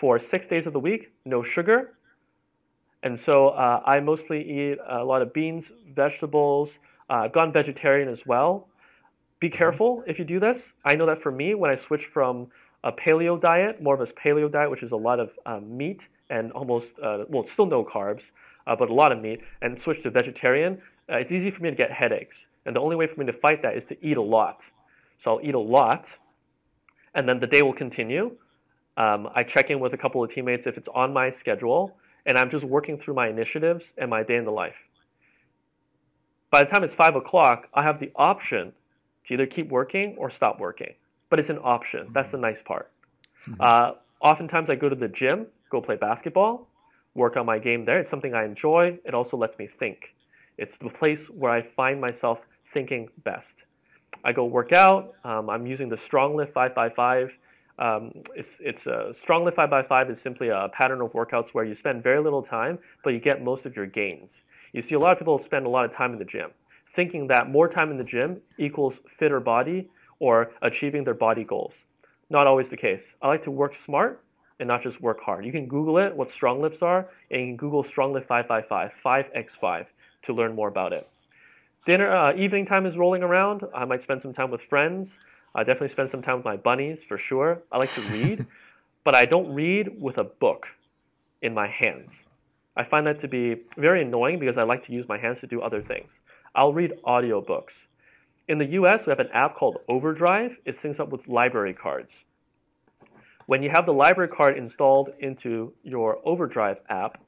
for 0.00 0.18
six 0.18 0.46
days 0.48 0.66
of 0.66 0.72
the 0.72 0.80
week, 0.80 1.12
no 1.24 1.44
sugar. 1.44 1.94
And 3.02 3.18
so 3.26 3.48
uh, 3.48 3.82
I 3.84 4.00
mostly 4.00 4.40
eat 4.42 4.78
a 4.88 5.04
lot 5.04 5.22
of 5.22 5.32
beans, 5.32 5.64
vegetables. 5.94 6.70
Uh, 7.10 7.28
gone 7.28 7.52
vegetarian 7.52 8.08
as 8.08 8.20
well. 8.24 8.68
Be 9.40 9.50
careful 9.50 10.02
if 10.06 10.18
you 10.18 10.24
do 10.24 10.40
this. 10.40 10.62
I 10.84 10.94
know 10.94 11.06
that 11.06 11.20
for 11.20 11.32
me, 11.32 11.54
when 11.54 11.70
I 11.70 11.76
switched 11.76 12.06
from 12.12 12.46
a 12.84 12.92
paleo 12.92 13.40
diet, 13.40 13.82
more 13.82 13.94
of 13.94 14.00
a 14.00 14.12
paleo 14.12 14.50
diet, 14.50 14.70
which 14.70 14.82
is 14.82 14.92
a 14.92 14.96
lot 14.96 15.20
of 15.20 15.30
um, 15.44 15.76
meat 15.76 16.00
and 16.30 16.52
almost, 16.52 16.86
uh, 17.02 17.24
well, 17.28 17.44
still 17.52 17.66
no 17.66 17.84
carbs, 17.84 18.22
uh, 18.66 18.74
but 18.76 18.88
a 18.88 18.94
lot 18.94 19.12
of 19.12 19.20
meat, 19.20 19.40
and 19.60 19.80
switched 19.82 20.04
to 20.04 20.10
vegetarian, 20.10 20.80
uh, 21.10 21.16
it's 21.16 21.30
easy 21.30 21.50
for 21.50 21.62
me 21.62 21.70
to 21.70 21.76
get 21.76 21.90
headaches. 21.90 22.36
And 22.64 22.76
the 22.76 22.80
only 22.80 22.96
way 22.96 23.06
for 23.08 23.20
me 23.20 23.26
to 23.26 23.32
fight 23.32 23.62
that 23.62 23.76
is 23.76 23.82
to 23.88 23.96
eat 24.06 24.16
a 24.16 24.22
lot. 24.22 24.60
So 25.22 25.32
I'll 25.32 25.46
eat 25.46 25.54
a 25.54 25.58
lot, 25.58 26.06
and 27.14 27.28
then 27.28 27.40
the 27.40 27.46
day 27.46 27.62
will 27.62 27.72
continue. 27.72 28.36
Um, 28.96 29.28
I 29.34 29.42
check 29.42 29.70
in 29.70 29.80
with 29.80 29.94
a 29.94 29.96
couple 29.96 30.22
of 30.22 30.32
teammates 30.32 30.66
if 30.66 30.76
it's 30.76 30.88
on 30.94 31.12
my 31.12 31.30
schedule, 31.30 31.96
and 32.26 32.36
I'm 32.36 32.50
just 32.50 32.64
working 32.64 32.98
through 32.98 33.14
my 33.14 33.28
initiatives 33.28 33.84
and 33.98 34.10
my 34.10 34.22
day 34.22 34.36
in 34.36 34.44
the 34.44 34.50
life. 34.50 34.76
By 36.50 36.64
the 36.64 36.70
time 36.70 36.84
it's 36.84 36.94
five 36.94 37.16
o'clock, 37.16 37.68
I 37.72 37.82
have 37.82 37.98
the 37.98 38.10
option 38.16 38.72
to 39.26 39.34
either 39.34 39.46
keep 39.46 39.68
working 39.68 40.14
or 40.18 40.30
stop 40.30 40.60
working. 40.60 40.94
But 41.30 41.38
it's 41.40 41.48
an 41.48 41.60
option. 41.62 42.08
That's 42.12 42.30
the 42.30 42.38
nice 42.38 42.60
part. 42.62 42.90
Mm-hmm. 43.48 43.60
Uh, 43.60 43.92
oftentimes, 44.20 44.68
I 44.68 44.74
go 44.74 44.90
to 44.90 44.94
the 44.94 45.08
gym, 45.08 45.46
go 45.70 45.80
play 45.80 45.96
basketball, 45.96 46.68
work 47.14 47.36
on 47.38 47.46
my 47.46 47.58
game 47.58 47.86
there. 47.86 48.00
It's 48.00 48.10
something 48.10 48.34
I 48.34 48.44
enjoy. 48.44 48.98
It 49.06 49.14
also 49.14 49.38
lets 49.38 49.58
me 49.58 49.66
think. 49.66 50.14
It's 50.58 50.76
the 50.82 50.90
place 50.90 51.20
where 51.30 51.50
I 51.50 51.62
find 51.62 52.00
myself 52.00 52.38
thinking 52.74 53.08
best. 53.24 53.51
I 54.24 54.32
go 54.32 54.44
work 54.44 54.72
out. 54.72 55.14
Um, 55.24 55.50
I'm 55.50 55.66
using 55.66 55.88
the 55.88 55.96
StrongLift 55.96 56.52
5x5. 56.52 57.30
Um, 57.78 58.12
it's 58.36 58.52
it's 58.60 58.86
a 58.86 59.14
StrongLift 59.26 59.54
5x5 59.54 60.10
is 60.10 60.20
simply 60.22 60.48
a 60.48 60.68
pattern 60.72 61.00
of 61.00 61.12
workouts 61.12 61.48
where 61.52 61.64
you 61.64 61.74
spend 61.74 62.02
very 62.02 62.20
little 62.20 62.42
time, 62.42 62.78
but 63.02 63.12
you 63.12 63.18
get 63.18 63.42
most 63.42 63.66
of 63.66 63.74
your 63.74 63.86
gains. 63.86 64.30
You 64.72 64.82
see, 64.82 64.94
a 64.94 64.98
lot 64.98 65.12
of 65.12 65.18
people 65.18 65.42
spend 65.42 65.66
a 65.66 65.68
lot 65.68 65.84
of 65.84 65.94
time 65.94 66.12
in 66.12 66.18
the 66.18 66.24
gym, 66.24 66.50
thinking 66.94 67.26
that 67.28 67.50
more 67.50 67.68
time 67.68 67.90
in 67.90 67.98
the 67.98 68.04
gym 68.04 68.40
equals 68.58 68.94
fitter 69.18 69.40
body 69.40 69.90
or 70.18 70.52
achieving 70.62 71.02
their 71.04 71.14
body 71.14 71.44
goals. 71.44 71.74
Not 72.30 72.46
always 72.46 72.68
the 72.68 72.76
case. 72.76 73.04
I 73.20 73.28
like 73.28 73.44
to 73.44 73.50
work 73.50 73.74
smart 73.84 74.22
and 74.60 74.68
not 74.68 74.82
just 74.82 75.00
work 75.00 75.20
hard. 75.20 75.44
You 75.44 75.52
can 75.52 75.66
Google 75.66 75.98
it, 75.98 76.14
what 76.14 76.30
strong 76.30 76.62
lifts 76.62 76.82
are, 76.82 77.08
and 77.30 77.40
you 77.40 77.46
can 77.48 77.56
Google 77.56 77.84
StrongLift 77.84 78.26
5x5, 78.26 78.92
5x5 79.04 79.86
to 80.22 80.32
learn 80.32 80.54
more 80.54 80.68
about 80.68 80.92
it. 80.92 81.08
Dinner, 81.84 82.14
uh, 82.14 82.32
evening 82.36 82.66
time 82.66 82.86
is 82.86 82.96
rolling 82.96 83.24
around. 83.24 83.62
I 83.74 83.84
might 83.84 84.04
spend 84.04 84.22
some 84.22 84.32
time 84.32 84.52
with 84.52 84.60
friends. 84.70 85.08
I 85.52 85.64
definitely 85.64 85.88
spend 85.88 86.12
some 86.12 86.22
time 86.22 86.36
with 86.36 86.44
my 86.44 86.56
bunnies 86.56 86.98
for 87.08 87.18
sure. 87.18 87.60
I 87.72 87.78
like 87.78 87.92
to 87.94 88.02
read, 88.12 88.46
but 89.04 89.16
I 89.16 89.24
don't 89.24 89.52
read 89.52 90.00
with 90.00 90.18
a 90.18 90.24
book 90.24 90.66
in 91.42 91.54
my 91.54 91.66
hands. 91.66 92.10
I 92.76 92.84
find 92.84 93.04
that 93.08 93.20
to 93.22 93.28
be 93.28 93.56
very 93.76 94.02
annoying 94.02 94.38
because 94.38 94.56
I 94.58 94.62
like 94.62 94.86
to 94.86 94.92
use 94.92 95.08
my 95.08 95.18
hands 95.18 95.38
to 95.40 95.48
do 95.48 95.60
other 95.60 95.82
things. 95.82 96.08
I'll 96.54 96.72
read 96.72 96.92
audiobooks. 97.04 97.74
In 98.46 98.58
the 98.58 98.66
US, 98.66 99.04
we 99.04 99.10
have 99.10 99.18
an 99.18 99.30
app 99.32 99.56
called 99.56 99.78
Overdrive. 99.88 100.52
It 100.64 100.80
syncs 100.80 101.00
up 101.00 101.08
with 101.08 101.26
library 101.26 101.74
cards. 101.74 102.10
When 103.46 103.60
you 103.60 103.70
have 103.70 103.86
the 103.86 103.92
library 103.92 104.30
card 104.30 104.56
installed 104.56 105.10
into 105.18 105.72
your 105.82 106.20
Overdrive 106.24 106.78
app, 106.88 107.20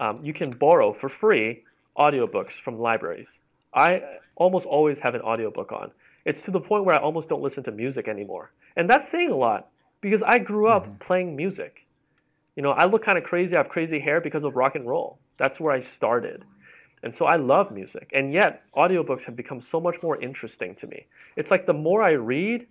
um, 0.00 0.20
you 0.22 0.34
can 0.34 0.50
borrow 0.50 0.92
for 0.92 1.08
free 1.08 1.64
audiobooks 1.96 2.52
from 2.62 2.78
libraries. 2.78 3.28
I 3.74 4.02
almost 4.36 4.66
always 4.66 4.98
have 5.02 5.14
an 5.14 5.22
audiobook 5.22 5.72
on. 5.72 5.90
It's 6.24 6.42
to 6.44 6.50
the 6.50 6.60
point 6.60 6.84
where 6.84 6.94
I 6.94 7.02
almost 7.02 7.28
don't 7.28 7.42
listen 7.42 7.64
to 7.64 7.72
music 7.72 8.08
anymore. 8.08 8.52
And 8.76 8.88
that's 8.88 9.10
saying 9.10 9.30
a 9.30 9.36
lot 9.36 9.68
because 10.00 10.22
I 10.22 10.38
grew 10.38 10.68
up 10.68 10.84
mm-hmm. 10.84 11.04
playing 11.04 11.36
music. 11.36 11.86
You 12.56 12.62
know, 12.62 12.70
I 12.70 12.84
look 12.84 13.04
kind 13.04 13.18
of 13.18 13.24
crazy, 13.24 13.54
I 13.54 13.58
have 13.58 13.68
crazy 13.68 13.98
hair 13.98 14.20
because 14.20 14.44
of 14.44 14.56
rock 14.56 14.74
and 14.74 14.86
roll. 14.86 15.18
That's 15.38 15.58
where 15.58 15.72
I 15.72 15.82
started. 15.96 16.44
And 17.02 17.14
so 17.18 17.24
I 17.24 17.36
love 17.36 17.72
music. 17.72 18.10
And 18.12 18.32
yet, 18.32 18.62
audiobooks 18.76 19.24
have 19.24 19.34
become 19.34 19.62
so 19.70 19.80
much 19.80 19.96
more 20.02 20.20
interesting 20.22 20.76
to 20.76 20.86
me. 20.86 21.06
It's 21.36 21.50
like 21.50 21.66
the 21.66 21.72
more 21.72 22.02
I 22.02 22.12
read, 22.12 22.66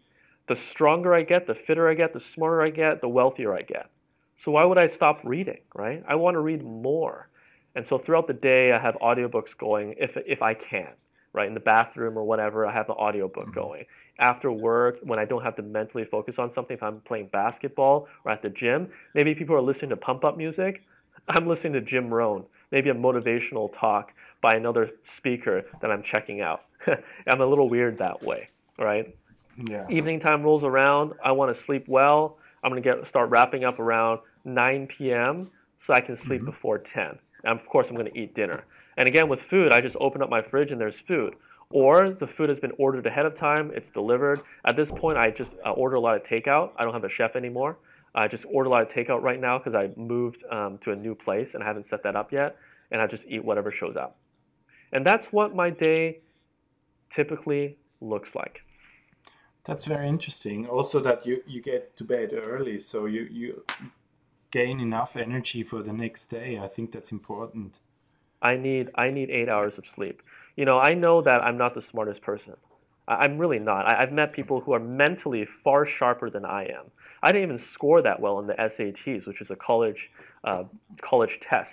the 0.47 0.57
stronger 0.71 1.13
I 1.13 1.23
get, 1.23 1.47
the 1.47 1.55
fitter 1.55 1.89
I 1.89 1.95
get, 1.95 2.13
the 2.13 2.21
smarter 2.33 2.61
I 2.61 2.69
get, 2.69 3.01
the 3.01 3.09
wealthier 3.09 3.53
I 3.53 3.61
get. 3.61 3.89
So 4.45 4.51
why 4.51 4.63
would 4.63 4.77
I 4.77 4.89
stop 4.89 5.21
reading, 5.23 5.59
right? 5.75 6.03
I 6.07 6.15
want 6.15 6.35
to 6.35 6.39
read 6.39 6.63
more. 6.63 7.27
And 7.75 7.85
so 7.87 7.97
throughout 7.97 8.27
the 8.27 8.33
day, 8.33 8.71
I 8.71 8.79
have 8.79 8.95
audiobooks 8.95 9.57
going 9.57 9.95
if, 9.97 10.11
if 10.25 10.41
I 10.41 10.53
can, 10.53 10.89
right? 11.33 11.47
In 11.47 11.53
the 11.53 11.61
bathroom 11.61 12.17
or 12.17 12.23
whatever, 12.23 12.65
I 12.65 12.73
have 12.73 12.87
the 12.87 12.93
audiobook 12.93 13.45
mm-hmm. 13.45 13.59
going. 13.59 13.85
After 14.19 14.51
work, 14.51 14.97
when 15.03 15.19
I 15.19 15.25
don't 15.25 15.43
have 15.43 15.55
to 15.55 15.63
mentally 15.63 16.05
focus 16.05 16.35
on 16.37 16.53
something, 16.53 16.75
if 16.75 16.83
I'm 16.83 16.99
playing 17.01 17.27
basketball 17.27 18.07
or 18.25 18.31
at 18.31 18.41
the 18.41 18.49
gym, 18.49 18.89
maybe 19.15 19.33
people 19.33 19.55
are 19.55 19.61
listening 19.61 19.89
to 19.89 19.97
pump 19.97 20.23
up 20.23 20.37
music. 20.37 20.83
I'm 21.27 21.47
listening 21.47 21.73
to 21.73 21.81
Jim 21.81 22.13
Rohn, 22.13 22.45
maybe 22.71 22.89
a 22.89 22.93
motivational 22.93 23.73
talk 23.79 24.13
by 24.41 24.53
another 24.53 24.91
speaker 25.17 25.63
that 25.81 25.91
I'm 25.91 26.03
checking 26.03 26.41
out. 26.41 26.65
I'm 27.27 27.41
a 27.41 27.45
little 27.45 27.69
weird 27.69 27.97
that 27.99 28.21
way, 28.23 28.47
right? 28.77 29.15
Yeah. 29.57 29.85
Evening 29.89 30.19
time 30.19 30.43
rolls 30.43 30.63
around. 30.63 31.13
I 31.23 31.31
want 31.31 31.55
to 31.55 31.63
sleep 31.63 31.87
well. 31.87 32.37
I'm 32.63 32.71
going 32.71 32.81
to 32.81 32.87
get 32.87 33.07
start 33.07 33.29
wrapping 33.29 33.63
up 33.63 33.79
around 33.79 34.19
9 34.45 34.87
p.m. 34.87 35.49
so 35.85 35.93
I 35.93 36.01
can 36.01 36.17
sleep 36.25 36.41
mm-hmm. 36.41 36.51
before 36.51 36.79
10. 36.79 37.17
And 37.43 37.59
of 37.59 37.65
course, 37.67 37.87
I'm 37.89 37.95
going 37.95 38.11
to 38.11 38.17
eat 38.17 38.35
dinner. 38.35 38.63
And 38.97 39.07
again, 39.07 39.29
with 39.29 39.41
food, 39.49 39.71
I 39.71 39.81
just 39.81 39.95
open 39.99 40.21
up 40.21 40.29
my 40.29 40.41
fridge 40.41 40.71
and 40.71 40.79
there's 40.79 40.99
food. 41.07 41.35
Or 41.69 42.11
the 42.19 42.27
food 42.27 42.49
has 42.49 42.59
been 42.59 42.73
ordered 42.77 43.05
ahead 43.05 43.25
of 43.25 43.37
time, 43.37 43.71
it's 43.73 43.89
delivered. 43.93 44.41
At 44.65 44.75
this 44.75 44.89
point, 44.97 45.17
I 45.17 45.31
just 45.31 45.49
uh, 45.65 45.71
order 45.71 45.95
a 45.95 45.99
lot 45.99 46.17
of 46.17 46.23
takeout. 46.23 46.71
I 46.77 46.83
don't 46.83 46.93
have 46.93 47.05
a 47.05 47.09
chef 47.09 47.35
anymore. 47.35 47.77
I 48.13 48.27
just 48.27 48.43
order 48.45 48.67
a 48.67 48.71
lot 48.71 48.81
of 48.81 48.89
takeout 48.89 49.21
right 49.21 49.39
now 49.39 49.57
because 49.57 49.73
I 49.73 49.89
moved 49.97 50.43
um, 50.51 50.79
to 50.83 50.91
a 50.91 50.95
new 50.95 51.15
place 51.15 51.47
and 51.53 51.63
I 51.63 51.65
haven't 51.65 51.85
set 51.85 52.03
that 52.03 52.15
up 52.15 52.31
yet. 52.33 52.57
And 52.91 53.01
I 53.01 53.07
just 53.07 53.23
eat 53.25 53.43
whatever 53.43 53.71
shows 53.71 53.95
up. 53.95 54.17
And 54.91 55.05
that's 55.05 55.27
what 55.27 55.55
my 55.55 55.69
day 55.69 56.19
typically 57.15 57.77
looks 58.01 58.29
like. 58.35 58.59
That's 59.63 59.85
very 59.85 60.09
interesting. 60.09 60.67
Also, 60.67 60.99
that 60.99 61.25
you, 61.25 61.41
you 61.47 61.61
get 61.61 61.95
to 61.97 62.03
bed 62.03 62.33
early, 62.33 62.79
so 62.79 63.05
you, 63.05 63.27
you 63.31 63.63
gain 64.51 64.79
enough 64.79 65.15
energy 65.15 65.63
for 65.63 65.81
the 65.81 65.93
next 65.93 66.27
day. 66.27 66.59
I 66.61 66.67
think 66.67 66.91
that's 66.91 67.11
important. 67.11 67.79
I 68.41 68.57
need 68.57 68.89
I 68.95 69.09
need 69.09 69.29
eight 69.29 69.49
hours 69.49 69.77
of 69.77 69.85
sleep. 69.95 70.21
You 70.55 70.65
know, 70.65 70.79
I 70.79 70.93
know 70.93 71.21
that 71.21 71.41
I'm 71.41 71.57
not 71.57 71.73
the 71.73 71.83
smartest 71.89 72.21
person. 72.21 72.55
I'm 73.07 73.37
really 73.37 73.59
not. 73.59 73.91
I, 73.91 73.99
have 73.99 74.11
met 74.11 74.31
people 74.31 74.61
who 74.61 74.73
are 74.73 74.79
mentally 74.79 75.47
far 75.63 75.85
sharper 75.85 76.29
than 76.29 76.45
I 76.45 76.65
am. 76.65 76.85
I 77.23 77.31
didn't 77.31 77.51
even 77.51 77.65
score 77.73 78.01
that 78.01 78.19
well 78.19 78.39
in 78.39 78.47
the 78.47 78.53
SATs, 78.53 79.25
which 79.27 79.41
is 79.41 79.49
a 79.49 79.55
college 79.55 80.09
uh, 80.43 80.63
college 81.01 81.39
test 81.49 81.71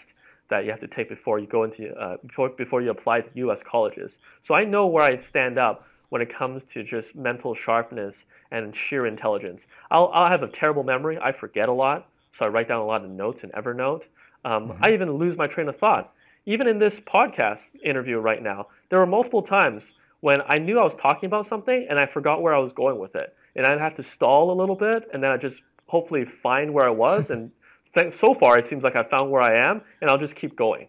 that 0.50 0.64
you 0.64 0.70
have 0.70 0.80
to 0.80 0.88
take 0.88 1.08
before 1.08 1.38
you 1.38 1.46
go 1.46 1.64
into 1.64 1.94
uh, 1.94 2.16
before, 2.26 2.48
before 2.50 2.82
you 2.82 2.90
apply 2.90 3.20
to 3.20 3.28
U.S. 3.34 3.60
colleges. 3.70 4.12
So 4.46 4.54
I 4.54 4.64
know 4.64 4.86
where 4.86 5.04
I 5.04 5.18
stand 5.18 5.58
up 5.58 5.86
when 6.08 6.22
it 6.22 6.34
comes 6.34 6.62
to 6.74 6.82
just 6.82 7.14
mental 7.14 7.54
sharpness 7.54 8.14
and 8.50 8.74
sheer 8.74 9.06
intelligence. 9.06 9.60
I'll, 9.90 10.10
I'll 10.12 10.30
have 10.30 10.42
a 10.42 10.48
terrible 10.48 10.82
memory. 10.82 11.18
I 11.18 11.32
forget 11.32 11.68
a 11.68 11.72
lot, 11.72 12.08
so 12.38 12.44
I 12.44 12.48
write 12.48 12.68
down 12.68 12.80
a 12.80 12.84
lot 12.84 13.04
of 13.04 13.10
notes 13.10 13.40
in 13.42 13.50
Evernote. 13.50 14.02
Um, 14.44 14.68
mm-hmm. 14.68 14.84
I 14.84 14.92
even 14.92 15.12
lose 15.12 15.36
my 15.36 15.46
train 15.46 15.68
of 15.68 15.78
thought. 15.78 16.12
Even 16.46 16.66
in 16.66 16.78
this 16.78 16.94
podcast 17.06 17.60
interview 17.84 18.18
right 18.18 18.42
now, 18.42 18.68
there 18.90 18.98
were 18.98 19.06
multiple 19.06 19.42
times 19.42 19.82
when 20.20 20.40
I 20.48 20.58
knew 20.58 20.78
I 20.78 20.84
was 20.84 20.94
talking 21.00 21.26
about 21.26 21.48
something 21.48 21.86
and 21.88 21.98
I 21.98 22.06
forgot 22.06 22.42
where 22.42 22.54
I 22.54 22.58
was 22.58 22.72
going 22.72 22.98
with 22.98 23.14
it. 23.14 23.34
And 23.54 23.66
I'd 23.66 23.78
have 23.78 23.96
to 23.96 24.04
stall 24.14 24.50
a 24.50 24.56
little 24.58 24.76
bit 24.76 25.08
and 25.12 25.22
then 25.22 25.30
I'd 25.30 25.40
just 25.40 25.56
hopefully 25.86 26.24
find 26.42 26.72
where 26.72 26.86
I 26.86 26.92
was. 26.92 27.26
and 27.30 27.50
so 28.20 28.34
far, 28.34 28.58
it 28.58 28.68
seems 28.68 28.82
like 28.82 28.96
I 28.96 29.04
found 29.04 29.30
where 29.30 29.42
I 29.42 29.68
am 29.68 29.82
and 30.00 30.10
I'll 30.10 30.18
just 30.18 30.34
keep 30.36 30.56
going. 30.56 30.88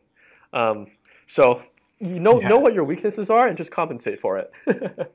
Um, 0.54 0.88
so 1.36 1.62
you 2.00 2.20
know, 2.20 2.40
yeah. 2.40 2.48
know 2.48 2.58
what 2.58 2.74
your 2.74 2.86
weaknesses 2.86 3.30
are 3.30 3.48
and 3.48 3.58
just 3.58 3.72
compensate 3.72 4.22
for 4.22 4.38
it. 4.38 4.52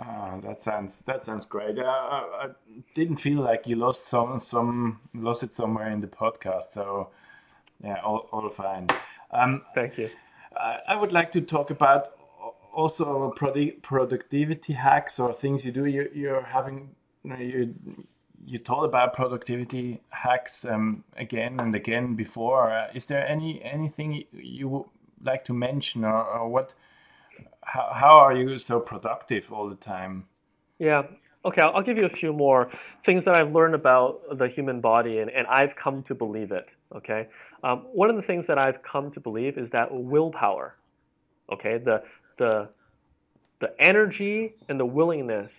Oh, 0.00 0.40
that 0.44 0.62
sounds 0.62 1.02
that 1.02 1.24
sounds 1.24 1.44
great. 1.44 1.78
Uh, 1.78 1.82
I 1.84 2.48
didn't 2.94 3.16
feel 3.16 3.40
like 3.40 3.66
you 3.66 3.74
lost 3.74 4.06
some 4.06 4.38
some 4.38 5.00
lost 5.12 5.42
it 5.42 5.52
somewhere 5.52 5.90
in 5.90 6.00
the 6.00 6.06
podcast, 6.06 6.70
so 6.72 7.10
yeah, 7.82 8.00
all, 8.04 8.28
all 8.32 8.48
fine. 8.48 8.88
Um, 9.32 9.62
Thank 9.74 9.98
you. 9.98 10.10
I, 10.56 10.78
I 10.88 10.96
would 10.96 11.12
like 11.12 11.32
to 11.32 11.40
talk 11.40 11.70
about 11.70 12.12
also 12.72 13.34
produ- 13.36 13.82
productivity 13.82 14.72
hacks 14.72 15.18
or 15.18 15.32
things 15.32 15.64
you 15.64 15.72
do. 15.72 15.84
You, 15.86 16.08
you're 16.14 16.42
having 16.42 16.90
you, 17.24 17.30
know, 17.30 17.36
you 17.36 17.74
you 18.46 18.58
told 18.58 18.84
about 18.84 19.14
productivity 19.14 20.00
hacks 20.10 20.64
um, 20.64 21.02
again 21.16 21.58
and 21.58 21.74
again 21.74 22.14
before. 22.14 22.70
Uh, 22.70 22.88
is 22.94 23.06
there 23.06 23.26
any 23.26 23.62
anything 23.64 24.24
you 24.32 24.68
would 24.68 24.86
like 25.24 25.44
to 25.46 25.52
mention 25.52 26.04
or, 26.04 26.24
or 26.24 26.48
what? 26.48 26.74
How, 27.68 27.92
how 27.94 28.18
are 28.18 28.34
you 28.34 28.58
so 28.58 28.80
productive 28.80 29.52
all 29.52 29.68
the 29.68 29.76
time? 29.76 30.24
Yeah. 30.78 31.02
Okay, 31.44 31.62
I'll, 31.62 31.82
give 31.82 31.96
you 31.96 32.06
a 32.06 32.16
few 32.16 32.32
more 32.32 32.70
things 33.06 33.24
that 33.24 33.36
I've 33.36 33.52
learned 33.52 33.74
about 33.74 34.38
the 34.38 34.48
human 34.48 34.80
body, 34.80 35.18
and, 35.18 35.30
and 35.30 35.46
I've 35.46 35.74
come 35.82 36.02
to 36.04 36.14
believe 36.14 36.50
it. 36.50 36.66
Okay, 36.94 37.28
um, 37.62 37.86
one 37.92 38.10
of 38.10 38.16
the 38.16 38.22
things 38.22 38.44
that 38.48 38.58
I've 38.58 38.82
come 38.82 39.12
to 39.12 39.20
believe 39.20 39.56
is 39.56 39.70
that 39.70 39.88
willpower, 39.90 40.74
okay, 41.52 41.78
the 41.78 42.02
the 42.38 42.68
the 43.60 43.72
energy 43.78 44.54
and 44.68 44.80
the 44.80 44.86
willingness 44.86 45.50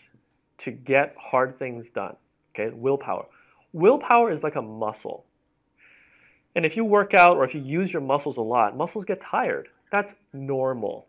to 0.66 0.72
get 0.72 1.16
hard 1.20 1.57
things 1.60 1.86
done. 1.95 2.16
Okay, 2.53 2.76
willpower. 2.76 3.26
Willpower 3.72 4.32
is 4.32 4.43
like 4.43 4.55
a 4.55 4.62
muscle. 4.62 5.26
And 6.55 6.66
if 6.66 6.76
you 6.76 6.84
work 6.84 7.14
out 7.14 7.38
or 7.38 7.45
if 7.45 7.53
you 7.53 7.62
use 7.62 7.91
your 7.91 8.01
muscles 8.01 8.38
a 8.38 8.41
lot, 8.41 8.76
muscles 8.76 9.05
get 9.05 9.20
tired. 9.22 9.70
That's 9.91 10.12
normal. 10.34 11.07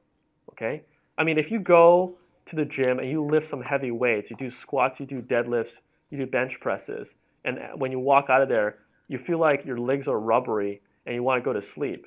Okay? 0.52 0.82
I 1.20 1.24
mean, 1.24 1.36
if 1.36 1.50
you 1.50 1.60
go 1.60 2.16
to 2.48 2.56
the 2.56 2.64
gym 2.64 2.98
and 2.98 3.10
you 3.10 3.22
lift 3.22 3.50
some 3.50 3.60
heavy 3.60 3.90
weights, 3.90 4.30
you 4.30 4.36
do 4.36 4.50
squats, 4.62 4.98
you 4.98 5.04
do 5.04 5.20
deadlifts, 5.20 5.76
you 6.08 6.16
do 6.16 6.26
bench 6.26 6.54
presses, 6.62 7.06
and 7.44 7.58
when 7.76 7.92
you 7.92 7.98
walk 7.98 8.30
out 8.30 8.40
of 8.40 8.48
there, 8.48 8.78
you 9.08 9.18
feel 9.18 9.38
like 9.38 9.66
your 9.66 9.78
legs 9.78 10.08
are 10.08 10.18
rubbery 10.18 10.80
and 11.04 11.14
you 11.14 11.22
want 11.22 11.38
to 11.38 11.44
go 11.44 11.52
to 11.52 11.62
sleep. 11.74 12.06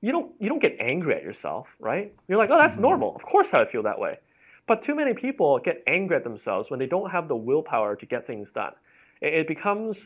You 0.00 0.10
don't 0.10 0.32
you 0.40 0.48
don't 0.48 0.60
get 0.60 0.76
angry 0.80 1.14
at 1.14 1.22
yourself, 1.22 1.68
right? 1.78 2.12
You're 2.26 2.38
like, 2.38 2.50
oh, 2.50 2.58
that's 2.58 2.72
mm-hmm. 2.72 2.82
normal. 2.82 3.14
Of 3.14 3.22
course, 3.22 3.46
I 3.52 3.66
feel 3.66 3.84
that 3.84 4.00
way. 4.00 4.18
But 4.66 4.84
too 4.84 4.96
many 4.96 5.14
people 5.14 5.60
get 5.60 5.82
angry 5.86 6.16
at 6.16 6.24
themselves 6.24 6.70
when 6.70 6.80
they 6.80 6.86
don't 6.86 7.10
have 7.10 7.28
the 7.28 7.36
willpower 7.36 7.94
to 7.94 8.06
get 8.06 8.26
things 8.26 8.48
done. 8.52 8.72
It, 9.20 9.34
it 9.34 9.48
becomes 9.48 9.96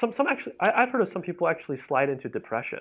some 0.00 0.14
some 0.16 0.26
actually. 0.26 0.54
I, 0.58 0.80
have 0.80 0.90
heard 0.90 1.02
of 1.02 1.12
some 1.12 1.22
people 1.22 1.48
actually 1.48 1.80
slide 1.86 2.08
into 2.08 2.30
depression, 2.30 2.80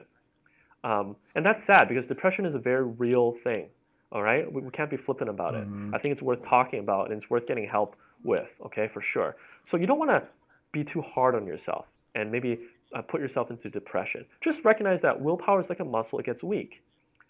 um, 0.85 1.17
and 1.35 1.45
that's 1.45 1.65
sad 1.65 1.89
because 1.89 2.07
depression 2.07 2.45
is 2.45 2.55
a 2.55 2.59
very 2.59 2.85
real 2.85 3.35
thing. 3.43 3.69
All 4.11 4.23
right, 4.23 4.51
we, 4.51 4.61
we 4.61 4.71
can't 4.71 4.89
be 4.89 4.97
flippant 4.97 5.29
about 5.29 5.53
mm-hmm. 5.53 5.93
it. 5.93 5.97
I 5.97 5.99
think 5.99 6.13
it's 6.13 6.21
worth 6.21 6.43
talking 6.47 6.79
about 6.79 7.11
and 7.11 7.21
it's 7.21 7.29
worth 7.29 7.47
getting 7.47 7.67
help 7.67 7.95
with. 8.23 8.47
Okay, 8.65 8.89
for 8.93 9.01
sure. 9.01 9.35
So 9.69 9.77
you 9.77 9.85
don't 9.85 9.99
want 9.99 10.11
to 10.11 10.23
be 10.71 10.83
too 10.83 11.01
hard 11.01 11.35
on 11.35 11.45
yourself 11.45 11.85
and 12.15 12.31
maybe 12.31 12.59
uh, 12.95 13.01
put 13.01 13.21
yourself 13.21 13.51
into 13.51 13.69
depression. 13.69 14.25
Just 14.43 14.59
recognize 14.65 15.01
that 15.01 15.19
willpower 15.19 15.61
is 15.61 15.69
like 15.69 15.79
a 15.79 15.85
muscle; 15.85 16.19
it 16.19 16.25
gets 16.25 16.43
weak, 16.43 16.81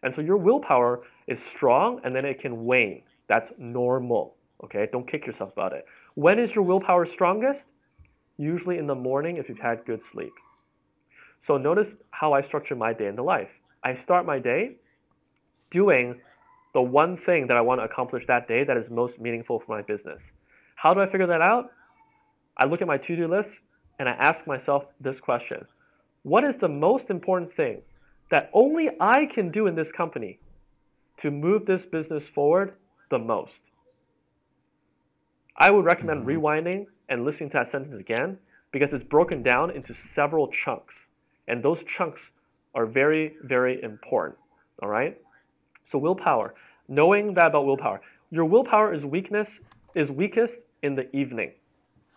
and 0.04 0.16
so 0.16 0.22
your 0.22 0.38
willpower 0.38 1.02
is 1.28 1.40
strong 1.56 2.00
and 2.04 2.16
then 2.16 2.26
it 2.26 2.40
can 2.40 2.66
wane. 2.66 3.04
That's 3.28 3.52
normal. 3.58 4.36
Okay, 4.64 4.88
don't 4.92 5.10
kick 5.10 5.26
yourself 5.26 5.52
about 5.54 5.74
it. 5.74 5.86
When 6.16 6.40
is 6.40 6.52
your 6.52 6.64
willpower 6.64 7.06
strongest? 7.06 7.62
Usually 8.38 8.78
in 8.78 8.88
the 8.88 8.96
morning 8.96 9.38
if 9.38 9.50
you've 9.50 9.60
had 9.60 9.86
good 9.86 10.02
sleep. 10.12 10.34
So 11.46 11.58
notice 11.58 11.88
how 12.12 12.34
I 12.34 12.42
structure 12.42 12.76
my 12.76 12.94
day 12.94 13.08
in 13.08 13.16
the 13.16 13.24
life. 13.24 13.50
I 13.84 13.96
start 13.96 14.26
my 14.26 14.40
day 14.40 14.76
doing 15.72 16.20
the 16.74 16.82
one 16.82 17.18
thing 17.26 17.48
that 17.48 17.58
I 17.58 17.62
want 17.62 17.80
to 17.82 17.86
accomplish 17.86 18.24
that 18.28 18.48
day 18.48 18.64
that 18.64 18.78
is 18.78 18.90
most 18.90 19.20
meaningful 19.20 19.62
for 19.66 19.76
my 19.76 19.82
business. 19.82 20.20
How 20.76 20.94
do 20.94 21.02
I 21.02 21.10
figure 21.10 21.28
that 21.28 21.42
out? 21.42 21.72
I 22.58 22.68
look 22.68 22.82
at 22.82 22.88
my 22.88 22.98
to 22.98 23.16
do 23.16 23.28
list 23.28 23.50
and 23.98 24.08
I 24.08 24.14
ask 24.14 24.46
myself 24.46 24.84
this 25.02 25.20
question 25.20 25.66
What 26.24 26.44
is 26.44 26.56
the 26.60 26.68
most 26.68 27.10
important 27.10 27.56
thing 27.56 27.82
that 28.32 28.50
only 28.54 28.90
I 29.00 29.26
can 29.34 29.52
do 29.52 29.68
in 29.68 29.76
this 29.76 29.92
company 29.92 30.40
to 31.22 31.32
move 31.32 31.66
this 31.66 31.82
business 31.92 32.24
forward 32.34 32.74
the 33.10 33.20
most? 33.20 33.60
I 35.58 35.72
would 35.72 35.86
recommend 35.86 36.26
mm-hmm. 36.26 36.40
rewinding 36.40 36.86
and 37.10 37.26
listening 37.26 37.50
to 37.50 37.58
that 37.58 37.72
sentence 37.72 38.00
again 38.00 38.38
because 38.72 38.90
it's 38.94 39.04
broken 39.04 39.44
down 39.44 39.72
into 39.72 39.96
several 40.16 40.50
chunks. 40.64 40.94
And 41.48 41.64
those 41.64 41.80
chunks 41.98 42.22
are 42.76 42.86
very, 42.86 43.34
very 43.44 43.82
important. 43.82 44.38
All 44.82 44.90
right? 44.90 45.18
So 45.92 45.98
willpower, 45.98 46.54
knowing 46.88 47.34
that 47.36 47.48
about 47.48 47.66
willpower. 47.66 48.02
Your 48.32 48.46
willpower 48.46 48.94
is 48.94 49.04
weakness 49.04 49.48
is 49.96 50.10
weakest 50.10 50.54
in 50.84 50.96
the 50.96 51.14
evening. 51.16 51.52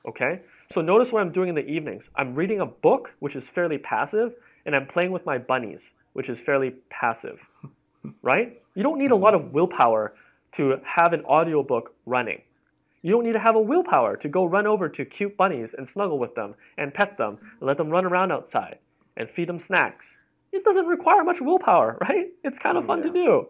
Okay? 0.06 0.40
So 0.74 0.80
notice 0.80 1.12
what 1.12 1.22
I'm 1.22 1.32
doing 1.32 1.48
in 1.48 1.54
the 1.54 1.66
evenings. 1.66 2.04
I'm 2.16 2.34
reading 2.34 2.60
a 2.60 2.66
book, 2.66 3.10
which 3.20 3.34
is 3.34 3.44
fairly 3.54 3.78
passive, 3.78 4.32
and 4.66 4.74
I'm 4.74 4.86
playing 4.86 5.12
with 5.12 5.24
my 5.26 5.38
bunnies, 5.38 5.80
which 6.12 6.28
is 6.28 6.38
fairly 6.44 6.74
passive. 6.90 7.38
Right? 8.20 8.60
You 8.74 8.82
don't 8.82 8.98
need 8.98 9.12
a 9.12 9.16
lot 9.16 9.32
of 9.32 9.52
willpower 9.52 10.14
to 10.56 10.74
have 10.84 11.12
an 11.12 11.24
audiobook 11.24 11.94
running. 12.04 12.42
You 13.02 13.12
don't 13.12 13.24
need 13.24 13.34
to 13.34 13.38
have 13.38 13.54
a 13.54 13.60
willpower 13.60 14.16
to 14.16 14.28
go 14.28 14.44
run 14.44 14.66
over 14.66 14.88
to 14.88 15.04
cute 15.04 15.36
bunnies 15.36 15.70
and 15.78 15.88
snuggle 15.88 16.18
with 16.18 16.34
them 16.34 16.56
and 16.78 16.92
pet 16.92 17.16
them 17.16 17.38
and 17.40 17.68
let 17.68 17.76
them 17.76 17.90
run 17.90 18.04
around 18.04 18.32
outside 18.32 18.78
and 19.16 19.30
feed 19.30 19.48
them 19.48 19.62
snacks. 19.64 20.04
It 20.52 20.64
doesn't 20.64 20.86
require 20.86 21.22
much 21.22 21.36
willpower, 21.40 21.96
right? 22.08 22.26
It's 22.42 22.58
kind 22.58 22.76
of 22.76 22.86
fun 22.86 22.98
yeah. 22.98 23.04
to 23.04 23.12
do. 23.12 23.48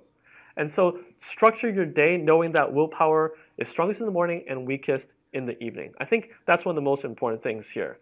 And 0.57 0.73
so 0.77 0.99
structure 1.31 1.71
your 1.71 1.87
day 1.87 2.17
knowing 2.17 2.53
that 2.53 2.73
willpower 2.73 3.33
is 3.59 3.69
strongest 3.69 4.01
in 4.01 4.07
the 4.07 4.13
morning 4.13 4.45
and 4.49 4.67
weakest 4.67 5.05
in 5.33 5.47
the 5.47 5.63
evening. 5.63 5.93
I 6.01 6.05
think 6.05 6.31
that's 6.47 6.65
one 6.65 6.75
of 6.75 6.77
the 6.77 6.85
most 6.85 7.05
important 7.05 7.43
things 7.43 7.65
here. 7.73 7.99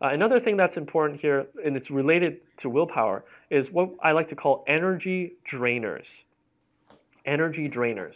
Uh, 0.00 0.08
another 0.08 0.38
thing 0.38 0.56
that's 0.56 0.76
important 0.76 1.20
here, 1.20 1.46
and 1.64 1.76
it's 1.76 1.90
related 1.90 2.38
to 2.58 2.68
willpower, 2.68 3.24
is 3.50 3.66
what 3.72 3.90
I 4.02 4.12
like 4.12 4.28
to 4.28 4.36
call 4.36 4.64
energy 4.68 5.32
drainers. 5.52 6.04
Energy 7.26 7.68
drainers. 7.68 8.14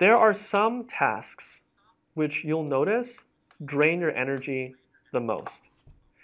There 0.00 0.16
are 0.16 0.36
some 0.50 0.88
tasks 0.98 1.44
which 2.14 2.42
you'll 2.42 2.64
notice 2.64 3.08
drain 3.64 4.00
your 4.00 4.10
energy 4.10 4.74
the 5.12 5.20
most. 5.20 5.52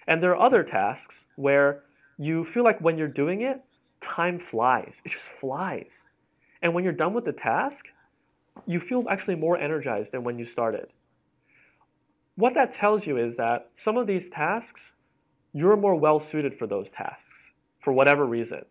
And 0.08 0.20
there 0.20 0.32
are 0.34 0.46
other 0.46 0.64
tasks 0.64 1.14
where 1.36 1.84
you 2.18 2.46
feel 2.52 2.64
like 2.64 2.80
when 2.80 2.98
you're 2.98 3.06
doing 3.06 3.42
it, 3.42 3.62
time 4.02 4.40
flies. 4.50 4.92
It 5.04 5.12
just 5.12 5.26
flies. 5.40 5.86
And 6.62 6.74
when 6.74 6.84
you're 6.84 6.92
done 6.92 7.14
with 7.14 7.24
the 7.24 7.32
task, 7.32 7.84
you 8.66 8.80
feel 8.80 9.04
actually 9.08 9.36
more 9.36 9.56
energized 9.56 10.12
than 10.12 10.24
when 10.24 10.38
you 10.38 10.46
started. 10.46 10.88
What 12.36 12.54
that 12.54 12.74
tells 12.80 13.06
you 13.06 13.16
is 13.16 13.36
that 13.36 13.70
some 13.84 13.96
of 13.96 14.06
these 14.06 14.22
tasks, 14.32 14.80
you're 15.52 15.76
more 15.76 15.94
well 15.94 16.22
suited 16.30 16.58
for 16.58 16.66
those 16.66 16.86
tasks 16.96 17.22
for 17.82 17.92
whatever 17.92 18.26
reason. 18.26 18.64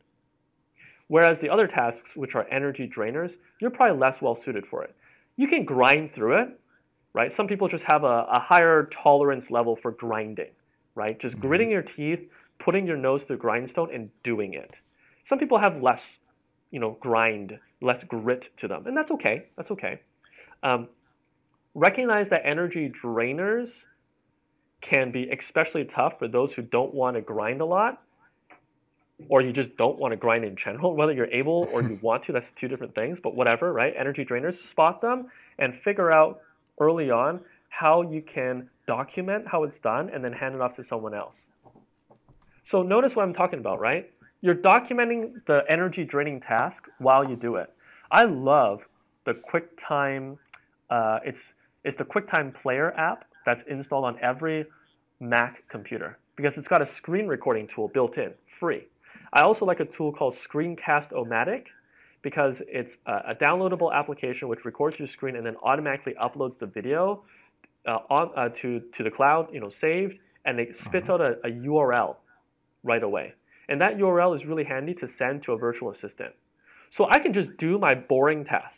Whereas 1.07 1.37
the 1.41 1.49
other 1.49 1.67
tasks, 1.67 2.09
which 2.15 2.35
are 2.35 2.47
energy 2.49 2.89
drainers, 2.93 3.31
you're 3.59 3.71
probably 3.71 3.97
less 3.97 4.21
well 4.21 4.37
suited 4.43 4.65
for 4.69 4.83
it. 4.83 4.95
You 5.37 5.47
can 5.47 5.65
grind 5.65 6.11
through 6.13 6.41
it, 6.41 6.59
right? 7.13 7.31
Some 7.37 7.47
people 7.47 7.67
just 7.67 7.83
have 7.85 8.03
a, 8.03 8.25
a 8.31 8.39
higher 8.39 8.89
tolerance 9.03 9.45
level 9.49 9.77
for 9.81 9.91
grinding, 9.91 10.51
right? 10.95 11.19
Just 11.19 11.35
mm-hmm. 11.35 11.47
gritting 11.47 11.71
your 11.71 11.83
teeth, 11.83 12.19
putting 12.59 12.85
your 12.85 12.97
nose 12.97 13.21
through 13.25 13.37
grindstone 13.37 13.93
and 13.93 14.09
doing 14.23 14.53
it. 14.53 14.71
Some 15.29 15.39
people 15.39 15.59
have 15.59 15.81
less, 15.81 16.01
you 16.71 16.79
know, 16.79 16.97
grind, 16.99 17.57
less 17.81 18.03
grit 18.07 18.49
to 18.59 18.67
them, 18.67 18.87
and 18.87 18.95
that's 18.95 19.11
okay. 19.11 19.45
That's 19.55 19.71
okay. 19.71 20.01
Um, 20.63 20.87
recognize 21.75 22.29
that 22.31 22.41
energy 22.45 22.91
drainers 23.03 23.69
can 24.81 25.11
be 25.11 25.29
especially 25.29 25.85
tough 25.85 26.19
for 26.19 26.27
those 26.27 26.51
who 26.53 26.61
don't 26.61 26.93
want 26.93 27.15
to 27.15 27.21
grind 27.21 27.61
a 27.61 27.65
lot 27.65 28.01
or 29.29 29.41
you 29.41 29.51
just 29.51 29.75
don't 29.77 29.97
want 29.97 30.11
to 30.11 30.15
grind 30.15 30.45
in 30.45 30.55
general, 30.55 30.95
whether 30.95 31.11
you're 31.11 31.31
able 31.31 31.67
or 31.71 31.81
you 31.81 31.97
want 32.01 32.25
to, 32.25 32.31
that's 32.31 32.47
two 32.55 32.67
different 32.67 32.95
things, 32.95 33.17
but 33.21 33.35
whatever, 33.35 33.73
right? 33.73 33.93
Energy 33.97 34.25
drainers, 34.25 34.55
spot 34.69 35.01
them 35.01 35.27
and 35.59 35.73
figure 35.83 36.11
out 36.11 36.41
early 36.79 37.09
on 37.09 37.39
how 37.69 38.01
you 38.01 38.21
can 38.21 38.69
document 38.87 39.45
how 39.47 39.63
it's 39.63 39.77
done 39.83 40.09
and 40.09 40.23
then 40.23 40.31
hand 40.31 40.55
it 40.55 40.61
off 40.61 40.75
to 40.75 40.83
someone 40.87 41.13
else. 41.13 41.35
So 42.69 42.83
notice 42.83 43.15
what 43.15 43.23
I'm 43.23 43.33
talking 43.33 43.59
about, 43.59 43.79
right? 43.79 44.11
You're 44.41 44.55
documenting 44.55 45.45
the 45.47 45.63
energy 45.67 46.03
draining 46.03 46.41
task 46.41 46.83
while 46.99 47.27
you 47.27 47.35
do 47.35 47.55
it. 47.55 47.73
I 48.11 48.23
love 48.23 48.81
the 49.25 49.33
QuickTime, 49.33 50.37
uh, 50.89 51.19
it's, 51.25 51.39
it's 51.83 51.97
the 51.97 52.05
QuickTime 52.05 52.53
Player 52.61 52.93
app 52.93 53.25
that's 53.45 53.61
installed 53.67 54.05
on 54.05 54.17
every 54.21 54.65
Mac 55.19 55.67
computer 55.69 56.19
because 56.35 56.53
it's 56.55 56.67
got 56.67 56.81
a 56.81 56.95
screen 56.97 57.27
recording 57.27 57.67
tool 57.67 57.87
built 57.87 58.17
in, 58.17 58.31
free. 58.59 58.83
I 59.33 59.41
also 59.41 59.65
like 59.65 59.79
a 59.79 59.85
tool 59.85 60.13
called 60.13 60.35
Screencast-O-Matic 60.47 61.65
because 62.21 62.55
it's 62.67 62.95
a, 63.07 63.31
a, 63.31 63.35
downloadable 63.35 63.91
application 63.91 64.47
which 64.47 64.65
records 64.65 64.99
your 64.99 65.07
screen 65.07 65.35
and 65.35 65.45
then 65.45 65.55
automatically 65.63 66.13
uploads 66.21 66.59
the 66.59 66.67
video 66.67 67.23
uh, 67.87 67.99
on, 68.09 68.31
uh, 68.35 68.49
to, 68.61 68.81
to 68.97 69.03
the 69.03 69.11
cloud, 69.11 69.47
you 69.51 69.59
know, 69.59 69.71
saved, 69.81 70.19
and 70.45 70.59
it 70.59 70.75
spits 70.85 71.09
uh-huh. 71.09 71.13
out 71.13 71.21
a, 71.21 71.47
a 71.47 71.51
URL 71.51 72.15
right 72.83 73.03
away. 73.03 73.33
And 73.69 73.81
that 73.81 73.97
URL 73.97 74.35
is 74.35 74.45
really 74.45 74.63
handy 74.63 74.93
to 74.95 75.09
send 75.17 75.43
to 75.43 75.53
a 75.53 75.57
virtual 75.57 75.91
assistant. 75.91 76.33
So 76.95 77.07
I 77.09 77.19
can 77.19 77.33
just 77.33 77.49
do 77.57 77.77
my 77.77 77.93
boring 77.93 78.45
task 78.45 78.73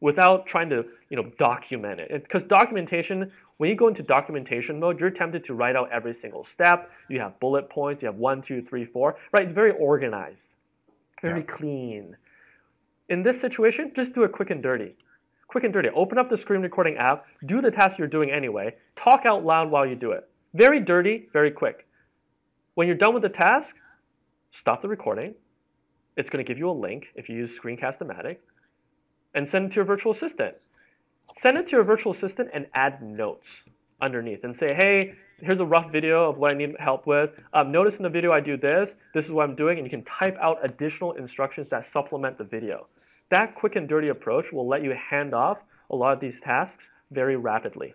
without 0.00 0.46
trying 0.46 0.70
to 0.70 0.84
you 1.14 1.22
know, 1.22 1.30
document 1.38 2.00
it. 2.00 2.10
Because 2.24 2.42
documentation, 2.48 3.30
when 3.58 3.70
you 3.70 3.76
go 3.76 3.86
into 3.86 4.02
documentation 4.02 4.80
mode, 4.80 4.98
you're 4.98 5.10
tempted 5.10 5.44
to 5.44 5.54
write 5.54 5.76
out 5.76 5.88
every 5.92 6.16
single 6.20 6.44
step. 6.52 6.90
You 7.08 7.20
have 7.20 7.38
bullet 7.38 7.70
points, 7.70 8.02
you 8.02 8.06
have 8.06 8.16
one, 8.16 8.42
two, 8.42 8.62
three, 8.68 8.84
four, 8.84 9.16
right? 9.32 9.44
It's 9.44 9.54
very 9.54 9.72
organized, 9.78 10.38
very 11.22 11.44
yeah. 11.46 11.56
clean. 11.56 12.16
In 13.08 13.22
this 13.22 13.40
situation, 13.40 13.92
just 13.94 14.12
do 14.12 14.24
it 14.24 14.32
quick 14.32 14.50
and 14.50 14.60
dirty. 14.60 14.96
Quick 15.46 15.62
and 15.62 15.72
dirty. 15.72 15.88
Open 15.94 16.18
up 16.18 16.28
the 16.28 16.38
screen 16.38 16.62
recording 16.62 16.96
app, 16.96 17.26
do 17.46 17.60
the 17.60 17.70
task 17.70 17.96
you're 17.96 18.08
doing 18.08 18.30
anyway, 18.32 18.74
talk 18.96 19.22
out 19.24 19.44
loud 19.44 19.70
while 19.70 19.86
you 19.86 19.94
do 19.94 20.10
it. 20.10 20.28
Very 20.54 20.80
dirty, 20.80 21.28
very 21.32 21.52
quick. 21.52 21.86
When 22.74 22.88
you're 22.88 22.96
done 22.96 23.14
with 23.14 23.22
the 23.22 23.28
task, 23.28 23.72
stop 24.58 24.82
the 24.82 24.88
recording. 24.88 25.34
It's 26.16 26.30
going 26.30 26.44
to 26.44 26.48
give 26.48 26.58
you 26.58 26.70
a 26.70 26.72
link 26.72 27.06
if 27.14 27.28
you 27.28 27.36
use 27.36 27.50
Screencast-O-Matic 27.62 28.36
and 29.34 29.48
send 29.50 29.66
it 29.66 29.68
to 29.70 29.74
your 29.76 29.84
virtual 29.84 30.12
assistant. 30.12 30.54
Send 31.42 31.58
it 31.58 31.64
to 31.66 31.70
your 31.72 31.84
virtual 31.84 32.14
assistant 32.14 32.50
and 32.54 32.66
add 32.74 33.02
notes 33.02 33.46
underneath 34.00 34.44
and 34.44 34.54
say, 34.60 34.74
hey, 34.74 35.14
here's 35.40 35.58
a 35.58 35.64
rough 35.64 35.90
video 35.90 36.30
of 36.30 36.38
what 36.38 36.52
I 36.52 36.54
need 36.54 36.74
help 36.78 37.06
with. 37.06 37.30
Um, 37.52 37.72
notice 37.72 37.94
in 37.96 38.02
the 38.02 38.08
video 38.08 38.32
I 38.32 38.40
do 38.40 38.56
this, 38.56 38.90
this 39.12 39.24
is 39.24 39.30
what 39.30 39.48
I'm 39.48 39.56
doing, 39.56 39.78
and 39.78 39.86
you 39.86 39.90
can 39.90 40.04
type 40.04 40.36
out 40.40 40.58
additional 40.62 41.12
instructions 41.12 41.68
that 41.70 41.86
supplement 41.92 42.38
the 42.38 42.44
video. 42.44 42.86
That 43.30 43.54
quick 43.56 43.74
and 43.76 43.88
dirty 43.88 44.08
approach 44.08 44.46
will 44.52 44.68
let 44.68 44.84
you 44.84 44.94
hand 45.10 45.34
off 45.34 45.58
a 45.90 45.96
lot 45.96 46.12
of 46.12 46.20
these 46.20 46.34
tasks 46.44 46.82
very 47.10 47.36
rapidly. 47.36 47.94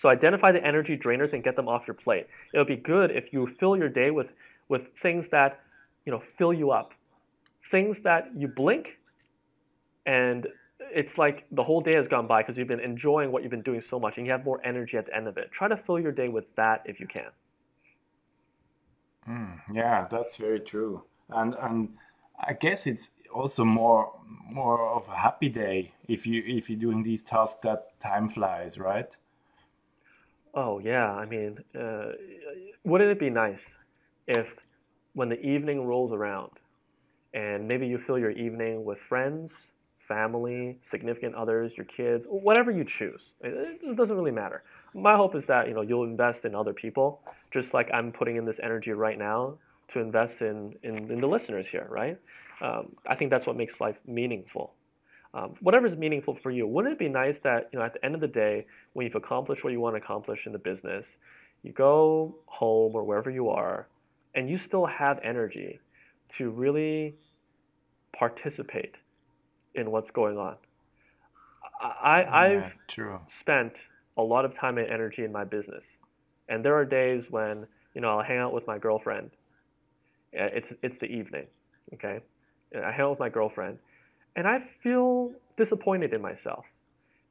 So 0.00 0.08
identify 0.08 0.52
the 0.52 0.64
energy 0.64 0.96
drainers 0.96 1.32
and 1.32 1.44
get 1.44 1.56
them 1.56 1.68
off 1.68 1.82
your 1.86 1.94
plate. 1.94 2.26
It'll 2.54 2.64
be 2.64 2.76
good 2.76 3.10
if 3.10 3.32
you 3.32 3.48
fill 3.58 3.76
your 3.76 3.88
day 3.88 4.10
with, 4.10 4.28
with 4.70 4.82
things 5.02 5.26
that 5.32 5.60
you 6.04 6.12
know, 6.12 6.22
fill 6.38 6.52
you 6.52 6.70
up. 6.70 6.92
Things 7.70 7.96
that 8.04 8.30
you 8.34 8.48
blink 8.48 8.98
and 10.06 10.48
it's 10.80 11.16
like 11.16 11.46
the 11.50 11.62
whole 11.62 11.80
day 11.80 11.94
has 11.94 12.08
gone 12.08 12.26
by 12.26 12.42
because 12.42 12.56
you've 12.58 12.66
been 12.66 12.80
enjoying 12.80 13.30
what 13.30 13.42
you've 13.42 13.50
been 13.50 13.62
doing 13.62 13.82
so 13.88 14.00
much 14.00 14.14
and 14.16 14.26
you 14.26 14.32
have 14.32 14.44
more 14.44 14.60
energy 14.64 14.96
at 14.96 15.06
the 15.06 15.14
end 15.14 15.28
of 15.28 15.36
it. 15.36 15.50
Try 15.56 15.68
to 15.68 15.76
fill 15.76 16.00
your 16.00 16.10
day 16.10 16.28
with 16.28 16.46
that 16.56 16.82
if 16.84 16.98
you 16.98 17.06
can. 17.06 17.30
Mm, 19.28 19.60
yeah, 19.72 20.08
that's 20.10 20.36
very 20.36 20.58
true. 20.58 21.04
And 21.28 21.54
and 21.60 21.90
I 22.40 22.54
guess 22.54 22.86
it's 22.86 23.10
also 23.32 23.64
more 23.64 24.12
more 24.48 24.88
of 24.88 25.08
a 25.08 25.16
happy 25.16 25.48
day 25.48 25.92
if 26.08 26.26
you 26.26 26.42
if 26.44 26.68
you're 26.68 26.80
doing 26.80 27.04
these 27.04 27.22
tasks 27.22 27.60
that 27.62 28.00
time 28.00 28.28
flies, 28.28 28.78
right? 28.78 29.16
Oh 30.54 30.80
yeah, 30.80 31.12
I 31.12 31.26
mean, 31.26 31.58
uh, 31.78 32.12
wouldn't 32.82 33.10
it 33.10 33.20
be 33.20 33.30
nice 33.30 33.60
if 34.30 34.46
when 35.14 35.28
the 35.28 35.40
evening 35.40 35.86
rolls 35.86 36.12
around 36.12 36.52
and 37.34 37.66
maybe 37.66 37.86
you 37.86 37.98
fill 37.98 38.18
your 38.18 38.30
evening 38.30 38.84
with 38.84 38.98
friends 39.08 39.50
family, 40.10 40.76
significant 40.90 41.36
others, 41.36 41.70
your 41.76 41.86
kids, 41.86 42.24
whatever 42.28 42.72
you 42.72 42.84
choose. 42.84 43.20
It 43.42 43.96
doesn't 43.96 44.16
really 44.16 44.32
matter. 44.32 44.64
My 44.92 45.14
hope 45.14 45.36
is 45.36 45.44
that 45.46 45.68
you 45.68 45.74
know 45.74 45.82
you'll 45.82 46.02
invest 46.02 46.44
in 46.44 46.52
other 46.52 46.72
people, 46.72 47.20
just 47.52 47.72
like 47.72 47.88
I'm 47.94 48.10
putting 48.10 48.34
in 48.34 48.44
this 48.44 48.56
energy 48.60 48.90
right 48.90 49.16
now 49.16 49.54
to 49.92 50.00
invest 50.00 50.40
in 50.40 50.74
in, 50.82 51.12
in 51.12 51.20
the 51.20 51.28
listeners 51.28 51.66
here, 51.68 51.86
right? 51.88 52.18
Um, 52.60 52.96
I 53.06 53.14
think 53.14 53.30
that's 53.30 53.46
what 53.46 53.56
makes 53.56 53.80
life 53.80 53.96
meaningful. 54.04 54.74
Um, 55.32 55.54
whatever 55.60 55.86
is 55.86 55.96
meaningful 55.96 56.36
for 56.42 56.50
you. 56.50 56.66
Wouldn't 56.66 56.92
it 56.92 56.98
be 56.98 57.08
nice 57.08 57.36
that 57.44 57.70
you 57.72 57.78
know 57.78 57.84
at 57.84 57.94
the 57.94 58.04
end 58.04 58.16
of 58.16 58.20
the 58.20 58.32
day, 58.44 58.66
when 58.94 59.06
you've 59.06 59.14
accomplished 59.14 59.62
what 59.62 59.72
you 59.72 59.78
want 59.78 59.94
to 59.94 60.02
accomplish 60.02 60.40
in 60.44 60.50
the 60.50 60.58
business, 60.58 61.06
you 61.62 61.70
go 61.70 62.34
home 62.46 62.96
or 62.96 63.04
wherever 63.04 63.30
you 63.30 63.48
are, 63.48 63.86
and 64.34 64.48
you 64.48 64.58
still 64.58 64.86
have 64.86 65.18
energy 65.22 65.80
to 66.38 66.50
really 66.50 67.14
participate 68.16 68.96
in 69.74 69.90
what's 69.90 70.10
going 70.10 70.36
on. 70.36 70.56
I, 71.80 72.24
I've 72.24 72.72
true. 72.88 73.18
spent 73.40 73.72
a 74.16 74.22
lot 74.22 74.44
of 74.44 74.56
time 74.58 74.78
and 74.78 74.88
energy 74.88 75.24
in 75.24 75.32
my 75.32 75.44
business, 75.44 75.82
and 76.48 76.64
there 76.64 76.74
are 76.74 76.84
days 76.84 77.24
when 77.30 77.66
you 77.94 78.00
know 78.00 78.18
I'll 78.18 78.22
hang 78.22 78.38
out 78.38 78.52
with 78.52 78.66
my 78.66 78.78
girlfriend. 78.78 79.30
It's 80.32 80.66
it's 80.82 80.98
the 81.00 81.06
evening, 81.06 81.46
okay. 81.94 82.20
And 82.72 82.84
I 82.84 82.92
hang 82.92 83.02
out 83.02 83.10
with 83.10 83.18
my 83.18 83.30
girlfriend, 83.30 83.78
and 84.36 84.46
I 84.46 84.62
feel 84.82 85.32
disappointed 85.56 86.12
in 86.12 86.20
myself 86.20 86.64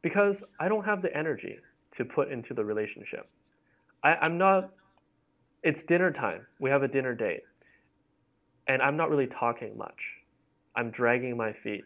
because 0.02 0.36
I 0.60 0.68
don't 0.68 0.86
have 0.86 1.02
the 1.02 1.16
energy 1.16 1.60
to 1.98 2.06
put 2.06 2.32
into 2.32 2.54
the 2.54 2.66
relationship. 2.66 3.30
I, 4.04 4.16
I'm 4.16 4.38
not. 4.38 4.72
It's 5.64 5.82
dinner 5.84 6.12
time. 6.12 6.46
We 6.60 6.70
have 6.70 6.84
a 6.84 6.88
dinner 6.88 7.14
date, 7.14 7.44
and 8.68 8.82
I'm 8.82 8.98
not 8.98 9.10
really 9.10 9.28
talking 9.28 9.78
much. 9.78 10.00
I'm 10.76 10.92
dragging 10.92 11.36
my 11.36 11.54
feet 11.54 11.84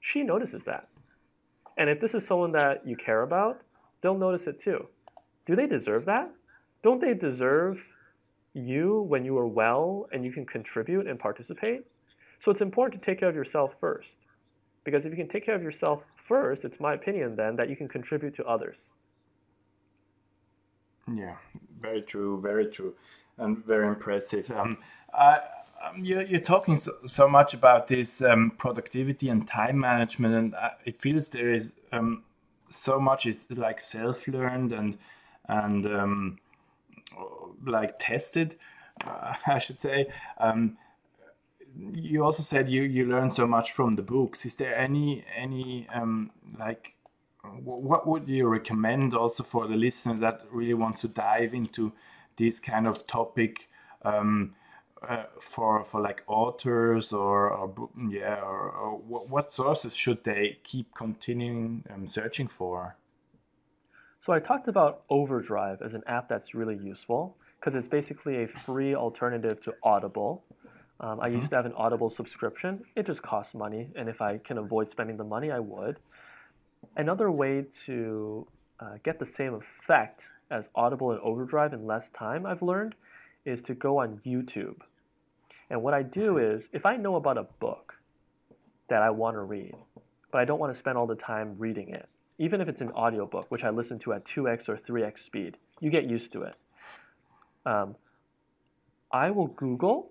she 0.00 0.22
notices 0.22 0.62
that. 0.66 0.88
And 1.76 1.88
if 1.88 2.00
this 2.00 2.12
is 2.14 2.22
someone 2.26 2.52
that 2.52 2.86
you 2.86 2.96
care 2.96 3.22
about, 3.22 3.60
they'll 4.02 4.18
notice 4.18 4.46
it 4.46 4.62
too. 4.62 4.86
Do 5.46 5.56
they 5.56 5.66
deserve 5.66 6.06
that? 6.06 6.30
Don't 6.82 7.00
they 7.00 7.14
deserve 7.14 7.78
you 8.54 9.02
when 9.02 9.24
you 9.24 9.38
are 9.38 9.46
well 9.46 10.08
and 10.12 10.24
you 10.24 10.32
can 10.32 10.46
contribute 10.46 11.06
and 11.06 11.18
participate? 11.18 11.82
So 12.44 12.50
it's 12.50 12.60
important 12.60 13.00
to 13.00 13.06
take 13.06 13.20
care 13.20 13.28
of 13.28 13.34
yourself 13.34 13.72
first. 13.80 14.08
Because 14.84 15.04
if 15.04 15.10
you 15.10 15.16
can 15.16 15.28
take 15.28 15.44
care 15.44 15.54
of 15.54 15.62
yourself 15.62 16.02
first, 16.26 16.64
it's 16.64 16.80
my 16.80 16.94
opinion 16.94 17.36
then 17.36 17.56
that 17.56 17.68
you 17.68 17.76
can 17.76 17.88
contribute 17.88 18.34
to 18.36 18.44
others. 18.44 18.76
Yeah, 21.12 21.36
very 21.80 22.02
true, 22.02 22.40
very 22.40 22.66
true, 22.66 22.94
and 23.38 23.64
very 23.64 23.86
impressive. 23.86 24.50
Um, 24.50 24.78
I, 25.12 25.40
um, 25.82 26.04
you're, 26.04 26.22
you're, 26.22 26.40
talking 26.40 26.76
so, 26.76 26.92
so, 27.06 27.28
much 27.28 27.54
about 27.54 27.88
this 27.88 28.22
um, 28.22 28.52
productivity 28.58 29.28
and 29.28 29.46
time 29.46 29.78
management, 29.78 30.34
and 30.34 30.54
uh, 30.54 30.70
it 30.84 30.96
feels 30.96 31.28
there 31.28 31.52
is 31.52 31.72
um, 31.92 32.24
so 32.68 33.00
much 33.00 33.26
is 33.26 33.50
like 33.50 33.80
self-learned 33.80 34.72
and 34.72 34.98
and 35.48 35.86
um, 35.86 36.38
like 37.66 37.98
tested, 37.98 38.56
uh, 39.04 39.34
I 39.46 39.58
should 39.58 39.80
say. 39.80 40.06
Um, 40.38 40.76
you 41.92 42.24
also 42.24 42.42
said 42.42 42.68
you 42.68 42.82
you 42.82 43.06
learned 43.06 43.32
so 43.32 43.46
much 43.46 43.72
from 43.72 43.94
the 43.94 44.02
books. 44.02 44.44
Is 44.44 44.56
there 44.56 44.76
any 44.76 45.24
any 45.36 45.88
um, 45.92 46.30
like 46.58 46.94
what 47.62 48.06
would 48.06 48.28
you 48.28 48.46
recommend 48.46 49.14
also 49.14 49.42
for 49.42 49.66
the 49.66 49.76
listener 49.76 50.14
that 50.20 50.42
really 50.50 50.74
wants 50.74 51.00
to 51.02 51.08
dive 51.08 51.54
into 51.54 51.92
this 52.36 52.60
kind 52.60 52.86
of 52.86 53.06
topic 53.06 53.68
um, 54.02 54.54
uh, 55.08 55.24
for 55.40 55.82
for 55.84 56.00
like 56.00 56.22
authors 56.26 57.12
or, 57.12 57.50
or 57.50 57.88
yeah 58.10 58.40
or, 58.42 58.70
or, 58.70 58.98
what 58.98 59.50
sources 59.50 59.94
should 59.94 60.22
they 60.24 60.58
keep 60.62 60.94
continuing 60.94 61.84
um, 61.92 62.06
searching 62.06 62.48
for? 62.48 62.96
So 64.26 64.34
I 64.34 64.40
talked 64.40 64.68
about 64.68 65.02
Overdrive 65.08 65.80
as 65.80 65.94
an 65.94 66.02
app 66.06 66.28
that's 66.28 66.54
really 66.54 66.76
useful 66.76 67.36
because 67.58 67.78
it's 67.78 67.88
basically 67.88 68.42
a 68.42 68.48
free 68.48 68.94
alternative 68.94 69.62
to 69.62 69.74
Audible. 69.82 70.44
Um, 71.00 71.18
I 71.20 71.28
mm-hmm. 71.28 71.38
used 71.38 71.50
to 71.50 71.56
have 71.56 71.64
an 71.64 71.72
Audible 71.72 72.10
subscription. 72.10 72.82
It 72.94 73.06
just 73.06 73.22
costs 73.22 73.54
money, 73.54 73.88
and 73.96 74.08
if 74.08 74.20
I 74.20 74.38
can 74.38 74.58
avoid 74.58 74.90
spending 74.90 75.16
the 75.16 75.24
money, 75.24 75.50
I 75.50 75.58
would. 75.58 75.98
Another 76.96 77.30
way 77.30 77.64
to 77.86 78.46
uh, 78.80 78.94
get 79.04 79.18
the 79.18 79.28
same 79.36 79.54
effect 79.54 80.20
as 80.50 80.64
Audible 80.74 81.12
and 81.12 81.20
Overdrive 81.20 81.72
in 81.72 81.86
less 81.86 82.04
time, 82.18 82.44
I've 82.44 82.62
learned, 82.62 82.94
is 83.44 83.60
to 83.62 83.74
go 83.74 83.98
on 83.98 84.20
YouTube. 84.26 84.76
And 85.70 85.82
what 85.82 85.94
I 85.94 86.02
do 86.02 86.38
is, 86.38 86.64
if 86.72 86.84
I 86.84 86.96
know 86.96 87.16
about 87.16 87.38
a 87.38 87.44
book 87.60 87.94
that 88.88 89.02
I 89.02 89.10
want 89.10 89.36
to 89.36 89.42
read, 89.42 89.74
but 90.32 90.40
I 90.40 90.44
don't 90.44 90.58
want 90.58 90.74
to 90.74 90.78
spend 90.78 90.98
all 90.98 91.06
the 91.06 91.14
time 91.14 91.54
reading 91.58 91.90
it, 91.90 92.08
even 92.38 92.60
if 92.60 92.68
it's 92.68 92.80
an 92.80 92.90
audiobook, 92.92 93.50
which 93.50 93.62
I 93.62 93.70
listen 93.70 93.98
to 94.00 94.14
at 94.14 94.24
2x 94.24 94.68
or 94.68 94.78
3x 94.78 95.24
speed, 95.26 95.56
you 95.80 95.90
get 95.90 96.04
used 96.04 96.32
to 96.32 96.42
it. 96.42 96.56
Um, 97.66 97.94
I 99.12 99.30
will 99.30 99.48
Google, 99.48 100.10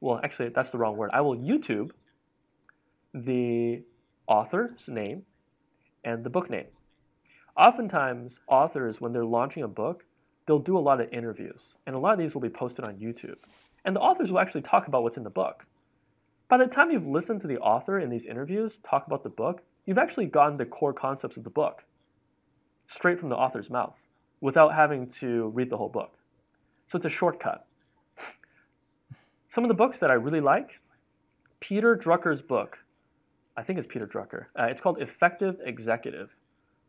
well, 0.00 0.20
actually, 0.22 0.48
that's 0.48 0.70
the 0.72 0.78
wrong 0.78 0.96
word. 0.96 1.10
I 1.12 1.20
will 1.20 1.36
YouTube 1.36 1.90
the 3.14 3.82
author's 4.26 4.80
name 4.86 5.22
and 6.04 6.24
the 6.24 6.30
book 6.30 6.50
name. 6.50 6.66
Oftentimes, 7.56 8.38
authors, 8.46 9.00
when 9.00 9.12
they're 9.12 9.24
launching 9.24 9.62
a 9.62 9.68
book, 9.68 10.04
they'll 10.46 10.58
do 10.58 10.78
a 10.78 10.80
lot 10.80 11.00
of 11.00 11.12
interviews, 11.12 11.60
and 11.86 11.96
a 11.96 11.98
lot 11.98 12.12
of 12.12 12.18
these 12.18 12.34
will 12.34 12.40
be 12.40 12.48
posted 12.48 12.84
on 12.84 12.96
YouTube. 12.96 13.36
And 13.84 13.96
the 13.96 14.00
authors 14.00 14.30
will 14.30 14.38
actually 14.38 14.62
talk 14.62 14.86
about 14.86 15.02
what's 15.02 15.16
in 15.16 15.24
the 15.24 15.30
book. 15.30 15.64
By 16.48 16.58
the 16.58 16.66
time 16.66 16.90
you've 16.90 17.06
listened 17.06 17.42
to 17.42 17.46
the 17.46 17.58
author 17.58 17.98
in 17.98 18.10
these 18.10 18.24
interviews 18.24 18.72
talk 18.88 19.06
about 19.06 19.22
the 19.22 19.28
book, 19.28 19.62
you've 19.86 19.98
actually 19.98 20.26
gotten 20.26 20.56
the 20.56 20.64
core 20.64 20.92
concepts 20.92 21.36
of 21.36 21.44
the 21.44 21.50
book 21.50 21.82
straight 22.88 23.20
from 23.20 23.28
the 23.28 23.36
author's 23.36 23.68
mouth 23.68 23.94
without 24.40 24.74
having 24.74 25.12
to 25.20 25.48
read 25.48 25.68
the 25.68 25.76
whole 25.76 25.88
book. 25.88 26.12
So 26.90 26.96
it's 26.96 27.06
a 27.06 27.10
shortcut. 27.10 27.66
Some 29.54 29.64
of 29.64 29.68
the 29.68 29.74
books 29.74 29.98
that 30.00 30.10
I 30.10 30.14
really 30.14 30.40
like 30.40 30.70
Peter 31.60 31.96
Drucker's 31.96 32.40
book, 32.40 32.78
I 33.58 33.62
think 33.64 33.80
it's 33.80 33.88
Peter 33.88 34.06
Drucker. 34.06 34.46
Uh, 34.56 34.66
it's 34.66 34.80
called 34.80 35.02
Effective 35.02 35.56
Executive. 35.64 36.30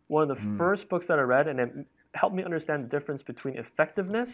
One 0.08 0.30
of 0.30 0.30
the 0.30 0.36
mm. 0.36 0.56
first 0.56 0.88
books 0.88 1.08
that 1.08 1.18
I 1.18 1.24
read, 1.24 1.48
and 1.48 1.60
it 1.60 1.74
helped 2.14 2.36
me 2.36 2.44
understand 2.44 2.84
the 2.86 2.90
difference 2.90 3.24
between 3.24 3.58
effectiveness 3.58 4.30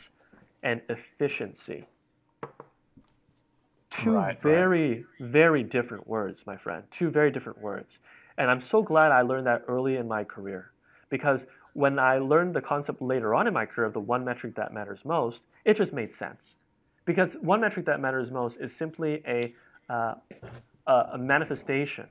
and 0.62 0.82
efficiency. 0.90 1.88
Two 3.90 4.12
right, 4.12 4.38
very, 4.41 4.90
right. 4.90 5.32
very 5.32 5.64
different 5.64 6.06
words, 6.07 6.41
my 6.45 6.57
friend. 6.57 6.84
Two 6.99 7.10
very 7.10 7.32
different 7.32 7.57
words. 7.62 7.88
And 8.38 8.52
I'm 8.52 8.62
so 8.62 8.84
glad 8.84 9.14
I 9.14 9.22
learned 9.22 9.48
that 9.48 9.64
early 9.70 9.95
in 9.95 10.06
my 10.06 10.26
career 10.26 10.72
because 11.10 11.40
when 11.72 11.99
I 11.99 12.18
learned 12.18 12.53
the 12.53 12.62
concept 12.62 13.02
later 13.02 13.34
on 13.34 13.48
in 13.48 13.53
my 13.53 13.66
career 13.66 13.88
of 13.88 13.94
the 13.94 14.02
one 14.02 14.26
metric 14.26 14.56
that 14.56 14.74
matters 14.74 14.99
most, 15.06 15.40
it 15.64 15.78
just 15.78 15.94
made 15.94 16.10
sense. 16.20 16.41
Because 17.06 17.30
one 17.40 17.62
metric 17.62 17.86
that 17.86 18.02
matters 18.02 18.30
most 18.30 18.57
is 18.60 18.72
simply 18.78 19.22
a, 19.26 19.53
uh, 19.90 20.16
a 20.86 21.18
manifestation 21.18 22.07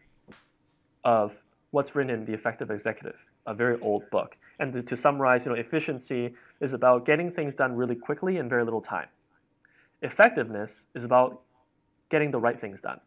of 1.05 1.33
what's 1.71 1.95
written 1.95 2.15
in 2.15 2.25
The 2.25 2.33
Effective 2.33 2.71
Executive, 2.71 3.17
a 3.47 3.55
very 3.55 3.81
old 3.81 4.09
book. 4.11 4.37
And 4.61 4.87
to, 4.87 4.97
summarize, 4.97 5.45
you 5.45 5.51
know, 5.51 5.57
efficiency 5.59 6.35
is 6.61 6.73
about 6.73 7.05
getting 7.05 7.33
things 7.33 7.55
done 7.57 7.75
really 7.75 7.97
quickly 7.97 8.39
in 8.39 8.49
very 8.49 8.65
little 8.65 8.81
time. 8.81 9.09
Effectiveness 10.03 10.71
is 10.95 11.05
about 11.05 11.41
getting 12.11 12.31
the 12.31 12.39
right 12.39 12.61
things 12.61 12.79
done. 12.81 13.01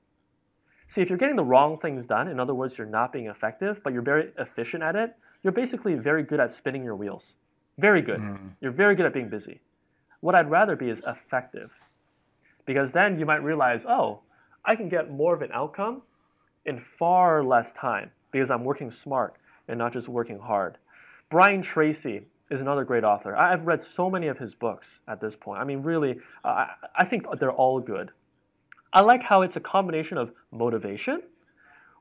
See, 0.94 1.02
if 1.02 1.10
you're 1.10 1.18
getting 1.18 1.36
the 1.36 1.44
wrong 1.44 1.78
things 1.80 2.06
done, 2.06 2.28
in 2.28 2.40
other 2.40 2.54
words, 2.54 2.78
you're 2.78 2.88
not 2.88 3.14
being 3.14 3.28
effective, 3.28 3.80
but 3.84 3.94
you're 3.94 4.02
very 4.02 4.32
efficient 4.38 4.84
at 4.84 4.96
it, 4.96 5.16
you're 5.44 5.54
basically 5.54 5.96
very 5.96 6.24
good 6.24 6.40
at 6.40 6.56
spinning 6.58 6.84
your 6.84 6.96
wheels. 6.96 7.24
Very 7.78 8.02
good. 8.02 8.20
Mm. 8.20 8.52
You're 8.60 8.72
very 8.72 8.96
good 8.96 9.06
at 9.06 9.14
being 9.14 9.30
busy. 9.30 9.62
What 10.22 10.36
I'd 10.36 10.50
rather 10.50 10.76
be 10.76 10.90
is 10.90 11.00
effective. 11.06 11.72
Because 12.66 12.92
then 12.92 13.20
you 13.20 13.26
might 13.26 13.44
realize, 13.44 13.82
oh, 13.88 14.20
I 14.66 14.76
can 14.76 14.90
get 14.90 15.12
more 15.12 15.34
of 15.34 15.42
an 15.42 15.52
outcome 15.54 16.02
in 16.68 16.84
far 17.00 17.44
less 17.44 17.68
time 17.80 18.12
because 18.32 18.52
I'm 18.52 18.64
working 18.64 18.92
smart 18.92 19.36
and 19.68 19.80
not 19.80 19.94
just 19.94 20.08
working 20.08 20.38
hard. 20.38 20.78
Brian 21.32 21.64
Tracy 21.64 22.22
is 22.52 22.62
another 22.62 22.84
great 22.84 23.04
author. 23.04 23.36
I've 23.36 23.66
read 23.66 23.82
so 23.96 24.10
many 24.10 24.28
of 24.28 24.38
his 24.38 24.54
books 24.54 24.88
at 25.08 25.20
this 25.20 25.34
point. 25.40 25.60
I 25.60 25.64
mean, 25.64 25.82
really, 25.82 26.18
I 26.44 27.06
think 27.10 27.26
they're 27.40 27.52
all 27.52 27.80
good. 27.80 28.12
I 28.94 29.02
like 29.02 29.22
how 29.22 29.42
it's 29.42 29.56
a 29.56 29.60
combination 29.60 30.18
of 30.18 30.32
motivation, 30.52 31.22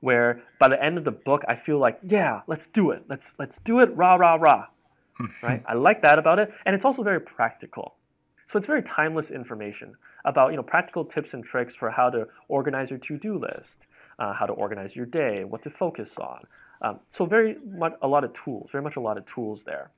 where 0.01 0.43
by 0.61 0.69
the 0.69 0.83
end 0.83 0.99
of 0.99 1.05
the 1.05 1.11
book 1.11 1.43
I 1.49 1.57
feel 1.57 1.79
like, 1.79 1.99
yeah, 2.03 2.43
let's 2.47 2.67
do 2.73 2.91
it. 2.91 3.05
Let's 3.09 3.27
let's 3.39 3.59
do 3.65 3.81
it, 3.81 3.97
rah 3.97 4.15
rah 4.15 4.35
rah. 4.35 4.67
right? 5.43 5.63
I 5.67 5.75
like 5.75 6.03
that 6.03 6.19
about 6.19 6.39
it, 6.39 6.53
and 6.65 6.75
it's 6.75 6.85
also 6.85 7.03
very 7.03 7.21
practical. 7.21 7.95
So 8.53 8.59
it's 8.59 8.67
very 8.67 8.83
timeless 8.83 9.31
information 9.31 9.95
about 10.25 10.51
you 10.51 10.57
know 10.57 10.63
practical 10.63 11.05
tips 11.05 11.33
and 11.33 11.45
tricks 11.45 11.75
for 11.75 11.91
how 11.91 12.11
to 12.11 12.29
organize 12.49 12.91
your 12.91 13.01
to-do 13.01 13.39
list, 13.39 13.86
uh, 14.19 14.33
how 14.33 14.47
to 14.47 14.53
organize 14.53 14.95
your 14.95 15.07
day, 15.07 15.45
what 15.45 15.63
to 15.65 15.71
focus 15.71 16.11
on. 16.19 16.45
Um, 16.83 17.01
so 17.11 17.25
very 17.27 17.57
much 17.65 17.95
a 18.03 18.09
lot 18.09 18.25
of 18.25 18.33
tools, 18.45 18.69
very 18.71 18.83
much 18.83 18.97
a 18.97 19.01
lot 19.01 19.17
of 19.19 19.25
tools 19.27 19.63
there. 19.65 19.91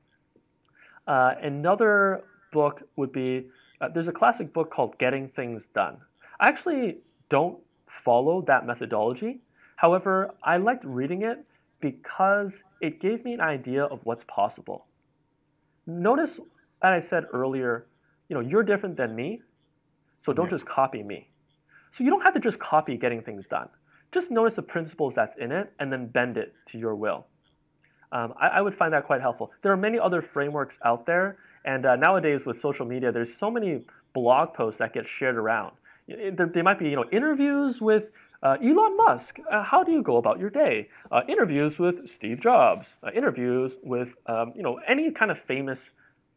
Uh, 1.06 1.34
another 1.42 2.22
book 2.52 2.82
would 2.96 3.12
be 3.12 3.46
uh, 3.80 3.88
there's 3.88 4.08
a 4.08 4.12
classic 4.12 4.52
book 4.52 4.70
called 4.70 4.98
Getting 4.98 5.28
Things 5.28 5.62
Done. 5.74 5.98
I 6.40 6.48
actually 6.48 6.98
don't 7.30 7.58
follow 8.04 8.42
that 8.46 8.66
methodology. 8.66 9.40
However, 9.76 10.34
I 10.42 10.56
liked 10.56 10.84
reading 10.84 11.22
it 11.22 11.44
because 11.80 12.50
it 12.80 13.00
gave 13.00 13.24
me 13.24 13.34
an 13.34 13.40
idea 13.40 13.84
of 13.84 14.00
what's 14.04 14.24
possible. 14.26 14.86
Notice 15.86 16.30
that 16.82 16.92
I 16.92 17.04
said 17.08 17.24
earlier, 17.32 17.86
you 18.28 18.34
know, 18.34 18.40
you're 18.40 18.62
different 18.62 18.96
than 18.96 19.14
me, 19.14 19.40
so 20.24 20.32
don't 20.32 20.46
yeah. 20.46 20.58
just 20.58 20.66
copy 20.66 21.02
me. 21.02 21.28
So 21.96 22.04
you 22.04 22.10
don't 22.10 22.22
have 22.22 22.34
to 22.34 22.40
just 22.40 22.58
copy 22.58 22.96
getting 22.96 23.22
things 23.22 23.46
done. 23.46 23.68
Just 24.12 24.30
notice 24.30 24.54
the 24.54 24.62
principles 24.62 25.14
that's 25.14 25.36
in 25.38 25.52
it 25.52 25.72
and 25.78 25.92
then 25.92 26.06
bend 26.06 26.36
it 26.36 26.54
to 26.72 26.78
your 26.78 26.94
will. 26.94 27.26
Um, 28.10 28.32
I, 28.40 28.48
I, 28.48 28.60
would 28.62 28.74
find 28.74 28.92
that 28.94 29.04
quite 29.06 29.20
helpful. 29.20 29.50
There 29.62 29.70
are 29.70 29.76
many 29.76 29.98
other 29.98 30.22
frameworks 30.22 30.76
out 30.82 31.04
there, 31.04 31.36
and 31.66 31.84
uh, 31.84 31.96
nowadays 31.96 32.46
with 32.46 32.58
social 32.62 32.86
media, 32.86 33.12
there's 33.12 33.28
so 33.38 33.50
many 33.50 33.84
blog 34.14 34.54
posts 34.54 34.78
that 34.78 34.94
get 34.94 35.04
shared 35.18 35.36
around 35.36 35.72
there, 36.08 36.50
there 36.52 36.62
might 36.62 36.78
be 36.78 36.88
you 36.88 36.96
know 36.96 37.04
interviews 37.12 37.80
with 37.80 38.04
uh, 38.42 38.56
Elon 38.62 38.96
Musk. 38.96 39.38
Uh, 39.50 39.62
how 39.62 39.82
do 39.82 39.92
you 39.92 40.02
go 40.02 40.16
about 40.16 40.38
your 40.38 40.50
day? 40.50 40.88
Uh, 41.10 41.20
interviews 41.28 41.78
with 41.78 42.08
Steve 42.10 42.40
Jobs. 42.40 42.86
Uh, 43.02 43.10
interviews 43.14 43.72
with 43.82 44.08
um, 44.26 44.52
you 44.56 44.62
know 44.62 44.80
any 44.88 45.10
kind 45.10 45.30
of 45.30 45.38
famous 45.46 45.78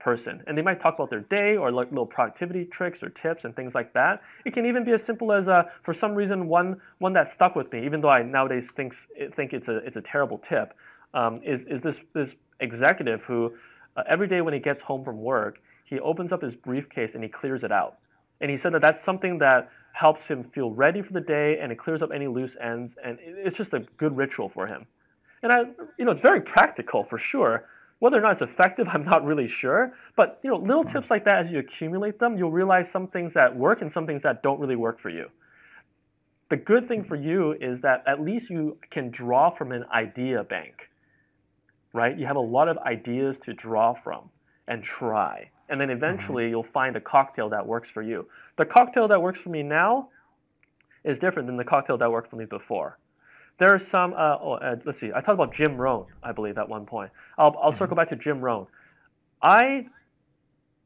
person, 0.02 0.44
and 0.48 0.58
they 0.58 0.62
might 0.62 0.82
talk 0.82 0.96
about 0.96 1.10
their 1.10 1.22
day 1.22 1.58
or 1.58 1.72
like 1.72 1.90
little 1.90 2.06
productivity 2.06 2.66
tricks 2.66 3.02
or 3.02 3.10
tips 3.10 3.46
and 3.46 3.56
things 3.56 3.74
like 3.74 3.94
that. 3.94 4.22
It 4.46 4.54
can 4.54 4.66
even 4.66 4.84
be 4.84 4.92
as 4.92 5.04
simple 5.04 5.32
as 5.32 5.48
uh, 5.48 5.64
for 5.84 5.94
some 5.94 6.14
reason 6.14 6.48
one 6.48 6.82
one 7.00 7.14
that 7.14 7.32
stuck 7.32 7.56
with 7.56 7.72
me, 7.72 7.86
even 7.86 8.02
though 8.02 8.10
I 8.10 8.24
nowadays 8.24 8.66
thinks 8.76 8.96
think 9.36 9.54
it's 9.54 9.68
a 9.68 9.78
it's 9.78 9.98
a 9.98 10.02
terrible 10.02 10.42
tip. 10.50 10.74
Um, 11.14 11.42
is 11.44 11.62
is 11.68 11.82
this 11.82 11.98
this 12.14 12.30
executive 12.60 13.22
who 13.22 13.54
uh, 13.96 14.04
every 14.08 14.28
day 14.28 14.42
when 14.42 14.54
he 14.54 14.60
gets 14.60 14.82
home 14.82 15.04
from 15.04 15.22
work, 15.22 15.60
he 15.86 16.00
opens 16.00 16.32
up 16.32 16.42
his 16.42 16.56
briefcase 16.56 17.12
and 17.14 17.24
he 17.24 17.30
clears 17.30 17.64
it 17.64 17.72
out 17.72 17.98
and 18.42 18.50
he 18.50 18.58
said 18.58 18.74
that 18.74 18.82
that's 18.82 19.04
something 19.06 19.38
that 19.38 19.70
helps 19.94 20.24
him 20.24 20.44
feel 20.54 20.72
ready 20.72 21.02
for 21.02 21.14
the 21.14 21.22
day 21.22 21.60
and 21.62 21.72
it 21.72 21.78
clears 21.78 22.02
up 22.02 22.10
any 22.14 22.28
loose 22.28 22.56
ends. 22.62 22.94
And 23.04 23.20
it's 23.22 23.56
just 23.56 23.74
a 23.74 23.80
good 23.98 24.18
ritual 24.18 24.50
for 24.50 24.68
him. 24.68 24.86
And 25.44 25.52
I, 25.52 25.60
you 25.98 26.06
know, 26.06 26.12
it's 26.12 26.22
very 26.22 26.42
practical 26.42 27.04
for 27.04 27.20
sure. 27.20 27.66
Whether 28.02 28.18
or 28.18 28.22
not 28.22 28.42
it's 28.42 28.52
effective, 28.52 28.88
I'm 28.90 29.06
not 29.06 29.24
really 29.24 29.48
sure. 29.48 29.94
But 30.18 30.40
you 30.44 30.50
know, 30.50 30.58
little 30.58 30.84
tips 30.84 31.10
like 31.10 31.26
that, 31.26 31.46
as 31.46 31.52
you 31.52 31.60
accumulate 31.60 32.20
them, 32.20 32.38
you'll 32.38 32.52
realize 32.52 32.88
some 32.92 33.08
things 33.08 33.34
that 33.34 33.56
work 33.56 33.82
and 33.82 33.92
some 33.94 34.06
things 34.06 34.22
that 34.24 34.44
don't 34.44 34.60
really 34.60 34.76
work 34.76 35.00
for 35.00 35.10
you. 35.10 35.30
The 36.50 36.58
good 36.58 36.88
thing 36.88 37.04
for 37.06 37.16
you 37.16 37.54
is 37.54 37.80
that 37.82 38.04
at 38.08 38.20
least 38.20 38.50
you 38.50 38.78
can 38.90 39.10
draw 39.10 39.56
from 39.56 39.72
an 39.72 39.86
idea 39.94 40.44
bank, 40.44 40.90
right? 41.94 42.18
You 42.18 42.26
have 42.26 42.36
a 42.36 42.48
lot 42.58 42.68
of 42.68 42.78
ideas 42.80 43.38
to 43.44 43.54
draw 43.54 43.94
from 43.94 44.30
and 44.68 44.84
try 44.84 45.50
and 45.72 45.80
then 45.80 45.90
eventually 45.90 46.44
mm-hmm. 46.44 46.52
you'll 46.52 46.68
find 46.74 46.98
a 46.98 47.02
cocktail 47.02 47.50
that 47.50 47.66
works 47.66 47.90
for 47.90 48.02
you. 48.02 48.28
The 48.58 48.66
cocktail 48.66 49.08
that 49.08 49.22
works 49.22 49.40
for 49.40 49.50
me 49.50 49.64
now 49.64 50.10
is 51.06 51.18
different 51.18 51.48
than 51.48 51.56
the 51.56 51.64
cocktail 51.64 51.98
that 51.98 52.12
worked 52.12 52.30
for 52.30 52.36
me 52.36 52.44
before. 52.44 53.00
There 53.62 53.76
are 53.76 53.80
some. 53.92 54.14
Uh, 54.14 54.38
oh, 54.42 54.54
uh, 54.54 54.78
let's 54.86 55.00
see. 55.00 55.12
I 55.14 55.22
talked 55.22 55.36
about 55.36 55.54
Jim 55.54 55.78
Rohn, 55.78 56.08
I 56.24 56.32
believe, 56.32 56.58
at 56.58 56.68
one 56.68 56.88
point. 56.88 57.12
I'll, 57.38 57.56
I'll 57.62 57.70
mm-hmm. 57.70 57.78
circle 57.78 57.96
back 57.96 58.10
to 58.10 58.16
Jim 58.16 58.42
Rohn. 58.42 58.66
I 59.40 59.86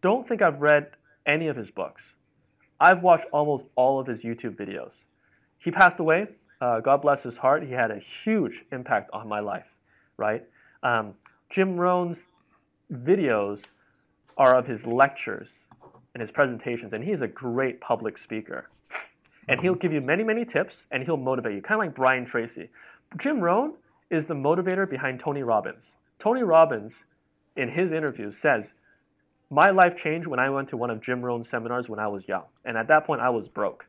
don't 0.01 0.27
think 0.27 0.41
I've 0.41 0.59
read 0.59 0.89
any 1.25 1.47
of 1.47 1.55
his 1.55 1.71
books. 1.71 2.01
I've 2.77 3.01
watched 3.01 3.27
almost 3.31 3.63
all 3.75 4.01
of 4.01 4.07
his 4.07 4.23
YouTube 4.23 4.57
videos. 4.57 4.91
He 5.57 5.71
passed 5.71 6.01
away. 6.01 6.27
Uh, 6.59 6.81
God 6.81 7.01
bless 7.01 7.23
his 7.23 7.37
heart. 7.37 7.63
He 7.63 7.71
had 7.71 7.91
a 7.91 8.01
huge 8.25 8.65
impact 8.73 9.09
on 9.13 9.29
my 9.29 9.39
life, 9.39 9.67
right? 10.17 10.43
Um, 10.83 11.13
Jim 11.49 11.77
Rohn's 11.77 12.17
videos 12.91 13.63
are 14.35 14.53
of 14.53 14.67
his 14.67 14.85
lectures 14.85 15.47
and 16.13 16.19
his 16.19 16.29
presentations, 16.29 16.91
and 16.91 17.01
he's 17.01 17.21
a 17.21 17.27
great 17.27 17.79
public 17.79 18.17
speaker. 18.17 18.69
And 19.47 19.59
he'll 19.61 19.75
give 19.75 19.93
you 19.93 20.01
many, 20.01 20.23
many 20.23 20.45
tips, 20.45 20.73
and 20.91 21.03
he'll 21.03 21.17
motivate 21.17 21.55
you, 21.55 21.61
kind 21.61 21.79
of 21.79 21.87
like 21.87 21.95
Brian 21.95 22.25
Tracy. 22.25 22.69
Jim 23.21 23.39
Rohn 23.39 23.73
is 24.09 24.25
the 24.27 24.33
motivator 24.33 24.89
behind 24.89 25.19
Tony 25.19 25.43
Robbins. 25.43 25.83
Tony 26.19 26.43
Robbins, 26.43 26.91
in 27.55 27.69
his 27.69 27.91
interviews, 27.91 28.35
says, 28.41 28.63
My 29.49 29.69
life 29.69 29.93
changed 30.03 30.27
when 30.27 30.39
I 30.39 30.49
went 30.49 30.69
to 30.69 30.77
one 30.77 30.89
of 30.89 31.03
Jim 31.03 31.21
Rohn's 31.21 31.47
seminars 31.49 31.87
when 31.87 31.99
I 31.99 32.07
was 32.07 32.27
young. 32.27 32.43
And 32.63 32.77
at 32.77 32.87
that 32.87 33.05
point, 33.05 33.21
I 33.21 33.29
was 33.29 33.47
broke. 33.47 33.85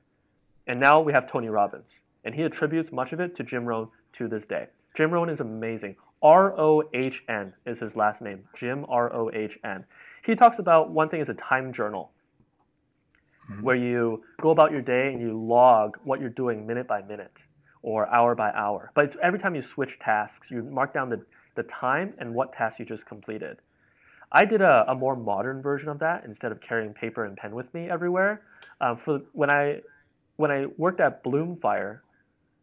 And 0.66 0.80
now 0.80 1.00
we 1.00 1.12
have 1.12 1.30
Tony 1.30 1.48
Robbins. 1.48 1.86
And 2.24 2.34
he 2.34 2.42
attributes 2.42 2.92
much 2.92 3.12
of 3.12 3.20
it 3.20 3.36
to 3.36 3.44
Jim 3.44 3.64
Rohn 3.64 3.88
to 4.18 4.28
this 4.28 4.42
day. 4.48 4.66
Jim 4.96 5.10
Rohn 5.10 5.28
is 5.28 5.40
amazing. 5.40 5.96
R 6.22 6.58
O 6.58 6.82
H 6.94 7.22
N 7.28 7.52
is 7.66 7.78
his 7.78 7.94
last 7.94 8.20
name. 8.20 8.44
Jim 8.58 8.86
R 8.88 9.12
O 9.14 9.30
H 9.32 9.52
N. 9.64 9.84
He 10.24 10.34
talks 10.34 10.58
about 10.58 10.90
one 10.90 11.08
thing 11.08 11.20
is 11.20 11.28
a 11.28 11.34
time 11.34 11.72
journal, 11.72 12.10
mm-hmm. 13.50 13.62
where 13.62 13.76
you 13.76 14.22
go 14.40 14.50
about 14.50 14.72
your 14.72 14.82
day 14.82 15.12
and 15.12 15.20
you 15.20 15.38
log 15.38 15.96
what 16.04 16.20
you're 16.20 16.30
doing 16.30 16.66
minute 16.66 16.86
by 16.86 17.02
minute 17.02 17.32
or 17.82 18.08
hour 18.08 18.34
by 18.34 18.50
hour. 18.50 18.90
But 18.94 19.16
every 19.22 19.38
time 19.38 19.54
you 19.54 19.62
switch 19.62 19.98
tasks, 20.00 20.48
you 20.50 20.62
mark 20.62 20.92
down 20.92 21.08
the, 21.08 21.24
the 21.54 21.62
time 21.64 22.14
and 22.18 22.34
what 22.34 22.52
task 22.52 22.78
you 22.78 22.84
just 22.84 23.06
completed. 23.06 23.58
I 24.32 24.44
did 24.44 24.60
a, 24.60 24.84
a 24.88 24.94
more 24.94 25.14
modern 25.14 25.62
version 25.62 25.88
of 25.88 26.00
that 26.00 26.24
instead 26.24 26.50
of 26.50 26.60
carrying 26.60 26.92
paper 26.92 27.24
and 27.24 27.36
pen 27.36 27.54
with 27.54 27.72
me 27.72 27.88
everywhere. 27.88 28.42
Um, 28.80 28.98
for 29.04 29.20
when 29.32 29.50
I 29.50 29.80
when 30.36 30.50
I 30.50 30.66
worked 30.76 31.00
at 31.00 31.24
Bloomfire, 31.24 32.00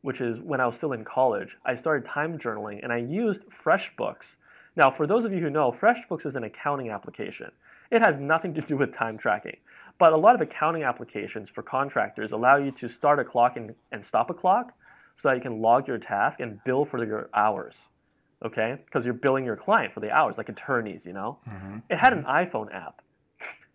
which 0.02 0.22
is 0.22 0.38
when 0.44 0.60
I 0.60 0.68
was 0.68 0.76
still 0.76 0.92
in 0.92 1.06
college, 1.06 1.48
I 1.66 1.76
started 1.76 2.08
time 2.08 2.38
journaling 2.38 2.84
and 2.84 2.92
I 2.92 2.98
used 2.98 3.40
FreshBooks. 3.66 4.28
Now, 4.76 4.94
for 4.96 5.08
those 5.08 5.24
of 5.24 5.32
you 5.32 5.40
who 5.40 5.50
know, 5.50 5.76
FreshBooks 5.82 6.26
is 6.26 6.36
an 6.36 6.44
accounting 6.44 6.90
application. 6.90 7.52
It 7.92 8.06
has 8.06 8.16
nothing 8.20 8.54
to 8.56 8.62
do 8.62 8.78
with 8.78 8.94
time 8.96 9.18
tracking. 9.18 9.58
But 10.00 10.14
a 10.14 10.18
lot 10.18 10.36
of 10.36 10.42
accounting 10.42 10.84
applications 10.84 11.50
for 11.50 11.62
contractors 11.62 12.32
allow 12.32 12.58
you 12.58 12.72
to 12.72 12.90
start 12.90 13.20
a 13.20 13.24
clock 13.24 13.58
and, 13.58 13.74
and 13.92 14.06
stop 14.06 14.30
a 14.30 14.34
clock 14.34 14.74
so 15.22 15.30
that 15.30 15.36
you 15.36 15.42
can 15.42 15.62
log 15.62 15.88
your 15.88 15.98
task 15.98 16.40
and 16.40 16.60
bill 16.64 16.86
for 16.86 17.04
your 17.06 17.30
hours. 17.34 17.76
Okay? 18.44 18.78
Because 18.86 19.06
you're 19.06 19.14
billing 19.14 19.46
your 19.46 19.56
client 19.56 19.94
for 19.94 20.00
the 20.00 20.12
hours, 20.12 20.36
like 20.38 20.50
attorneys, 20.50 21.06
you 21.06 21.14
know? 21.14 21.38
Mm-hmm. 21.48 21.78
It 21.90 21.98
had 21.98 22.14
an 22.14 22.24
iPhone 22.24 22.74
app. 22.74 23.02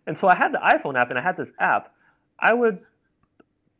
And 0.05 0.17
so 0.17 0.27
I 0.27 0.35
had 0.35 0.53
the 0.53 0.59
iPhone 0.59 0.99
app 0.99 1.09
and 1.09 1.17
I 1.17 1.21
had 1.21 1.37
this 1.37 1.49
app. 1.59 1.93
I 2.39 2.53
would 2.53 2.79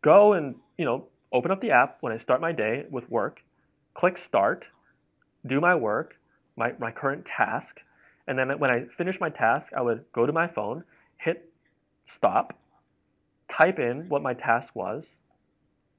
go 0.02 0.34
and, 0.34 0.56
you 0.78 0.86
know, 0.86 1.08
open 1.32 1.52
up 1.52 1.62
the 1.62 1.72
app 1.72 1.98
when 2.02 2.14
I 2.14 2.18
start 2.18 2.42
my 2.42 2.52
day 2.52 2.86
with 2.90 3.10
work, 3.10 3.42
click 3.94 4.18
start, 4.18 4.66
do 5.46 5.60
my 5.60 5.76
work, 5.76 6.16
my, 6.56 6.74
my 6.80 6.92
current 6.92 7.26
task, 7.26 7.80
and 8.28 8.38
then 8.38 8.60
when 8.60 8.70
I 8.70 8.86
finish 8.98 9.20
my 9.20 9.30
task, 9.30 9.68
I 9.76 9.82
would 9.82 10.06
go 10.14 10.28
to 10.28 10.32
my 10.32 10.48
phone, 10.48 10.84
hit 11.18 11.49
stop, 12.16 12.54
type 13.52 13.80
in 13.80 14.08
what 14.10 14.22
my 14.22 14.34
task 14.34 14.76
was, 14.76 15.04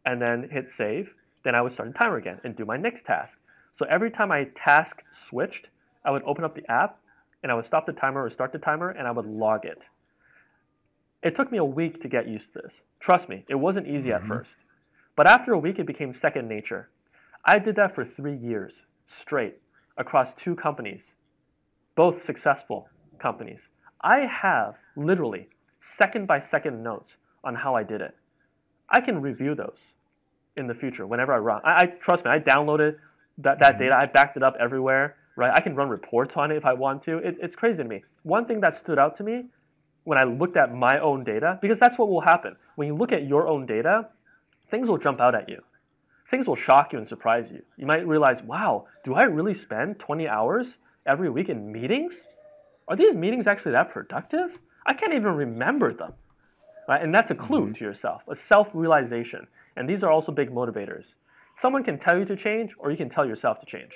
and 0.04 0.20
then 0.20 0.48
hit 0.50 0.68
save. 0.76 1.12
Then 1.44 1.54
I 1.54 1.62
would 1.62 1.72
start 1.72 1.92
the 1.92 1.98
timer 1.98 2.16
again 2.16 2.40
and 2.44 2.56
do 2.56 2.64
my 2.64 2.76
next 2.76 3.04
task. 3.06 3.40
So 3.78 3.86
every 3.88 4.10
time 4.10 4.28
my 4.28 4.46
task 4.62 5.02
switched, 5.28 5.66
I 6.04 6.10
would 6.10 6.22
open 6.24 6.44
up 6.44 6.54
the 6.54 6.70
app 6.70 6.98
and 7.42 7.50
I 7.50 7.54
would 7.54 7.64
stop 7.64 7.86
the 7.86 7.92
timer 7.92 8.22
or 8.22 8.30
start 8.30 8.52
the 8.52 8.58
timer 8.58 8.90
and 8.90 9.06
I 9.06 9.10
would 9.10 9.26
log 9.26 9.64
it. 9.64 9.78
It 11.22 11.36
took 11.36 11.50
me 11.52 11.58
a 11.58 11.64
week 11.64 12.02
to 12.02 12.08
get 12.08 12.28
used 12.28 12.52
to 12.52 12.60
this. 12.62 12.72
Trust 13.00 13.28
me, 13.28 13.44
it 13.48 13.54
wasn't 13.54 13.86
easy 13.86 14.12
at 14.12 14.20
mm-hmm. 14.20 14.28
first. 14.28 14.50
But 15.16 15.26
after 15.26 15.52
a 15.52 15.58
week, 15.58 15.78
it 15.78 15.86
became 15.86 16.14
second 16.14 16.48
nature. 16.48 16.88
I 17.44 17.58
did 17.58 17.76
that 17.76 17.94
for 17.94 18.04
three 18.04 18.36
years 18.36 18.72
straight 19.20 19.54
across 19.96 20.28
two 20.42 20.54
companies, 20.54 21.00
both 21.96 22.24
successful 22.24 22.88
companies. 23.18 23.60
I 24.02 24.20
have 24.20 24.74
literally 24.96 25.48
second 26.00 26.26
by 26.26 26.42
second 26.50 26.82
notes 26.82 27.10
on 27.44 27.54
how 27.54 27.74
I 27.74 27.82
did 27.82 28.00
it. 28.00 28.14
I 28.88 29.00
can 29.00 29.20
review 29.20 29.54
those 29.54 29.78
in 30.56 30.66
the 30.66 30.74
future 30.74 31.06
whenever 31.06 31.32
I 31.32 31.38
run. 31.38 31.60
I, 31.64 31.82
I 31.82 31.86
trust 31.86 32.24
me, 32.24 32.30
I 32.30 32.38
downloaded 32.38 32.96
that, 33.38 33.60
that 33.60 33.74
mm-hmm. 33.74 33.82
data, 33.82 33.96
I 33.96 34.06
backed 34.06 34.36
it 34.36 34.42
up 34.42 34.54
everywhere, 34.58 35.16
right? 35.36 35.52
I 35.54 35.60
can 35.60 35.74
run 35.74 35.88
reports 35.88 36.34
on 36.36 36.50
it 36.50 36.56
if 36.56 36.64
I 36.64 36.72
want 36.72 37.04
to. 37.04 37.18
It, 37.18 37.36
it's 37.40 37.56
crazy 37.56 37.78
to 37.78 37.84
me. 37.84 38.02
One 38.22 38.46
thing 38.46 38.60
that 38.60 38.78
stood 38.80 38.98
out 38.98 39.16
to 39.18 39.24
me 39.24 39.44
when 40.04 40.18
I 40.18 40.24
looked 40.24 40.56
at 40.56 40.74
my 40.74 40.98
own 40.98 41.24
data, 41.24 41.58
because 41.62 41.78
that's 41.78 41.98
what 41.98 42.08
will 42.08 42.20
happen. 42.20 42.56
When 42.76 42.88
you 42.88 42.96
look 42.96 43.12
at 43.12 43.26
your 43.26 43.46
own 43.46 43.66
data, 43.66 44.08
things 44.70 44.88
will 44.88 44.98
jump 44.98 45.20
out 45.20 45.34
at 45.34 45.48
you. 45.48 45.60
Things 46.30 46.46
will 46.46 46.56
shock 46.56 46.92
you 46.92 46.98
and 46.98 47.08
surprise 47.08 47.46
you. 47.50 47.62
You 47.76 47.86
might 47.86 48.06
realize, 48.06 48.42
wow, 48.42 48.86
do 49.04 49.14
I 49.14 49.24
really 49.24 49.54
spend 49.54 49.98
20 49.98 50.28
hours 50.28 50.66
every 51.06 51.28
week 51.28 51.48
in 51.48 51.72
meetings? 51.72 52.12
Are 52.88 52.96
these 52.96 53.14
meetings 53.14 53.46
actually 53.46 53.72
that 53.72 53.92
productive? 53.92 54.50
I 54.86 54.94
can't 54.94 55.12
even 55.12 55.34
remember 55.34 55.92
them. 55.92 56.12
Right? 56.88 57.02
And 57.02 57.14
that's 57.14 57.30
a 57.30 57.34
clue 57.34 57.66
mm-hmm. 57.66 57.74
to 57.74 57.84
yourself, 57.84 58.22
a 58.28 58.36
self 58.48 58.68
realization. 58.74 59.46
And 59.76 59.88
these 59.88 60.02
are 60.02 60.10
also 60.10 60.32
big 60.32 60.50
motivators. 60.50 61.04
Someone 61.62 61.84
can 61.84 61.98
tell 61.98 62.18
you 62.18 62.24
to 62.24 62.36
change, 62.36 62.72
or 62.78 62.90
you 62.90 62.96
can 62.96 63.08
tell 63.08 63.26
yourself 63.26 63.60
to 63.60 63.66
change. 63.66 63.92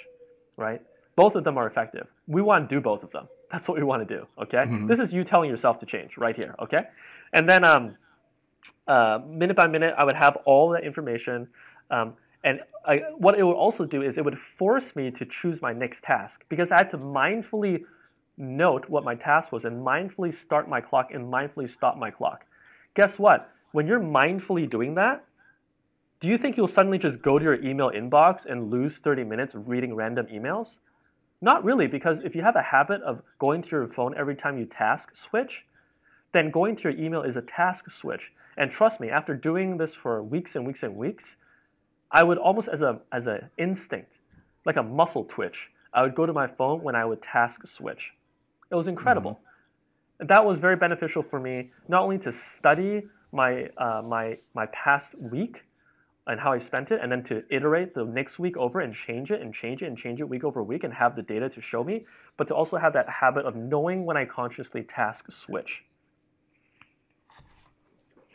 Right? 0.56 0.80
Both 1.16 1.34
of 1.34 1.44
them 1.44 1.58
are 1.58 1.66
effective. 1.66 2.06
We 2.26 2.42
want 2.42 2.68
to 2.68 2.74
do 2.74 2.80
both 2.80 3.02
of 3.02 3.10
them. 3.10 3.28
That's 3.52 3.66
what 3.68 3.78
we 3.78 3.84
want 3.84 4.06
to 4.06 4.14
do. 4.16 4.26
Okay? 4.42 4.58
Mm-hmm. 4.58 4.86
This 4.86 5.00
is 5.00 5.12
you 5.12 5.24
telling 5.24 5.50
yourself 5.50 5.80
to 5.80 5.86
change 5.86 6.16
right 6.16 6.36
here. 6.36 6.54
Okay? 6.60 6.82
And 7.32 7.48
then 7.48 7.64
um, 7.64 7.96
uh, 8.86 9.20
minute 9.26 9.56
by 9.56 9.66
minute, 9.66 9.94
I 9.96 10.04
would 10.04 10.16
have 10.16 10.36
all 10.44 10.70
that 10.70 10.84
information. 10.84 11.48
Um, 11.90 12.14
and 12.42 12.60
I, 12.86 12.98
what 13.16 13.38
it 13.38 13.42
would 13.42 13.56
also 13.56 13.84
do 13.84 14.02
is 14.02 14.18
it 14.18 14.24
would 14.24 14.38
force 14.58 14.84
me 14.94 15.10
to 15.12 15.24
choose 15.24 15.60
my 15.62 15.72
next 15.72 16.02
task 16.02 16.44
because 16.48 16.70
I 16.70 16.78
had 16.78 16.90
to 16.90 16.98
mindfully 16.98 17.84
note 18.36 18.88
what 18.88 19.04
my 19.04 19.14
task 19.14 19.52
was 19.52 19.64
and 19.64 19.84
mindfully 19.84 20.34
start 20.44 20.68
my 20.68 20.80
clock 20.80 21.10
and 21.12 21.32
mindfully 21.32 21.72
stop 21.72 21.96
my 21.96 22.10
clock. 22.10 22.44
Guess 22.94 23.18
what? 23.18 23.50
When 23.72 23.86
you're 23.86 24.00
mindfully 24.00 24.68
doing 24.68 24.94
that, 24.94 25.24
do 26.20 26.28
you 26.28 26.38
think 26.38 26.56
you'll 26.56 26.68
suddenly 26.68 26.98
just 26.98 27.22
go 27.22 27.38
to 27.38 27.44
your 27.44 27.62
email 27.62 27.90
inbox 27.90 28.46
and 28.48 28.70
lose 28.70 28.92
30 29.02 29.24
minutes 29.24 29.52
reading 29.54 29.94
random 29.94 30.26
emails? 30.26 30.68
Not 31.40 31.64
really, 31.64 31.86
because 31.86 32.18
if 32.24 32.34
you 32.34 32.42
have 32.42 32.56
a 32.56 32.62
habit 32.62 33.02
of 33.02 33.20
going 33.38 33.62
to 33.62 33.68
your 33.68 33.88
phone 33.88 34.16
every 34.16 34.34
time 34.34 34.58
you 34.58 34.66
task 34.66 35.10
switch, 35.28 35.62
then 36.32 36.50
going 36.50 36.76
to 36.76 36.82
your 36.84 36.92
email 36.92 37.22
is 37.22 37.36
a 37.36 37.42
task 37.42 37.84
switch. 38.00 38.30
And 38.56 38.70
trust 38.70 39.00
me, 39.00 39.10
after 39.10 39.34
doing 39.34 39.76
this 39.76 39.90
for 40.02 40.22
weeks 40.22 40.52
and 40.54 40.66
weeks 40.66 40.82
and 40.82 40.96
weeks, 40.96 41.24
I 42.10 42.22
would 42.22 42.38
almost 42.38 42.68
as 42.68 42.80
a 42.80 43.00
as 43.12 43.26
an 43.26 43.50
instinct, 43.58 44.16
like 44.64 44.76
a 44.76 44.82
muscle 44.82 45.24
twitch, 45.24 45.68
I 45.92 46.02
would 46.02 46.14
go 46.14 46.26
to 46.26 46.32
my 46.32 46.46
phone 46.46 46.82
when 46.82 46.94
I 46.94 47.04
would 47.04 47.22
task 47.22 47.60
switch. 47.76 48.10
It 48.74 48.76
was 48.76 48.88
incredible. 48.88 49.32
Mm-hmm. 49.32 50.26
That 50.26 50.44
was 50.44 50.58
very 50.58 50.76
beneficial 50.76 51.22
for 51.22 51.38
me, 51.38 51.70
not 51.88 52.02
only 52.02 52.18
to 52.18 52.34
study 52.58 53.02
my 53.32 53.68
uh, 53.78 54.02
my 54.02 54.38
my 54.54 54.66
past 54.66 55.06
week 55.18 55.62
and 56.26 56.40
how 56.40 56.52
I 56.52 56.58
spent 56.58 56.90
it, 56.90 57.00
and 57.02 57.12
then 57.12 57.22
to 57.24 57.44
iterate 57.50 57.94
the 57.94 58.04
next 58.04 58.38
week 58.38 58.56
over 58.56 58.80
and 58.80 58.94
change 59.06 59.30
it 59.30 59.40
and 59.42 59.54
change 59.54 59.82
it 59.82 59.86
and 59.86 59.96
change 59.96 60.20
it 60.20 60.28
week 60.28 60.42
over 60.42 60.62
week 60.62 60.82
and 60.82 60.92
have 60.92 61.14
the 61.14 61.22
data 61.22 61.48
to 61.50 61.60
show 61.60 61.84
me, 61.84 62.06
but 62.36 62.48
to 62.48 62.54
also 62.54 62.76
have 62.76 62.92
that 62.94 63.08
habit 63.08 63.44
of 63.46 63.54
knowing 63.54 64.04
when 64.06 64.16
I 64.16 64.24
consciously 64.24 64.82
task 64.82 65.26
switch 65.44 65.82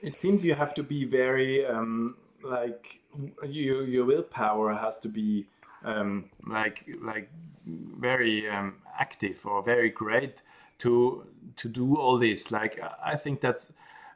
it 0.02 0.20
seems 0.20 0.44
you 0.44 0.56
have 0.56 0.74
to 0.74 0.84
be 0.84 1.04
very 1.06 1.66
um, 1.66 2.16
like 2.44 3.02
your 3.48 3.84
your 3.84 4.06
willpower 4.06 4.74
has 4.74 5.00
to 5.00 5.10
be 5.10 5.48
um, 5.84 6.30
like 6.48 6.88
like 7.02 7.30
very 7.66 8.50
um, 8.50 8.76
active 9.00 9.46
or 9.46 9.62
very 9.64 9.90
great 9.90 10.42
to 10.80 11.26
to 11.56 11.70
do 11.70 11.96
all 11.96 12.18
this. 12.18 12.52
Like 12.52 12.80
I 13.04 13.16
think 13.16 13.42
that's 13.42 13.72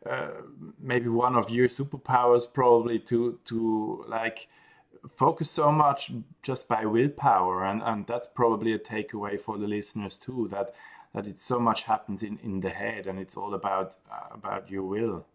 uh, 0.09 0.27
maybe 0.79 1.07
one 1.07 1.35
of 1.35 1.49
your 1.49 1.67
superpowers, 1.67 2.51
probably 2.51 2.99
to 2.99 3.39
to 3.45 4.05
like 4.07 4.47
focus 5.07 5.49
so 5.49 5.71
much 5.71 6.11
just 6.41 6.67
by 6.67 6.85
willpower, 6.85 7.65
and 7.65 7.81
and 7.83 8.07
that's 8.07 8.27
probably 8.27 8.73
a 8.73 8.79
takeaway 8.79 9.39
for 9.39 9.57
the 9.57 9.67
listeners 9.67 10.17
too. 10.17 10.47
That 10.51 10.73
that 11.13 11.27
it 11.27 11.39
so 11.39 11.59
much 11.59 11.83
happens 11.83 12.23
in 12.23 12.39
in 12.43 12.61
the 12.61 12.69
head, 12.69 13.07
and 13.07 13.19
it's 13.19 13.37
all 13.37 13.53
about 13.53 13.97
uh, 14.11 14.33
about 14.33 14.69
your 14.69 14.83
will. 14.83 15.25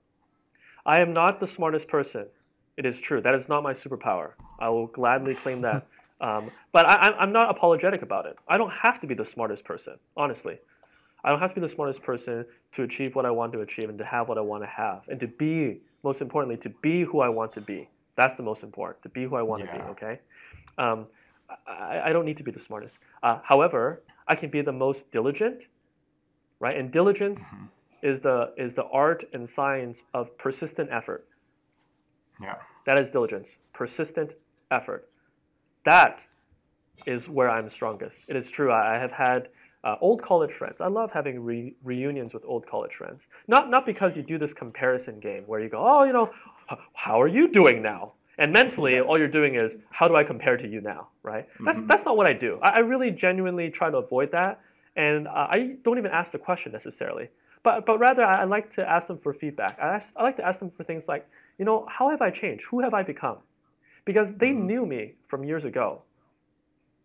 I 0.84 1.00
am 1.00 1.12
not 1.12 1.40
the 1.40 1.48
smartest 1.54 1.88
person. 1.88 2.26
It 2.76 2.86
is 2.86 2.96
true. 3.06 3.20
That 3.20 3.34
is 3.34 3.48
not 3.48 3.62
my 3.62 3.74
superpower. 3.74 4.30
I 4.58 4.68
will 4.68 4.86
gladly 4.86 5.34
claim 5.34 5.62
that. 5.62 5.86
Um, 6.20 6.50
but 6.72 6.88
I, 6.88 7.12
I'm 7.18 7.32
not 7.32 7.50
apologetic 7.50 8.02
about 8.02 8.26
it. 8.26 8.36
I 8.48 8.58
don't 8.58 8.72
have 8.82 9.00
to 9.00 9.06
be 9.06 9.14
the 9.14 9.26
smartest 9.26 9.64
person, 9.64 9.94
honestly. 10.16 10.58
I 11.24 11.30
don't 11.30 11.40
have 11.40 11.54
to 11.54 11.60
be 11.60 11.66
the 11.66 11.74
smartest 11.74 12.02
person 12.02 12.44
to 12.74 12.82
achieve 12.82 13.14
what 13.14 13.24
I 13.24 13.30
want 13.30 13.52
to 13.52 13.60
achieve 13.60 13.88
and 13.88 13.98
to 13.98 14.04
have 14.04 14.28
what 14.28 14.38
I 14.38 14.40
want 14.40 14.62
to 14.62 14.68
have 14.68 15.02
and 15.08 15.20
to 15.20 15.26
be, 15.26 15.80
most 16.02 16.20
importantly, 16.20 16.56
to 16.62 16.74
be 16.80 17.04
who 17.04 17.20
I 17.20 17.28
want 17.28 17.52
to 17.54 17.60
be. 17.60 17.88
That's 18.16 18.36
the 18.36 18.42
most 18.42 18.62
important, 18.62 19.02
to 19.04 19.08
be 19.08 19.24
who 19.24 19.36
I 19.36 19.42
want 19.42 19.64
yeah. 19.64 19.72
to 19.72 19.78
be, 19.78 19.84
okay? 19.90 20.20
Um, 20.76 21.06
I, 21.66 22.00
I, 22.06 22.12
don't 22.12 22.24
need 22.24 22.36
to 22.38 22.42
be 22.42 22.50
the 22.50 22.60
smartest. 22.66 22.94
Uh, 23.22 23.38
however, 23.42 24.02
I 24.26 24.34
can 24.34 24.50
be 24.50 24.60
the 24.60 24.72
most 24.72 24.98
diligent, 25.12 25.60
right? 26.60 26.76
And 26.76 26.92
diligence 26.92 27.38
mm-hmm 27.38 27.66
is 28.02 28.22
the 28.22 28.52
is 28.56 28.74
the 28.76 28.84
art 28.84 29.24
and 29.32 29.48
science 29.56 29.96
of 30.14 30.36
persistent 30.38 30.88
effort. 30.92 31.26
Yeah. 32.40 32.56
That 32.86 32.98
is 32.98 33.10
diligence. 33.12 33.46
Persistent 33.72 34.30
effort. 34.70 35.08
That 35.84 36.18
is 37.06 37.26
where 37.28 37.48
I'm 37.50 37.70
strongest. 37.70 38.16
It 38.28 38.36
is 38.36 38.44
true. 38.54 38.72
I 38.72 38.94
have 38.98 39.12
had 39.12 39.48
uh, 39.84 39.96
old 40.00 40.22
college 40.22 40.50
friends. 40.58 40.76
I 40.80 40.88
love 40.88 41.10
having 41.12 41.42
re- 41.44 41.74
reunions 41.84 42.34
with 42.34 42.44
old 42.44 42.66
college 42.66 42.92
friends. 42.98 43.20
Not 43.46 43.70
not 43.70 43.86
because 43.86 44.12
you 44.16 44.22
do 44.22 44.38
this 44.38 44.50
comparison 44.58 45.20
game 45.20 45.44
where 45.46 45.60
you 45.60 45.68
go, 45.68 45.78
oh, 45.86 46.04
you 46.04 46.12
know, 46.12 46.30
how 46.94 47.20
are 47.20 47.28
you 47.28 47.48
doing 47.48 47.82
now? 47.82 48.12
And 48.40 48.52
mentally, 48.52 49.00
all 49.00 49.18
you're 49.18 49.26
doing 49.26 49.56
is, 49.56 49.72
how 49.90 50.06
do 50.06 50.14
I 50.14 50.22
compare 50.22 50.56
to 50.56 50.68
you 50.68 50.80
now, 50.80 51.08
right? 51.22 51.48
That's 51.60 51.78
Mhm. 51.78 51.88
that's 51.88 52.04
not 52.04 52.16
what 52.16 52.28
I 52.28 52.34
do. 52.34 52.58
I, 52.62 52.76
I 52.76 52.78
really 52.80 53.10
genuinely 53.10 53.70
try 53.70 53.90
to 53.90 53.96
avoid 53.96 54.30
that, 54.32 54.60
and 54.96 55.26
uh, 55.26 55.46
I 55.56 55.76
don't 55.84 55.98
even 55.98 56.10
ask 56.10 56.30
the 56.32 56.38
question 56.38 56.72
necessarily. 56.72 57.28
But 57.64 57.86
but 57.86 57.98
rather, 57.98 58.24
I, 58.24 58.42
I 58.42 58.44
like 58.44 58.72
to 58.74 58.88
ask 58.88 59.06
them 59.08 59.18
for 59.22 59.34
feedback. 59.34 59.78
I 59.80 59.96
ask, 59.96 60.06
I 60.16 60.22
like 60.22 60.36
to 60.36 60.46
ask 60.46 60.58
them 60.60 60.70
for 60.76 60.84
things 60.84 61.02
like, 61.08 61.26
you 61.58 61.64
know, 61.64 61.86
how 61.88 62.10
have 62.10 62.22
I 62.22 62.30
changed? 62.30 62.62
Who 62.70 62.80
have 62.80 62.94
I 62.94 63.02
become? 63.02 63.38
Because 64.08 64.28
they 64.38 64.52
Mhm. 64.52 64.64
knew 64.64 64.86
me 64.86 65.16
from 65.28 65.44
years 65.44 65.66
ago. 65.66 66.02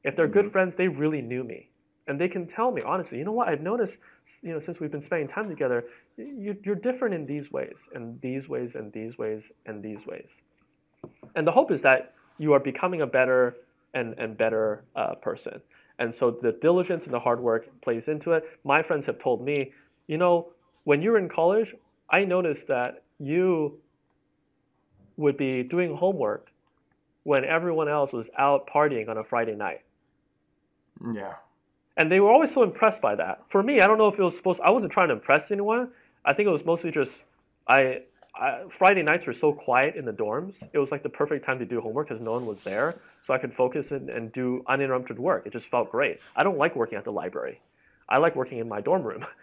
If 0.05 0.15
they're 0.15 0.33
good 0.39 0.53
friends, 0.53 0.73
they 0.77 0.87
really 0.87 1.21
knew 1.21 1.43
me, 1.43 1.69
and 2.07 2.17
they 2.17 2.29
can 2.29 2.47
tell 2.47 2.71
me 2.71 2.81
honestly. 2.81 3.17
You 3.17 3.25
know 3.25 3.33
what? 3.33 3.49
I've 3.49 3.59
noticed, 3.59 3.91
you 4.41 4.53
know, 4.53 4.61
since 4.65 4.79
we've 4.79 4.89
been 4.89 5.03
spending 5.03 5.27
time 5.27 5.49
together, 5.49 5.83
you, 6.15 6.55
you're 6.63 6.81
different 6.89 7.13
in 7.13 7.25
these 7.25 7.51
ways, 7.51 7.75
and 7.93 8.21
these 8.21 8.47
ways, 8.47 8.71
and 8.75 8.93
these 8.93 9.17
ways, 9.17 9.43
and 9.65 9.83
these 9.83 9.99
ways. 10.07 10.29
And 11.35 11.45
the 11.45 11.51
hope 11.51 11.71
is 11.71 11.81
that 11.81 12.13
you 12.37 12.53
are 12.53 12.61
becoming 12.61 13.01
a 13.01 13.07
better 13.07 13.57
and, 13.93 14.17
and 14.17 14.37
better 14.37 14.85
uh, 14.95 15.15
person. 15.15 15.61
And 15.99 16.13
so 16.21 16.31
the 16.31 16.53
diligence 16.61 17.03
and 17.03 17.13
the 17.13 17.19
hard 17.19 17.41
work 17.41 17.65
plays 17.81 18.03
into 18.07 18.31
it. 18.31 18.45
My 18.63 18.81
friends 18.81 19.05
have 19.07 19.19
told 19.19 19.43
me, 19.43 19.73
you 20.07 20.17
know, 20.17 20.53
when 20.85 21.01
you 21.01 21.11
were 21.11 21.17
in 21.17 21.27
college, 21.27 21.67
I 22.13 22.23
noticed 22.23 22.65
that 22.69 23.03
you 23.19 23.77
would 25.17 25.35
be 25.35 25.63
doing 25.63 25.97
homework 25.97 26.47
when 27.23 27.45
everyone 27.45 27.87
else 27.87 28.11
was 28.11 28.27
out 28.37 28.69
partying 28.73 29.09
on 29.09 29.17
a 29.17 29.21
Friday 29.23 29.55
night. 29.55 29.81
Yeah. 31.13 31.33
And 31.97 32.11
they 32.11 32.19
were 32.19 32.31
always 32.31 32.53
so 32.53 32.63
impressed 32.63 33.01
by 33.01 33.15
that. 33.15 33.43
For 33.51 33.61
me, 33.61 33.79
I 33.79 33.87
don't 33.87 33.97
know 33.97 34.07
if 34.07 34.19
it 34.19 34.23
was 34.23 34.35
supposed. 34.35 34.59
I 34.63 34.71
wasn't 34.71 34.91
trying 34.91 35.09
to 35.09 35.15
impress 35.15 35.51
anyone. 35.51 35.89
I 36.25 36.33
think 36.33 36.47
it 36.47 36.51
was 36.51 36.65
mostly 36.65 36.91
just 36.91 37.11
I, 37.67 38.01
I. 38.35 38.63
Friday 38.77 39.03
nights 39.03 39.25
were 39.27 39.33
so 39.33 39.53
quiet 39.53 39.95
in 39.95 40.05
the 40.05 40.11
dorms. 40.11 40.53
It 40.73 40.79
was 40.79 40.89
like 40.91 41.03
the 41.03 41.09
perfect 41.09 41.45
time 41.45 41.59
to 41.59 41.65
do 41.65 41.81
homework 41.81 42.09
because 42.09 42.21
no 42.21 42.31
one 42.31 42.45
was 42.45 42.63
there, 42.63 42.95
so 43.27 43.33
I 43.33 43.37
could 43.37 43.53
focus 43.53 43.85
and, 43.91 44.09
and 44.09 44.33
do 44.33 44.63
uninterrupted 44.67 45.19
work. 45.19 45.45
It 45.45 45.53
just 45.53 45.67
felt 45.67 45.91
great. 45.91 46.19
I 46.35 46.43
don't 46.43 46.57
like 46.57 46.75
working 46.75 46.97
at 46.97 47.03
the 47.03 47.11
library. 47.11 47.61
I 48.09 48.17
like 48.17 48.35
working 48.35 48.57
in 48.59 48.67
my 48.67 48.81
dorm 48.81 49.03
room. 49.03 49.25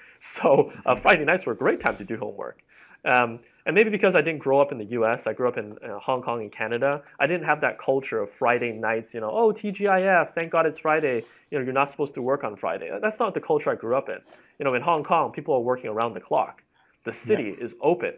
So 0.43 0.70
uh, 0.85 0.97
Friday 1.01 1.24
nights 1.24 1.47
were 1.47 1.55
a 1.55 1.57
great 1.57 1.82
time 1.82 1.97
to 1.97 2.05
do 2.05 2.19
homework. 2.19 2.59
Um, 3.05 3.40
and 3.66 3.74
maybe 3.74 3.90
because 3.90 4.14
I 4.14 4.22
didn't 4.22 4.40
grow 4.40 4.60
up 4.60 4.72
in 4.72 4.78
the 4.78 4.85
U.S., 4.86 5.20
I 5.27 5.32
grew 5.32 5.47
up 5.47 5.59
in 5.59 5.77
uh, 5.78 5.98
Hong 5.98 6.22
Kong 6.22 6.40
and 6.40 6.52
Canada. 6.52 7.02
I 7.18 7.27
didn't 7.27 7.44
have 7.44 7.60
that 7.60 7.78
culture 7.78 8.20
of 8.20 8.31
Friday 8.39 8.72
nights. 8.72 9.12
You 9.12 9.20
know, 9.20 9.31
oh 9.31 9.52
TGIF, 9.52 10.35
thank 10.35 10.51
God 10.51 10.66
it's 10.66 10.78
Friday. 10.78 11.22
You 11.51 11.59
know, 11.59 11.64
you're 11.64 11.74
not 11.74 11.90
supposed 11.90 12.14
to 12.14 12.22
work 12.22 12.43
on 12.43 12.56
Friday. 12.56 12.90
That's 13.01 13.18
not 13.20 13.35
the 13.35 13.40
culture 13.40 13.70
I 13.70 13.74
grew 13.74 13.97
up 13.97 14.09
in. 14.09 14.18
You 14.59 14.64
know, 14.64 14.74
in 14.74 14.82
Hong 14.82 15.05
Kong, 15.05 15.32
people 15.32 15.55
are 15.55 15.60
working 15.60 15.90
around 15.90 16.14
the 16.14 16.20
clock. 16.20 16.62
The 17.05 17.14
city 17.27 17.56
is 17.60 17.72
open 17.81 18.14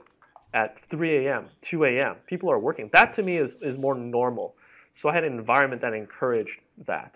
at 0.55 0.77
3 0.91 1.27
a.m., 1.27 1.49
2 1.71 1.85
a.m. 1.85 2.17
People 2.27 2.51
are 2.51 2.59
working. 2.59 2.91
That 2.93 3.15
to 3.17 3.23
me 3.23 3.37
is, 3.37 3.53
is 3.61 3.79
more 3.79 3.95
normal. 3.95 4.55
So 5.01 5.09
I 5.09 5.15
had 5.15 5.25
an 5.25 5.39
environment 5.39 5.83
that 5.83 5.95
encouraged 5.95 6.61
that. 6.87 7.13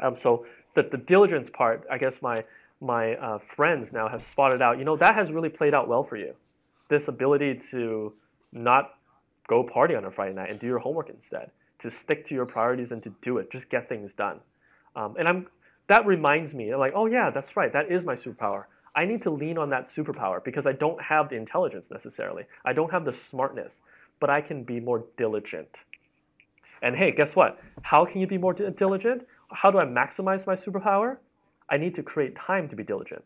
Um, 0.00 0.16
so 0.22 0.46
the, 0.74 0.82
the 0.82 0.96
diligence 0.96 1.48
part, 1.52 1.86
I 1.90 1.98
guess 1.98 2.14
my 2.20 2.44
my 2.80 3.14
uh, 3.16 3.40
friends 3.56 3.88
now 3.92 4.08
have 4.08 4.22
spotted 4.30 4.62
out. 4.62 4.78
You 4.78 4.84
know, 4.84 4.96
that 4.96 5.16
has 5.16 5.32
really 5.32 5.48
played 5.48 5.74
out 5.74 5.88
well 5.88 6.04
for 6.04 6.16
you. 6.16 6.34
This 6.88 7.08
ability 7.08 7.60
to 7.70 8.12
not 8.52 8.94
go 9.48 9.62
party 9.62 9.94
on 9.94 10.04
a 10.04 10.10
Friday 10.10 10.34
night 10.34 10.50
and 10.50 10.60
do 10.60 10.66
your 10.66 10.78
homework 10.78 11.10
instead, 11.10 11.50
to 11.82 11.90
stick 12.02 12.28
to 12.28 12.34
your 12.34 12.46
priorities 12.46 12.90
and 12.90 13.02
to 13.02 13.12
do 13.22 13.38
it, 13.38 13.50
just 13.50 13.68
get 13.70 13.88
things 13.88 14.10
done. 14.16 14.40
Um, 14.96 15.16
and 15.18 15.28
I'm 15.28 15.46
that 15.88 16.04
reminds 16.04 16.52
me, 16.52 16.74
like, 16.74 16.92
oh 16.94 17.06
yeah, 17.06 17.30
that's 17.30 17.56
right, 17.56 17.72
that 17.72 17.90
is 17.90 18.04
my 18.04 18.14
superpower. 18.14 18.64
I 18.94 19.04
need 19.04 19.22
to 19.22 19.30
lean 19.30 19.58
on 19.58 19.70
that 19.70 19.88
superpower 19.94 20.42
because 20.44 20.66
I 20.66 20.72
don't 20.72 21.00
have 21.00 21.30
the 21.30 21.36
intelligence 21.36 21.86
necessarily. 21.90 22.44
I 22.64 22.72
don't 22.72 22.90
have 22.90 23.04
the 23.04 23.14
smartness, 23.30 23.72
but 24.20 24.28
I 24.28 24.40
can 24.40 24.64
be 24.64 24.80
more 24.80 25.04
diligent. 25.16 25.68
And 26.82 26.94
hey, 26.94 27.12
guess 27.12 27.30
what? 27.34 27.58
How 27.82 28.04
can 28.04 28.20
you 28.20 28.26
be 28.26 28.38
more 28.38 28.52
di- 28.52 28.70
diligent? 28.70 29.26
How 29.50 29.70
do 29.70 29.78
I 29.78 29.84
maximize 29.84 30.46
my 30.46 30.56
superpower? 30.56 31.16
I 31.70 31.76
need 31.76 31.94
to 31.96 32.02
create 32.02 32.34
time 32.36 32.68
to 32.68 32.76
be 32.76 32.82
diligent, 32.82 33.24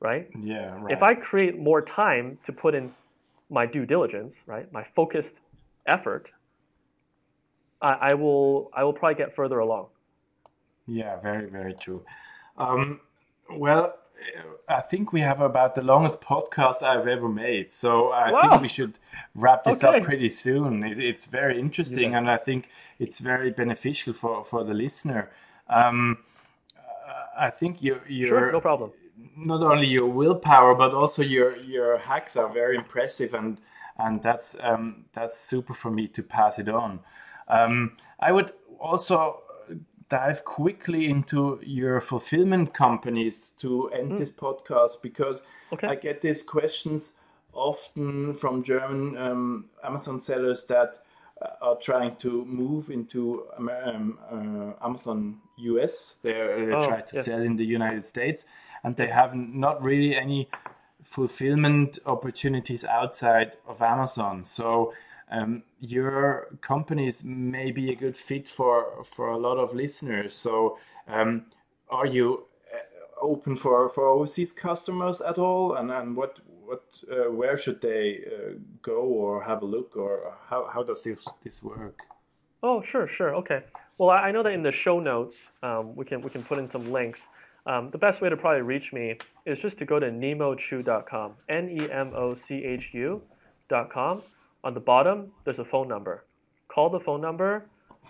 right? 0.00 0.28
Yeah. 0.38 0.76
Right. 0.80 0.92
If 0.96 1.02
I 1.02 1.14
create 1.14 1.58
more 1.58 1.82
time 1.82 2.38
to 2.46 2.52
put 2.52 2.74
in 2.74 2.92
my 3.50 3.66
due 3.66 3.86
diligence, 3.86 4.34
right, 4.46 4.70
my 4.72 4.84
focused 4.96 5.34
effort, 5.86 6.28
I, 7.80 7.92
I 8.10 8.14
will 8.14 8.70
I 8.74 8.84
will 8.84 8.92
probably 8.92 9.16
get 9.16 9.34
further 9.34 9.58
along. 9.58 9.86
Yeah, 10.86 11.18
very, 11.20 11.48
very 11.48 11.74
true. 11.74 12.04
Um, 12.58 13.00
well, 13.50 13.94
I 14.68 14.80
think 14.80 15.12
we 15.12 15.20
have 15.20 15.40
about 15.40 15.74
the 15.74 15.82
longest 15.82 16.20
podcast 16.20 16.82
I've 16.82 17.06
ever 17.08 17.28
made. 17.28 17.72
So 17.72 18.10
I 18.12 18.30
Wow. 18.30 18.40
think 18.40 18.62
we 18.62 18.68
should 18.68 18.98
wrap 19.34 19.64
this 19.64 19.82
Okay. 19.82 19.98
up 19.98 20.04
pretty 20.04 20.28
soon. 20.28 20.82
It, 20.84 20.98
it's 20.98 21.26
very 21.26 21.58
interesting, 21.58 22.12
Yeah. 22.12 22.18
and 22.18 22.30
I 22.30 22.36
think 22.36 22.68
it's 22.98 23.18
very 23.18 23.50
beneficial 23.50 24.12
for, 24.12 24.44
for 24.44 24.62
the 24.64 24.74
listener. 24.74 25.30
Um, 25.68 26.18
uh, 26.76 27.46
I 27.46 27.50
think 27.50 27.82
you, 27.82 28.00
you're 28.08 28.28
Sure, 28.28 28.52
no 28.52 28.60
problem. 28.60 28.92
Not 29.36 29.62
only 29.62 29.86
your 29.86 30.06
willpower 30.06 30.74
but 30.74 30.92
also 30.94 31.22
your 31.22 31.56
your 31.60 31.98
hacks 31.98 32.36
are 32.36 32.48
very 32.52 32.76
impressive 32.76 33.34
and 33.34 33.60
and 33.98 34.22
that's 34.22 34.56
um, 34.60 35.04
that's 35.12 35.38
super 35.40 35.74
for 35.74 35.90
me 35.90 36.08
to 36.08 36.22
pass 36.22 36.58
it 36.58 36.68
on. 36.68 37.00
Um, 37.48 37.96
I 38.18 38.32
would 38.32 38.52
also 38.80 39.42
dive 40.08 40.44
quickly 40.44 41.08
into 41.08 41.60
your 41.62 42.00
fulfillment 42.00 42.74
companies 42.74 43.52
to 43.58 43.88
end 43.90 44.18
this 44.18 44.30
podcast 44.30 45.00
because 45.02 45.42
Okay. 45.72 45.88
I 45.88 45.94
get 45.96 46.20
these 46.20 46.42
questions 46.42 47.14
often 47.52 48.34
from 48.34 48.62
German 48.62 49.16
um, 49.16 49.64
Amazon 49.82 50.20
sellers 50.20 50.66
that 50.66 50.98
are 51.60 51.76
trying 51.76 52.16
to 52.16 52.44
move 52.44 52.90
into 52.90 53.44
um, 53.58 54.18
uh, 54.30 54.84
Amazon 54.86 55.40
US. 55.56 56.16
They're, 56.22 56.66
they 56.66 56.72
Oh, 56.72 56.82
try 56.82 57.00
to 57.00 57.16
yeah. 57.16 57.22
sell 57.22 57.42
in 57.42 57.56
the 57.56 57.64
United 57.64 58.06
States, 58.06 58.44
and 58.82 58.96
they 58.96 59.08
have 59.08 59.34
not 59.34 59.82
really 59.82 60.16
any 60.16 60.48
fulfillment 61.02 61.98
opportunities 62.06 62.84
outside 62.84 63.52
of 63.66 63.82
Amazon. 63.82 64.44
So 64.44 64.94
um, 65.30 65.62
your 65.80 66.48
companies 66.60 67.24
may 67.24 67.70
be 67.72 67.90
a 67.92 67.94
good 67.96 68.16
fit 68.16 68.48
for 68.48 69.02
for 69.04 69.28
a 69.28 69.38
lot 69.38 69.58
of 69.58 69.74
listeners. 69.74 70.34
So 70.36 70.78
um, 71.08 71.46
are 71.90 72.06
you 72.06 72.44
uh, 72.72 73.24
open 73.26 73.56
for 73.56 73.88
for 73.88 74.06
overseas 74.06 74.52
customers 74.52 75.20
at 75.20 75.38
all? 75.38 75.74
And 75.74 75.90
and 75.90 76.16
what 76.16 76.40
what 76.74 76.82
uh, 77.10 77.30
where 77.30 77.56
should 77.56 77.80
they 77.80 78.20
uh, 78.26 78.52
go 78.82 79.00
or 79.02 79.42
have 79.44 79.62
a 79.62 79.64
look 79.64 79.96
or 79.96 80.34
how 80.48 80.68
how 80.72 80.82
does 80.82 81.04
this 81.04 81.24
this 81.44 81.62
work? 81.62 82.00
Oh, 82.62 82.82
sure, 82.90 83.08
sure. 83.16 83.34
Okay. 83.36 83.62
Well, 83.98 84.10
I 84.10 84.32
know 84.32 84.42
that 84.42 84.52
in 84.52 84.62
the 84.62 84.72
show 84.72 85.00
notes, 85.00 85.36
um, 85.62 85.94
we 85.94 86.04
can 86.04 86.20
we 86.22 86.30
can 86.30 86.42
put 86.42 86.58
in 86.58 86.68
some 86.70 86.92
links. 86.92 87.20
Um, 87.66 87.90
the 87.90 87.98
best 87.98 88.20
way 88.20 88.28
to 88.28 88.36
probably 88.36 88.60
reach 88.62 88.92
me 88.92 89.16
is 89.46 89.58
just 89.62 89.78
to 89.78 89.86
go 89.86 89.98
to 89.98 90.10
nemochu.com, 90.10 91.32
N-E-M-O-C-H-U.com. 91.48 94.22
On 94.64 94.74
the 94.74 94.80
bottom, 94.80 95.32
there's 95.44 95.58
a 95.58 95.64
phone 95.64 95.88
number. 95.88 96.24
Call 96.68 96.90
the 96.90 97.00
phone 97.00 97.22
number, 97.22 97.64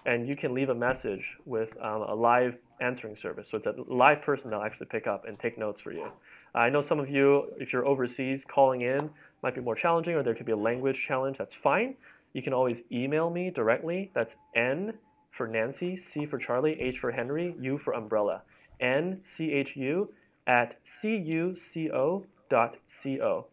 and 0.07 0.27
you 0.27 0.35
can 0.35 0.55
leave 0.55 0.71
a 0.71 0.75
message 0.75 1.23
with 1.45 1.69
um, 1.81 2.03
a 2.03 2.15
live 2.15 2.57
answering 2.81 3.17
service. 3.23 3.47
So 3.51 3.59
it's 3.59 3.67
a 3.67 3.77
live 3.93 4.23
person 4.23 4.51
that'll 4.51 4.65
actually 4.65 4.87
pick 4.87 5.07
up 5.07 5.25
and 5.29 5.39
take 5.39 5.57
notes 5.57 5.81
for 5.83 5.93
you. 5.93 6.09
I 6.55 6.71
know 6.71 6.85
some 6.89 7.01
of 7.01 7.09
you, 7.09 7.53
if 7.59 7.73
you're 7.73 7.87
overseas, 7.87 8.41
calling 8.53 8.83
in 8.83 9.11
might 9.43 9.55
be 9.55 9.61
more 9.61 9.75
challenging, 9.75 10.15
or 10.15 10.23
there 10.23 10.35
could 10.35 10.47
be 10.47 10.53
a 10.53 10.57
language 10.57 10.97
challenge. 11.09 11.37
That's 11.39 11.55
fine. 11.63 11.95
You 12.33 12.43
can 12.43 12.53
always 12.53 12.77
email 12.93 13.31
me 13.31 13.51
directly. 13.55 14.11
That's 14.15 14.31
N 14.57 14.95
for 15.37 15.47
Nancy, 15.49 16.01
C 16.13 16.27
for 16.27 16.39
Charlie, 16.39 16.81
H 16.81 16.97
for 17.01 17.11
Henry, 17.11 17.55
U 17.61 17.79
for 17.85 17.95
umbrella. 17.95 18.43
N 18.81 19.21
C 19.37 19.53
H 19.53 19.69
U 19.75 20.09
at 20.47 20.79
C 21.01 21.17
U 21.17 21.57
C 21.73 21.91
O 21.91 22.25
dot 22.51 22.77
C 23.03 23.21
O. 23.21 23.47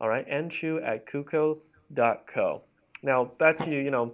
All 0.00 0.08
right, 0.08 0.28
nchu 0.28 0.86
at 0.86 1.06
cuco 1.06 1.58
dot 1.94 2.24
co. 2.32 2.62
Now 3.02 3.24
back 3.38 3.58
to 3.58 3.70
you, 3.70 3.78
you 3.78 3.90
know, 3.90 4.12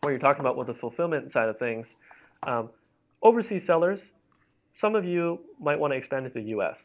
what 0.00 0.10
you're 0.10 0.18
talking 0.18 0.40
about 0.40 0.56
with 0.56 0.68
the 0.68 0.74
fulfillment 0.74 1.32
side 1.32 1.48
of 1.48 1.58
things. 1.58 1.86
Um, 2.46 2.70
overseas 3.22 3.62
sellers, 3.66 4.00
some 4.80 4.94
of 4.94 5.04
you 5.04 5.40
might 5.60 5.78
want 5.78 5.92
to 5.92 5.96
expand 5.96 6.26
into 6.26 6.38
the 6.40 6.48
U.S. 6.50 6.76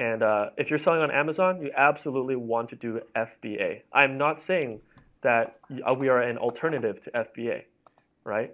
And 0.00 0.22
uh, 0.22 0.46
if 0.56 0.70
you're 0.70 0.78
selling 0.78 1.02
on 1.02 1.10
Amazon, 1.10 1.60
you 1.60 1.70
absolutely 1.76 2.34
want 2.34 2.70
to 2.70 2.76
do 2.76 3.00
FBA. 3.14 3.82
I'm 3.92 4.16
not 4.16 4.40
saying 4.46 4.80
that 5.22 5.56
uh, 5.86 5.92
we 5.92 6.08
are 6.08 6.22
an 6.22 6.38
alternative 6.38 7.04
to 7.04 7.10
FBA, 7.10 7.64
right? 8.24 8.50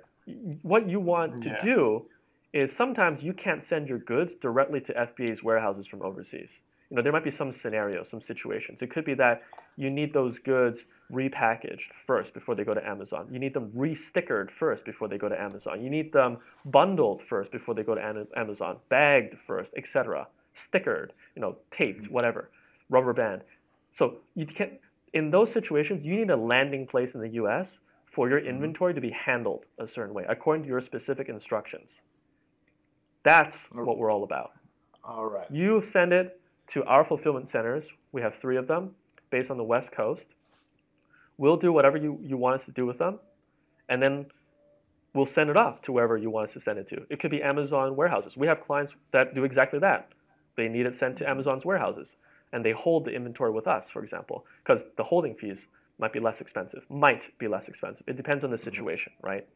What 0.62 0.89
you 0.90 0.98
want 0.98 1.43
to 1.44 1.51
Yeah. 1.51 1.64
do 1.64 2.06
is 2.52 2.68
sometimes 2.77 3.23
you 3.23 3.32
can't 3.32 3.62
send 3.68 3.89
your 3.89 3.98
goods 3.98 4.32
directly 4.43 4.81
to 4.81 4.93
FBA's 4.93 5.44
warehouses 5.44 5.86
from 5.86 6.02
overseas. 6.02 6.48
You 6.90 6.97
know, 6.97 7.02
there 7.02 7.12
might 7.12 7.23
be 7.24 7.31
some 7.31 7.52
scenarios, 7.62 8.09
some 8.10 8.23
situations. 8.23 8.78
It 8.81 8.90
could 8.90 9.05
be 9.05 9.14
that 9.14 9.43
you 9.77 9.89
need 9.89 10.12
those 10.12 10.36
goods 10.40 10.78
repackaged 11.12 11.86
first 12.09 12.35
before 12.35 12.56
they 12.56 12.64
go 12.64 12.74
to 12.74 12.85
Amazon. 12.85 13.28
You 13.31 13.39
need 13.39 13.55
them 13.55 13.70
re-stickered 13.73 14.51
first 14.59 14.85
before 14.85 15.06
they 15.06 15.18
go 15.18 15.28
to 15.28 15.40
Amazon. 15.40 15.81
You 15.85 15.90
need 15.90 16.12
them 16.12 16.39
bundled 16.64 17.23
first 17.28 17.52
before 17.52 17.74
they 17.74 17.85
go 17.85 17.94
to 17.94 18.27
Amazon, 18.36 18.78
bagged 18.89 19.36
first, 19.47 19.70
etc. 19.77 20.27
Stickered, 20.68 21.10
you 21.34 21.42
know, 21.42 21.56
taped, 21.76 22.02
mm-hmm. 22.02 22.12
whatever, 22.12 22.50
rubber 22.90 23.12
band. 23.12 23.42
So 23.98 24.16
you 24.34 24.46
can 24.46 24.78
in 25.12 25.30
those 25.30 25.50
situations, 25.52 26.04
you 26.04 26.14
need 26.14 26.30
a 26.30 26.36
landing 26.36 26.86
place 26.86 27.10
in 27.14 27.20
the 27.20 27.30
US 27.30 27.66
for 28.14 28.28
your 28.28 28.40
mm-hmm. 28.40 28.50
inventory 28.50 28.94
to 28.94 29.00
be 29.00 29.10
handled 29.10 29.64
a 29.78 29.86
certain 29.94 30.14
way 30.14 30.24
according 30.28 30.64
to 30.64 30.68
your 30.68 30.82
specific 30.82 31.28
instructions. 31.28 31.88
That's 33.24 33.56
what 33.72 33.98
we're 33.98 34.10
all 34.10 34.24
about. 34.24 34.52
All 35.02 35.26
right. 35.26 35.50
You 35.50 35.82
send 35.92 36.12
it 36.12 36.40
to 36.74 36.84
our 36.84 37.04
fulfillment 37.04 37.48
centers. 37.50 37.84
We 38.12 38.22
have 38.22 38.34
three 38.40 38.56
of 38.56 38.68
them 38.68 38.90
based 39.30 39.50
on 39.50 39.56
the 39.56 39.64
West 39.64 39.90
Coast. 39.92 40.22
We'll 41.38 41.56
do 41.56 41.72
whatever 41.72 41.96
you, 41.96 42.18
you 42.22 42.36
want 42.36 42.60
us 42.60 42.66
to 42.66 42.72
do 42.72 42.86
with 42.86 42.98
them, 42.98 43.18
and 43.88 44.02
then 44.02 44.26
we'll 45.14 45.28
send 45.34 45.50
it 45.50 45.56
off 45.56 45.82
to 45.82 45.92
wherever 45.92 46.16
you 46.16 46.30
want 46.30 46.48
us 46.50 46.54
to 46.54 46.60
send 46.64 46.78
it 46.78 46.88
to. 46.90 47.06
It 47.10 47.20
could 47.20 47.30
be 47.30 47.42
Amazon 47.42 47.96
warehouses. 47.96 48.32
We 48.36 48.46
have 48.46 48.64
clients 48.66 48.92
that 49.12 49.34
do 49.34 49.44
exactly 49.44 49.78
that. 49.80 50.08
They 50.56 50.68
need 50.68 50.86
it 50.86 50.94
sent 50.98 51.18
to 51.18 51.28
Amazon's 51.28 51.64
warehouses, 51.64 52.08
and 52.52 52.64
they 52.64 52.72
hold 52.72 53.04
the 53.04 53.10
inventory 53.10 53.50
with 53.50 53.66
us, 53.66 53.84
for 53.92 54.02
example, 54.02 54.44
because 54.64 54.82
the 54.96 55.04
holding 55.04 55.34
fees 55.34 55.58
might 55.98 56.12
be 56.12 56.20
less 56.20 56.36
expensive, 56.40 56.82
might 56.88 57.22
be 57.38 57.48
less 57.48 57.64
expensive. 57.68 58.02
It 58.06 58.16
depends 58.16 58.44
on 58.44 58.50
the 58.50 58.58
situation, 58.58 59.12
right? 59.22 59.46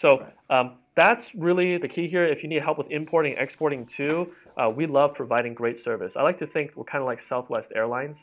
So 0.00 0.26
um, 0.50 0.78
that's 0.96 1.24
really 1.36 1.78
the 1.78 1.88
key 1.88 2.08
here. 2.08 2.24
If 2.24 2.42
you 2.42 2.48
need 2.48 2.62
help 2.62 2.78
with 2.78 2.90
importing, 2.90 3.36
exporting 3.38 3.88
too, 3.96 4.32
uh, 4.56 4.70
we 4.70 4.86
love 4.86 5.14
providing 5.14 5.54
great 5.54 5.82
service. 5.84 6.12
I 6.16 6.22
like 6.22 6.38
to 6.40 6.46
think 6.48 6.72
we're 6.74 6.84
kind 6.84 7.02
of 7.02 7.06
like 7.06 7.20
Southwest 7.28 7.68
Airlines. 7.74 8.16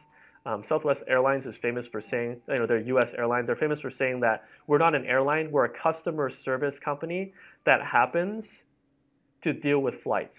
Um, 0.45 0.63
Southwest 0.67 1.01
Airlines 1.07 1.45
is 1.45 1.55
famous 1.61 1.85
for 1.91 2.01
saying, 2.09 2.38
you 2.47 2.59
know, 2.59 2.65
they're 2.65 2.77
a 2.77 2.85
U.S. 2.85 3.07
airline. 3.17 3.45
They're 3.45 3.55
famous 3.55 3.79
for 3.79 3.91
saying 3.97 4.21
that 4.21 4.45
we're 4.67 4.79
not 4.79 4.95
an 4.95 5.05
airline, 5.05 5.51
we're 5.51 5.65
a 5.65 5.69
customer 5.69 6.31
service 6.43 6.73
company 6.83 7.33
that 7.65 7.81
happens 7.81 8.43
to 9.43 9.53
deal 9.53 9.79
with 9.79 10.01
flights, 10.03 10.35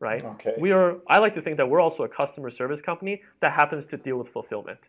right? 0.00 0.22
Okay. 0.22 0.54
We 0.58 0.72
are. 0.72 0.96
I 1.06 1.18
like 1.18 1.34
to 1.36 1.42
think 1.42 1.58
that 1.58 1.68
we're 1.68 1.80
also 1.80 2.02
a 2.02 2.08
customer 2.08 2.50
service 2.50 2.80
company 2.84 3.22
that 3.40 3.52
happens 3.52 3.84
to 3.90 3.96
deal 3.96 4.16
with 4.16 4.28
fulfillment. 4.32 4.80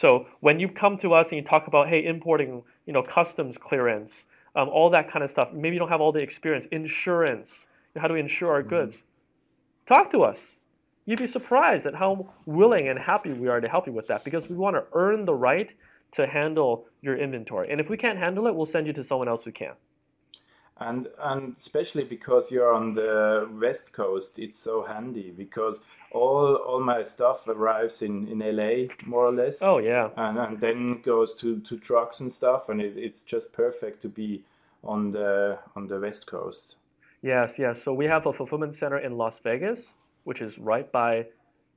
So 0.00 0.26
when 0.40 0.58
you 0.58 0.68
come 0.68 0.98
to 0.98 1.14
us 1.14 1.26
and 1.30 1.38
you 1.38 1.44
talk 1.44 1.66
about, 1.66 1.88
hey, 1.88 2.04
importing, 2.04 2.62
you 2.86 2.92
know, 2.92 3.02
customs 3.02 3.56
clearance, 3.60 4.10
um, 4.56 4.68
all 4.68 4.90
that 4.90 5.10
kind 5.12 5.24
of 5.24 5.30
stuff. 5.30 5.48
Maybe 5.52 5.74
you 5.74 5.78
don't 5.78 5.88
have 5.88 6.00
all 6.00 6.12
the 6.12 6.20
experience, 6.20 6.66
insurance. 6.72 7.48
How 7.96 8.08
do 8.08 8.14
we 8.14 8.20
insure 8.20 8.52
our 8.52 8.60
mm-hmm. 8.60 8.70
goods? 8.70 8.96
Talk 9.88 10.10
to 10.12 10.22
us. 10.22 10.36
You'd 11.04 11.18
be 11.18 11.30
surprised 11.30 11.86
at 11.86 11.94
how 11.94 12.32
willing 12.46 12.88
and 12.88 12.98
happy 12.98 13.32
we 13.32 13.48
are 13.48 13.60
to 13.60 13.68
help 13.68 13.86
you 13.86 13.92
with 13.92 14.06
that 14.06 14.24
because 14.24 14.48
we 14.48 14.56
want 14.56 14.76
to 14.76 14.84
earn 14.92 15.24
the 15.24 15.34
right 15.34 15.68
to 16.16 16.26
handle 16.26 16.86
your 17.00 17.16
inventory. 17.16 17.70
And 17.70 17.80
if 17.80 17.88
we 17.88 17.96
can't 17.96 18.18
handle 18.18 18.46
it, 18.46 18.54
we'll 18.54 18.70
send 18.70 18.86
you 18.86 18.92
to 18.92 19.06
someone 19.06 19.28
else 19.28 19.42
who 19.44 19.52
can. 19.52 19.72
And 20.88 21.08
and 21.20 21.54
especially 21.56 22.04
because 22.04 22.50
you're 22.50 22.72
on 22.72 22.94
the 22.94 23.48
west 23.60 23.92
coast, 23.92 24.38
it's 24.38 24.58
so 24.58 24.82
handy 24.82 25.30
because 25.30 25.80
all 26.10 26.56
all 26.56 26.80
my 26.80 27.02
stuff 27.02 27.48
arrives 27.48 28.02
in 28.02 28.28
in 28.28 28.38
LA 28.38 28.94
more 29.06 29.26
or 29.26 29.32
less. 29.32 29.62
Oh 29.62 29.78
yeah. 29.78 30.10
And 30.16 30.38
and 30.38 30.60
then 30.60 31.00
goes 31.02 31.34
to 31.36 31.60
to 31.60 31.76
trucks 31.78 32.20
and 32.20 32.32
stuff, 32.32 32.68
and 32.68 32.80
it, 32.80 32.96
it's 32.96 33.22
just 33.22 33.52
perfect 33.52 34.02
to 34.02 34.08
be 34.08 34.42
on 34.82 35.10
the 35.10 35.58
on 35.76 35.86
the 35.86 35.98
west 36.00 36.26
coast. 36.26 36.76
Yes, 37.22 37.50
yes. 37.56 37.76
So 37.84 37.92
we 37.92 38.06
have 38.06 38.26
a 38.26 38.32
fulfillment 38.32 38.76
center 38.80 38.98
in 38.98 39.16
Las 39.16 39.34
Vegas, 39.44 39.78
which 40.24 40.40
is 40.40 40.56
right 40.58 40.90
by 40.90 41.26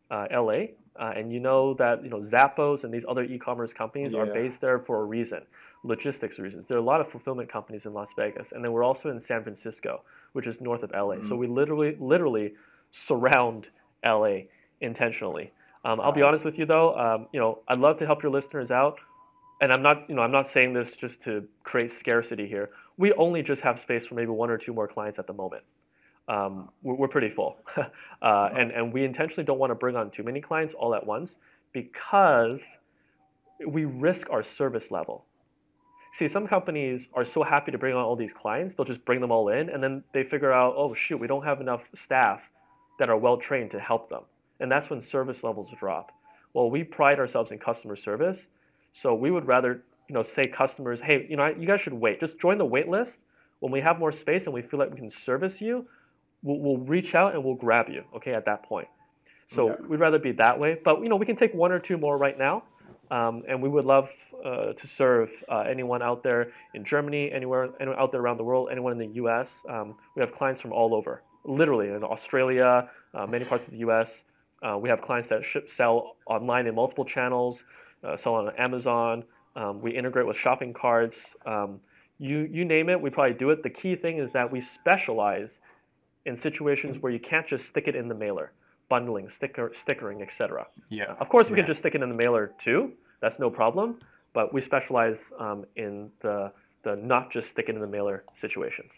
uh, 0.10 0.26
LA. 0.32 0.74
Uh, 0.98 1.12
and 1.16 1.32
you 1.32 1.42
know 1.42 1.74
that 1.74 2.04
you 2.04 2.10
know 2.10 2.22
Zappos 2.22 2.84
and 2.84 2.94
these 2.94 3.04
other 3.08 3.24
e-commerce 3.24 3.72
companies 3.78 4.14
yeah. 4.14 4.20
are 4.20 4.26
based 4.28 4.60
there 4.62 4.80
for 4.80 5.02
a 5.02 5.04
reason, 5.04 5.42
logistics 5.86 6.40
reasons. 6.40 6.66
There 6.68 6.78
are 6.78 6.82
a 6.82 6.84
lot 6.84 7.00
of 7.00 7.10
fulfillment 7.12 7.52
companies 7.52 7.84
in 7.86 7.94
Las 7.94 8.08
Vegas, 8.18 8.48
and 8.52 8.64
then 8.64 8.72
we're 8.72 8.84
also 8.84 9.10
in 9.10 9.22
San 9.28 9.44
Francisco, 9.44 10.02
which 10.34 10.48
is 10.48 10.56
north 10.60 10.84
of 10.84 10.92
LA. 10.92 11.16
Mm-hmm. 11.16 11.30
So 11.30 11.36
we 11.36 11.48
literally 11.48 11.96
literally 12.00 12.54
surround 13.08 13.68
LA 14.04 14.40
intentionally. 14.82 15.52
Um, 15.84 16.02
I'll 16.02 16.12
be 16.12 16.24
honest 16.24 16.44
with 16.44 16.58
you 16.58 16.66
though, 16.66 16.98
um, 16.98 17.28
you 17.32 17.40
know, 17.40 17.60
I'd 17.68 17.80
love 17.80 18.00
to 18.00 18.06
help 18.06 18.24
your 18.24 18.32
listeners 18.32 18.72
out, 18.72 18.98
and 19.62 19.72
I'm 19.72 19.84
not, 19.84 20.10
you 20.10 20.16
know, 20.16 20.24
I'm 20.24 20.32
not 20.32 20.48
saying 20.54 20.74
this 20.74 20.88
just 21.00 21.16
to 21.26 21.44
create 21.64 21.92
scarcity 22.00 22.48
here. 22.48 22.72
We 22.98 23.14
only 23.14 23.44
just 23.44 23.62
have 23.62 23.80
space 23.84 24.04
for 24.08 24.16
maybe 24.16 24.32
one 24.32 24.50
or 24.50 24.58
two 24.58 24.74
more 24.74 24.88
clients 24.88 25.20
at 25.20 25.28
the 25.28 25.34
moment. 25.34 25.64
Um, 26.28 26.70
we're, 26.82 26.96
we're, 26.96 27.08
pretty 27.08 27.30
full, 27.36 27.58
uh, 27.78 28.50
and 28.58 28.72
and 28.72 28.92
we 28.92 29.06
intentionally 29.06 29.44
don't 29.44 29.60
want 29.60 29.70
to 29.70 29.76
bring 29.76 29.96
on 29.96 30.10
too 30.10 30.24
many 30.24 30.42
clients 30.42 30.74
all 30.76 30.96
at 30.96 31.06
once 31.06 31.30
because 31.74 32.58
we 33.68 33.86
risk 33.86 34.28
our 34.32 34.44
service 34.58 34.84
level. 34.90 35.26
See, 36.18 36.30
some 36.32 36.48
companies 36.48 37.02
are 37.14 37.26
so 37.34 37.44
happy 37.44 37.72
to 37.72 37.78
bring 37.78 37.94
on 37.94 38.04
all 38.04 38.16
these 38.16 38.32
clients, 38.42 38.76
they'll 38.78 38.86
just 38.86 39.04
bring 39.06 39.20
them 39.20 39.32
all 39.32 39.50
in, 39.50 39.70
and 39.70 39.84
then 39.84 40.04
they 40.14 40.24
figure 40.24 40.54
out, 40.54 40.76
oh 40.78 40.96
shoot, 41.08 41.18
we 41.18 41.28
don't 41.28 41.44
have 41.44 41.60
enough 41.60 41.82
staff 42.06 42.40
that 43.00 43.10
are 43.10 43.18
well 43.18 43.38
trained 43.38 43.72
to 43.72 43.80
help 43.80 44.10
them. 44.10 44.22
And 44.60 44.72
that's 44.72 44.90
when 44.90 45.04
service 45.12 45.38
levels 45.44 45.68
drop. 45.78 46.12
Well, 46.54 46.70
we 46.70 46.84
pride 46.86 47.20
ourselves 47.20 47.52
in 47.52 47.60
customer 47.60 47.98
service, 47.98 48.38
so 49.04 49.14
we 49.14 49.30
would 49.30 49.46
rather 49.46 49.84
you 50.08 50.16
know 50.16 50.24
say 50.36 50.44
customers, 50.58 51.00
hey, 51.04 51.26
you 51.30 51.36
know, 51.36 51.48
you 51.48 51.68
guys 51.68 51.82
should 51.82 51.94
wait. 51.94 52.22
Just 52.22 52.40
join 52.40 52.58
the 52.58 52.66
wait 52.66 52.88
list. 52.88 53.12
When 53.60 53.72
we 53.72 53.82
have 53.82 54.00
more 54.00 54.12
space 54.12 54.44
and 54.46 54.54
we 54.54 54.62
feel 54.62 54.80
like 54.80 54.92
we 54.92 54.98
can 54.98 55.12
service 55.26 55.54
you, 55.60 55.86
we'll, 56.44 56.60
we'll 56.60 56.78
reach 56.78 57.14
out 57.14 57.34
and 57.34 57.44
we'll 57.44 57.56
grab 57.56 57.88
you. 57.90 58.04
Okay, 58.16 58.34
at 58.34 58.46
that 58.46 58.64
point. 58.64 58.88
So 59.56 59.76
we'd 59.88 60.00
rather 60.00 60.20
be 60.20 60.32
that 60.34 60.60
way. 60.60 60.78
But 60.84 61.02
you 61.02 61.10
know, 61.10 61.16
we 61.18 61.26
can 61.26 61.36
take 61.36 61.54
one 61.54 61.72
or 61.72 61.80
two 61.80 61.98
more 61.98 62.18
right 62.18 62.38
now, 62.38 62.64
um, 63.12 63.44
and 63.48 63.62
we 63.62 63.70
would 63.70 63.86
love 63.86 64.08
uh, 64.44 64.74
to 64.74 64.88
serve 64.98 65.30
uh, 65.50 65.60
anyone 65.60 66.02
out 66.02 66.24
there 66.24 66.52
in 66.74 66.86
Germany, 66.86 67.32
anywhere, 67.32 67.70
anyone 67.80 67.98
out 68.00 68.12
there 68.12 68.22
around 68.22 68.38
the 68.38 68.44
world, 68.44 68.70
anyone 68.72 68.92
in 68.92 69.00
the 69.00 69.16
U.S. 69.16 69.48
Um, 69.70 69.96
we 70.16 70.22
have 70.22 70.34
clients 70.34 70.62
from 70.62 70.72
all 70.72 70.94
over 70.94 71.22
literally 71.48 71.90
in 71.90 72.04
Australia, 72.04 72.90
uh, 73.14 73.26
many 73.28 73.46
parts 73.46 73.66
of 73.66 73.72
the 73.72 73.80
U.S. 73.80 74.08
Uh, 74.64 74.78
we 74.78 74.90
have 74.90 75.02
clients 75.02 75.30
that 75.30 75.42
ship, 75.52 75.68
sell 75.78 76.16
online 76.26 76.68
in 76.68 76.76
multiple 76.76 77.06
channels, 77.06 77.58
uh, 78.04 78.18
sell 78.24 78.36
on 78.36 78.54
Amazon. 78.58 79.24
Um, 79.56 79.82
we 79.82 79.96
integrate 79.96 80.26
with 80.26 80.38
shopping 80.38 80.74
carts. 80.74 81.16
Um, 81.46 81.80
you 82.18 82.48
you 82.52 82.66
name 82.66 82.90
it, 82.90 83.00
we 83.00 83.10
probably 83.10 83.38
do 83.38 83.50
it. 83.50 83.62
The 83.64 83.70
key 83.70 83.96
thing 83.96 84.20
is 84.20 84.32
that 84.34 84.52
we 84.52 84.66
specialize 84.80 85.50
in 86.26 86.42
situations 86.42 86.98
where 87.02 87.12
you 87.12 87.20
can't 87.20 87.48
just 87.48 87.64
stick 87.70 87.88
it 87.88 87.96
in 87.96 88.08
the 88.08 88.16
mailer, 88.16 88.52
bundling, 88.90 89.30
sticker, 89.38 89.72
stickering, 89.84 90.22
etc. 90.22 90.68
Yeah. 90.90 91.16
Of 91.20 91.30
course, 91.30 91.46
we 91.50 91.52
yeah. 91.52 91.64
can 91.64 91.68
just 91.68 91.80
stick 91.80 91.96
it 91.96 92.02
in 92.02 92.10
the 92.10 92.16
mailer 92.16 92.54
too. 92.64 92.92
That's 93.22 93.40
no 93.40 93.50
problem. 93.50 94.00
But 94.34 94.54
we 94.54 94.62
specialize 94.62 95.18
um, 95.40 95.66
in 95.76 96.12
the 96.22 96.52
the 96.84 96.96
not 96.96 97.32
just 97.32 97.48
stick 97.52 97.66
it 97.70 97.76
in 97.76 97.82
the 97.82 97.88
mailer 97.88 98.24
situations. 98.42 98.92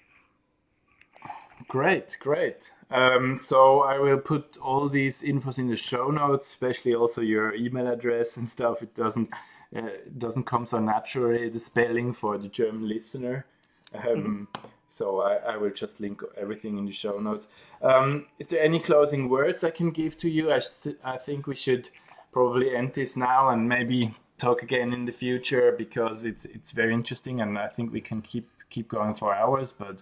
Great, 1.67 2.17
great. 2.19 2.71
Um, 2.91 3.37
so 3.37 3.81
I 3.81 3.97
will 3.97 4.19
put 4.19 4.57
all 4.57 4.87
these 4.87 5.23
infos 5.23 5.57
in 5.57 5.67
the 5.67 5.75
show 5.75 6.09
notes, 6.09 6.47
especially 6.47 6.93
also 6.93 7.21
your 7.21 7.53
email 7.55 7.87
address 7.87 8.37
and 8.37 8.47
stuff. 8.47 8.81
It 8.81 8.95
doesn't 8.95 9.29
uh, 9.75 9.81
doesn't 10.17 10.43
come 10.43 10.65
so 10.65 10.79
naturally 10.79 11.49
the 11.49 11.59
spelling 11.59 12.13
for 12.13 12.37
the 12.37 12.47
German 12.47 12.87
listener. 12.87 13.45
Um, 13.93 14.03
mm-hmm. 14.03 14.67
So 14.89 15.21
I, 15.21 15.35
I, 15.35 15.57
will 15.57 15.71
just 15.71 15.99
link 15.99 16.21
everything 16.37 16.77
in 16.77 16.85
the 16.85 16.91
show 16.91 17.19
notes. 17.19 17.47
Um, 17.81 18.27
is 18.39 18.47
there 18.47 18.63
any 18.63 18.79
closing 18.79 19.29
words 19.29 19.63
I 19.63 19.69
can 19.69 19.91
give 19.91 20.17
to 20.19 20.29
you? 20.29 20.51
I, 20.51 20.61
I 21.03 21.17
think 21.17 21.45
we 21.45 21.55
should 21.55 21.89
probably 22.31 22.75
end 22.75 22.93
this 22.93 23.15
now 23.17 23.49
and 23.49 23.67
maybe 23.67 24.15
talk 24.37 24.61
again 24.63 24.93
in 24.93 25.05
the 25.05 25.11
future 25.11 25.73
because 25.77 26.23
it's 26.23 26.45
it's 26.45 26.71
very 26.71 26.93
interesting 26.93 27.41
and 27.41 27.57
I 27.57 27.67
think 27.67 27.91
we 27.91 28.01
can 28.01 28.21
keep 28.21 28.49
keep 28.69 28.87
going 28.87 29.13
for 29.13 29.35
hours. 29.35 29.71
But 29.71 30.01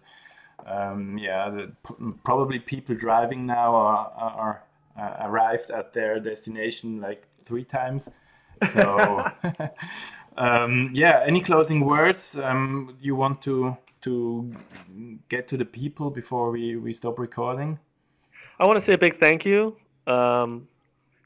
um, 0.66 1.18
yeah, 1.18 1.50
the, 1.50 1.72
probably 2.24 2.60
people 2.60 2.96
driving 2.96 3.46
now 3.46 3.76
are, 3.76 4.12
are 4.16 4.64
uh, 4.98 5.16
arrived 5.22 5.70
at 5.70 5.94
their 5.94 6.20
destination 6.20 7.02
like 7.02 7.28
three 7.44 7.64
times. 7.64 8.10
So, 8.70 9.26
um, 10.38 10.92
yeah, 10.94 11.24
any 11.26 11.42
closing 11.42 11.82
words 11.82 12.38
um, 12.40 12.96
you 13.02 13.16
want 13.16 13.42
to 13.44 13.78
to 14.06 14.50
get 15.30 15.48
to 15.50 15.58
the 15.58 15.66
people 15.66 16.10
before 16.10 16.52
we, 16.52 16.76
we 16.76 16.94
stop 16.94 17.20
recording? 17.20 17.80
I 18.60 18.68
want 18.68 18.80
to 18.80 18.86
say 18.86 18.94
a 18.94 18.98
big 18.98 19.20
thank 19.20 19.46
you 19.46 19.76
um, 20.08 20.68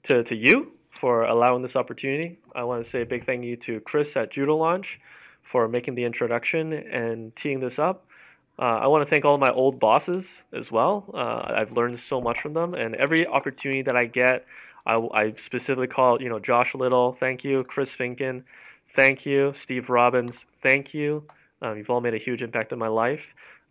to, 0.05 0.23
to 0.23 0.35
you 0.35 0.71
for 0.99 1.23
allowing 1.23 1.61
this 1.61 1.75
opportunity. 1.75 2.39
I 2.55 2.63
want 2.63 2.83
to 2.83 2.91
say 2.91 3.01
a 3.01 3.05
big 3.05 3.25
thank 3.25 3.43
you 3.43 3.55
to 3.67 3.79
Chris 3.81 4.09
at 4.15 4.31
Judo 4.31 4.55
Launch 4.55 4.99
for 5.51 5.67
making 5.67 5.95
the 5.95 6.03
introduction 6.03 6.73
and 6.73 7.35
teeing 7.35 7.59
this 7.59 7.77
up. 7.77 8.05
Uh, 8.57 8.79
I 8.83 8.87
want 8.87 9.07
to 9.07 9.09
thank 9.09 9.23
all 9.23 9.37
my 9.37 9.51
old 9.51 9.79
bosses 9.79 10.25
as 10.51 10.69
well. 10.69 11.05
Uh, 11.13 11.53
I've 11.55 11.71
learned 11.71 11.99
so 12.09 12.19
much 12.19 12.41
from 12.41 12.53
them, 12.53 12.73
and 12.73 12.95
every 12.95 13.25
opportunity 13.25 13.83
that 13.83 13.95
I 13.95 14.05
get, 14.05 14.45
I, 14.85 14.95
I, 14.95 15.33
specifically 15.45 15.87
call 15.87 16.21
you 16.21 16.27
know 16.27 16.39
Josh 16.39 16.73
Little, 16.75 17.15
thank 17.19 17.45
you, 17.45 17.63
Chris 17.63 17.89
Finken, 17.97 18.43
thank 18.97 19.25
you, 19.25 19.53
Steve 19.63 19.89
Robbins, 19.89 20.33
thank 20.61 20.93
you. 20.93 21.23
Um, 21.61 21.77
you've 21.77 21.89
all 21.89 22.01
made 22.01 22.13
a 22.13 22.19
huge 22.19 22.41
impact 22.41 22.71
in 22.71 22.79
my 22.79 22.87
life. 22.87 23.21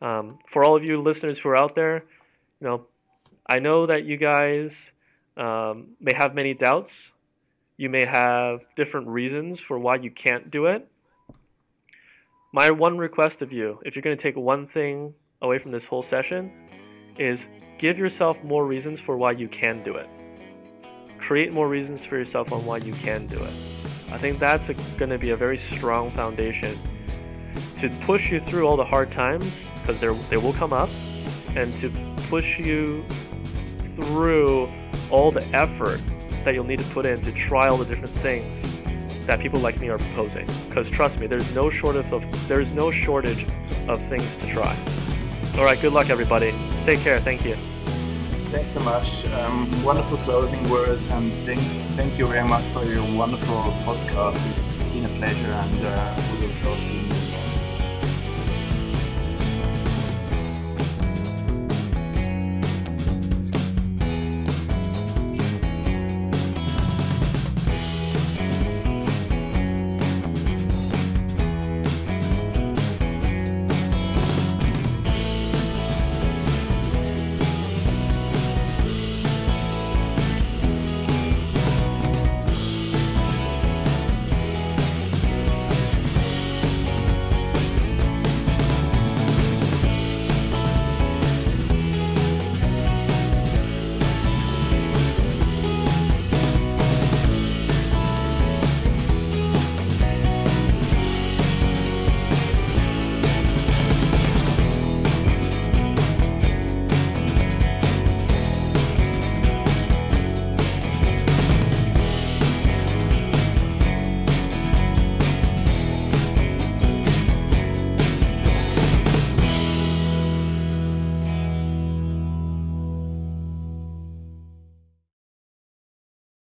Um, 0.00 0.38
for 0.52 0.64
all 0.64 0.76
of 0.76 0.84
you 0.84 1.00
listeners 1.00 1.38
who 1.38 1.48
are 1.48 1.56
out 1.56 1.74
there, 1.74 2.04
you 2.60 2.66
know, 2.66 2.86
I 3.46 3.58
know 3.58 3.86
that 3.86 4.04
you 4.04 4.16
guys 4.16 4.70
um, 5.36 5.88
may 6.00 6.12
have 6.14 6.34
many 6.34 6.54
doubts. 6.54 6.92
You 7.76 7.88
may 7.88 8.04
have 8.04 8.60
different 8.76 9.08
reasons 9.08 9.58
for 9.66 9.78
why 9.78 9.96
you 9.96 10.10
can't 10.10 10.50
do 10.50 10.66
it. 10.66 10.86
My 12.52 12.70
one 12.70 12.98
request 12.98 13.40
of 13.40 13.52
you, 13.52 13.78
if 13.84 13.94
you're 13.94 14.02
going 14.02 14.16
to 14.16 14.22
take 14.22 14.36
one 14.36 14.68
thing 14.68 15.14
away 15.42 15.58
from 15.58 15.70
this 15.70 15.84
whole 15.84 16.04
session, 16.10 16.50
is 17.18 17.38
give 17.78 17.98
yourself 17.98 18.36
more 18.42 18.66
reasons 18.66 19.00
for 19.06 19.16
why 19.16 19.32
you 19.32 19.48
can 19.48 19.82
do 19.84 19.94
it. 19.94 20.08
Create 21.18 21.52
more 21.52 21.68
reasons 21.68 22.00
for 22.08 22.18
yourself 22.18 22.52
on 22.52 22.64
why 22.64 22.78
you 22.78 22.92
can 22.94 23.26
do 23.26 23.42
it. 23.42 23.52
I 24.10 24.18
think 24.18 24.38
that's 24.38 24.66
going 24.96 25.10
to 25.10 25.18
be 25.18 25.30
a 25.30 25.36
very 25.36 25.60
strong 25.72 26.10
foundation 26.10 26.78
to 27.80 27.88
push 28.00 28.30
you 28.30 28.40
through 28.40 28.66
all 28.66 28.76
the 28.76 28.84
hard 28.84 29.10
times 29.12 29.52
because 29.80 30.00
they 30.28 30.36
will 30.36 30.52
come 30.52 30.72
up 30.72 30.90
and 31.56 31.72
to 31.74 31.90
push 32.28 32.58
you 32.58 33.04
through 33.96 34.70
all 35.10 35.30
the 35.30 35.44
effort 35.54 36.00
that 36.44 36.54
you'll 36.54 36.64
need 36.64 36.78
to 36.78 36.84
put 36.86 37.06
in 37.06 37.20
to 37.22 37.32
try 37.32 37.68
all 37.68 37.76
the 37.76 37.84
different 37.84 38.14
things 38.18 38.46
that 39.26 39.40
people 39.40 39.60
like 39.60 39.78
me 39.80 39.88
are 39.88 39.98
proposing. 39.98 40.46
Because 40.68 40.88
trust 40.88 41.18
me, 41.18 41.26
there's 41.26 41.54
no 41.54 41.70
shortage 41.70 42.10
of 42.12 42.48
there's 42.48 42.72
no 42.74 42.90
shortage 42.90 43.46
of 43.88 44.00
things 44.08 44.36
to 44.36 44.52
try. 44.52 44.76
All 45.56 45.64
right, 45.64 45.80
good 45.80 45.92
luck, 45.92 46.10
everybody. 46.10 46.54
Take 46.84 47.00
care. 47.00 47.20
Thank 47.20 47.44
you. 47.44 47.54
Thanks 48.50 48.70
so 48.70 48.80
much. 48.80 49.26
Um, 49.32 49.70
wonderful 49.82 50.16
closing 50.18 50.66
words, 50.70 51.08
and 51.08 51.32
thank, 51.44 51.60
thank 51.96 52.18
you 52.18 52.26
very 52.26 52.48
much 52.48 52.64
for 52.64 52.84
your 52.84 53.04
wonderful 53.14 53.56
podcast. 53.84 54.40
It's 54.56 54.78
been 54.84 55.04
a 55.04 55.18
pleasure, 55.18 55.50
and 55.50 55.84
uh, 55.84 56.22
we 56.32 56.46
will 56.46 56.54
talk 56.54 56.80
soon. 56.80 57.27